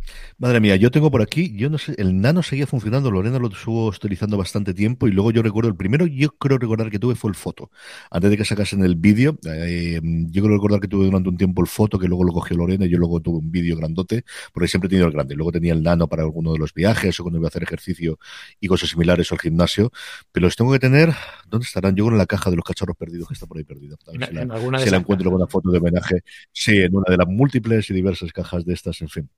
Madre 0.43 0.59
mía, 0.59 0.75
yo 0.75 0.91
tengo 0.91 1.09
por 1.09 1.23
aquí, 1.23 1.55
yo 1.57 1.71
no 1.71 1.79
sé, 1.79 1.95
el 1.99 2.21
nano 2.21 2.43
seguía 2.43 2.67
funcionando, 2.67 3.13
Lorena 3.13 3.39
lo 3.39 3.47
estuvo 3.47 3.87
utilizando 3.87 4.37
bastante 4.37 4.75
tiempo 4.75 5.07
y 5.07 5.13
luego 5.13 5.31
yo 5.31 5.41
recuerdo, 5.41 5.69
el 5.69 5.77
primero 5.77 6.05
yo 6.05 6.31
creo 6.31 6.59
recordar 6.59 6.91
que 6.91 6.99
tuve 6.99 7.15
fue 7.15 7.31
el 7.31 7.37
foto, 7.37 7.71
antes 8.11 8.29
de 8.29 8.37
que 8.37 8.45
sacasen 8.45 8.85
el 8.85 8.97
vídeo, 8.97 9.39
eh, 9.45 10.01
yo 10.03 10.43
creo 10.43 10.57
recordar 10.57 10.81
que 10.81 10.89
tuve 10.89 11.05
durante 11.05 11.29
un 11.29 11.37
tiempo 11.37 11.63
el 11.63 11.69
foto, 11.69 11.97
que 11.97 12.09
luego 12.09 12.25
lo 12.25 12.33
cogió 12.33 12.57
Lorena 12.57 12.87
y 12.87 12.89
yo 12.89 12.99
luego 12.99 13.21
tuve 13.21 13.39
un 13.39 13.53
vídeo 13.53 13.77
grandote, 13.77 14.25
porque 14.53 14.67
siempre 14.67 14.89
he 14.89 14.91
tenido 14.91 15.07
el 15.07 15.13
grande, 15.13 15.37
luego 15.37 15.53
tenía 15.53 15.75
el 15.75 15.83
nano 15.85 16.09
para 16.09 16.25
alguno 16.25 16.53
de 16.53 16.59
los 16.59 16.75
viajes 16.75 17.21
o 17.21 17.23
cuando 17.23 17.39
iba 17.39 17.47
a 17.47 17.51
hacer 17.51 17.63
ejercicio 17.63 18.19
y 18.59 18.67
cosas 18.67 18.91
similares 18.91 19.31
o 19.31 19.37
al 19.37 19.41
gimnasio, 19.41 19.93
pero 20.33 20.47
los 20.47 20.57
tengo 20.57 20.73
que 20.73 20.81
tener, 20.81 21.15
¿dónde 21.47 21.67
estarán? 21.67 21.95
Yo 21.95 22.09
en 22.09 22.19
la 22.19 22.27
caja 22.27 22.51
de 22.51 22.57
los 22.57 22.65
cachorros 22.65 22.97
perdidos 22.97 23.29
que 23.29 23.35
está 23.35 23.47
por 23.47 23.59
ahí 23.59 23.65
perdida. 23.65 23.95
En, 24.09 24.27
si 24.27 24.35
la, 24.35 24.43
en 24.43 24.51
alguna 24.51 24.81
si 24.81 24.91
la 24.91 24.97
encuentro 24.97 25.31
con 25.31 25.41
una 25.41 25.47
foto 25.47 25.71
de 25.71 25.79
homenaje, 25.79 26.25
sí, 26.51 26.79
en 26.79 26.97
una 26.97 27.09
de 27.09 27.17
las 27.17 27.29
múltiples 27.29 27.89
y 27.91 27.95
diversas 27.95 28.33
cajas 28.33 28.65
de 28.65 28.75
estas, 28.75 29.01
en 29.03 29.09
fin. 29.09 29.31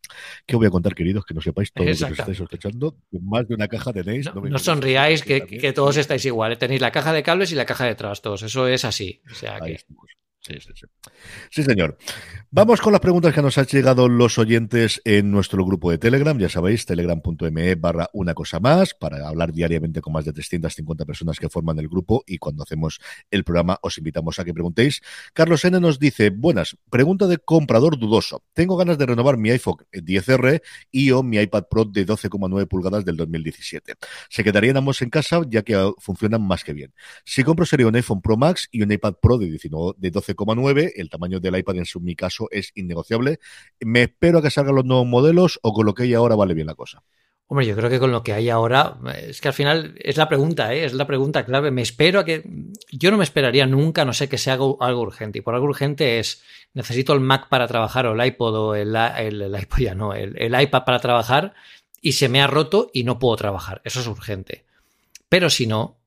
¿Qué 0.46 0.56
voy 0.56 0.66
a 0.66 0.70
contar, 0.70 0.93
queridos? 0.94 1.24
Que 1.24 1.34
no 1.34 1.40
sepáis 1.40 1.72
todo 1.72 1.84
lo 1.84 1.94
que 1.94 2.04
os 2.04 2.18
estáis 2.18 2.38
sospechando. 2.38 2.96
Más 3.10 3.46
de 3.48 3.54
una 3.54 3.68
caja 3.68 3.92
tenéis. 3.92 4.26
No, 4.26 4.40
no, 4.40 4.48
no 4.48 4.58
sonriáis 4.58 5.22
que, 5.22 5.72
todos 5.74 5.96
estáis 5.96 6.24
igual. 6.24 6.52
¿eh? 6.52 6.56
Tenéis 6.56 6.80
la 6.80 6.92
caja 6.92 7.12
de 7.12 7.22
cables 7.22 7.52
y 7.52 7.54
la 7.54 7.66
caja 7.66 7.86
de 7.86 7.94
trastos. 7.94 8.42
Eso 8.42 8.68
es 8.68 8.84
así. 8.84 9.22
O 9.30 9.34
sea 9.34 9.60
que... 9.60 9.78
Sí, 10.46 10.60
sí, 10.60 10.72
sí. 10.74 10.86
sí, 11.50 11.62
señor. 11.62 11.96
Vamos 12.50 12.82
con 12.82 12.92
las 12.92 13.00
preguntas 13.00 13.32
que 13.32 13.40
nos 13.40 13.56
han 13.56 13.64
llegado 13.64 14.10
los 14.10 14.38
oyentes 14.38 15.00
en 15.06 15.30
nuestro 15.30 15.64
grupo 15.64 15.90
de 15.90 15.96
Telegram. 15.96 16.38
Ya 16.38 16.50
sabéis, 16.50 16.84
telegram.me 16.84 17.74
barra 17.76 18.10
una 18.12 18.34
cosa 18.34 18.60
más 18.60 18.92
para 18.92 19.26
hablar 19.26 19.52
diariamente 19.52 20.02
con 20.02 20.12
más 20.12 20.26
de 20.26 20.34
350 20.34 21.06
personas 21.06 21.38
que 21.38 21.48
forman 21.48 21.78
el 21.78 21.88
grupo 21.88 22.24
y 22.26 22.36
cuando 22.36 22.62
hacemos 22.62 23.00
el 23.30 23.42
programa 23.42 23.78
os 23.80 23.96
invitamos 23.96 24.38
a 24.38 24.44
que 24.44 24.52
preguntéis. 24.52 25.00
Carlos 25.32 25.64
N 25.64 25.80
nos 25.80 25.98
dice, 25.98 26.28
buenas, 26.28 26.76
pregunta 26.90 27.26
de 27.26 27.38
comprador 27.38 27.98
dudoso. 27.98 28.44
Tengo 28.52 28.76
ganas 28.76 28.98
de 28.98 29.06
renovar 29.06 29.38
mi 29.38 29.48
iPhone 29.50 29.78
10R 29.92 30.60
y 30.90 31.10
o 31.12 31.22
mi 31.22 31.38
iPad 31.38 31.64
Pro 31.70 31.86
de 31.86 32.06
12,9 32.06 32.68
pulgadas 32.68 33.06
del 33.06 33.16
2017. 33.16 33.94
Se 34.28 34.44
quedarían 34.44 34.76
ambos 34.76 35.00
en 35.00 35.08
casa 35.08 35.40
ya 35.48 35.62
que 35.62 35.90
funcionan 36.00 36.46
más 36.46 36.64
que 36.64 36.74
bien. 36.74 36.92
Si 37.24 37.42
compro 37.44 37.64
sería 37.64 37.86
un 37.86 37.96
iPhone 37.96 38.20
Pro 38.20 38.36
Max 38.36 38.68
y 38.70 38.82
un 38.82 38.92
iPad 38.92 39.14
Pro 39.22 39.38
de, 39.38 39.46
19, 39.46 39.94
de 39.96 40.10
12 40.10 40.33
12,9. 40.34 40.92
El 40.96 41.10
tamaño 41.10 41.40
del 41.40 41.56
iPad 41.56 41.76
en 41.76 41.86
su, 41.86 42.00
mi 42.00 42.16
caso 42.16 42.48
es 42.50 42.72
innegociable. 42.74 43.40
Me 43.80 44.02
espero 44.02 44.38
a 44.38 44.42
que 44.42 44.50
salgan 44.50 44.74
los 44.74 44.84
nuevos 44.84 45.06
modelos 45.06 45.58
o 45.62 45.72
con 45.72 45.86
lo 45.86 45.94
que 45.94 46.04
hay 46.04 46.14
ahora 46.14 46.34
vale 46.34 46.54
bien 46.54 46.66
la 46.66 46.74
cosa. 46.74 47.02
Hombre, 47.46 47.66
yo 47.66 47.76
creo 47.76 47.90
que 47.90 47.98
con 47.98 48.10
lo 48.10 48.22
que 48.22 48.32
hay 48.32 48.48
ahora, 48.48 48.96
es 49.16 49.40
que 49.40 49.48
al 49.48 49.54
final 49.54 49.94
es 49.98 50.16
la 50.16 50.28
pregunta, 50.28 50.74
¿eh? 50.74 50.86
es 50.86 50.94
la 50.94 51.06
pregunta 51.06 51.44
clave. 51.44 51.70
Me 51.70 51.82
espero 51.82 52.20
a 52.20 52.24
que. 52.24 52.42
Yo 52.90 53.10
no 53.10 53.18
me 53.18 53.24
esperaría 53.24 53.66
nunca, 53.66 54.04
no 54.04 54.14
sé, 54.14 54.28
que 54.28 54.38
sea 54.38 54.54
algo, 54.54 54.78
algo 54.80 55.02
urgente. 55.02 55.38
Y 55.38 55.42
por 55.42 55.54
algo 55.54 55.66
urgente 55.66 56.18
es 56.18 56.42
necesito 56.72 57.12
el 57.12 57.20
Mac 57.20 57.48
para 57.48 57.68
trabajar, 57.68 58.06
o 58.06 58.12
el 58.12 58.26
iPod, 58.26 58.54
o 58.56 58.74
el, 58.74 58.96
el, 58.96 59.42
el 59.42 59.60
iPod 59.60 59.78
ya 59.78 59.94
no, 59.94 60.14
el, 60.14 60.36
el 60.38 60.60
iPad 60.60 60.84
para 60.84 60.98
trabajar, 61.00 61.54
y 62.00 62.12
se 62.12 62.28
me 62.28 62.40
ha 62.40 62.46
roto 62.46 62.90
y 62.92 63.04
no 63.04 63.18
puedo 63.18 63.36
trabajar. 63.36 63.82
Eso 63.84 64.00
es 64.00 64.06
urgente. 64.06 64.64
Pero 65.28 65.50
si 65.50 65.66
no, 65.66 65.98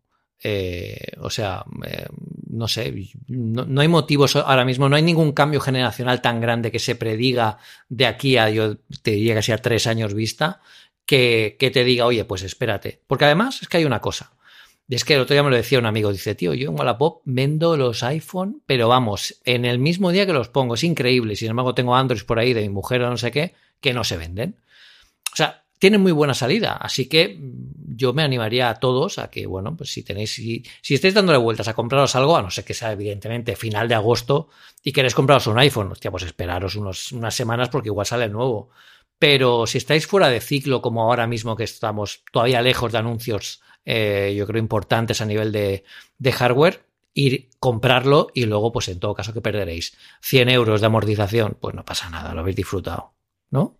eh, 0.43 1.13
o 1.19 1.29
sea, 1.29 1.65
eh, 1.85 2.07
no 2.57 2.67
sé, 2.67 2.93
no, 3.27 3.81
hay 3.81 3.87
motivos 3.87 4.35
ahora 4.35 4.65
mismo, 4.65 4.89
no 4.89 4.95
hay 4.95 5.03
ningún 5.03 5.31
cambio 5.31 5.59
generacional 5.59 6.21
tan 6.21 6.41
grande 6.41 6.71
que 6.71 6.79
se 6.79 6.95
prediga 6.95 7.57
de 7.89 8.05
aquí 8.05 8.37
a, 8.37 8.49
yo 8.49 8.77
te 9.01 9.11
diría 9.11 9.35
casi 9.35 9.51
a 9.51 9.57
tres 9.57 9.87
años 9.87 10.13
vista, 10.13 10.61
que, 11.05 11.55
que 11.59 11.71
te 11.71 11.83
diga, 11.83 12.05
oye, 12.05 12.25
pues 12.25 12.43
espérate. 12.43 13.01
Porque 13.07 13.25
además 13.25 13.61
es 13.61 13.67
que 13.67 13.77
hay 13.77 13.85
una 13.85 14.01
cosa. 14.01 14.33
Y 14.89 14.95
es 14.95 15.03
que 15.03 15.15
el 15.15 15.21
otro 15.21 15.33
día 15.33 15.43
me 15.43 15.49
lo 15.49 15.55
decía 15.57 15.79
un 15.79 15.85
amigo, 15.85 16.11
dice, 16.11 16.33
tío, 16.33 16.53
yo 16.53 16.69
en 16.69 16.79
Wallapop 16.79 17.21
vendo 17.25 17.75
los 17.75 18.03
iPhone, 18.03 18.63
pero 18.65 18.87
vamos, 18.87 19.35
en 19.43 19.65
el 19.65 19.79
mismo 19.79 20.11
día 20.11 20.25
que 20.25 20.33
los 20.33 20.47
pongo, 20.47 20.75
es 20.75 20.83
increíble. 20.83 21.35
Sin 21.35 21.49
embargo, 21.49 21.75
tengo 21.75 21.95
Android 21.95 22.23
por 22.23 22.39
ahí 22.39 22.53
de 22.53 22.61
mi 22.61 22.69
mujer 22.69 23.01
o 23.01 23.09
no 23.09 23.17
sé 23.17 23.31
qué, 23.31 23.53
que 23.81 23.93
no 23.93 24.05
se 24.05 24.17
venden. 24.17 24.61
O 25.33 25.35
sea, 25.35 25.65
tienen 25.79 26.01
muy 26.01 26.11
buena 26.11 26.33
salida. 26.33 26.73
Así 26.73 27.07
que 27.07 27.37
mm, 27.39 27.95
yo 27.95 28.13
me 28.13 28.23
animaría 28.23 28.69
a 28.69 28.75
todos 28.75 29.19
a 29.19 29.29
que, 29.29 29.45
bueno, 29.47 29.75
pues 29.75 29.91
si 29.91 30.03
tenéis, 30.03 30.33
si, 30.33 30.63
si 30.81 30.93
estáis 30.93 31.13
dándole 31.13 31.37
vueltas 31.37 31.67
a 31.67 31.73
compraros 31.73 32.15
algo, 32.15 32.37
a 32.37 32.41
no 32.41 32.51
ser 32.51 32.63
que 32.63 32.73
sea 32.73 32.91
evidentemente 32.91 33.55
final 33.55 33.87
de 33.87 33.95
agosto 33.95 34.49
y 34.83 34.91
queréis 34.91 35.15
compraros 35.15 35.47
un 35.47 35.59
iPhone, 35.59 35.91
hostia, 35.91 36.11
pues 36.11 36.23
esperaros 36.23 36.75
unos, 36.75 37.11
unas 37.11 37.35
semanas 37.35 37.69
porque 37.69 37.89
igual 37.89 38.05
sale 38.05 38.29
nuevo. 38.29 38.69
Pero 39.19 39.65
si 39.65 39.79
estáis 39.79 40.05
fuera 40.05 40.29
de 40.29 40.41
ciclo, 40.41 40.81
como 40.81 41.01
ahora 41.03 41.25
mismo 41.25 41.55
que 41.55 41.63
estamos 41.63 42.23
todavía 42.31 42.61
lejos 42.61 42.91
de 42.91 42.99
anuncios, 42.99 43.61
eh, 43.83 44.35
yo 44.37 44.45
creo 44.45 44.61
importantes 44.61 45.21
a 45.21 45.25
nivel 45.25 45.51
de, 45.51 45.83
de 46.19 46.31
hardware, 46.31 46.83
ir 47.13 47.49
comprarlo 47.59 48.27
y 48.33 48.45
luego, 48.45 48.71
pues 48.71 48.89
en 48.89 48.99
todo 48.99 49.15
caso 49.15 49.33
que 49.33 49.41
perderéis 49.41 49.97
100 50.21 50.49
euros 50.49 50.81
de 50.81 50.87
amortización, 50.87 51.57
pues 51.59 51.73
no 51.73 51.83
pasa 51.83 52.09
nada, 52.09 52.33
lo 52.33 52.41
habéis 52.41 52.57
disfrutado, 52.57 53.13
¿no? 53.49 53.79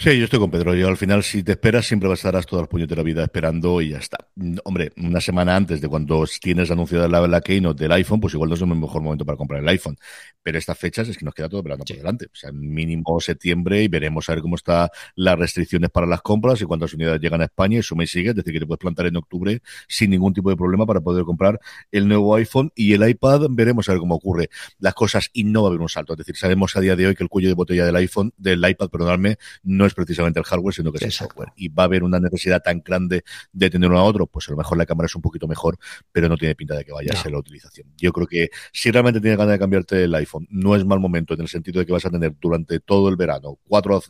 Sí, 0.00 0.16
yo 0.16 0.26
estoy 0.26 0.38
con 0.38 0.48
Pedro. 0.48 0.76
Yo 0.76 0.86
al 0.86 0.96
final, 0.96 1.24
si 1.24 1.42
te 1.42 1.50
esperas, 1.52 1.84
siempre 1.84 2.08
vas 2.08 2.24
a 2.24 2.28
estar 2.28 2.44
toda 2.44 2.68
la 2.70 3.02
vida 3.02 3.24
esperando 3.24 3.80
y 3.80 3.88
ya 3.88 3.98
está. 3.98 4.18
Mm, 4.36 4.58
hombre, 4.62 4.92
una 4.96 5.20
semana 5.20 5.56
antes 5.56 5.80
de 5.80 5.88
cuando 5.88 6.24
tienes 6.40 6.70
anunciada 6.70 7.08
la, 7.08 7.26
la 7.26 7.40
Keynote 7.40 7.82
del 7.82 7.90
iPhone, 7.90 8.20
pues 8.20 8.32
igual 8.32 8.48
no 8.48 8.54
es 8.54 8.60
el 8.62 8.68
mejor 8.68 9.02
momento 9.02 9.24
para 9.24 9.36
comprar 9.36 9.60
el 9.60 9.68
iPhone. 9.68 9.96
Pero 10.40 10.56
estas 10.56 10.78
fechas 10.78 11.08
es 11.08 11.18
que 11.18 11.24
nos 11.24 11.34
queda 11.34 11.48
todo 11.48 11.64
verano 11.64 11.82
por 11.84 11.96
delante. 11.96 12.26
O 12.26 12.36
sea, 12.36 12.52
mínimo 12.52 13.20
septiembre 13.20 13.82
y 13.82 13.88
veremos 13.88 14.28
a 14.28 14.34
ver 14.34 14.42
cómo 14.42 14.54
están 14.54 14.88
las 15.16 15.36
restricciones 15.36 15.90
para 15.90 16.06
las 16.06 16.22
compras 16.22 16.62
y 16.62 16.64
cuántas 16.64 16.94
unidades 16.94 17.20
llegan 17.20 17.40
a 17.40 17.46
España 17.46 17.80
y 17.80 17.82
suma 17.82 18.04
y 18.04 18.06
sigue. 18.06 18.30
Es 18.30 18.36
decir, 18.36 18.52
que 18.52 18.60
te 18.60 18.66
puedes 18.66 18.78
plantar 18.78 19.06
en 19.06 19.16
octubre 19.16 19.62
sin 19.88 20.10
ningún 20.10 20.32
tipo 20.32 20.48
de 20.48 20.56
problema 20.56 20.86
para 20.86 21.00
poder 21.00 21.24
comprar 21.24 21.58
el 21.90 22.06
nuevo 22.06 22.36
iPhone 22.36 22.70
y 22.76 22.92
el 22.92 23.06
iPad. 23.06 23.48
Veremos 23.50 23.88
a 23.88 23.92
ver 23.94 23.98
cómo 23.98 24.14
ocurre 24.14 24.48
las 24.78 24.94
cosas 24.94 25.28
y 25.32 25.42
no 25.42 25.62
va 25.62 25.68
a 25.68 25.70
haber 25.70 25.80
un 25.80 25.88
salto. 25.88 26.12
Es 26.12 26.18
decir, 26.18 26.36
sabemos 26.36 26.76
a 26.76 26.80
día 26.80 26.94
de 26.94 27.08
hoy 27.08 27.16
que 27.16 27.24
el 27.24 27.28
cuello 27.28 27.48
de 27.48 27.54
botella 27.54 27.84
del 27.84 27.96
iPhone, 27.96 28.32
del 28.36 28.64
iPad, 28.64 28.90
perdonadme, 28.90 29.38
no 29.64 29.87
es 29.88 29.94
precisamente 29.94 30.38
el 30.38 30.44
hardware, 30.44 30.74
sino 30.74 30.92
que 30.92 30.98
es 30.98 31.02
el 31.02 31.12
software. 31.12 31.52
Y 31.56 31.68
va 31.68 31.84
a 31.84 31.86
haber 31.86 32.04
una 32.04 32.20
necesidad 32.20 32.62
tan 32.62 32.82
grande 32.84 33.24
de 33.52 33.70
tener 33.70 33.90
uno 33.90 33.98
a 33.98 34.04
otro, 34.04 34.26
pues 34.26 34.48
a 34.48 34.52
lo 34.52 34.56
mejor 34.56 34.78
la 34.78 34.86
cámara 34.86 35.06
es 35.06 35.14
un 35.14 35.22
poquito 35.22 35.48
mejor, 35.48 35.78
pero 36.12 36.28
no 36.28 36.36
tiene 36.36 36.54
pinta 36.54 36.76
de 36.76 36.84
que 36.84 36.92
vaya 36.92 37.12
a 37.12 37.16
ser 37.16 37.32
la 37.32 37.38
utilización. 37.38 37.88
Yo 37.96 38.12
creo 38.12 38.26
que 38.26 38.50
si 38.72 38.90
realmente 38.90 39.20
tienes 39.20 39.38
ganas 39.38 39.52
de 39.52 39.58
cambiarte 39.58 40.04
el 40.04 40.14
iPhone, 40.14 40.46
no 40.50 40.76
es 40.76 40.84
mal 40.84 41.00
momento 41.00 41.34
en 41.34 41.40
el 41.40 41.48
sentido 41.48 41.80
de 41.80 41.86
que 41.86 41.92
vas 41.92 42.04
a 42.04 42.10
tener 42.10 42.34
durante 42.40 42.80
todo 42.80 43.08
el 43.08 43.16
verano, 43.16 43.58
cuatro, 43.66 44.02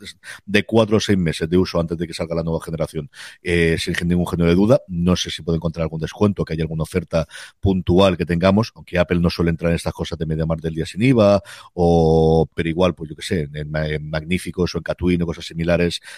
de 0.45 0.65
cuatro 0.65 0.99
o 0.99 1.01
seis 1.01 1.19
meses 1.19 1.49
de 1.49 1.57
uso 1.57 1.81
antes 1.81 1.97
de 1.97 2.07
que 2.07 2.15
salga 2.15 2.35
la 2.35 2.43
nueva 2.43 2.61
generación, 2.65 3.11
eh, 3.43 3.77
sin 3.79 3.95
ningún 4.07 4.27
género 4.27 4.49
de 4.49 4.55
duda. 4.55 4.81
No 4.89 5.17
sé 5.17 5.31
si 5.31 5.43
puedo 5.43 5.57
encontrar 5.57 5.83
algún 5.83 6.01
descuento, 6.01 6.45
que 6.45 6.55
haya 6.55 6.65
alguna 6.65 6.83
oferta 6.83 7.27
puntual 7.61 8.17
que 8.17 8.27
tengamos, 8.27 8.73
aunque 8.75 8.99
Apple 8.99 9.21
no 9.21 9.31
suele 9.31 9.51
entrar 9.51 9.71
en 9.71 9.77
estas 9.77 9.93
cosas 9.93 10.19
de 10.19 10.27
media 10.27 10.47
mar 10.47 10.61
del 10.61 10.75
día 10.75 10.87
sin 10.87 11.03
IVA, 11.03 11.41
o, 11.75 12.49
pero 12.55 12.69
igual, 12.69 12.95
pues 12.95 13.11
yo 13.11 13.17
que 13.17 13.23
sé, 13.23 13.49
en, 13.53 13.71
Magníficos 14.09 14.75
o 14.75 14.79
en 14.79 14.83
Catwin 14.83 15.23
o 15.23 15.27
cosas 15.27 15.47
similares, 15.47 15.68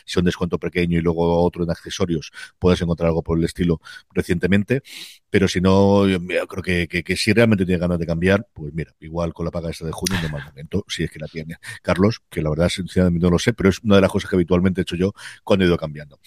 si 0.04 0.18
un 0.18 0.24
descuento 0.24 0.58
pequeño 0.58 0.98
y 0.98 1.02
luego 1.02 1.42
otro 1.42 1.64
en 1.64 1.70
accesorios, 1.70 2.30
puedes 2.58 2.80
encontrar 2.82 3.08
algo 3.08 3.22
por 3.22 3.38
el 3.38 3.44
estilo 3.44 3.80
recientemente. 4.12 4.82
Pero 5.28 5.46
si 5.48 5.60
no, 5.60 6.08
yo, 6.08 6.18
creo 6.46 6.62
que, 6.62 7.02
que, 7.02 7.16
si 7.16 7.32
realmente 7.32 7.64
tiene 7.64 7.78
ganas 7.78 7.98
de 7.98 8.06
cambiar, 8.06 8.46
pues 8.52 8.72
mira, 8.74 8.94
igual 9.00 9.32
con 9.32 9.44
la 9.44 9.50
paga 9.50 9.70
esta 9.70 9.86
de 9.86 9.92
junio 9.92 10.18
no 10.22 10.28
mal 10.28 10.44
momento, 10.44 10.84
si 10.88 11.04
es 11.04 11.10
que 11.10 11.18
la 11.18 11.28
tiene. 11.28 11.56
Carlos, 11.82 12.22
que 12.28 12.42
la 12.42 12.50
verdad 12.50 12.68
sinceramente 12.68 13.24
no 13.24 13.30
lo 13.30 13.38
sé, 13.38 13.52
pero 13.52 13.68
es 13.68 13.78
una 13.82 13.96
de 13.96 14.02
las 14.02 14.10
cosas 14.10 14.28
que 14.28 14.36
habitualmente 14.36 14.80
he 14.80 14.82
hecho 14.82 14.96
yo 14.96 15.12
cuando 15.44 15.64
he 15.64 15.68
ido 15.68 15.76
cambiando. 15.76 16.18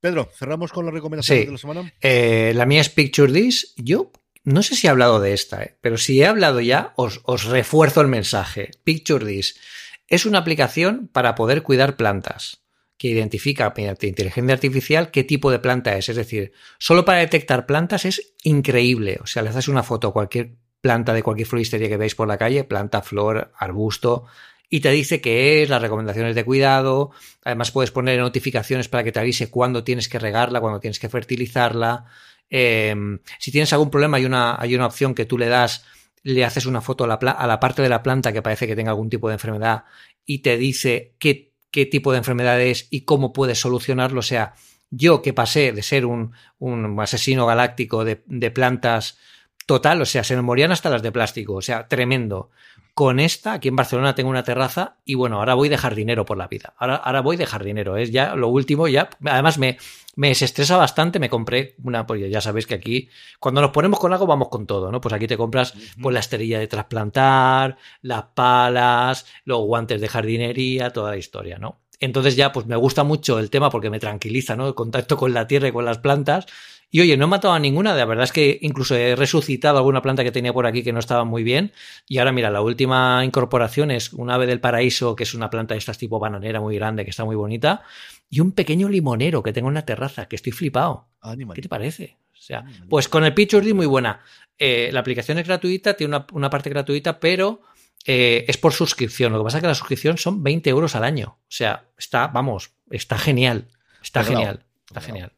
Pedro, 0.00 0.30
cerramos 0.34 0.72
con 0.72 0.84
la 0.84 0.90
recomendación 0.90 1.46
de 1.46 1.52
la 1.52 1.58
semana. 1.58 1.92
Eh, 2.00 2.52
la 2.54 2.66
mía 2.66 2.80
es 2.80 2.90
Picture 2.90 3.32
This. 3.32 3.74
Yo 3.76 4.12
no 4.44 4.62
sé 4.62 4.76
si 4.76 4.86
he 4.86 4.90
hablado 4.90 5.20
de 5.20 5.32
esta, 5.32 5.62
eh, 5.62 5.76
pero 5.80 5.96
si 5.96 6.20
he 6.20 6.26
hablado 6.26 6.60
ya, 6.60 6.92
os, 6.96 7.20
os 7.24 7.44
refuerzo 7.44 8.02
el 8.02 8.08
mensaje. 8.08 8.70
Picture 8.84 9.24
This 9.24 9.58
es 10.06 10.26
una 10.26 10.38
aplicación 10.38 11.08
para 11.08 11.34
poder 11.34 11.62
cuidar 11.62 11.96
plantas 11.96 12.63
que 12.96 13.08
identifica 13.08 13.72
mediante 13.76 14.06
inteligencia 14.06 14.54
artificial 14.54 15.10
qué 15.10 15.24
tipo 15.24 15.50
de 15.50 15.58
planta 15.58 15.96
es. 15.96 16.08
Es 16.08 16.16
decir, 16.16 16.52
solo 16.78 17.04
para 17.04 17.18
detectar 17.18 17.66
plantas 17.66 18.04
es 18.04 18.34
increíble. 18.42 19.18
O 19.22 19.26
sea, 19.26 19.42
le 19.42 19.50
haces 19.50 19.68
una 19.68 19.82
foto 19.82 20.08
a 20.08 20.12
cualquier 20.12 20.56
planta 20.80 21.12
de 21.12 21.22
cualquier 21.22 21.48
floristería 21.48 21.88
que 21.88 21.96
veis 21.96 22.14
por 22.14 22.28
la 22.28 22.36
calle, 22.36 22.64
planta, 22.64 23.02
flor, 23.02 23.52
arbusto, 23.56 24.26
y 24.68 24.80
te 24.80 24.90
dice 24.90 25.20
qué 25.20 25.62
es, 25.62 25.68
las 25.68 25.80
recomendaciones 25.80 26.34
de 26.34 26.44
cuidado. 26.44 27.10
Además, 27.44 27.70
puedes 27.70 27.90
poner 27.90 28.18
notificaciones 28.18 28.88
para 28.88 29.04
que 29.04 29.12
te 29.12 29.20
avise 29.20 29.50
cuándo 29.50 29.84
tienes 29.84 30.08
que 30.08 30.18
regarla, 30.18 30.60
cuándo 30.60 30.80
tienes 30.80 30.98
que 30.98 31.08
fertilizarla. 31.08 32.06
Em, 32.50 33.20
si 33.38 33.50
tienes 33.50 33.72
algún 33.72 33.90
problema, 33.90 34.16
hay 34.16 34.24
una, 34.24 34.60
hay 34.60 34.74
una 34.74 34.86
opción 34.86 35.14
que 35.14 35.26
tú 35.26 35.38
le 35.38 35.48
das, 35.48 35.84
le 36.22 36.44
haces 36.44 36.66
una 36.66 36.80
foto 36.80 37.04
a 37.04 37.06
la, 37.06 37.14
a 37.14 37.46
la 37.46 37.60
parte 37.60 37.82
de 37.82 37.88
la 37.88 38.02
planta 38.02 38.32
que 38.32 38.42
parece 38.42 38.66
que 38.66 38.76
tenga 38.76 38.90
algún 38.90 39.10
tipo 39.10 39.28
de 39.28 39.34
enfermedad 39.34 39.84
y 40.26 40.40
te 40.40 40.56
dice 40.56 41.14
qué 41.18 41.53
qué 41.74 41.86
tipo 41.86 42.12
de 42.12 42.18
enfermedad 42.18 42.60
es 42.60 42.86
y 42.90 43.00
cómo 43.00 43.32
puedes 43.32 43.58
solucionarlo. 43.58 44.20
O 44.20 44.22
sea, 44.22 44.54
yo 44.90 45.22
que 45.22 45.32
pasé 45.32 45.72
de 45.72 45.82
ser 45.82 46.06
un, 46.06 46.30
un 46.60 47.00
asesino 47.00 47.46
galáctico 47.46 48.04
de, 48.04 48.22
de, 48.26 48.52
plantas 48.52 49.18
total, 49.66 50.00
o 50.00 50.06
sea, 50.06 50.22
se 50.22 50.36
me 50.36 50.42
morían 50.42 50.70
hasta 50.70 50.88
las 50.88 51.02
de 51.02 51.10
plástico, 51.10 51.54
o 51.54 51.62
sea, 51.62 51.88
tremendo. 51.88 52.52
Con 52.94 53.18
esta, 53.18 53.54
aquí 53.54 53.66
en 53.66 53.76
Barcelona 53.76 54.14
tengo 54.14 54.30
una 54.30 54.44
terraza 54.44 54.98
y 55.04 55.14
bueno, 55.14 55.38
ahora 55.38 55.54
voy 55.54 55.68
de 55.68 55.76
jardinero 55.76 56.24
por 56.24 56.38
la 56.38 56.46
vida. 56.46 56.74
Ahora, 56.78 56.94
ahora 56.94 57.22
voy 57.22 57.36
de 57.36 57.44
jardinero, 57.44 57.96
es 57.96 58.12
ya 58.12 58.36
lo 58.36 58.46
último, 58.46 58.86
ya. 58.86 59.10
Además, 59.24 59.58
me, 59.58 59.78
me 60.14 60.28
desestresa 60.28 60.76
bastante, 60.76 61.18
me 61.18 61.28
compré 61.28 61.74
una, 61.82 62.06
pues 62.06 62.30
ya 62.30 62.40
sabéis 62.40 62.68
que 62.68 62.74
aquí, 62.74 63.08
cuando 63.40 63.60
nos 63.60 63.72
ponemos 63.72 63.98
con 63.98 64.12
algo, 64.12 64.28
vamos 64.28 64.48
con 64.48 64.66
todo, 64.66 64.92
¿no? 64.92 65.00
Pues 65.00 65.12
aquí 65.12 65.26
te 65.26 65.36
compras 65.36 65.74
pues 66.00 66.14
la 66.14 66.20
esterilla 66.20 66.60
de 66.60 66.68
trasplantar, 66.68 67.78
las 68.00 68.26
palas, 68.34 69.26
los 69.44 69.58
guantes 69.62 70.00
de 70.00 70.08
jardinería, 70.08 70.90
toda 70.90 71.10
la 71.10 71.16
historia, 71.16 71.58
¿no? 71.58 71.80
Entonces 72.00 72.36
ya, 72.36 72.52
pues 72.52 72.66
me 72.66 72.76
gusta 72.76 73.02
mucho 73.02 73.38
el 73.38 73.50
tema 73.50 73.70
porque 73.70 73.90
me 73.90 73.98
tranquiliza, 73.98 74.56
¿no? 74.56 74.68
El 74.68 74.74
contacto 74.74 75.16
con 75.16 75.32
la 75.32 75.46
tierra 75.46 75.68
y 75.68 75.72
con 75.72 75.84
las 75.84 75.98
plantas. 75.98 76.46
Y 76.94 77.00
oye, 77.00 77.16
no 77.16 77.24
he 77.24 77.26
matado 77.26 77.54
a 77.54 77.58
ninguna, 77.58 77.92
la 77.92 78.04
verdad 78.04 78.22
es 78.22 78.30
que 78.30 78.56
incluso 78.62 78.94
he 78.94 79.16
resucitado 79.16 79.78
alguna 79.78 80.00
planta 80.00 80.22
que 80.22 80.30
tenía 80.30 80.52
por 80.52 80.64
aquí 80.64 80.84
que 80.84 80.92
no 80.92 81.00
estaba 81.00 81.24
muy 81.24 81.42
bien. 81.42 81.72
Y 82.06 82.18
ahora, 82.18 82.30
mira, 82.30 82.52
la 82.52 82.60
última 82.60 83.24
incorporación 83.24 83.90
es 83.90 84.12
un 84.12 84.30
ave 84.30 84.46
del 84.46 84.60
paraíso, 84.60 85.16
que 85.16 85.24
es 85.24 85.34
una 85.34 85.50
planta 85.50 85.74
de 85.74 85.78
estas 85.78 85.98
tipo 85.98 86.20
bananera 86.20 86.60
muy 86.60 86.76
grande, 86.76 87.02
que 87.02 87.10
está 87.10 87.24
muy 87.24 87.34
bonita 87.34 87.82
y 88.30 88.38
un 88.38 88.52
pequeño 88.52 88.88
limonero 88.88 89.42
que 89.42 89.52
tengo 89.52 89.66
en 89.70 89.74
la 89.74 89.84
terraza, 89.84 90.28
que 90.28 90.36
estoy 90.36 90.52
flipado. 90.52 91.08
¿Qué 91.52 91.62
te 91.62 91.68
parece? 91.68 92.16
O 92.32 92.40
sea, 92.40 92.64
pues 92.88 93.08
con 93.08 93.24
el 93.24 93.34
Picture 93.34 93.74
muy 93.74 93.86
buena. 93.86 94.20
Eh, 94.56 94.90
la 94.92 95.00
aplicación 95.00 95.38
es 95.38 95.48
gratuita, 95.48 95.94
tiene 95.94 96.22
una, 96.32 96.48
parte 96.48 96.70
gratuita, 96.70 97.18
pero 97.18 97.60
eh, 98.06 98.44
es 98.46 98.56
por 98.56 98.72
suscripción. 98.72 99.32
Lo 99.32 99.38
que 99.38 99.44
pasa 99.46 99.58
es 99.58 99.62
que 99.62 99.66
la 99.66 99.74
suscripción 99.74 100.16
son 100.16 100.44
20 100.44 100.70
euros 100.70 100.94
al 100.94 101.02
año. 101.02 101.38
O 101.40 101.46
sea, 101.48 101.86
está, 101.98 102.28
vamos, 102.28 102.70
está 102.88 103.18
genial. 103.18 103.66
Está 104.00 104.22
genial. 104.22 104.64
Está 104.86 105.00
genial. 105.00 105.32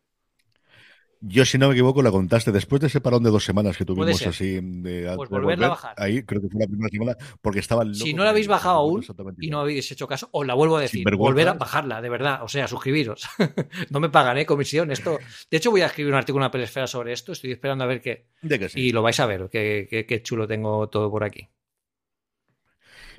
Yo, 1.28 1.44
si 1.44 1.58
no 1.58 1.68
me 1.68 1.74
equivoco, 1.74 2.02
la 2.02 2.10
contaste 2.10 2.52
después 2.52 2.80
de 2.80 2.86
ese 2.86 3.00
parón 3.00 3.22
de 3.22 3.30
dos 3.30 3.44
semanas 3.44 3.76
que 3.76 3.84
tuvimos 3.84 4.26
así. 4.26 4.60
De, 4.62 5.12
pues 5.16 5.28
volverla 5.28 5.66
a 5.66 5.70
bajar. 5.70 5.94
Ahí 5.98 6.22
creo 6.22 6.40
que 6.40 6.48
fue 6.48 6.60
la 6.60 6.66
primera 6.66 6.88
semana 6.88 7.16
porque 7.40 7.58
estaba 7.58 7.84
Si 7.92 8.14
no 8.14 8.24
la 8.24 8.30
habéis 8.30 8.48
bajado 8.48 8.76
aún 8.76 9.04
y 9.40 9.50
no 9.50 9.60
habéis 9.60 9.90
hecho 9.90 10.06
caso, 10.06 10.28
os 10.32 10.46
la 10.46 10.54
vuelvo 10.54 10.76
a 10.76 10.80
decir. 10.80 11.04
Volver 11.16 11.48
a 11.48 11.54
bajarla, 11.54 12.00
de 12.00 12.08
verdad. 12.08 12.42
O 12.42 12.48
sea, 12.48 12.68
suscribiros. 12.68 13.28
no 13.90 14.00
me 14.00 14.08
pagan, 14.08 14.38
¿eh? 14.38 14.46
Comisión. 14.46 14.90
Esto. 14.90 15.18
De 15.50 15.56
hecho, 15.56 15.70
voy 15.70 15.80
a 15.80 15.86
escribir 15.86 16.12
un 16.12 16.18
artículo 16.18 16.44
en 16.44 16.48
la 16.48 16.50
pelesfera 16.50 16.86
sobre 16.86 17.12
esto. 17.12 17.32
Estoy 17.32 17.52
esperando 17.52 17.84
a 17.84 17.86
ver 17.86 18.00
qué. 18.00 18.28
Y 18.74 18.92
lo 18.92 19.02
vais 19.02 19.18
a 19.20 19.26
ver, 19.26 19.48
qué 19.50 20.20
chulo 20.22 20.46
tengo 20.46 20.88
todo 20.88 21.10
por 21.10 21.24
aquí. 21.24 21.48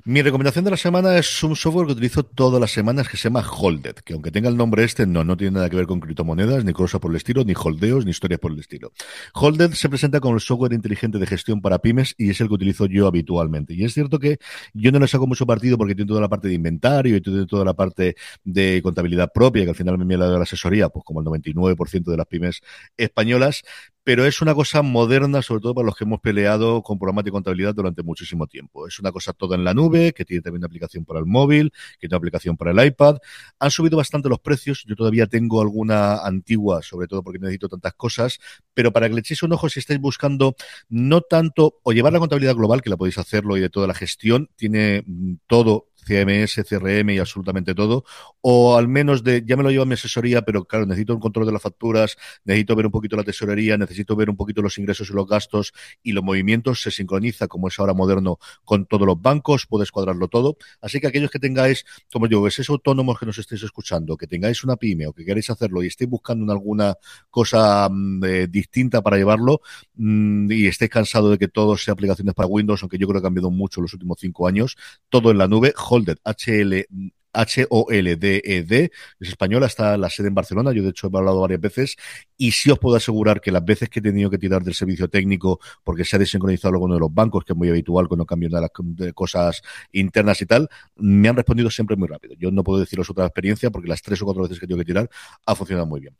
Mi 0.04 0.22
recomendación 0.22 0.64
de 0.64 0.70
la 0.70 0.76
semana 0.76 1.18
es 1.18 1.42
un 1.42 1.56
software 1.56 1.86
que 1.86 1.92
utilizo 1.92 2.22
todas 2.22 2.60
las 2.60 2.70
semanas 2.70 3.08
que 3.08 3.16
se 3.16 3.24
llama 3.24 3.44
Holded, 3.48 3.96
que 3.96 4.12
aunque 4.12 4.30
tenga 4.30 4.48
el 4.48 4.56
nombre 4.56 4.84
este, 4.84 5.06
no, 5.06 5.24
no 5.24 5.36
tiene 5.36 5.52
nada 5.56 5.68
que 5.68 5.76
ver 5.76 5.86
con 5.86 5.98
criptomonedas, 5.98 6.64
ni 6.64 6.72
cosas 6.72 7.00
por 7.00 7.10
el 7.10 7.16
estilo, 7.16 7.44
ni 7.44 7.54
holdeos, 7.54 8.04
ni 8.04 8.12
historias 8.12 8.38
por 8.38 8.52
el 8.52 8.60
estilo. 8.60 8.92
Holded 9.34 9.72
se 9.72 9.88
presenta 9.88 10.20
como 10.20 10.36
el 10.36 10.40
software 10.40 10.72
inteligente 10.72 11.18
de 11.18 11.26
gestión 11.26 11.60
para 11.60 11.80
pymes 11.80 12.14
y 12.16 12.30
es 12.30 12.40
el 12.40 12.48
que 12.48 12.54
utilizo 12.54 12.86
yo 12.86 13.06
habitualmente. 13.06 13.74
Y 13.74 13.84
es 13.84 13.94
cierto 13.94 14.18
que 14.18 14.38
yo 14.72 14.92
no 14.92 15.00
le 15.00 15.08
saco 15.08 15.26
mucho 15.26 15.46
partido 15.46 15.76
porque 15.76 15.94
tiene 15.94 16.08
toda 16.08 16.20
la 16.20 16.28
parte 16.28 16.48
de 16.48 16.54
inventario 16.54 17.16
y 17.16 17.20
tiene 17.20 17.46
toda 17.46 17.64
la 17.64 17.74
parte 17.74 18.14
de 18.44 18.80
contabilidad 18.82 19.32
propia, 19.32 19.64
que 19.64 19.70
al 19.70 19.76
final 19.76 19.98
me 19.98 20.16
la 20.16 20.28
de 20.28 20.36
la 20.36 20.42
asesoría, 20.44 20.88
pues 20.88 21.04
como 21.04 21.20
el 21.20 21.26
99% 21.26 22.04
de 22.04 22.16
las 22.16 22.26
pymes 22.26 22.60
españolas, 22.96 23.62
pero 24.08 24.24
es 24.24 24.40
una 24.40 24.54
cosa 24.54 24.80
moderna, 24.80 25.42
sobre 25.42 25.60
todo 25.60 25.74
para 25.74 25.84
los 25.84 25.94
que 25.94 26.04
hemos 26.04 26.22
peleado 26.22 26.80
con 26.80 26.98
programas 26.98 27.26
de 27.26 27.30
contabilidad 27.30 27.74
durante 27.74 28.02
muchísimo 28.02 28.46
tiempo. 28.46 28.86
Es 28.86 28.98
una 28.98 29.12
cosa 29.12 29.34
toda 29.34 29.54
en 29.54 29.64
la 29.64 29.74
nube, 29.74 30.14
que 30.14 30.24
tiene 30.24 30.40
también 30.40 30.60
una 30.60 30.66
aplicación 30.66 31.04
para 31.04 31.20
el 31.20 31.26
móvil, 31.26 31.70
que 32.00 32.08
tiene 32.08 32.14
una 32.14 32.16
aplicación 32.16 32.56
para 32.56 32.70
el 32.70 32.86
iPad. 32.86 33.18
Han 33.58 33.70
subido 33.70 33.98
bastante 33.98 34.30
los 34.30 34.40
precios. 34.40 34.82
Yo 34.88 34.96
todavía 34.96 35.26
tengo 35.26 35.60
alguna 35.60 36.24
antigua, 36.24 36.80
sobre 36.80 37.06
todo 37.06 37.22
porque 37.22 37.38
necesito 37.38 37.68
tantas 37.68 37.92
cosas, 37.92 38.38
pero 38.72 38.94
para 38.94 39.08
que 39.08 39.14
le 39.14 39.20
echéis 39.20 39.42
un 39.42 39.52
ojo 39.52 39.68
si 39.68 39.80
estáis 39.80 40.00
buscando 40.00 40.56
no 40.88 41.20
tanto 41.20 41.74
o 41.82 41.92
llevar 41.92 42.14
la 42.14 42.18
contabilidad 42.18 42.54
global, 42.54 42.80
que 42.80 42.88
la 42.88 42.96
podéis 42.96 43.18
hacerlo 43.18 43.58
y 43.58 43.60
de 43.60 43.68
toda 43.68 43.86
la 43.86 43.92
gestión, 43.92 44.48
tiene 44.56 45.04
mm, 45.06 45.34
todo 45.46 45.88
CMS, 46.08 46.64
CRM 46.68 47.10
y 47.10 47.18
absolutamente 47.18 47.74
todo, 47.74 48.04
o 48.40 48.76
al 48.76 48.88
menos 48.88 49.24
de, 49.24 49.42
ya 49.46 49.56
me 49.56 49.62
lo 49.62 49.70
lleva 49.70 49.84
mi 49.84 49.94
asesoría, 49.94 50.42
pero 50.42 50.64
claro, 50.64 50.86
necesito 50.86 51.14
un 51.14 51.20
control 51.20 51.46
de 51.46 51.52
las 51.52 51.62
facturas, 51.62 52.16
necesito 52.44 52.76
ver 52.76 52.86
un 52.86 52.92
poquito 52.92 53.16
la 53.16 53.24
tesorería, 53.24 53.76
necesito 53.76 54.16
ver 54.16 54.30
un 54.30 54.36
poquito 54.36 54.62
los 54.62 54.78
ingresos 54.78 55.10
y 55.10 55.12
los 55.12 55.26
gastos 55.26 55.72
y 56.02 56.12
los 56.12 56.24
movimientos, 56.24 56.82
se 56.82 56.90
sincroniza, 56.90 57.48
como 57.48 57.68
es 57.68 57.78
ahora 57.78 57.94
moderno, 57.94 58.38
con 58.64 58.86
todos 58.86 59.06
los 59.06 59.20
bancos, 59.20 59.66
puedes 59.66 59.90
cuadrarlo 59.90 60.28
todo. 60.28 60.56
Así 60.80 61.00
que 61.00 61.06
aquellos 61.06 61.30
que 61.30 61.38
tengáis, 61.38 61.84
como 62.12 62.28
digo, 62.28 62.44
que 62.44 62.50
autónomos 62.68 63.18
que 63.18 63.26
nos 63.26 63.38
estéis 63.38 63.62
escuchando, 63.62 64.16
que 64.16 64.26
tengáis 64.26 64.64
una 64.64 64.76
pyme 64.76 65.06
o 65.06 65.12
que 65.12 65.24
queréis 65.24 65.50
hacerlo 65.50 65.82
y 65.82 65.86
estéis 65.86 66.10
buscando 66.10 66.44
en 66.44 66.50
alguna 66.50 66.96
cosa 67.30 67.88
mm, 67.90 68.24
eh, 68.24 68.46
distinta 68.48 69.02
para 69.02 69.16
llevarlo 69.16 69.60
mm, 69.94 70.50
y 70.50 70.66
estéis 70.66 70.90
cansados 70.90 71.30
de 71.30 71.38
que 71.38 71.48
todo 71.48 71.76
sea 71.76 71.92
aplicaciones 71.92 72.34
para 72.34 72.46
Windows, 72.46 72.82
aunque 72.82 72.98
yo 72.98 73.06
creo 73.06 73.20
que 73.20 73.26
ha 73.26 73.28
cambiado 73.28 73.50
mucho 73.50 73.80
los 73.80 73.92
últimos 73.92 74.18
cinco 74.20 74.46
años, 74.46 74.76
todo 75.08 75.30
en 75.30 75.38
la 75.38 75.48
nube, 75.48 75.72
Holded, 75.98 76.18
HL, 76.24 77.12
H-O-L-D-E-D, 77.32 78.90
es 79.20 79.28
española, 79.28 79.66
está 79.66 79.96
la 79.96 80.10
sede 80.10 80.28
en 80.28 80.34
Barcelona, 80.34 80.72
yo 80.72 80.82
de 80.82 80.90
hecho 80.90 81.06
he 81.12 81.16
hablado 81.16 81.40
varias 81.40 81.60
veces, 81.60 81.96
y 82.36 82.52
sí 82.52 82.70
os 82.70 82.78
puedo 82.78 82.96
asegurar 82.96 83.40
que 83.40 83.52
las 83.52 83.64
veces 83.64 83.88
que 83.88 84.00
he 84.00 84.02
tenido 84.02 84.30
que 84.30 84.38
tirar 84.38 84.62
del 84.62 84.74
servicio 84.74 85.08
técnico 85.08 85.60
porque 85.84 86.04
se 86.04 86.16
ha 86.16 86.18
desincronizado 86.18 86.74
alguno 86.74 86.94
de 86.94 87.00
los 87.00 87.12
bancos, 87.12 87.44
que 87.44 87.52
es 87.52 87.56
muy 87.56 87.68
habitual 87.68 88.08
cuando 88.08 88.24
cambio 88.26 88.48
de 88.48 88.60
las 88.60 88.70
cosas 89.14 89.62
internas 89.92 90.40
y 90.42 90.46
tal, 90.46 90.68
me 90.96 91.28
han 91.28 91.36
respondido 91.36 91.70
siempre 91.70 91.96
muy 91.96 92.08
rápido. 92.08 92.34
Yo 92.38 92.50
no 92.50 92.64
puedo 92.64 92.80
deciros 92.80 93.08
otra 93.10 93.26
experiencia 93.26 93.70
porque 93.70 93.88
las 93.88 94.02
tres 94.02 94.20
o 94.22 94.24
cuatro 94.24 94.42
veces 94.42 94.58
que 94.58 94.66
tengo 94.66 94.78
que 94.78 94.86
tirar 94.86 95.08
ha 95.46 95.54
funcionado 95.54 95.86
muy 95.86 96.00
bien. 96.00 96.16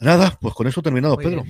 Nada, 0.00 0.38
pues 0.40 0.54
con 0.54 0.66
eso 0.66 0.80
terminado, 0.80 1.18
Pedro. 1.18 1.44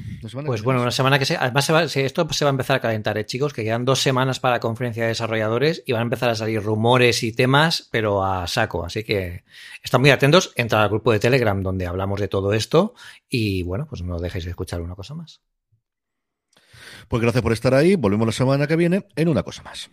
Pues 0.45 0.63
bueno, 0.65 0.83
una 0.83 0.91
semana 0.91 1.21
que 1.21 1.25
se. 1.25 1.37
Además, 1.37 1.65
se 1.65 1.73
va, 1.73 1.85
esto 1.85 2.29
se 2.33 2.45
va 2.45 2.51
a 2.51 2.51
empezar 2.51 2.77
a 2.77 2.81
calentar, 2.81 3.17
¿eh, 3.17 3.25
chicos? 3.25 3.53
Que 3.53 3.63
quedan 3.63 3.85
dos 3.85 4.03
semanas 4.03 4.41
para 4.41 4.57
la 4.57 4.61
conferencia 4.61 5.05
de 5.05 5.11
desarrolladores 5.11 5.85
y 5.87 5.93
van 5.93 6.01
a 6.01 6.03
empezar 6.03 6.31
a 6.31 6.35
salir 6.35 6.61
rumores 6.61 7.23
y 7.23 7.33
temas, 7.33 7.89
pero 7.93 8.25
a 8.25 8.49
saco. 8.49 8.85
Así 8.85 9.05
que 9.05 9.45
están 9.85 10.01
muy 10.01 10.11
atentos. 10.11 10.53
Entra 10.57 10.83
al 10.83 10.89
grupo 10.89 11.13
de 11.13 11.21
Telegram 11.21 11.63
donde 11.63 11.87
hablamos 11.87 12.19
de 12.19 12.27
todo 12.27 12.53
esto 12.53 12.95
y 13.29 13.63
bueno, 13.63 13.87
pues 13.89 14.03
no 14.03 14.19
dejéis 14.19 14.45
de 14.45 14.51
escuchar 14.51 14.81
una 14.81 14.97
cosa 14.97 15.15
más. 15.15 15.41
Pues 17.07 17.23
gracias 17.23 17.43
por 17.43 17.53
estar 17.53 17.73
ahí. 17.75 17.95
Volvemos 17.95 18.27
la 18.27 18.33
semana 18.33 18.67
que 18.67 18.75
viene 18.75 19.07
en 19.15 19.29
una 19.29 19.45
cosa 19.45 19.63
más. 19.63 19.89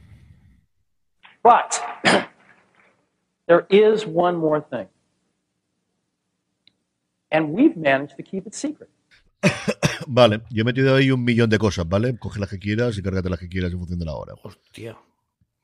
But 1.44 1.80
there 3.46 3.68
is 3.70 4.08
one 4.08 4.38
more 4.38 4.62
thing. 4.62 4.88
And 7.32 7.54
we've 7.54 7.78
managed 7.78 8.16
to 8.18 8.24
keep 8.24 8.48
it 8.48 8.54
secret. 8.54 8.90
vale, 10.08 10.42
yo 10.50 10.62
he 10.62 10.64
metido 10.64 10.96
ahí 10.96 11.12
un 11.12 11.24
millón 11.24 11.50
de 11.50 11.58
cosas, 11.58 11.88
¿vale? 11.88 12.18
Coge 12.18 12.40
las 12.40 12.50
que 12.50 12.60
quieras 12.60 12.98
y 12.98 13.04
cárgate 13.04 13.30
las 13.30 13.40
que 13.40 13.50
quieras 13.50 13.72
en 13.72 13.80
función 13.80 14.00
de 14.00 14.06
la 14.06 14.16
hora. 14.16 14.34
Hostia. 14.44 14.98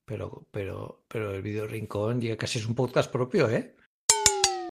Pero, 0.05 0.47
pero, 0.51 1.05
pero 1.07 1.33
el 1.33 1.41
video 1.41 1.65
rincón 1.65 2.19
ya 2.19 2.35
casi 2.35 2.59
es 2.59 2.67
un 2.67 2.75
podcast 2.75 3.11
propio, 3.11 3.49
¿eh? 3.49 3.75